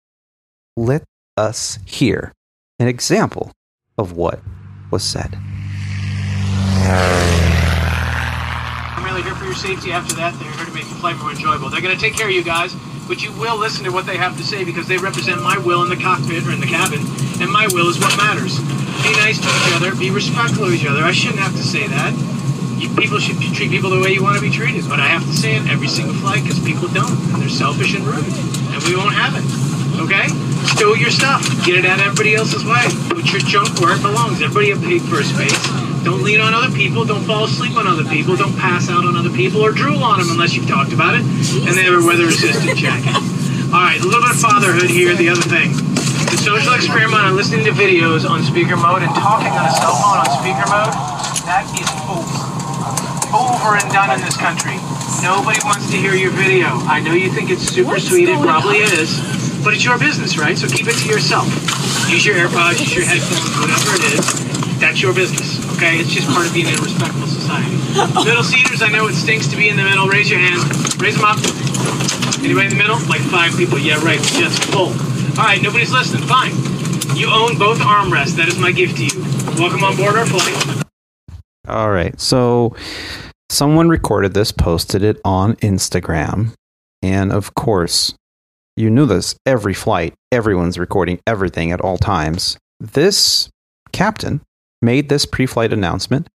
Let 0.77 1.05
us 1.37 1.79
hear 1.87 2.33
an 2.81 2.89
example 2.89 3.53
of 3.97 4.17
what 4.17 4.41
was 4.91 5.05
said. 5.05 5.39
I'm 8.99 9.05
really 9.05 9.23
here 9.23 9.37
for 9.37 9.45
your 9.45 9.55
safety 9.55 9.93
after 9.93 10.17
that. 10.17 10.35
They're 10.35 10.51
here 10.51 10.67
to 10.67 10.73
make 10.75 10.89
the 10.89 10.97
flight 10.97 11.17
more 11.19 11.31
enjoyable. 11.31 11.71
They're 11.71 11.81
going 11.81 11.95
to 11.95 12.01
take 12.03 12.17
care 12.17 12.27
of 12.27 12.33
you 12.33 12.43
guys, 12.43 12.75
but 13.07 13.23
you 13.23 13.31
will 13.39 13.57
listen 13.57 13.85
to 13.85 13.93
what 13.93 14.05
they 14.05 14.17
have 14.17 14.37
to 14.37 14.43
say 14.43 14.65
because 14.65 14.89
they 14.89 14.99
represent 14.99 15.41
my 15.41 15.57
will 15.59 15.85
in 15.85 15.89
the 15.89 15.95
cockpit 15.95 16.45
or 16.45 16.51
in 16.51 16.59
the 16.59 16.67
cabin, 16.67 17.07
and 17.41 17.53
my 17.53 17.69
will 17.71 17.89
is 17.89 18.01
what 18.01 18.17
matters. 18.17 18.59
Be 19.07 19.13
nice 19.23 19.39
to 19.39 19.47
each 19.47 19.77
other, 19.77 19.95
be 19.95 20.11
respectful 20.11 20.65
of 20.65 20.75
each 20.75 20.87
other. 20.87 21.05
I 21.05 21.13
shouldn't 21.13 21.39
have 21.39 21.55
to 21.55 21.63
say 21.63 21.87
that. 21.87 22.13
You, 22.83 22.91
people 22.99 23.23
should 23.23 23.39
treat 23.55 23.71
people 23.71 23.95
the 23.95 24.03
way 24.03 24.11
you 24.11 24.27
want 24.27 24.35
to 24.35 24.43
be 24.43 24.51
treated, 24.51 24.91
but 24.91 24.99
I 24.99 25.07
have 25.07 25.23
to 25.23 25.33
say 25.33 25.55
it 25.55 25.71
every 25.71 25.87
single 25.87 26.19
flight 26.19 26.43
because 26.43 26.59
people 26.59 26.91
don't, 26.91 27.15
and 27.31 27.39
they're 27.39 27.49
selfish 27.49 27.95
and 27.95 28.03
rude, 28.03 28.27
and 28.27 28.83
we 28.91 28.99
won't 28.99 29.15
have 29.15 29.39
it. 29.39 29.47
Okay? 30.03 30.27
Stow 30.75 30.99
your 30.99 31.15
stuff. 31.15 31.47
Get 31.63 31.79
it 31.79 31.87
out 31.87 32.03
of 32.03 32.11
everybody 32.11 32.35
else's 32.35 32.67
way. 32.67 32.83
Put 33.15 33.31
your 33.31 33.39
junk 33.47 33.79
where 33.79 33.95
it 33.95 34.03
belongs. 34.03 34.43
Everybody 34.43 34.75
have 34.75 34.83
paid 34.83 34.99
for 35.07 35.23
a 35.23 35.25
space. 35.25 35.55
Don't 36.03 36.27
lean 36.27 36.43
on 36.43 36.55
other 36.59 36.75
people. 36.75 37.05
Don't 37.05 37.23
fall 37.23 37.45
asleep 37.45 37.79
on 37.79 37.87
other 37.87 38.03
people. 38.03 38.35
Don't 38.35 38.57
pass 38.59 38.91
out 38.91 39.07
on 39.07 39.15
other 39.15 39.31
people 39.31 39.63
or 39.63 39.71
drool 39.71 40.03
on 40.03 40.19
them 40.19 40.35
unless 40.35 40.59
you've 40.59 40.67
talked 40.67 40.93
about 40.93 41.15
it. 41.15 41.23
And 41.23 41.79
they 41.79 41.87
have 41.87 41.95
a 41.95 42.03
weather 42.03 42.27
resistant 42.27 42.75
jacket. 42.75 43.15
All 43.71 43.79
right, 43.79 44.03
a 44.03 44.05
little 44.05 44.27
bit 44.27 44.35
of 44.35 44.43
fatherhood 44.43 44.91
here. 44.91 45.15
The 45.15 45.31
other 45.31 45.47
thing. 45.47 45.71
The 46.35 46.39
social 46.43 46.75
experiment 46.75 47.23
on 47.23 47.37
listening 47.37 47.65
to 47.67 47.71
videos 47.71 48.29
on 48.29 48.43
speaker 48.43 48.77
mode 48.77 49.07
and 49.07 49.15
talking 49.15 49.55
on 49.55 49.71
a 49.71 49.73
cell 49.79 49.95
phone 50.03 50.19
on 50.19 50.27
speaker 50.43 50.67
mode, 50.67 50.91
that 51.47 51.63
is 51.79 51.87
over. 52.11 52.52
Over 53.33 53.81
and 53.81 53.89
done 53.89 54.13
in 54.13 54.21
this 54.21 54.37
country. 54.37 54.77
Nobody 55.25 55.59
wants 55.65 55.91
to 55.91 55.97
hear 55.97 56.13
your 56.13 56.33
video. 56.33 56.85
I 56.85 57.01
know 57.01 57.15
you 57.15 57.33
think 57.33 57.49
it's 57.49 57.65
super 57.65 57.99
sweet. 57.99 58.29
It 58.29 58.39
probably 58.41 58.85
is. 58.85 59.17
But 59.65 59.73
it's 59.73 59.85
your 59.85 59.99
business, 59.99 60.37
right? 60.37 60.59
So 60.59 60.69
keep 60.69 60.87
it 60.87 61.01
to 61.01 61.09
yourself. 61.09 61.47
Use 62.11 62.27
your 62.27 62.37
AirPods, 62.37 62.81
use 62.81 62.95
your 62.95 63.07
headphones, 63.07 63.49
whatever 63.57 63.97
it 63.97 64.05
is. 64.19 64.81
That's 64.81 65.01
your 65.01 65.15
business, 65.15 65.63
okay? 65.77 65.97
It's 65.97 66.11
just 66.11 66.29
part 66.29 66.47
of 66.47 66.53
being 66.53 66.67
in 66.67 66.75
a 66.75 66.83
respectful 66.83 67.27
society. 67.27 67.73
Middle 68.29 68.43
seaters, 68.45 68.83
I 68.83 68.89
know 68.89 69.07
it 69.07 69.15
stinks 69.15 69.47
to 69.49 69.57
be 69.57 69.69
in 69.69 69.77
the 69.77 69.85
middle. 69.85 70.09
Raise 70.09 70.29
your 70.29 70.41
hands. 70.41 70.65
Raise 71.01 71.17
them 71.17 71.25
up. 71.25 71.39
Anybody 72.45 72.69
in 72.69 72.77
the 72.77 72.81
middle? 72.83 72.99
Like 73.09 73.23
five 73.33 73.57
people. 73.57 73.79
Yeah, 73.79 74.03
right. 74.05 74.21
Just 74.21 74.65
full. 74.75 74.93
All 75.39 75.47
right, 75.47 75.63
nobody's 75.63 75.93
listening. 75.93 76.27
Fine. 76.27 76.53
You 77.17 77.31
own 77.31 77.57
both 77.57 77.79
armrests. 77.79 78.37
That 78.37 78.49
is 78.49 78.59
my 78.59 78.73
gift 78.73 78.97
to 78.99 79.07
you. 79.07 79.23
Welcome 79.57 79.85
on 79.85 79.97
board 79.97 80.17
our 80.17 80.27
flight. 80.27 80.83
All 81.69 81.91
right. 81.91 82.19
So 82.21 82.75
someone 83.51 83.89
recorded 83.89 84.35
this, 84.35 84.53
posted 84.53 85.03
it 85.03 85.21
on 85.25 85.55
Instagram. 85.57 86.55
And 87.03 87.33
of 87.33 87.55
course, 87.55 88.15
you 88.77 88.91
knew 88.91 89.07
this 89.07 89.37
every 89.47 89.75
flight, 89.75 90.15
everyone's 90.31 90.79
recording 90.79 91.21
everything 91.27 91.73
at 91.73 91.81
all 91.81 91.99
times. 91.99 92.57
This 92.81 93.49
captain 93.93 94.41
made 94.81 95.09
this 95.09 95.27
pre 95.27 95.47
flight 95.47 95.73
announcement. 95.73 96.29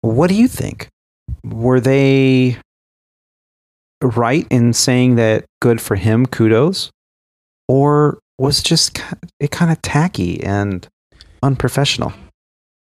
What 0.00 0.28
do 0.28 0.34
you 0.34 0.48
think? 0.48 0.88
Were 1.44 1.80
they 1.80 2.56
right 4.02 4.46
in 4.50 4.72
saying 4.72 5.16
that 5.16 5.44
good 5.60 5.80
for 5.80 5.96
him, 5.96 6.26
kudos? 6.26 6.90
Or 7.68 8.18
was 8.38 8.62
just 8.62 9.00
it 9.38 9.50
kind 9.50 9.70
of 9.70 9.82
tacky 9.82 10.42
and 10.42 10.86
unprofessional? 11.42 12.12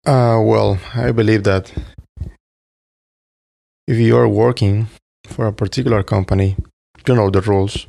Uh, 0.06 0.40
well, 0.44 0.78
I 0.94 1.12
believe 1.12 1.44
that 1.44 1.72
if 3.88 3.98
you 3.98 4.16
are 4.18 4.28
working 4.28 4.88
for 5.28 5.48
a 5.48 5.54
particular 5.54 6.04
company, 6.04 6.56
you 7.08 7.16
know 7.16 7.30
the 7.30 7.42
rules. 7.42 7.88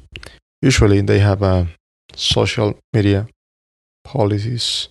Usually, 0.62 1.00
they 1.02 1.18
have 1.18 1.42
a 1.42 1.68
social 2.14 2.78
media 2.94 3.26
policies 4.04 4.88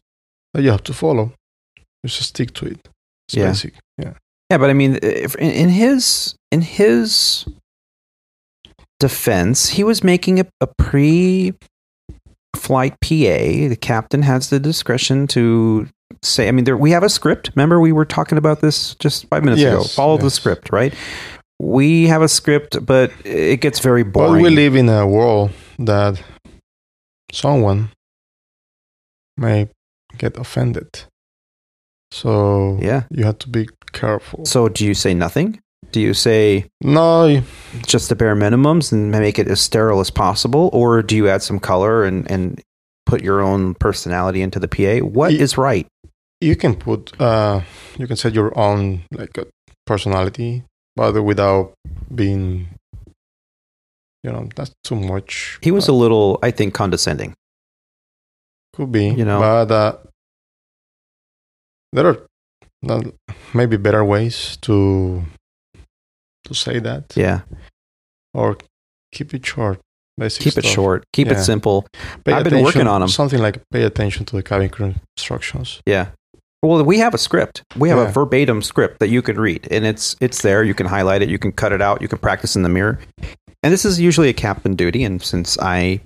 that 0.54 0.62
you 0.64 0.70
have 0.72 0.84
to 0.84 0.94
follow. 0.94 1.34
You 2.04 2.10
just 2.10 2.30
stick 2.30 2.54
to 2.56 2.66
it. 2.68 2.88
It's 3.28 3.36
Yeah. 3.38 3.48
basic. 3.48 3.74
Yeah. 3.98 4.14
Yeah, 4.52 4.60
but 4.60 4.70
I 4.70 4.74
mean, 4.74 5.00
if, 5.02 5.36
in, 5.36 5.50
in 5.52 5.70
his 5.70 6.36
in 6.52 6.62
his 6.62 7.46
defense, 9.00 9.70
he 9.70 9.84
was 9.84 10.04
making 10.04 10.40
a, 10.40 10.46
a 10.62 10.68
pre-flight 10.78 11.58
PA. 13.02 13.68
The 13.70 13.78
captain 13.82 14.22
has 14.22 14.50
the 14.50 14.60
discretion 14.60 15.26
to 15.28 15.88
say. 16.24 16.48
I 16.48 16.52
mean, 16.52 16.66
there 16.66 16.78
we 16.78 16.92
have 16.92 17.04
a 17.04 17.10
script. 17.10 17.52
Remember, 17.56 17.80
we 17.80 17.92
were 17.92 18.06
talking 18.06 18.38
about 18.38 18.62
this 18.62 18.96
just 18.96 19.28
five 19.28 19.44
minutes 19.44 19.62
ago. 19.62 19.80
Yes, 19.82 19.96
Follow 19.96 20.18
the 20.18 20.30
script, 20.32 20.72
right? 20.72 20.94
We 21.60 22.08
have 22.08 22.22
a 22.22 22.28
script, 22.28 22.86
but 22.86 23.12
it 23.24 23.62
gets 23.62 23.80
very 23.80 24.04
But 24.04 24.14
boring. 24.28 24.44
we 24.44 24.50
live 24.50 24.76
in 24.76 24.90
a 24.90 25.08
world 25.08 25.52
that 25.80 26.22
someone 27.32 27.92
may 29.38 29.70
get 30.18 30.38
offended. 30.38 31.04
So 32.12 32.78
yeah. 32.82 33.04
you 33.10 33.24
have 33.26 33.40
to 33.40 33.50
be 33.50 33.68
careful. 33.92 34.46
So, 34.46 34.70
do 34.70 34.86
you 34.86 34.94
say 34.94 35.14
nothing? 35.14 35.60
Do 35.92 36.02
you 36.02 36.14
say 36.14 36.66
No, 36.82 37.42
just 37.86 38.10
the 38.10 38.16
bare 38.16 38.36
minimums 38.36 38.92
and 38.92 39.12
make 39.12 39.40
it 39.40 39.48
as 39.48 39.62
sterile 39.62 40.00
as 40.02 40.10
possible, 40.10 40.70
or 40.74 41.02
do 41.02 41.16
you 41.16 41.30
add 41.30 41.42
some 41.42 41.60
color 41.60 42.04
and 42.04 42.30
and 42.30 42.62
put 43.06 43.22
your 43.24 43.42
own 43.42 43.74
personality 43.76 44.42
into 44.42 44.60
the 44.60 44.68
PA? 44.68 45.06
What 45.06 45.32
Ye- 45.34 45.40
is 45.42 45.58
right? 45.58 45.88
you 46.42 46.56
can 46.56 46.76
put 46.76 47.20
uh 47.20 47.62
you 47.98 48.06
can 48.08 48.18
set 48.18 48.34
your 48.34 48.52
own 48.60 49.02
like 49.12 49.38
a 49.38 49.46
personality 49.88 50.64
but 50.96 51.14
without 51.24 51.74
being 52.14 52.68
you 54.24 54.32
know 54.32 54.50
that's 54.56 54.72
too 54.84 54.96
much 54.96 55.58
He 55.62 55.72
was 55.72 55.88
Uh, 55.90 55.94
a 55.94 55.96
little, 55.96 56.38
I 56.44 56.52
think, 56.52 56.74
condescending. 56.74 57.34
could 58.76 58.92
be 58.92 59.06
you 59.16 59.24
know. 59.26 59.40
but 59.40 59.72
uh, 59.72 59.98
there 61.94 62.08
are 62.08 62.20
uh, 62.90 63.02
maybe 63.54 63.78
better 63.78 64.04
ways 64.04 64.58
to 64.68 65.24
to 66.44 66.54
say 66.54 66.80
that 66.80 67.16
Yeah, 67.16 67.42
or 68.34 68.58
keep 69.14 69.34
it 69.34 69.46
short 69.46 69.80
basic 70.18 70.42
keep 70.44 70.58
it 70.58 70.66
short, 70.66 71.06
keep 71.14 71.28
it 71.30 71.40
simple. 71.40 71.86
Pay 72.24 72.34
I've 72.34 72.44
been 72.44 72.64
working 72.64 72.82
on 72.82 72.88
on 72.88 73.02
'em. 73.04 73.08
something 73.10 73.40
like 73.42 73.62
pay 73.72 73.84
attention 73.84 74.26
to 74.26 74.36
the 74.36 74.44
cabin 74.44 74.70
crew 74.70 74.94
instructions 75.18 75.82
Yeah. 75.86 76.08
Well, 76.64 76.84
we 76.84 76.98
have 77.00 77.14
a 77.14 77.18
script. 77.20 77.62
We 77.78 77.90
have 77.90 78.00
a 78.00 78.12
verbatim 78.12 78.62
script 78.64 79.00
that 79.00 79.10
you 79.10 79.22
can 79.22 79.38
read, 79.40 79.68
and 79.70 79.86
it's 79.86 80.16
it's 80.20 80.42
there. 80.42 80.64
You 80.64 80.74
can 80.74 80.88
highlight 80.88 81.22
it. 81.22 81.30
You 81.30 81.38
can 81.38 81.52
cut 81.52 81.72
it 81.72 81.82
out. 81.82 82.02
You 82.02 82.08
can 82.08 82.18
practice 82.18 82.56
in 82.56 82.64
the 82.64 82.70
mirror. 82.70 82.98
And 83.62 83.72
this 83.74 83.86
is 83.86 84.00
usually 84.00 84.30
a 84.30 84.34
captain 84.34 84.76
duty. 84.76 85.04
And 85.04 85.22
since 85.22 85.60
I 85.60 86.00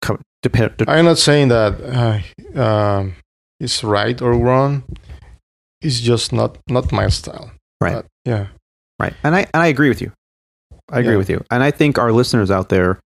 co- 0.00 0.20
depend, 0.42 0.72
I'm 0.88 1.04
not 1.04 1.18
saying 1.18 1.48
that 1.48 1.72
uh, 2.56 2.60
um, 2.60 3.14
it's 3.60 3.84
right 3.84 4.20
or 4.22 4.32
wrong. 4.38 4.84
It's 5.82 6.00
just 6.00 6.32
not 6.32 6.56
not 6.70 6.90
my 6.90 7.08
style. 7.08 7.50
Right. 7.80 7.94
But, 7.96 8.06
yeah. 8.24 8.46
Right. 8.98 9.12
And 9.22 9.34
I 9.36 9.40
and 9.52 9.62
I 9.62 9.66
agree 9.66 9.88
with 9.90 10.00
you. 10.00 10.12
I 10.90 11.00
agree 11.00 11.12
Yeah. 11.12 11.18
with 11.18 11.28
you. 11.30 11.44
And 11.50 11.62
I 11.62 11.70
think 11.72 11.98
our 11.98 12.10
listeners 12.12 12.50
out 12.50 12.68
there, 12.70 12.98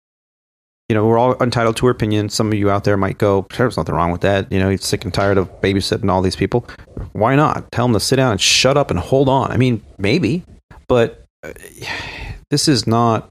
you 0.92 0.96
know, 0.96 1.08
we're 1.08 1.18
all 1.18 1.42
entitled 1.42 1.78
to 1.78 1.86
our 1.86 1.92
opinion. 1.94 2.28
Some 2.28 2.48
of 2.48 2.54
you 2.54 2.70
out 2.70 2.84
there 2.84 2.98
might 2.98 3.18
go, 3.18 3.48
there's 3.56 3.78
nothing 3.78 3.96
wrong 3.96 4.12
with 4.12 4.20
that. 4.22 4.52
You 4.52 4.60
know, 4.60 4.70
he's 4.70 4.84
sick 4.84 5.06
and 5.06 5.14
tired 5.14 5.38
of 5.38 5.48
babysitting 5.62 6.12
all 6.12 6.22
these 6.22 6.36
people. 6.36 6.68
Why 7.14 7.34
not? 7.38 7.72
Tell 7.72 7.86
him 7.86 7.94
to 7.94 8.00
sit 8.02 8.18
down 8.18 8.34
and 8.34 8.42
shut 8.42 8.76
up 8.76 8.92
and 8.92 9.00
hold 9.00 9.30
on. 9.30 9.54
I 9.54 9.56
mean, 9.56 9.82
maybe, 9.98 10.44
but 10.90 11.24
uh, 11.44 11.54
this 12.50 12.68
is 12.68 12.86
not 12.86 13.30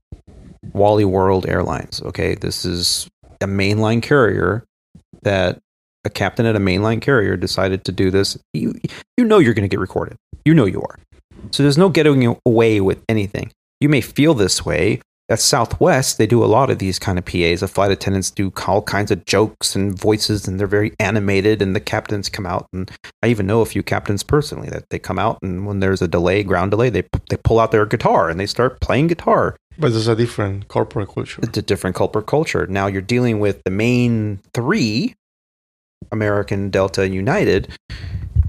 Wally 0.72 1.04
World 1.04 1.46
Airlines, 1.46 2.00
okay? 2.00 2.34
This 2.34 2.64
is 2.64 3.10
a 3.42 3.46
mainline 3.46 4.02
carrier 4.02 4.64
that 5.20 5.58
a 6.06 6.08
captain 6.08 6.46
at 6.46 6.56
a 6.56 6.60
mainline 6.60 7.02
carrier 7.02 7.36
decided 7.36 7.84
to 7.84 7.92
do 7.92 8.10
this. 8.10 8.38
You, 8.54 8.72
you 9.18 9.26
know 9.26 9.36
you're 9.36 9.52
going 9.52 9.68
to 9.68 9.74
get 9.76 9.80
recorded. 9.80 10.16
You 10.46 10.54
know 10.54 10.64
you 10.64 10.80
are. 10.80 10.98
So 11.50 11.62
there's 11.62 11.76
no 11.76 11.90
getting 11.90 12.38
away 12.46 12.80
with 12.80 13.02
anything. 13.06 13.52
You 13.82 13.90
may 13.90 14.00
feel 14.00 14.32
this 14.32 14.64
way. 14.64 15.02
At 15.30 15.38
Southwest, 15.38 16.18
they 16.18 16.26
do 16.26 16.42
a 16.42 16.46
lot 16.46 16.70
of 16.70 16.80
these 16.80 16.98
kind 16.98 17.16
of 17.16 17.24
PAs. 17.24 17.60
The 17.60 17.68
flight 17.68 17.92
attendants 17.92 18.32
do 18.32 18.52
all 18.66 18.82
kinds 18.82 19.12
of 19.12 19.24
jokes 19.26 19.76
and 19.76 19.96
voices, 19.96 20.48
and 20.48 20.58
they're 20.58 20.66
very 20.66 20.92
animated. 20.98 21.62
And 21.62 21.76
the 21.76 21.80
captains 21.80 22.28
come 22.28 22.46
out, 22.46 22.66
and 22.72 22.90
I 23.22 23.28
even 23.28 23.46
know 23.46 23.60
a 23.60 23.66
few 23.66 23.84
captains 23.84 24.24
personally 24.24 24.68
that 24.70 24.90
they 24.90 24.98
come 24.98 25.20
out, 25.20 25.38
and 25.40 25.66
when 25.66 25.78
there's 25.78 26.02
a 26.02 26.08
delay, 26.08 26.42
ground 26.42 26.72
delay, 26.72 26.90
they 26.90 27.04
they 27.28 27.36
pull 27.44 27.60
out 27.60 27.70
their 27.70 27.86
guitar 27.86 28.28
and 28.28 28.40
they 28.40 28.46
start 28.46 28.80
playing 28.80 29.06
guitar. 29.06 29.56
But 29.78 29.92
there's 29.92 30.08
a 30.08 30.16
different 30.16 30.66
corporate 30.66 31.08
culture. 31.08 31.40
It's 31.44 31.56
a 31.56 31.62
different 31.62 31.94
corporate 31.94 32.26
culture. 32.26 32.66
Now 32.66 32.88
you're 32.88 33.00
dealing 33.00 33.38
with 33.38 33.62
the 33.64 33.70
main 33.70 34.40
three, 34.52 35.14
American, 36.10 36.70
Delta, 36.70 37.08
United, 37.08 37.68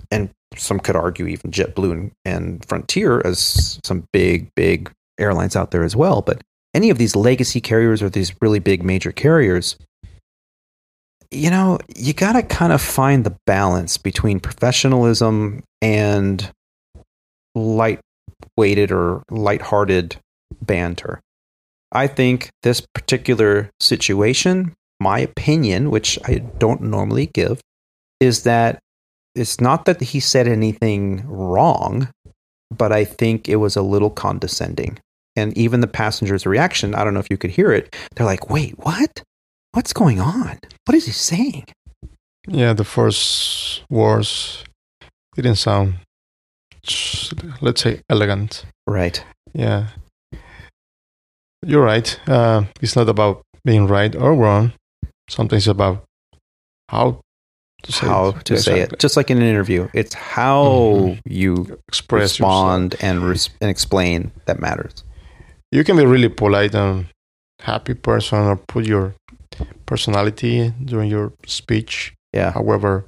and 0.10 0.32
some 0.56 0.80
could 0.80 0.96
argue 0.96 1.28
even 1.28 1.52
JetBlue 1.52 1.92
and, 1.92 2.12
and 2.26 2.66
Frontier 2.66 3.22
as 3.24 3.80
some 3.84 4.06
big, 4.12 4.50
big 4.56 4.92
airlines 5.20 5.56
out 5.56 5.70
there 5.70 5.84
as 5.84 5.96
well. 5.96 6.22
But 6.22 6.42
any 6.74 6.90
of 6.90 6.98
these 6.98 7.16
legacy 7.16 7.62
carriers 7.62 8.02
or 8.02 8.10
these 8.10 8.34
really 8.42 8.60
big 8.60 8.84
major 8.84 9.12
carriers, 9.12 9.78
you 11.30 11.50
know, 11.50 11.80
you 11.96 12.14
got 12.14 12.34
to 12.34 12.44
kind 12.44 12.74
of 12.74 12.82
find 12.82 13.24
the 13.24 13.36
balance 13.46 13.98
between 13.98 14.40
professionalism 14.40 15.64
and 15.82 16.52
light-weighted 17.56 18.92
or 18.92 19.24
light-hearted 19.30 20.18
banter. 20.62 21.22
I 21.92 22.08
think 22.08 22.50
this 22.64 22.82
particular 22.94 23.70
situation, 23.80 24.74
my 25.00 25.20
opinion, 25.20 25.90
which 25.90 26.18
I 26.26 26.36
don't 26.38 26.82
normally 26.82 27.30
give, 27.34 27.60
is 28.20 28.44
that 28.44 28.80
it's 29.36 29.60
not 29.60 29.86
that 29.86 30.02
he 30.02 30.20
said 30.20 30.48
anything 30.48 31.26
wrong, 31.28 32.10
but 32.70 32.92
I 32.92 33.04
think 33.06 33.50
it 33.50 33.58
was 33.58 33.76
a 33.76 33.82
little 33.82 34.10
condescending. 34.10 35.00
And 35.36 35.58
even 35.58 35.80
the 35.82 35.88
passenger's 35.88 36.46
reaction, 36.46 36.94
I 36.96 37.04
don't 37.04 37.14
know 37.14 37.20
if 37.22 37.30
you 37.30 37.38
could 37.38 37.52
hear 37.52 37.72
it. 37.72 37.96
They're 38.16 38.26
like, 38.26 38.50
wait, 38.50 38.78
what? 38.80 39.24
What's 39.72 39.94
going 39.94 40.20
on? 40.20 40.60
What 40.86 40.96
is 40.96 41.06
he 41.06 41.12
saying? 41.12 41.66
Yeah, 42.48 42.74
the 42.74 42.84
first 42.84 43.84
words 43.90 44.66
didn't 45.36 45.56
sound, 45.56 45.96
let's 47.62 47.82
say, 47.82 48.02
elegant. 48.10 48.66
Right. 48.88 49.24
Yeah. 49.54 49.88
You're 51.66 51.84
right. 51.84 52.20
Uh, 52.28 52.64
it's 52.82 52.96
not 52.96 53.08
about 53.08 53.44
being 53.64 53.88
right 53.88 54.16
or 54.16 54.34
wrong. 54.36 54.74
Something's 55.30 55.68
about 55.68 56.04
how 56.90 57.22
to 57.84 57.92
say 57.92 58.08
how 58.08 58.28
it. 58.30 58.46
to 58.46 58.58
say 58.58 58.80
it. 58.82 59.00
Just 59.00 59.16
like 59.16 59.30
in 59.32 59.38
an 59.38 59.44
interview, 59.44 59.88
it's 59.94 60.14
how 60.14 60.64
Mhm. 60.66 61.20
you 61.26 61.80
Express 61.88 62.22
respond 62.40 62.96
and, 63.02 63.24
res- 63.24 63.50
and 63.62 63.70
explain 63.70 64.32
that 64.46 64.60
matters. 64.60 65.04
You 65.72 65.84
can 65.84 65.98
be 65.98 66.06
really 66.06 66.30
polite 66.30 66.76
and 66.76 67.08
happy 67.62 67.94
person 67.94 68.40
or 68.40 68.56
put 68.58 68.86
your 68.86 69.16
personality 69.86 70.74
during 70.84 71.10
your 71.10 71.34
speech. 71.46 72.14
Yeah. 72.34 72.52
However, 72.52 73.06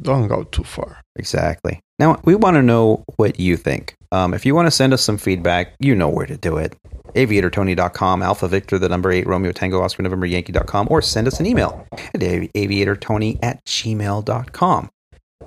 don't 0.00 0.28
go 0.28 0.44
too 0.44 0.64
far. 0.64 1.00
Exactly. 1.16 1.80
Now, 1.98 2.20
we 2.24 2.34
want 2.34 2.56
to 2.56 2.62
know 2.62 3.04
what 3.16 3.38
you 3.38 3.56
think. 3.56 3.94
Um, 4.10 4.34
if 4.34 4.44
you 4.44 4.54
want 4.54 4.66
to 4.66 4.70
send 4.70 4.92
us 4.92 5.02
some 5.02 5.16
feedback, 5.16 5.74
you 5.78 5.94
know 5.94 6.08
where 6.08 6.26
to 6.26 6.36
do 6.36 6.56
it. 6.56 6.76
AviatorTony.com, 7.14 8.22
Alpha 8.22 8.48
Victor, 8.48 8.78
the 8.78 8.88
number 8.88 9.12
8, 9.12 9.26
Romeo 9.26 9.52
Tango, 9.52 9.80
Oscar 9.80 10.02
November 10.02 10.26
Yankee.com, 10.26 10.88
or 10.90 11.00
send 11.00 11.28
us 11.28 11.38
an 11.38 11.46
email 11.46 11.86
at 11.92 12.22
avi- 12.22 12.50
aviatortony 12.56 13.38
at 13.42 13.64
gmail.com. 13.64 14.90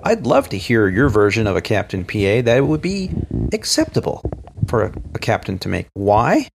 I'd 0.02 0.26
love 0.26 0.48
to 0.50 0.58
hear 0.58 0.88
your 0.88 1.10
version 1.10 1.46
of 1.46 1.56
a 1.56 1.60
Captain 1.60 2.04
PA 2.04 2.40
that 2.42 2.64
would 2.66 2.80
be 2.80 3.10
acceptable 3.52 4.22
for 4.68 4.84
a, 4.84 4.92
a 5.14 5.18
captain 5.18 5.58
to 5.60 5.68
make. 5.68 5.88
Why? 5.94 6.48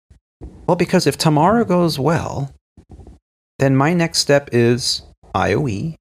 Well, 0.68 0.76
because 0.76 1.07
if 1.07 1.18
tomorrow 1.18 1.65
goes 1.65 1.99
well, 1.99 2.53
then 3.60 3.76
my 3.76 3.94
next 3.94 4.19
step 4.19 4.49
is 4.52 5.02
IOE, 5.35 5.95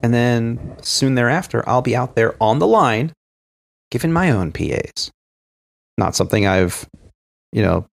and 0.00 0.14
then 0.14 0.76
soon 0.82 1.14
thereafter, 1.14 1.66
I'll 1.68 1.82
be 1.82 1.96
out 1.96 2.14
there 2.14 2.34
on 2.42 2.58
the 2.58 2.66
line 2.66 3.12
giving 3.90 4.12
my 4.12 4.30
own 4.30 4.52
PAs. 4.52 5.10
Not 5.98 6.14
something 6.14 6.46
I've, 6.46 6.86
you 7.52 7.62
know, 7.62 7.86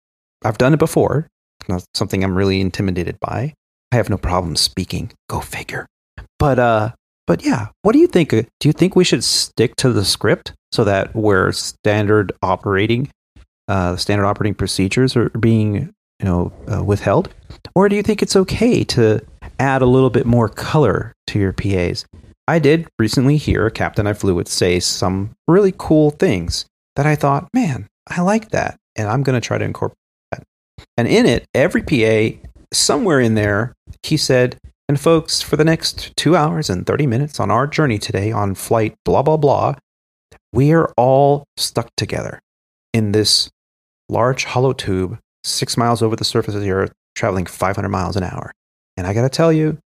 I've 0.45 0.59
done 0.59 0.75
it 0.75 0.79
before. 0.79 1.29
Not 1.69 1.85
something 1.95 2.25
I'm 2.25 2.37
really 2.37 2.61
intimidated 2.61 3.19
by. 3.21 3.55
I 3.93 3.97
have 3.97 4.11
no 4.11 4.19
problem 4.19 4.57
speaking. 4.57 5.13
Go 5.29 5.41
figure. 5.41 5.87
But 6.39 6.59
uh, 6.59 6.93
but 7.27 7.45
yeah, 7.45 7.69
what 7.83 7.93
do 7.93 7.99
you 7.99 8.09
think? 8.09 8.31
Do 8.31 8.47
you 8.65 8.73
think 8.73 8.97
we 8.97 9.05
should 9.05 9.23
stick 9.23 9.77
to 9.77 9.93
the 9.93 10.05
script 10.05 10.55
so 10.73 10.83
that 10.85 11.15
we're 11.15 11.53
standard 11.53 12.33
operating, 12.43 13.11
uh, 13.69 13.97
standard 13.97 14.27
operating 14.27 14.55
procedures 14.55 15.17
are 15.17 15.29
being, 15.31 15.75
you 15.75 16.25
know, 16.25 16.53
uh, 16.73 16.83
withheld, 16.83 17.33
or 17.75 17.89
do 17.89 17.97
you 17.97 18.03
think 18.03 18.23
it's 18.23 18.37
okay 18.37 18.85
to 18.85 19.21
add 19.59 19.83
a 19.83 19.87
little 19.87 20.11
bit 20.11 20.27
more 20.27 20.49
color 20.49 21.13
to 21.29 21.39
your 21.39 21.53
PAs? 21.53 22.05
I 22.49 22.59
did 22.59 22.89
recently 22.99 23.37
hear 23.37 23.67
a 23.67 23.71
captain 23.71 24.07
I 24.07 24.15
flew 24.15 24.35
with 24.35 24.49
say 24.49 24.81
some 24.81 25.31
really 25.47 25.73
cool 25.77 26.11
things 26.11 26.67
that 26.97 27.07
I 27.07 27.15
thought, 27.15 27.49
man, 27.55 27.87
I 28.09 28.21
like 28.21 28.51
that, 28.51 28.79
and 28.97 29.09
I'm 29.09 29.23
going 29.23 29.41
to 29.41 29.47
try 29.47 29.59
to 29.59 29.65
incorporate 29.65 29.97
that. 30.33 30.43
And 30.97 31.07
in 31.07 31.27
it, 31.27 31.47
every 31.55 31.83
PA 31.83 32.37
somewhere 32.73 33.21
in 33.21 33.35
there, 33.35 33.75
he 34.03 34.17
said, 34.17 34.59
and 34.89 34.99
folks, 34.99 35.41
for 35.41 35.57
the 35.57 35.65
next 35.65 36.15
two 36.17 36.37
hours 36.37 36.69
and 36.69 36.87
30 36.87 37.07
minutes 37.07 37.39
on 37.39 37.51
our 37.51 37.67
journey 37.67 37.99
today 37.99 38.33
on 38.33 38.55
flight 38.55 38.95
blah, 39.05 39.23
blah, 39.23 39.37
blah, 39.37 39.77
we 40.53 40.73
are 40.73 40.93
all 40.97 41.45
stuck 41.57 41.89
together 41.97 42.41
in 42.93 43.13
this 43.13 43.51
large 44.09 44.45
hollow 44.45 44.73
tube 44.73 45.19
six 45.45 45.77
miles 45.77 46.03
over 46.03 46.17
the 46.17 46.25
surface 46.25 46.55
of 46.55 46.61
the 46.61 46.71
earth, 46.71 46.93
traveling 47.15 47.47
500 47.47 47.89
miles 47.89 48.17
an 48.17 48.23
hour. 48.23 48.53
And 48.97 49.07
I 49.07 49.15
got 49.15 49.23
to 49.23 49.29
tell 49.29 49.53
you, 49.53 49.79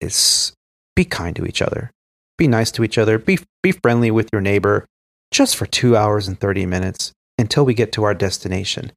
it's 0.00 0.52
be 0.96 1.04
kind 1.04 1.34
to 1.36 1.46
each 1.46 1.62
other, 1.62 1.90
be 2.36 2.48
nice 2.48 2.70
to 2.72 2.84
each 2.84 2.98
other, 2.98 3.18
be, 3.18 3.38
be 3.62 3.72
friendly 3.72 4.10
with 4.10 4.28
your 4.32 4.42
neighbor 4.42 4.86
just 5.30 5.56
for 5.56 5.66
two 5.66 5.96
hours 5.96 6.26
and 6.26 6.38
30 6.38 6.66
minutes 6.66 7.12
until 7.38 7.64
we 7.64 7.74
get 7.74 7.92
to 7.92 8.04
our 8.04 8.14
destination. 8.14 8.92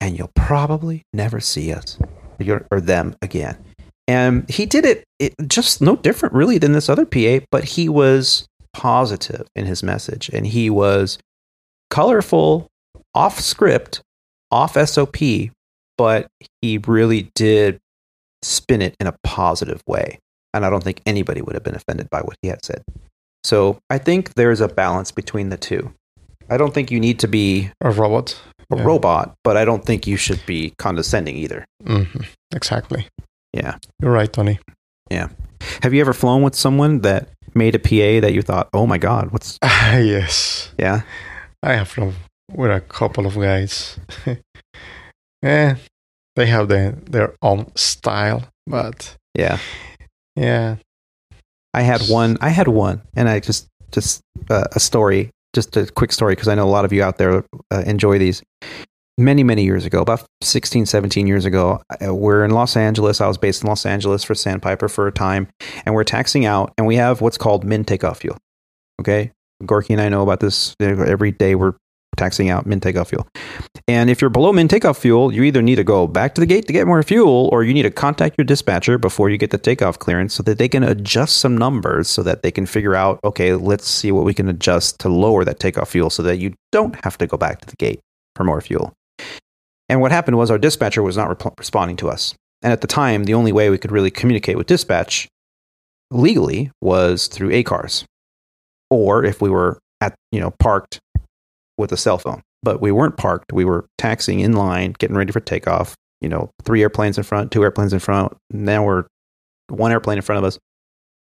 And 0.00 0.16
you'll 0.16 0.30
probably 0.34 1.02
never 1.12 1.40
see 1.40 1.72
us 1.72 1.98
or 2.46 2.66
or 2.70 2.80
them 2.80 3.16
again. 3.20 3.56
And 4.06 4.48
he 4.48 4.64
did 4.64 4.84
it, 4.84 5.04
it 5.18 5.34
just 5.46 5.82
no 5.82 5.96
different 5.96 6.34
really 6.34 6.58
than 6.58 6.72
this 6.72 6.88
other 6.88 7.04
PA, 7.04 7.44
but 7.50 7.64
he 7.64 7.88
was 7.88 8.46
positive 8.72 9.46
in 9.54 9.66
his 9.66 9.82
message 9.82 10.30
and 10.32 10.46
he 10.46 10.70
was 10.70 11.18
colorful, 11.90 12.68
off 13.14 13.40
script, 13.40 14.00
off 14.50 14.74
SOP, 14.88 15.16
but 15.96 16.26
he 16.62 16.78
really 16.86 17.30
did 17.34 17.78
spin 18.42 18.82
it 18.82 18.94
in 19.00 19.06
a 19.06 19.14
positive 19.24 19.82
way. 19.86 20.18
And 20.54 20.64
I 20.64 20.70
don't 20.70 20.82
think 20.82 21.02
anybody 21.06 21.42
would 21.42 21.54
have 21.54 21.64
been 21.64 21.74
offended 21.74 22.08
by 22.10 22.20
what 22.20 22.36
he 22.42 22.48
had 22.48 22.64
said. 22.64 22.82
So 23.44 23.78
I 23.90 23.98
think 23.98 24.34
there's 24.34 24.60
a 24.60 24.68
balance 24.68 25.10
between 25.12 25.48
the 25.50 25.56
two. 25.56 25.92
I 26.50 26.56
don't 26.56 26.72
think 26.72 26.90
you 26.90 27.00
need 27.00 27.18
to 27.20 27.28
be 27.28 27.70
A 27.82 27.90
robot. 27.90 28.38
a 28.70 28.76
Yeah. 28.76 28.82
robot, 28.84 29.34
but 29.44 29.56
I 29.56 29.64
don't 29.64 29.84
think 29.84 30.06
you 30.06 30.16
should 30.16 30.44
be 30.46 30.72
condescending 30.78 31.36
either. 31.36 31.64
Mhm. 31.84 32.26
Exactly. 32.54 33.06
Yeah. 33.52 33.76
You're 34.00 34.12
right, 34.12 34.32
Tony. 34.32 34.58
Yeah. 35.10 35.28
Have 35.82 35.92
you 35.94 36.00
ever 36.00 36.12
flown 36.12 36.42
with 36.42 36.54
someone 36.54 37.00
that 37.00 37.28
made 37.54 37.74
a 37.74 37.78
PA 37.78 38.20
that 38.20 38.32
you 38.32 38.42
thought, 38.42 38.68
oh 38.72 38.86
my 38.86 38.98
God, 38.98 39.30
what's, 39.32 39.58
yes. 39.62 40.70
yeah? 40.78 41.02
I 41.62 41.74
have 41.74 41.88
flown 41.88 42.14
with 42.52 42.70
a 42.70 42.80
couple 42.80 43.26
of 43.26 43.34
guys. 43.34 43.98
yeah, 45.42 45.76
they 46.36 46.46
have 46.46 46.68
their 46.68 46.92
their 46.92 47.34
own 47.42 47.74
style, 47.76 48.44
but 48.66 49.16
Yeah. 49.34 49.58
yeah, 50.36 50.76
I 51.74 51.82
had 51.82 52.02
one. 52.08 52.38
I 52.40 52.48
had 52.50 52.68
one, 52.68 53.02
and 53.14 53.28
I 53.28 53.40
just 53.40 53.66
just 53.92 54.20
uh, 54.50 54.64
a 54.72 54.80
story, 54.80 55.30
just 55.54 55.76
a 55.76 55.86
quick 55.86 56.12
story, 56.12 56.34
because 56.34 56.48
I 56.48 56.54
know 56.54 56.66
a 56.66 56.70
lot 56.70 56.84
of 56.84 56.92
you 56.92 57.02
out 57.02 57.18
there 57.18 57.44
uh, 57.70 57.82
enjoy 57.86 58.18
these. 58.18 58.42
Many 59.20 59.42
many 59.42 59.64
years 59.64 59.84
ago, 59.84 60.00
about 60.00 60.24
16, 60.42 60.86
17 60.86 61.26
years 61.26 61.44
ago, 61.44 61.82
uh, 62.06 62.14
we're 62.14 62.44
in 62.44 62.52
Los 62.52 62.76
Angeles. 62.76 63.20
I 63.20 63.26
was 63.26 63.36
based 63.36 63.64
in 63.64 63.68
Los 63.68 63.84
Angeles 63.84 64.22
for 64.22 64.36
Sandpiper 64.36 64.88
for 64.88 65.08
a 65.08 65.12
time, 65.12 65.48
and 65.84 65.92
we're 65.92 66.04
taxing 66.04 66.46
out, 66.46 66.72
and 66.78 66.86
we 66.86 66.94
have 66.94 67.20
what's 67.20 67.36
called 67.36 67.64
min 67.64 67.84
takeoff 67.84 68.20
fuel. 68.20 68.36
Okay, 69.00 69.32
Gorky 69.66 69.92
and 69.92 70.00
I 70.00 70.08
know 70.08 70.22
about 70.22 70.38
this. 70.38 70.76
Every 70.78 71.32
day 71.32 71.56
we're 71.56 71.74
taxing 72.18 72.50
out 72.50 72.66
min 72.66 72.80
takeoff 72.80 73.08
fuel. 73.08 73.26
And 73.86 74.10
if 74.10 74.20
you're 74.20 74.30
below 74.30 74.52
min 74.52 74.68
takeoff 74.68 74.98
fuel, 74.98 75.32
you 75.32 75.42
either 75.44 75.62
need 75.62 75.76
to 75.76 75.84
go 75.84 76.06
back 76.06 76.34
to 76.34 76.40
the 76.40 76.46
gate 76.46 76.66
to 76.66 76.72
get 76.72 76.86
more 76.86 77.02
fuel, 77.02 77.48
or 77.52 77.64
you 77.64 77.72
need 77.72 77.84
to 77.84 77.90
contact 77.90 78.36
your 78.36 78.44
dispatcher 78.44 78.98
before 78.98 79.30
you 79.30 79.38
get 79.38 79.50
the 79.50 79.58
takeoff 79.58 79.98
clearance 79.98 80.34
so 80.34 80.42
that 80.42 80.58
they 80.58 80.68
can 80.68 80.82
adjust 80.82 81.36
some 81.36 81.56
numbers 81.56 82.08
so 82.08 82.22
that 82.22 82.42
they 82.42 82.50
can 82.50 82.66
figure 82.66 82.94
out, 82.94 83.20
okay, 83.24 83.54
let's 83.54 83.88
see 83.88 84.12
what 84.12 84.24
we 84.24 84.34
can 84.34 84.48
adjust 84.48 84.98
to 85.00 85.08
lower 85.08 85.44
that 85.44 85.60
takeoff 85.60 85.90
fuel 85.90 86.10
so 86.10 86.22
that 86.22 86.36
you 86.36 86.52
don't 86.72 87.02
have 87.04 87.16
to 87.18 87.26
go 87.26 87.36
back 87.36 87.60
to 87.60 87.68
the 87.68 87.76
gate 87.76 88.00
for 88.36 88.44
more 88.44 88.60
fuel. 88.60 88.92
And 89.88 90.00
what 90.00 90.12
happened 90.12 90.36
was 90.36 90.50
our 90.50 90.58
dispatcher 90.58 91.02
was 91.02 91.16
not 91.16 91.58
responding 91.58 91.96
to 91.98 92.10
us. 92.10 92.34
And 92.62 92.72
at 92.72 92.80
the 92.80 92.86
time, 92.86 93.24
the 93.24 93.34
only 93.34 93.52
way 93.52 93.70
we 93.70 93.78
could 93.78 93.92
really 93.92 94.10
communicate 94.10 94.56
with 94.56 94.66
dispatch 94.66 95.28
legally 96.10 96.70
was 96.80 97.26
through 97.28 97.50
ACARS, 97.50 98.04
or 98.90 99.24
if 99.24 99.40
we 99.40 99.48
were 99.48 99.78
at 100.00 100.14
you 100.32 100.40
know 100.40 100.52
parked 100.58 101.00
with 101.78 101.92
a 101.92 101.96
cell 101.96 102.18
phone. 102.18 102.42
But 102.62 102.80
we 102.80 102.92
weren't 102.92 103.16
parked. 103.16 103.52
We 103.52 103.64
were 103.64 103.86
taxiing 103.96 104.40
in 104.40 104.54
line, 104.54 104.94
getting 104.98 105.16
ready 105.16 105.32
for 105.32 105.40
takeoff. 105.40 105.94
You 106.20 106.28
know, 106.28 106.50
three 106.64 106.82
airplanes 106.82 107.16
in 107.16 107.24
front, 107.24 107.52
two 107.52 107.62
airplanes 107.62 107.92
in 107.92 108.00
front. 108.00 108.36
Now 108.50 108.84
we're 108.84 109.04
one 109.68 109.92
airplane 109.92 110.18
in 110.18 110.22
front 110.22 110.38
of 110.38 110.44
us. 110.44 110.58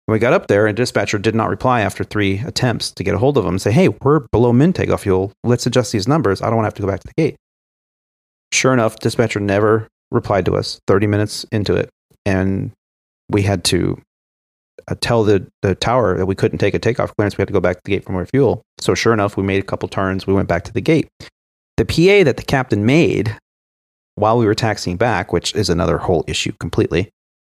We 0.07 0.19
got 0.19 0.31
up 0.31 0.47
there, 0.47 0.65
and 0.65 0.77
dispatcher 0.77 1.17
did 1.17 1.35
not 1.35 1.49
reply 1.49 1.81
after 1.81 2.05
three 2.05 2.39
attempts 2.39 2.91
to 2.91 3.03
get 3.03 3.13
a 3.13 3.17
hold 3.17 3.37
of 3.37 3.43
him 3.43 3.55
and 3.55 3.61
say, 3.61 3.73
"Hey, 3.73 3.89
we're 3.89 4.21
below 4.31 4.53
min 4.53 4.71
takeoff 4.71 5.01
fuel. 5.01 5.33
Let's 5.43 5.65
adjust 5.65 5.91
these 5.91 6.07
numbers. 6.07 6.41
I 6.41 6.45
don't 6.45 6.55
want 6.55 6.63
to 6.63 6.67
have 6.67 6.73
to 6.75 6.81
go 6.81 6.87
back 6.87 7.01
to 7.01 7.07
the 7.07 7.21
gate." 7.21 7.35
Sure 8.53 8.71
enough, 8.71 8.99
dispatcher 8.99 9.41
never 9.41 9.89
replied 10.11 10.45
to 10.45 10.55
us 10.55 10.79
30 10.87 11.07
minutes 11.07 11.45
into 11.51 11.75
it. 11.75 11.89
And 12.25 12.71
we 13.29 13.41
had 13.41 13.65
to 13.65 14.01
tell 15.01 15.23
the, 15.23 15.45
the 15.61 15.75
tower 15.75 16.17
that 16.17 16.25
we 16.25 16.35
couldn't 16.35 16.59
take 16.59 16.73
a 16.73 16.79
takeoff 16.79 17.15
clearance. 17.15 17.37
We 17.37 17.41
had 17.41 17.47
to 17.47 17.53
go 17.53 17.59
back 17.59 17.77
to 17.77 17.81
the 17.85 17.91
gate 17.91 18.05
for 18.05 18.11
more 18.11 18.25
fuel. 18.25 18.63
So, 18.79 18.93
sure 18.93 19.13
enough, 19.13 19.37
we 19.37 19.43
made 19.43 19.61
a 19.61 19.65
couple 19.65 19.89
turns. 19.89 20.27
We 20.27 20.33
went 20.33 20.47
back 20.47 20.63
to 20.65 20.73
the 20.73 20.81
gate. 20.81 21.09
The 21.77 21.85
PA 21.85 22.23
that 22.23 22.37
the 22.37 22.43
captain 22.43 22.85
made 22.85 23.35
while 24.15 24.37
we 24.37 24.45
were 24.45 24.55
taxiing 24.55 24.97
back, 24.97 25.31
which 25.31 25.53
is 25.55 25.69
another 25.69 25.97
whole 25.97 26.23
issue 26.27 26.51
completely. 26.59 27.09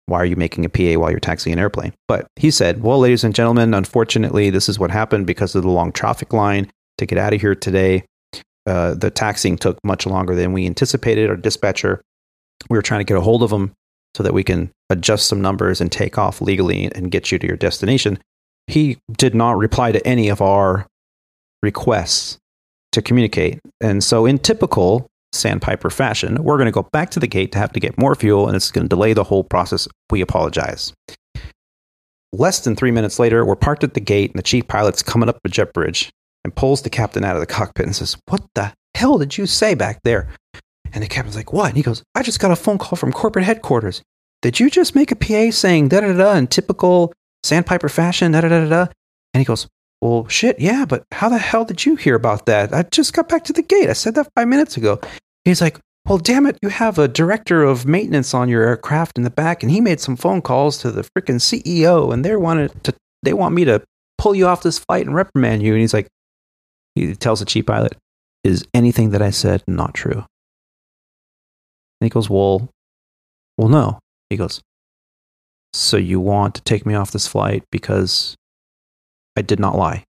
Why 0.06 0.20
are 0.20 0.26
you 0.26 0.36
making 0.36 0.66
a 0.66 0.70
PA 0.70 1.00
while 1.00 1.10
you're 1.10 1.20
taxiing 1.20 1.54
an 1.54 1.60
airplane? 1.60 1.94
But 2.08 2.28
he 2.36 2.52
said, 2.52 2.84
Well, 2.84 3.00
ladies 3.00 3.24
and 3.24 3.34
gentlemen, 3.34 3.74
unfortunately, 3.74 4.50
this 4.50 4.68
is 4.68 4.78
what 4.78 4.92
happened 4.92 5.26
because 5.26 5.56
of 5.56 5.64
the 5.64 5.70
long 5.70 5.92
traffic 5.92 6.34
line 6.34 6.70
to 6.98 7.06
get 7.06 7.18
out 7.18 7.34
of 7.34 7.42
here 7.42 7.56
today. 7.56 8.04
Uh, 8.68 8.94
the 8.94 9.10
taxiing 9.10 9.58
took 9.58 9.80
much 9.84 10.06
longer 10.06 10.36
than 10.36 10.54
we 10.54 10.66
anticipated. 10.66 11.30
Our 11.30 11.36
dispatcher, 11.36 12.02
we 12.70 12.78
were 12.78 12.84
trying 12.84 13.00
to 13.00 13.06
get 13.06 13.18
a 13.18 13.22
hold 13.22 13.42
of 13.42 13.52
him 13.52 13.74
so 14.16 14.24
that 14.24 14.34
we 14.34 14.44
can 14.44 14.72
adjust 14.90 15.28
some 15.28 15.42
numbers 15.42 15.82
and 15.82 15.92
take 15.92 16.18
off 16.18 16.42
legally 16.42 16.92
and 16.94 17.12
get 17.12 17.32
you 17.32 17.40
to 17.40 17.48
your 17.48 17.58
destination. 17.58 18.20
He 18.68 18.98
did 19.12 19.34
not 19.34 19.58
reply 19.58 19.92
to 19.92 20.06
any 20.06 20.30
of 20.30 20.42
our 20.42 20.86
requests 21.62 22.38
to 22.92 23.02
communicate. 23.02 23.60
And 23.80 24.04
so, 24.04 24.26
in 24.26 24.38
typical 24.38 25.08
Sandpiper 25.34 25.90
fashion, 25.90 26.44
we're 26.44 26.58
going 26.58 26.66
to 26.66 26.72
go 26.72 26.88
back 26.92 27.10
to 27.12 27.20
the 27.20 27.28
gate 27.28 27.52
to 27.54 27.58
have 27.58 27.72
to 27.74 27.80
get 27.80 27.98
more 27.98 28.16
fuel, 28.16 28.48
and 28.48 28.56
it's 28.56 28.72
going 28.72 28.86
to 28.86 28.90
delay 28.90 29.14
the 29.14 29.24
whole 29.24 29.44
process. 29.44 29.88
We 30.10 30.22
apologize. 30.22 30.94
Less 32.34 32.62
than 32.62 32.76
three 32.76 32.92
minutes 32.92 33.20
later, 33.20 33.46
we're 33.46 33.56
parked 33.56 33.84
at 33.84 33.94
the 33.94 34.02
gate, 34.02 34.32
and 34.32 34.40
the 34.40 34.44
chief 34.44 34.68
pilot's 34.68 35.04
coming 35.04 35.30
up 35.30 35.40
the 35.44 35.50
jet 35.50 35.74
bridge 35.74 36.12
and 36.44 36.56
pulls 36.56 36.82
the 36.82 36.90
captain 36.90 37.24
out 37.24 37.36
of 37.36 37.40
the 37.40 37.46
cockpit 37.46 37.86
and 37.86 37.96
says, 37.96 38.18
What 38.28 38.42
the 38.56 38.74
hell 38.96 39.18
did 39.18 39.38
you 39.38 39.46
say 39.46 39.74
back 39.74 40.00
there? 40.04 40.30
And 40.94 41.04
the 41.04 41.08
captain's 41.08 41.36
like, 41.36 41.54
What? 41.54 41.70
And 41.70 41.78
he 41.78 41.84
goes, 41.84 42.04
I 42.16 42.24
just 42.24 42.40
got 42.40 42.52
a 42.52 42.56
phone 42.56 42.78
call 42.78 42.96
from 42.96 43.12
corporate 43.12 43.46
headquarters. 43.46 44.02
Did 44.42 44.60
you 44.60 44.70
just 44.70 44.96
make 44.96 45.12
a 45.12 45.16
PA 45.16 45.52
saying 45.52 45.90
da 45.90 46.02
da 46.02 46.14
da 46.14 46.34
in 46.34 46.48
typical 46.48 47.14
Sandpiper 47.44 47.90
fashion, 47.90 48.32
da 48.32 48.42
da 48.42 48.50
da 48.50 48.68
da? 48.68 48.88
And 49.34 49.42
he 49.42 49.46
goes, 49.46 49.68
Well, 50.02 50.28
shit, 50.28 50.60
yeah, 50.60 50.86
but 50.86 51.04
how 51.12 51.30
the 51.30 51.38
hell 51.38 51.66
did 51.66 51.86
you 51.86 51.96
hear 51.96 52.16
about 52.16 52.46
that? 52.48 52.74
I 52.74 52.84
just 52.84 53.14
got 53.14 53.30
back 53.30 53.44
to 53.46 53.54
the 53.54 53.62
gate. 53.62 53.90
I 53.90 53.94
said 53.94 54.16
that 54.16 54.30
five 54.36 54.48
minutes 54.48 54.78
ago. 54.78 55.00
He's 55.46 55.62
like, 55.62 55.80
Well, 56.06 56.18
damn 56.18 56.46
it, 56.46 56.58
you 56.62 56.70
have 56.70 56.98
a 56.98 57.08
director 57.08 57.64
of 57.64 57.86
maintenance 57.86 58.34
on 58.34 58.50
your 58.50 58.64
aircraft 58.64 59.18
in 59.18 59.24
the 59.24 59.30
back, 59.30 59.64
and 59.64 59.72
he 59.72 59.82
made 59.82 60.00
some 60.00 60.16
phone 60.16 60.42
calls 60.42 60.78
to 60.80 60.92
the 60.92 61.04
freaking 61.04 61.40
CEO, 61.40 62.14
and 62.14 62.26
they 62.26 62.36
wanted 62.36 62.84
to, 62.84 62.94
they 63.24 63.34
want 63.34 63.56
me 63.56 63.66
to 63.66 63.82
pull 64.18 64.36
you 64.36 64.48
off 64.48 64.64
this 64.64 64.80
flight 64.80 65.06
and 65.06 65.16
reprimand 65.16 65.64
you. 65.64 65.74
And 65.74 65.82
he's 65.82 65.94
like, 65.94 66.08
he 66.96 67.16
tells 67.16 67.40
the 67.40 67.46
chief 67.46 67.66
pilot, 67.66 67.96
Is 68.44 68.66
anything 68.74 69.12
that 69.12 69.22
I 69.22 69.30
said 69.30 69.64
not 69.68 69.94
true? 69.94 70.26
And 72.02 72.06
he 72.06 72.10
goes, 72.10 72.30
Well, 72.30 72.68
well, 73.58 73.70
no. 73.70 74.00
He 74.30 74.38
goes, 74.38 74.60
So 75.74 75.98
you 75.98 76.20
want 76.20 76.56
to 76.56 76.62
take 76.64 76.86
me 76.86 76.96
off 76.96 77.12
this 77.12 77.28
flight 77.28 77.64
because 77.72 78.36
I 79.38 79.42
did 79.44 79.60
not 79.60 79.78
lie? 79.78 80.04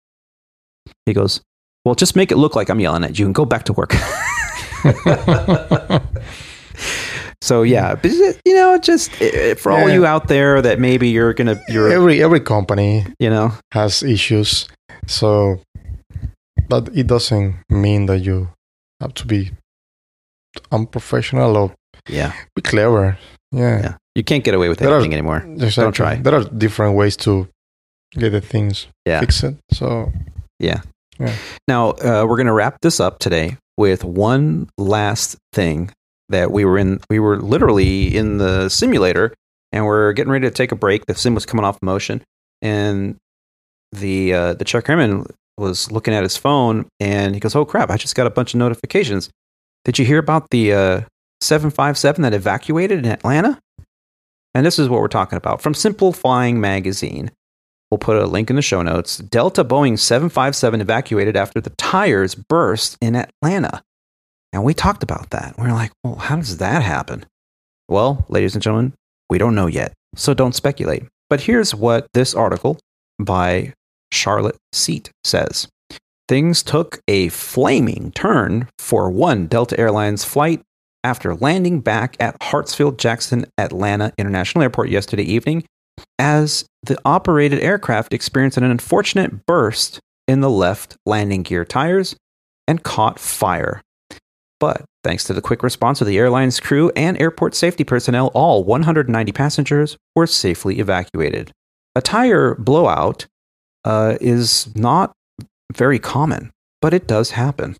He 1.04 1.12
goes, 1.12 1.40
Well, 1.84 1.96
just 1.96 2.14
make 2.16 2.30
it 2.30 2.36
look 2.36 2.54
like 2.54 2.70
I'm 2.70 2.78
yelling 2.80 3.02
at 3.04 3.18
you 3.18 3.26
and 3.26 3.34
go 3.34 3.44
back 3.44 3.64
to 3.64 3.72
work. 3.72 3.92
so 7.42 7.62
yeah, 7.62 7.94
but 7.96 8.12
you 8.44 8.54
know, 8.54 8.78
just 8.78 9.10
eh, 9.20 9.54
for 9.54 9.72
all 9.72 9.88
Yeah. 9.88 9.94
you 9.94 10.06
out 10.06 10.28
there 10.28 10.62
that 10.62 10.78
maybe 10.78 11.08
you're 11.08 11.34
gonna, 11.34 11.60
you're, 11.68 11.90
every 11.90 12.22
every 12.22 12.40
company 12.40 13.04
you 13.18 13.30
know, 13.30 13.52
has 13.72 14.02
issues, 14.02 14.68
so 15.06 15.60
but 16.68 16.88
it 16.94 17.06
doesn't 17.08 17.56
mean 17.68 18.06
that 18.06 18.20
you 18.20 18.48
have 19.00 19.12
to 19.14 19.26
be 19.26 19.50
unprofessional 20.70 21.56
or 21.56 21.72
yeah, 22.08 22.32
be 22.56 22.62
clever. 22.62 23.18
Yeah, 23.52 23.80
yeah, 23.82 23.94
you 24.14 24.22
can't 24.24 24.44
get 24.44 24.54
away 24.54 24.68
with 24.68 24.78
There 24.78 24.88
are- 24.90 24.94
anything 24.96 25.12
anymore. 25.12 25.44
Exactly. 25.46 25.92
try. 25.92 26.14
There 26.16 26.34
are 26.34 26.44
different 26.44 26.96
ways 26.96 27.16
to 27.18 27.48
get 28.12 28.30
the 28.30 28.40
things 28.40 28.86
Yeah. 29.06 29.20
fixed. 29.20 29.44
So 29.72 30.12
yeah. 30.58 30.82
yeah. 31.18 31.34
Now, 31.68 31.90
uh, 31.90 32.24
we're 32.28 32.36
going 32.36 32.46
to 32.46 32.52
wrap 32.52 32.78
this 32.82 33.00
up 33.00 33.18
today 33.18 33.56
with 33.76 34.04
one 34.04 34.68
last 34.78 35.36
thing 35.52 35.90
that 36.28 36.50
we 36.52 36.64
were 36.64 36.78
in. 36.78 37.00
We 37.10 37.18
were 37.18 37.38
literally 37.40 38.14
in 38.16 38.38
the 38.38 38.68
simulator 38.68 39.32
and 39.72 39.84
we're 39.86 40.12
getting 40.12 40.30
ready 40.32 40.46
to 40.46 40.50
take 40.54 40.70
a 40.72 40.76
break. 40.76 41.06
The 41.06 41.14
sim 41.14 41.34
was 41.34 41.46
coming 41.46 41.64
off 41.64 41.78
motion, 41.82 42.22
and 42.62 43.16
the 43.92 44.32
uh, 44.34 44.54
the 44.54 44.64
check 44.64 44.88
airman 44.88 45.26
was 45.58 45.90
looking 45.90 46.14
at 46.14 46.22
his 46.22 46.36
phone 46.36 46.86
and 47.00 47.34
he 47.34 47.40
goes, 47.40 47.54
"Oh 47.56 47.64
crap! 47.64 47.90
I 47.90 47.96
just 47.96 48.14
got 48.14 48.26
a 48.26 48.30
bunch 48.30 48.54
of 48.54 48.58
notifications. 48.58 49.28
Did 49.84 49.98
you 49.98 50.04
hear 50.04 50.18
about 50.18 50.50
the 50.50 50.72
uh, 50.72 51.00
757 51.40 52.22
that 52.22 52.34
evacuated 52.34 52.98
in 53.00 53.06
Atlanta?" 53.10 53.58
And 54.54 54.66
this 54.66 54.78
is 54.78 54.88
what 54.88 55.00
we're 55.00 55.08
talking 55.08 55.36
about 55.36 55.62
from 55.62 55.74
Simple 55.74 56.12
Flying 56.12 56.60
Magazine. 56.60 57.30
We'll 57.90 57.98
put 57.98 58.16
a 58.16 58.26
link 58.26 58.50
in 58.50 58.56
the 58.56 58.62
show 58.62 58.82
notes. 58.82 59.18
Delta 59.18 59.64
Boeing 59.64 59.98
757 59.98 60.80
evacuated 60.80 61.36
after 61.36 61.60
the 61.60 61.70
tires 61.70 62.34
burst 62.34 62.96
in 63.00 63.16
Atlanta. 63.16 63.82
And 64.52 64.64
we 64.64 64.74
talked 64.74 65.02
about 65.02 65.30
that. 65.30 65.56
We 65.58 65.66
are 65.66 65.72
like, 65.72 65.92
well, 66.04 66.16
how 66.16 66.36
does 66.36 66.58
that 66.58 66.82
happen? 66.82 67.26
Well, 67.88 68.24
ladies 68.28 68.54
and 68.54 68.62
gentlemen, 68.62 68.94
we 69.28 69.38
don't 69.38 69.54
know 69.54 69.66
yet. 69.66 69.92
So 70.14 70.34
don't 70.34 70.54
speculate. 70.54 71.04
But 71.28 71.42
here's 71.42 71.74
what 71.74 72.06
this 72.14 72.34
article 72.34 72.78
by 73.20 73.74
Charlotte 74.12 74.56
Seat 74.72 75.10
says 75.24 75.68
Things 76.28 76.62
took 76.62 77.00
a 77.08 77.28
flaming 77.28 78.12
turn 78.12 78.68
for 78.78 79.10
one 79.10 79.46
Delta 79.46 79.78
Airlines 79.78 80.24
flight 80.24 80.62
after 81.04 81.34
landing 81.34 81.80
back 81.80 82.16
at 82.20 82.38
Hartsfield 82.40 82.98
Jackson 82.98 83.46
Atlanta 83.58 84.12
International 84.18 84.62
Airport 84.62 84.90
yesterday 84.90 85.22
evening 85.22 85.64
as 86.18 86.64
the 86.82 86.98
operated 87.04 87.60
aircraft 87.60 88.12
experienced 88.14 88.56
an 88.56 88.64
unfortunate 88.64 89.46
burst 89.46 90.00
in 90.28 90.40
the 90.40 90.50
left 90.50 90.96
landing 91.06 91.42
gear 91.42 91.64
tires 91.64 92.16
and 92.68 92.82
caught 92.82 93.18
fire. 93.18 93.82
But 94.58 94.84
thanks 95.02 95.24
to 95.24 95.32
the 95.32 95.40
quick 95.40 95.62
response 95.62 96.00
of 96.00 96.06
the 96.06 96.18
airline's 96.18 96.60
crew 96.60 96.92
and 96.94 97.20
airport 97.20 97.54
safety 97.54 97.84
personnel, 97.84 98.28
all 98.34 98.62
190 98.62 99.32
passengers 99.32 99.96
were 100.14 100.26
safely 100.26 100.78
evacuated. 100.78 101.50
A 101.94 102.02
tire 102.02 102.54
blowout 102.54 103.26
uh, 103.84 104.16
is 104.20 104.74
not 104.76 105.12
very 105.72 105.98
common, 105.98 106.50
but 106.80 106.94
it 106.94 107.06
does 107.06 107.30
happen. 107.30 107.76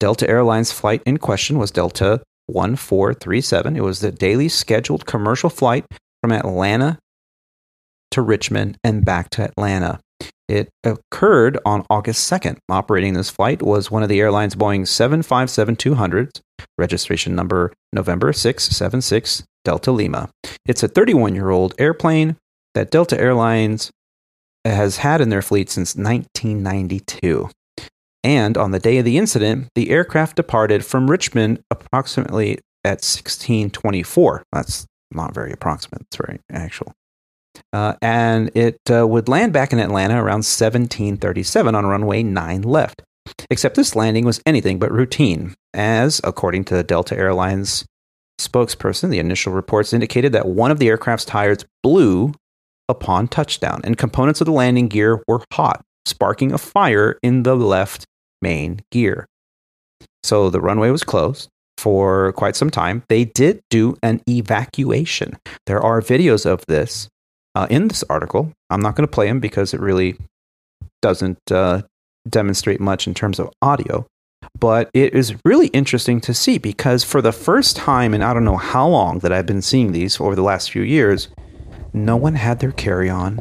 Delta 0.00 0.28
Airlines 0.28 0.72
flight 0.72 1.02
in 1.04 1.18
question 1.18 1.58
was 1.58 1.70
Delta 1.70 2.22
1437. 2.46 3.76
It 3.76 3.82
was 3.82 4.00
the 4.00 4.12
daily 4.12 4.48
scheduled 4.48 5.06
commercial 5.06 5.50
flight 5.50 5.84
from 6.20 6.32
Atlanta 6.32 6.98
to 8.10 8.22
Richmond 8.22 8.78
and 8.84 9.04
back 9.04 9.30
to 9.30 9.42
Atlanta. 9.42 10.00
It 10.48 10.68
occurred 10.84 11.58
on 11.64 11.86
August 11.88 12.30
2nd. 12.30 12.58
Operating 12.68 13.14
this 13.14 13.30
flight 13.30 13.62
was 13.62 13.90
one 13.90 14.02
of 14.02 14.08
the 14.08 14.20
airline's 14.20 14.54
Boeing 14.54 14.86
757 14.86 15.76
200s, 15.76 16.40
registration 16.76 17.34
number 17.34 17.72
November 17.92 18.32
676 18.32 19.44
Delta 19.64 19.92
Lima. 19.92 20.28
It's 20.66 20.82
a 20.82 20.88
31 20.88 21.34
year 21.34 21.50
old 21.50 21.74
airplane 21.78 22.36
that 22.74 22.90
Delta 22.90 23.18
Airlines 23.18 23.90
has 24.64 24.98
had 24.98 25.20
in 25.20 25.28
their 25.28 25.42
fleet 25.42 25.70
since 25.70 25.96
1992. 25.96 27.48
And 28.24 28.56
on 28.56 28.70
the 28.70 28.78
day 28.78 28.98
of 28.98 29.04
the 29.04 29.18
incident, 29.18 29.68
the 29.74 29.90
aircraft 29.90 30.36
departed 30.36 30.84
from 30.84 31.10
Richmond 31.10 31.62
approximately 31.70 32.58
at 32.84 33.02
1624. 33.02 34.44
That's 34.52 34.86
not 35.10 35.34
very 35.34 35.52
approximate, 35.52 36.02
it's 36.02 36.16
very 36.16 36.40
actual. 36.50 36.92
Uh, 37.72 37.94
and 38.00 38.50
it 38.54 38.78
uh, 38.90 39.06
would 39.06 39.28
land 39.28 39.52
back 39.52 39.72
in 39.72 39.78
Atlanta 39.78 40.14
around 40.14 40.44
1737 40.44 41.74
on 41.74 41.86
runway 41.86 42.22
9 42.22 42.62
left. 42.62 43.02
Except 43.50 43.76
this 43.76 43.94
landing 43.94 44.24
was 44.24 44.40
anything 44.46 44.78
but 44.78 44.90
routine, 44.90 45.54
as, 45.74 46.20
according 46.24 46.64
to 46.64 46.74
the 46.74 46.82
Delta 46.82 47.16
Airlines 47.16 47.84
spokesperson, 48.40 49.10
the 49.10 49.18
initial 49.18 49.52
reports 49.52 49.92
indicated 49.92 50.32
that 50.32 50.46
one 50.46 50.70
of 50.70 50.78
the 50.78 50.88
aircraft's 50.88 51.24
tires 51.24 51.64
blew 51.82 52.34
upon 52.88 53.28
touchdown, 53.28 53.80
and 53.84 53.96
components 53.96 54.40
of 54.40 54.46
the 54.46 54.52
landing 54.52 54.88
gear 54.88 55.22
were 55.28 55.44
hot, 55.52 55.82
sparking 56.06 56.52
a 56.52 56.58
fire 56.58 57.18
in 57.22 57.44
the 57.44 57.54
left 57.54 58.06
main 58.42 58.80
gear. 58.90 59.26
So 60.22 60.50
the 60.50 60.60
runway 60.60 60.90
was 60.90 61.02
closed 61.02 61.48
for 61.78 62.32
quite 62.34 62.56
some 62.56 62.70
time. 62.70 63.02
They 63.08 63.24
did 63.24 63.60
do 63.70 63.96
an 64.02 64.20
evacuation. 64.28 65.36
There 65.66 65.80
are 65.80 66.00
videos 66.00 66.46
of 66.46 66.64
this 66.66 67.08
uh, 67.54 67.66
in 67.70 67.88
this 67.88 68.04
article. 68.08 68.52
I'm 68.70 68.80
not 68.80 68.96
going 68.96 69.06
to 69.06 69.12
play 69.12 69.26
them 69.26 69.40
because 69.40 69.74
it 69.74 69.80
really 69.80 70.16
doesn't 71.00 71.38
uh, 71.50 71.82
demonstrate 72.28 72.80
much 72.80 73.06
in 73.06 73.14
terms 73.14 73.38
of 73.38 73.50
audio. 73.60 74.06
But 74.58 74.90
it 74.92 75.14
is 75.14 75.34
really 75.44 75.68
interesting 75.68 76.20
to 76.22 76.34
see 76.34 76.58
because 76.58 77.04
for 77.04 77.22
the 77.22 77.32
first 77.32 77.76
time 77.76 78.14
in 78.14 78.22
I 78.22 78.32
don't 78.32 78.44
know 78.44 78.56
how 78.56 78.88
long 78.88 79.20
that 79.20 79.32
I've 79.32 79.46
been 79.46 79.62
seeing 79.62 79.92
these 79.92 80.20
over 80.20 80.34
the 80.34 80.42
last 80.42 80.70
few 80.70 80.82
years, 80.82 81.28
no 81.92 82.16
one 82.16 82.34
had 82.34 82.60
their 82.60 82.72
carry 82.72 83.08
on 83.08 83.40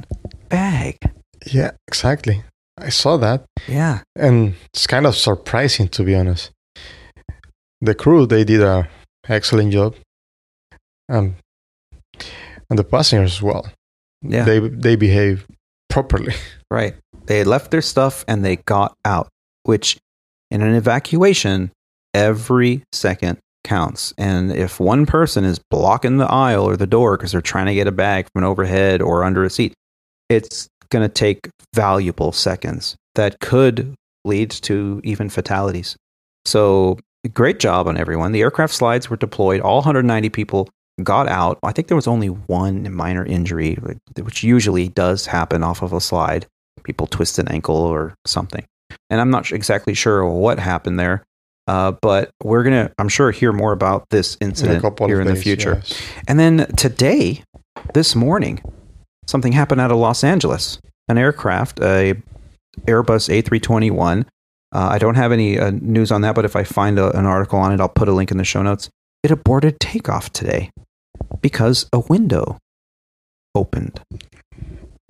bag. 0.49 0.97
Yeah, 1.45 1.71
exactly. 1.87 2.43
I 2.77 2.89
saw 2.89 3.17
that. 3.17 3.45
Yeah. 3.67 4.01
And 4.15 4.55
it's 4.73 4.87
kind 4.87 5.05
of 5.05 5.15
surprising 5.15 5.87
to 5.89 6.03
be 6.03 6.15
honest. 6.15 6.51
The 7.81 7.95
crew 7.95 8.25
they 8.25 8.43
did 8.43 8.61
a 8.61 8.87
excellent 9.27 9.71
job. 9.71 9.95
Um 11.09 11.35
and 12.69 12.79
the 12.79 12.83
passengers 12.83 13.33
as 13.33 13.41
well. 13.41 13.69
Yeah. 14.21 14.45
They 14.45 14.59
they 14.59 14.95
behave 14.95 15.45
properly. 15.89 16.33
Right. 16.71 16.95
They 17.25 17.43
left 17.43 17.69
their 17.71 17.81
stuff 17.81 18.23
and 18.29 18.45
they 18.45 18.55
got 18.55 18.95
out, 19.03 19.27
which 19.63 19.97
in 20.49 20.61
an 20.61 20.73
evacuation, 20.73 21.69
every 22.13 22.83
second 22.93 23.39
counts. 23.65 24.13
And 24.17 24.53
if 24.53 24.79
one 24.79 25.05
person 25.05 25.43
is 25.43 25.59
blocking 25.69 26.15
the 26.15 26.31
aisle 26.31 26.63
or 26.63 26.77
the 26.77 26.87
door 26.87 27.17
because 27.17 27.33
they're 27.33 27.41
trying 27.41 27.65
to 27.65 27.73
get 27.73 27.87
a 27.87 27.91
bag 27.91 28.27
from 28.31 28.43
an 28.43 28.49
overhead 28.49 29.01
or 29.01 29.25
under 29.25 29.43
a 29.43 29.49
seat, 29.49 29.73
it's 30.29 30.69
going 30.91 31.07
to 31.07 31.13
take 31.13 31.49
valuable 31.73 32.31
seconds 32.31 32.95
that 33.15 33.39
could 33.39 33.95
lead 34.23 34.51
to 34.51 35.01
even 35.03 35.29
fatalities. 35.29 35.95
So, 36.45 36.99
great 37.33 37.59
job 37.59 37.87
on 37.87 37.97
everyone. 37.97 38.31
The 38.31 38.41
aircraft 38.41 38.73
slides 38.73 39.09
were 39.09 39.17
deployed. 39.17 39.61
All 39.61 39.77
190 39.77 40.29
people 40.29 40.69
got 41.03 41.27
out. 41.27 41.57
I 41.63 41.71
think 41.71 41.87
there 41.87 41.95
was 41.95 42.07
only 42.07 42.27
one 42.27 42.93
minor 42.93 43.25
injury, 43.25 43.77
which 44.19 44.43
usually 44.43 44.89
does 44.89 45.25
happen 45.25 45.63
off 45.63 45.81
of 45.81 45.93
a 45.93 46.01
slide 46.01 46.45
people 46.83 47.07
twist 47.07 47.39
an 47.39 47.47
ankle 47.47 47.75
or 47.75 48.15
something. 48.25 48.65
And 49.09 49.21
I'm 49.21 49.29
not 49.29 49.51
exactly 49.51 49.93
sure 49.93 50.25
what 50.25 50.59
happened 50.59 50.99
there, 50.99 51.23
uh, 51.67 51.93
but 52.01 52.31
we're 52.43 52.63
going 52.63 52.87
to, 52.87 52.93
I'm 52.97 53.09
sure, 53.09 53.31
hear 53.31 53.51
more 53.53 53.71
about 53.71 54.05
this 54.09 54.37
incident 54.41 54.83
of 54.83 54.97
here 54.99 55.21
in 55.21 55.27
the 55.27 55.35
future. 55.35 55.75
yes. 55.75 56.01
And 56.27 56.39
then 56.39 56.67
today, 56.75 57.43
this 57.93 58.15
morning, 58.15 58.61
something 59.31 59.53
happened 59.53 59.81
out 59.81 59.91
of 59.91 59.97
Los 59.97 60.23
Angeles. 60.23 60.79
An 61.07 61.17
aircraft, 61.17 61.79
a 61.79 62.15
Airbus 62.85 63.29
A321. 63.41 64.25
Uh, 64.73 64.87
I 64.91 64.97
don't 64.99 65.15
have 65.15 65.31
any 65.31 65.57
uh, 65.59 65.71
news 65.71 66.11
on 66.11 66.21
that, 66.21 66.35
but 66.35 66.45
if 66.45 66.55
I 66.55 66.63
find 66.63 66.99
a, 66.99 67.17
an 67.17 67.25
article 67.25 67.59
on 67.59 67.71
it, 67.73 67.79
I'll 67.81 67.89
put 67.89 68.07
a 68.07 68.13
link 68.13 68.31
in 68.31 68.37
the 68.37 68.43
show 68.45 68.61
notes. 68.61 68.89
It 69.23 69.31
aborted 69.31 69.79
takeoff 69.79 70.31
today 70.31 70.69
because 71.41 71.87
a 71.91 71.99
window 71.99 72.57
opened. 73.55 74.01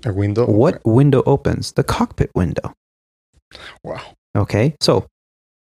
A 0.06 0.12
window. 0.14 0.46
What 0.48 0.82
window 0.86 1.22
opens? 1.26 1.74
The 1.74 1.84
cockpit 1.84 2.32
window. 2.34 2.74
Wow. 3.84 4.02
Okay, 4.36 4.76
so 4.82 5.06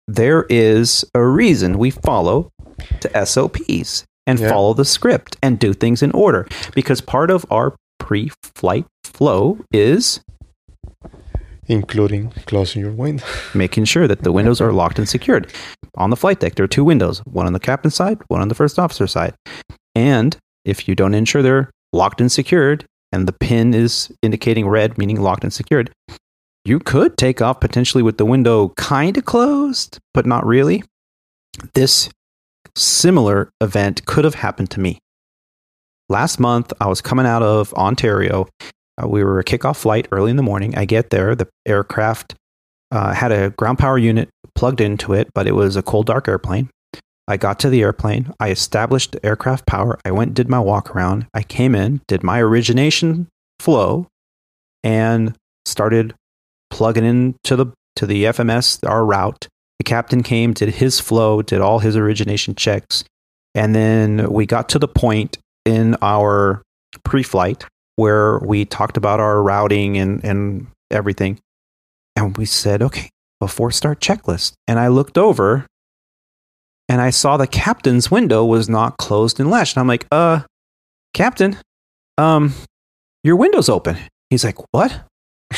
there 0.08 0.46
is 0.48 1.04
a 1.14 1.22
reason 1.22 1.76
we 1.78 1.90
follow 1.90 2.50
to 3.00 3.26
SOPs 3.26 4.04
and 4.26 4.38
Yeah. 4.38 4.48
follow 4.48 4.72
the 4.74 4.84
script 4.84 5.36
and 5.42 5.58
do 5.58 5.74
things 5.74 6.02
in 6.02 6.10
order 6.12 6.46
because 6.74 7.00
part 7.00 7.30
of 7.30 7.44
our 7.50 7.74
pre 8.00 8.30
flight 8.42 8.86
flow 9.04 9.58
is 9.72 10.20
Including 11.70 12.30
closing 12.46 12.82
your 12.82 12.90
window. 12.90 13.24
making 13.54 13.84
sure 13.84 14.08
that 14.08 14.24
the 14.24 14.32
windows 14.32 14.60
are 14.60 14.72
locked 14.72 14.98
and 14.98 15.08
secured. 15.08 15.52
On 15.96 16.10
the 16.10 16.16
flight 16.16 16.40
deck, 16.40 16.56
there 16.56 16.64
are 16.64 16.68
two 16.68 16.82
windows 16.82 17.20
one 17.20 17.46
on 17.46 17.52
the 17.52 17.60
captain's 17.60 17.94
side, 17.94 18.18
one 18.26 18.40
on 18.40 18.48
the 18.48 18.56
first 18.56 18.76
officer 18.76 19.06
side. 19.06 19.34
And 19.94 20.36
if 20.64 20.88
you 20.88 20.96
don't 20.96 21.14
ensure 21.14 21.42
they're 21.42 21.70
locked 21.92 22.20
and 22.20 22.32
secured, 22.32 22.84
and 23.12 23.28
the 23.28 23.32
pin 23.32 23.72
is 23.72 24.12
indicating 24.20 24.66
red, 24.66 24.98
meaning 24.98 25.20
locked 25.20 25.44
and 25.44 25.52
secured, 25.52 25.92
you 26.64 26.80
could 26.80 27.16
take 27.16 27.40
off 27.40 27.60
potentially 27.60 28.02
with 28.02 28.18
the 28.18 28.26
window 28.26 28.70
kind 28.76 29.16
of 29.16 29.24
closed, 29.24 29.98
but 30.12 30.26
not 30.26 30.44
really. 30.44 30.82
This 31.74 32.10
similar 32.76 33.50
event 33.60 34.04
could 34.06 34.24
have 34.24 34.34
happened 34.34 34.70
to 34.70 34.80
me. 34.80 34.98
Last 36.10 36.40
month, 36.40 36.72
I 36.80 36.88
was 36.88 37.00
coming 37.00 37.24
out 37.24 37.44
of 37.44 37.72
Ontario. 37.74 38.48
Uh, 39.00 39.06
we 39.06 39.22
were 39.22 39.38
a 39.38 39.44
kickoff 39.44 39.76
flight 39.76 40.08
early 40.10 40.32
in 40.32 40.36
the 40.36 40.42
morning. 40.42 40.76
I 40.76 40.84
get 40.84 41.10
there, 41.10 41.36
the 41.36 41.48
aircraft 41.64 42.34
uh, 42.90 43.14
had 43.14 43.30
a 43.30 43.50
ground 43.50 43.78
power 43.78 43.96
unit 43.96 44.28
plugged 44.56 44.80
into 44.80 45.12
it, 45.12 45.28
but 45.36 45.46
it 45.46 45.52
was 45.52 45.76
a 45.76 45.82
cold, 45.82 46.06
dark 46.06 46.26
airplane. 46.26 46.68
I 47.28 47.36
got 47.36 47.60
to 47.60 47.70
the 47.70 47.82
airplane. 47.82 48.32
I 48.40 48.50
established 48.50 49.12
the 49.12 49.24
aircraft 49.24 49.66
power. 49.66 50.00
I 50.04 50.10
went 50.10 50.34
did 50.34 50.48
my 50.48 50.58
walk 50.58 50.96
around. 50.96 51.28
I 51.32 51.44
came 51.44 51.76
in, 51.76 52.00
did 52.08 52.24
my 52.24 52.40
origination 52.40 53.28
flow, 53.60 54.08
and 54.82 55.36
started 55.64 56.12
plugging 56.70 57.04
into 57.04 57.54
the 57.54 57.66
to 57.94 58.06
the 58.06 58.24
FMS 58.24 58.84
our 58.84 59.04
route. 59.04 59.46
The 59.78 59.84
captain 59.84 60.24
came, 60.24 60.54
did 60.54 60.74
his 60.74 60.98
flow, 60.98 61.40
did 61.40 61.60
all 61.60 61.78
his 61.78 61.96
origination 61.96 62.56
checks, 62.56 63.04
and 63.54 63.76
then 63.76 64.32
we 64.32 64.44
got 64.44 64.68
to 64.70 64.80
the 64.80 64.88
point 64.88 65.38
in 65.64 65.96
our 66.02 66.62
pre-flight 67.04 67.66
where 67.96 68.38
we 68.38 68.64
talked 68.64 68.96
about 68.96 69.20
our 69.20 69.42
routing 69.42 69.98
and 69.98 70.24
and 70.24 70.66
everything, 70.90 71.38
and 72.16 72.36
we 72.36 72.44
said, 72.44 72.82
okay, 72.82 73.10
before 73.40 73.70
start 73.70 74.00
checklist. 74.00 74.52
And 74.66 74.78
I 74.78 74.88
looked 74.88 75.18
over 75.18 75.66
and 76.88 77.00
I 77.00 77.10
saw 77.10 77.36
the 77.36 77.46
captain's 77.46 78.10
window 78.10 78.44
was 78.44 78.68
not 78.68 78.98
closed 78.98 79.38
and 79.38 79.50
latched. 79.50 79.76
And 79.76 79.82
I'm 79.82 79.86
like, 79.86 80.06
uh, 80.10 80.40
captain, 81.14 81.56
um, 82.18 82.52
your 83.22 83.36
window's 83.36 83.68
open. 83.68 83.96
He's 84.28 84.44
like, 84.44 84.56
what? 84.72 85.02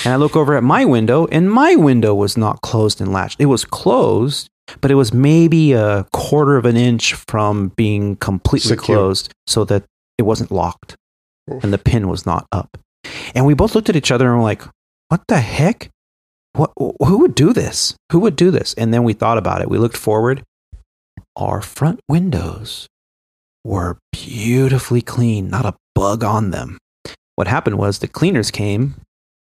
And 0.05 0.12
I 0.12 0.16
look 0.16 0.37
over 0.37 0.57
at 0.57 0.62
my 0.62 0.85
window, 0.85 1.27
and 1.27 1.51
my 1.51 1.77
window 1.77 2.15
was 2.15 2.37
not 2.37 2.62
closed 2.62 3.01
and 3.01 3.12
latched. 3.12 3.41
It 3.41 3.47
was 3.47 3.65
closed, 3.65 4.49
but 4.80 4.90
it 4.90 4.94
was 4.94 5.12
maybe 5.12 5.72
a 5.72 6.06
quarter 6.12 6.56
of 6.56 6.64
an 6.64 6.76
inch 6.76 7.14
from 7.14 7.68
being 7.76 8.16
completely 8.16 8.76
Secure. 8.76 8.97
closed 8.97 9.32
so 9.47 9.64
that 9.64 9.84
it 10.18 10.22
wasn't 10.22 10.51
locked 10.51 10.97
Oof. 11.51 11.62
and 11.62 11.72
the 11.72 11.78
pin 11.78 12.09
was 12.09 12.26
not 12.26 12.47
up. 12.52 12.78
And 13.34 13.47
we 13.47 13.55
both 13.55 13.74
looked 13.74 13.89
at 13.89 13.97
each 13.97 14.10
other 14.10 14.28
and 14.28 14.39
were 14.39 14.43
like, 14.44 14.62
what 15.09 15.22
the 15.28 15.40
heck? 15.40 15.89
What, 16.55 16.70
who 16.76 17.18
would 17.18 17.34
do 17.34 17.52
this? 17.52 17.94
Who 18.12 18.20
would 18.20 18.36
do 18.36 18.51
this? 18.51 18.74
And 18.74 18.93
then 18.93 19.05
we 19.05 19.12
thought 19.12 19.39
about 19.39 19.62
it. 19.62 19.70
We 19.70 19.78
looked 19.78 19.97
forward. 19.97 20.43
Our 21.36 21.62
front 21.62 22.01
windows 22.09 22.86
were 23.64 23.98
beautifully 24.12 25.02
clean, 25.02 25.48
not 25.48 25.64
a 25.64 25.74
bug 25.94 26.22
on 26.22 26.51
them. 26.51 26.78
What 27.36 27.48
happened 27.48 27.78
was 27.78 27.98
the 27.98 28.09
cleaners 28.09 28.51
came 28.51 28.97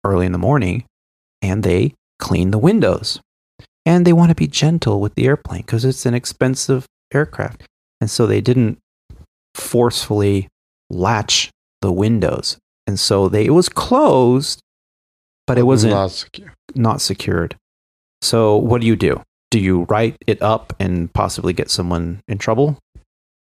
early 0.05 0.25
in 0.25 0.31
the 0.31 0.37
morning 0.37 0.85
and 1.41 1.63
they 1.63 1.93
cleaned 2.19 2.53
the 2.53 2.57
windows. 2.57 3.19
And 3.85 4.05
they 4.05 4.13
want 4.13 4.29
to 4.29 4.35
be 4.35 4.47
gentle 4.47 4.99
with 5.01 5.15
the 5.15 5.25
airplane 5.25 5.61
because 5.61 5.85
it's 5.85 6.05
an 6.05 6.13
expensive 6.13 6.85
aircraft. 7.13 7.63
And 7.99 8.09
so 8.09 8.27
they 8.27 8.41
didn't 8.41 8.77
forcefully 9.55 10.47
latch 10.89 11.49
the 11.81 11.91
windows. 11.91 12.57
And 12.87 12.99
so 12.99 13.27
they, 13.29 13.45
it 13.45 13.51
was 13.51 13.69
closed, 13.69 14.59
but 15.47 15.57
it 15.57 15.63
wasn't 15.63 15.93
Not 15.93 16.11
secure. 16.11 16.53
not 16.75 17.01
secured. 17.01 17.55
So 18.21 18.55
what 18.57 18.81
do 18.81 18.87
you 18.87 18.95
do? 18.95 19.21
Do 19.49 19.59
you 19.59 19.83
write 19.83 20.15
it 20.27 20.41
up 20.41 20.73
and 20.79 21.11
possibly 21.13 21.53
get 21.53 21.69
someone 21.71 22.21
in 22.27 22.37
trouble? 22.37 22.77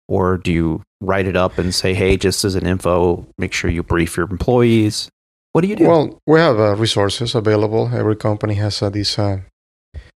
Or 0.08 0.38
do 0.38 0.52
you 0.52 0.82
write 1.00 1.26
it 1.26 1.36
up 1.36 1.58
and 1.58 1.74
say, 1.74 1.94
hey, 1.94 2.16
just 2.16 2.44
as 2.44 2.54
an 2.54 2.66
info, 2.66 3.26
make 3.38 3.52
sure 3.52 3.70
you 3.70 3.82
brief 3.82 4.16
your 4.16 4.28
employees? 4.28 5.08
What 5.52 5.60
do 5.62 5.68
you 5.68 5.76
do? 5.76 5.86
Well, 5.86 6.18
we 6.26 6.40
have 6.40 6.58
uh, 6.58 6.76
resources 6.76 7.34
available. 7.34 7.90
Every 7.92 8.16
company 8.16 8.54
has 8.54 8.82
uh, 8.82 8.90
these 8.90 9.18
uh, 9.18 9.40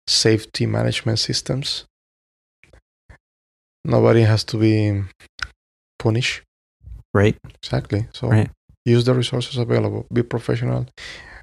safety 0.06 0.66
management 0.66 1.18
systems. 1.18 1.84
Nobody 3.84 4.22
has 4.22 4.44
to 4.44 4.56
be 4.58 5.02
punished. 5.98 6.42
right? 7.14 7.36
Exactly. 7.62 8.06
So 8.14 8.28
Right. 8.28 8.50
use 8.86 9.04
the 9.04 9.12
resources 9.14 9.58
available. 9.58 10.06
Be 10.12 10.22
professional, 10.22 10.86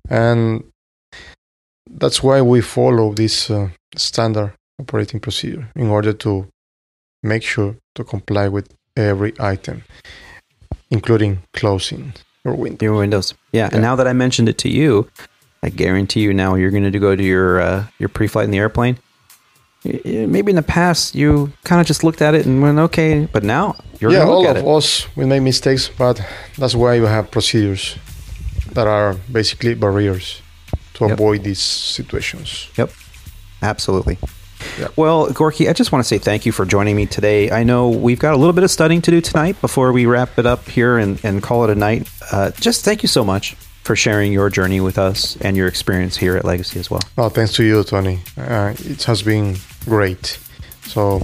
and 0.10 0.64
that's 1.90 2.24
why 2.24 2.42
we 2.42 2.62
follow 2.62 3.14
this 3.14 3.50
uh, 3.52 3.70
standard 3.96 4.54
operating 4.80 5.20
procedure 5.20 5.70
in 5.76 5.88
order 5.88 6.12
to 6.14 6.48
make 7.22 7.44
sure 7.44 7.76
to 7.96 8.04
comply 8.04 8.48
with 8.48 8.74
every 8.96 9.34
item, 9.40 9.84
including 10.90 11.44
closing 11.54 12.14
your 12.44 12.56
window. 12.56 12.86
Your 12.86 12.98
windows. 12.98 13.34
Yeah. 13.52 13.66
Yeah. 13.66 13.70
And 13.74 13.82
now 13.84 13.96
that 13.96 14.08
I 14.08 14.14
mentioned 14.14 14.50
it 14.50 14.58
to 14.60 14.70
you, 14.70 15.08
I 15.62 15.70
guarantee 15.70 16.22
you 16.22 16.34
now 16.34 16.56
you're 16.56 16.72
going 16.72 16.90
to 16.92 17.00
go 17.00 17.16
to 17.16 17.24
your 17.24 17.60
uh, 17.62 17.86
your 18.00 18.10
pre-flight 18.10 18.46
in 18.46 18.52
the 18.52 18.58
airplane. 18.60 18.98
maybe 19.84 20.52
in 20.52 20.56
the 20.56 20.62
past 20.62 21.16
you 21.16 21.52
kind 21.64 21.80
of 21.82 21.88
just 21.88 22.04
looked 22.04 22.22
at 22.22 22.34
it 22.36 22.46
and 22.46 22.62
went 22.62 22.80
okay, 22.80 23.28
but 23.32 23.44
now 23.44 23.76
you're 24.00 24.12
yeah, 24.12 24.24
all 24.24 24.46
of 24.48 24.58
it. 24.58 24.66
us 24.66 25.08
we 25.16 25.26
make 25.26 25.42
mistakes, 25.42 25.90
but 25.98 26.22
that's 26.58 26.76
why 26.76 26.96
you 26.96 27.04
have 27.06 27.30
procedures 27.32 27.96
that 28.74 28.88
are 28.88 29.16
basically 29.32 29.76
barriers 29.76 30.42
to 30.94 31.06
Yep. 31.06 31.12
avoid 31.14 31.44
these 31.44 31.60
situations. 31.62 32.68
Yep, 32.78 32.92
absolutely. 33.62 34.18
Yeah. 34.78 34.90
Well, 34.98 35.28
Gorki, 35.28 35.70
I 35.70 35.74
just 35.74 35.92
want 35.94 36.04
to 36.04 36.08
say 36.08 36.18
thank 36.18 36.46
you 36.46 36.52
for 36.52 36.66
joining 36.66 36.96
me 36.98 37.06
today. 37.06 37.50
I 37.50 37.64
know 37.64 37.90
we've 37.90 38.20
got 38.20 38.34
a 38.34 38.38
little 38.38 38.52
bit 38.54 38.66
of 38.66 38.72
studying 38.72 39.02
to 39.04 39.12
do 39.12 39.22
tonight 39.22 39.60
before 39.62 39.94
we 39.94 40.06
wrap 40.06 40.38
it 40.38 40.46
up 40.46 40.68
here 40.68 40.98
and, 40.98 41.20
and 41.24 41.42
call 41.42 41.64
it 41.64 41.70
a 41.70 41.76
night. 41.76 42.10
Uh, 42.32 42.52
just 42.60 42.84
thank 42.84 43.02
you 43.02 43.08
so 43.08 43.24
much 43.24 43.56
for 43.84 43.96
sharing 43.96 44.32
your 44.32 44.50
journey 44.50 44.80
with 44.82 44.98
us 44.98 45.36
and 45.42 45.58
your 45.58 45.68
experience 45.68 46.18
here 46.18 46.36
at 46.38 46.46
Legacy 46.46 46.80
as 46.80 46.92
well. 46.92 47.02
No, 47.18 47.30
thanks 47.30 47.54
to 47.54 47.64
you, 47.64 47.84
Tony. 47.84 48.20
Uh, 48.38 48.74
it 48.78 49.04
has 49.04 49.22
been 49.24 49.58
great. 49.86 50.38
So, 50.84 51.22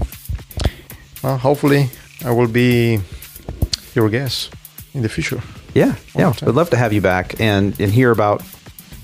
well, 1.23 1.37
hopefully, 1.37 1.89
I 2.23 2.31
will 2.31 2.47
be 2.47 2.99
your 3.93 4.09
guest 4.09 4.53
in 4.93 5.01
the 5.01 5.09
future. 5.09 5.41
Yeah, 5.73 5.95
yeah. 6.15 6.33
We'd 6.41 6.55
love 6.55 6.69
to 6.71 6.77
have 6.77 6.93
you 6.93 7.01
back 7.01 7.39
and, 7.39 7.79
and 7.79 7.91
hear 7.91 8.11
about 8.11 8.41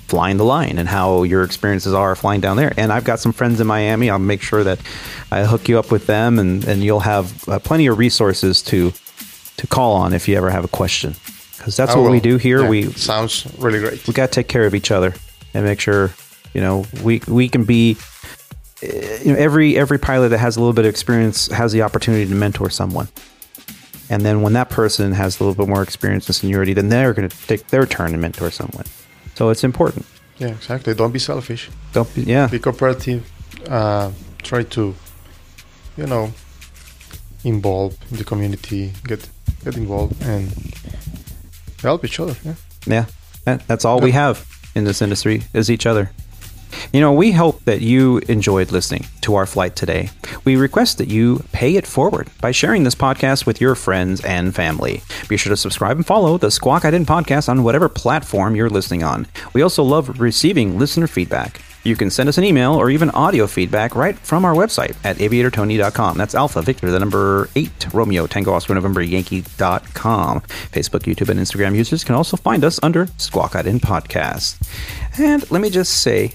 flying 0.08 0.36
the 0.36 0.44
line 0.44 0.78
and 0.78 0.88
how 0.88 1.22
your 1.22 1.42
experiences 1.42 1.94
are 1.94 2.14
flying 2.14 2.40
down 2.40 2.56
there. 2.56 2.72
And 2.76 2.92
I've 2.92 3.04
got 3.04 3.18
some 3.18 3.32
friends 3.32 3.60
in 3.60 3.66
Miami. 3.66 4.10
I'll 4.10 4.18
make 4.18 4.42
sure 4.42 4.62
that 4.64 4.78
I 5.30 5.44
hook 5.44 5.68
you 5.68 5.78
up 5.78 5.90
with 5.90 6.06
them, 6.06 6.38
and, 6.38 6.64
and 6.64 6.82
you'll 6.82 7.00
have 7.00 7.48
uh, 7.48 7.58
plenty 7.58 7.86
of 7.86 7.98
resources 7.98 8.62
to 8.64 8.92
to 9.58 9.66
call 9.66 9.94
on 9.94 10.12
if 10.12 10.28
you 10.28 10.36
ever 10.36 10.50
have 10.50 10.64
a 10.64 10.68
question. 10.68 11.14
Because 11.62 11.76
that's 11.76 11.92
I 11.92 11.98
what 11.98 12.10
we 12.10 12.18
do 12.18 12.38
here. 12.38 12.62
Yeah, 12.62 12.68
We 12.68 12.90
sounds 12.92 13.46
really 13.58 13.78
great. 13.78 14.04
we 14.08 14.12
got 14.12 14.26
to 14.26 14.32
take 14.34 14.48
care 14.48 14.66
of 14.66 14.74
each 14.74 14.90
other 14.90 15.14
and 15.54 15.64
make 15.64 15.78
sure 15.78 16.10
you 16.54 16.60
know 16.60 16.84
we 17.04 17.22
we 17.28 17.48
can 17.48 17.62
be. 17.64 17.96
uh, 18.82 18.86
You 19.24 19.32
know, 19.32 19.38
every 19.38 19.78
every 19.78 19.98
pilot 19.98 20.30
that 20.30 20.38
has 20.38 20.56
a 20.56 20.60
little 20.60 20.72
bit 20.72 20.84
of 20.86 20.90
experience 20.90 21.46
has 21.52 21.70
the 21.70 21.82
opportunity 21.82 22.26
to 22.28 22.34
mentor 22.34 22.68
someone. 22.70 23.06
And 24.10 24.22
then 24.26 24.42
when 24.42 24.54
that 24.54 24.70
person 24.70 25.12
has 25.12 25.38
a 25.38 25.44
little 25.44 25.54
bit 25.64 25.68
more 25.72 25.82
experience 25.84 26.26
and 26.26 26.34
seniority, 26.34 26.74
then 26.74 26.88
they're 26.88 27.14
going 27.14 27.28
to 27.28 27.36
take 27.46 27.68
their 27.68 27.86
turn 27.86 28.10
and 28.12 28.20
mentor 28.20 28.50
someone. 28.50 28.84
So 29.36 29.50
it's 29.50 29.62
important. 29.64 30.04
Yeah, 30.38 30.48
exactly. 30.48 30.94
Don't 30.94 31.12
be 31.12 31.20
selfish. 31.20 31.70
Don't 31.92 32.12
be, 32.14 32.22
yeah. 32.22 32.48
Be 32.48 32.58
cooperative. 32.58 33.22
Uh, 33.70 34.10
try 34.42 34.64
to, 34.64 34.94
you 35.96 36.06
know, 36.06 36.32
involve 37.44 37.94
the 38.10 38.24
community. 38.24 38.92
Get 39.06 39.30
get 39.64 39.76
involved 39.76 40.20
and 40.26 40.50
help 41.82 42.04
each 42.04 42.20
other. 42.20 42.36
Yeah. 42.44 42.54
Yeah, 42.86 43.06
that, 43.44 43.66
that's 43.66 43.84
all 43.84 44.00
we 44.00 44.12
have 44.12 44.46
in 44.74 44.84
this 44.84 45.02
industry 45.02 45.42
is 45.54 45.70
each 45.70 45.86
other. 45.86 46.10
You 46.92 47.00
know, 47.00 47.12
we 47.12 47.32
hope 47.32 47.64
that 47.64 47.82
you 47.82 48.18
enjoyed 48.28 48.72
listening 48.72 49.06
to 49.22 49.34
our 49.34 49.46
flight 49.46 49.76
today. 49.76 50.10
We 50.44 50.56
request 50.56 50.98
that 50.98 51.08
you 51.08 51.44
pay 51.52 51.76
it 51.76 51.86
forward 51.86 52.30
by 52.40 52.50
sharing 52.50 52.84
this 52.84 52.94
podcast 52.94 53.46
with 53.46 53.60
your 53.60 53.74
friends 53.74 54.24
and 54.24 54.54
family. 54.54 55.02
Be 55.28 55.36
sure 55.36 55.50
to 55.50 55.56
subscribe 55.56 55.96
and 55.96 56.06
follow 56.06 56.38
the 56.38 56.50
Squawk 56.50 56.82
Ident 56.84 57.04
podcast 57.06 57.48
on 57.48 57.62
whatever 57.62 57.88
platform 57.88 58.56
you're 58.56 58.70
listening 58.70 59.02
on. 59.02 59.26
We 59.52 59.62
also 59.62 59.82
love 59.82 60.18
receiving 60.18 60.78
listener 60.78 61.06
feedback. 61.06 61.60
You 61.84 61.96
can 61.96 62.10
send 62.10 62.28
us 62.28 62.38
an 62.38 62.44
email 62.44 62.74
or 62.74 62.90
even 62.90 63.10
audio 63.10 63.46
feedback 63.46 63.96
right 63.96 64.16
from 64.16 64.44
our 64.44 64.54
website 64.54 64.96
at 65.04 65.16
aviatortony.com. 65.16 66.16
That's 66.16 66.34
Alpha 66.34 66.62
Victor, 66.62 66.90
the 66.90 67.00
number 67.00 67.48
8, 67.56 67.92
Romeo, 67.92 68.26
Tango, 68.26 68.52
Oscar, 68.52 68.74
November, 68.74 69.02
Yankee.com. 69.02 70.40
Facebook, 70.40 71.02
YouTube, 71.02 71.28
and 71.28 71.40
Instagram 71.40 71.74
users 71.74 72.04
can 72.04 72.14
also 72.14 72.36
find 72.36 72.64
us 72.64 72.78
under 72.82 73.08
Squawk 73.18 73.52
Ident 73.52 73.80
Podcast. 73.80 74.60
And 75.18 75.48
let 75.50 75.60
me 75.60 75.70
just 75.70 76.02
say, 76.02 76.34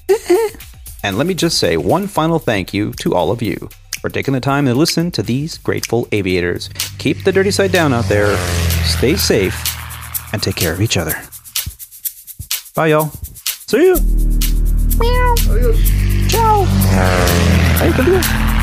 and 1.03 1.18
let 1.18 1.28
me 1.28 1.34
just 1.34 1.57
say 1.57 1.78
one 1.78 2.07
final 2.07 2.40
thank 2.40 2.74
you 2.74 2.91
to 2.99 3.15
all 3.15 3.32
of 3.32 3.41
you 3.41 3.69
for 4.02 4.10
taking 4.10 4.34
the 4.34 4.41
time 4.41 4.65
to 4.65 4.76
listen 4.76 5.11
to 5.11 5.24
these 5.24 5.57
grateful 5.57 6.07
aviators. 6.11 6.69
Keep 6.98 7.24
the 7.24 7.32
dirty 7.32 7.52
side 7.52 7.72
down 7.72 7.94
out 7.94 8.06
there, 8.06 8.36
stay 8.86 9.15
safe, 9.15 9.56
and 10.34 10.44
take 10.44 10.56
care 10.56 10.74
of 10.74 10.82
each 10.82 10.98
other. 10.98 11.14
Bye, 12.76 12.88
y'all. 12.88 13.11
See 13.68 13.86
you. 13.86 14.86
Ciao. 16.28 16.65
Hey, 17.80 17.91
good 17.95 18.06
deal. 18.06 18.56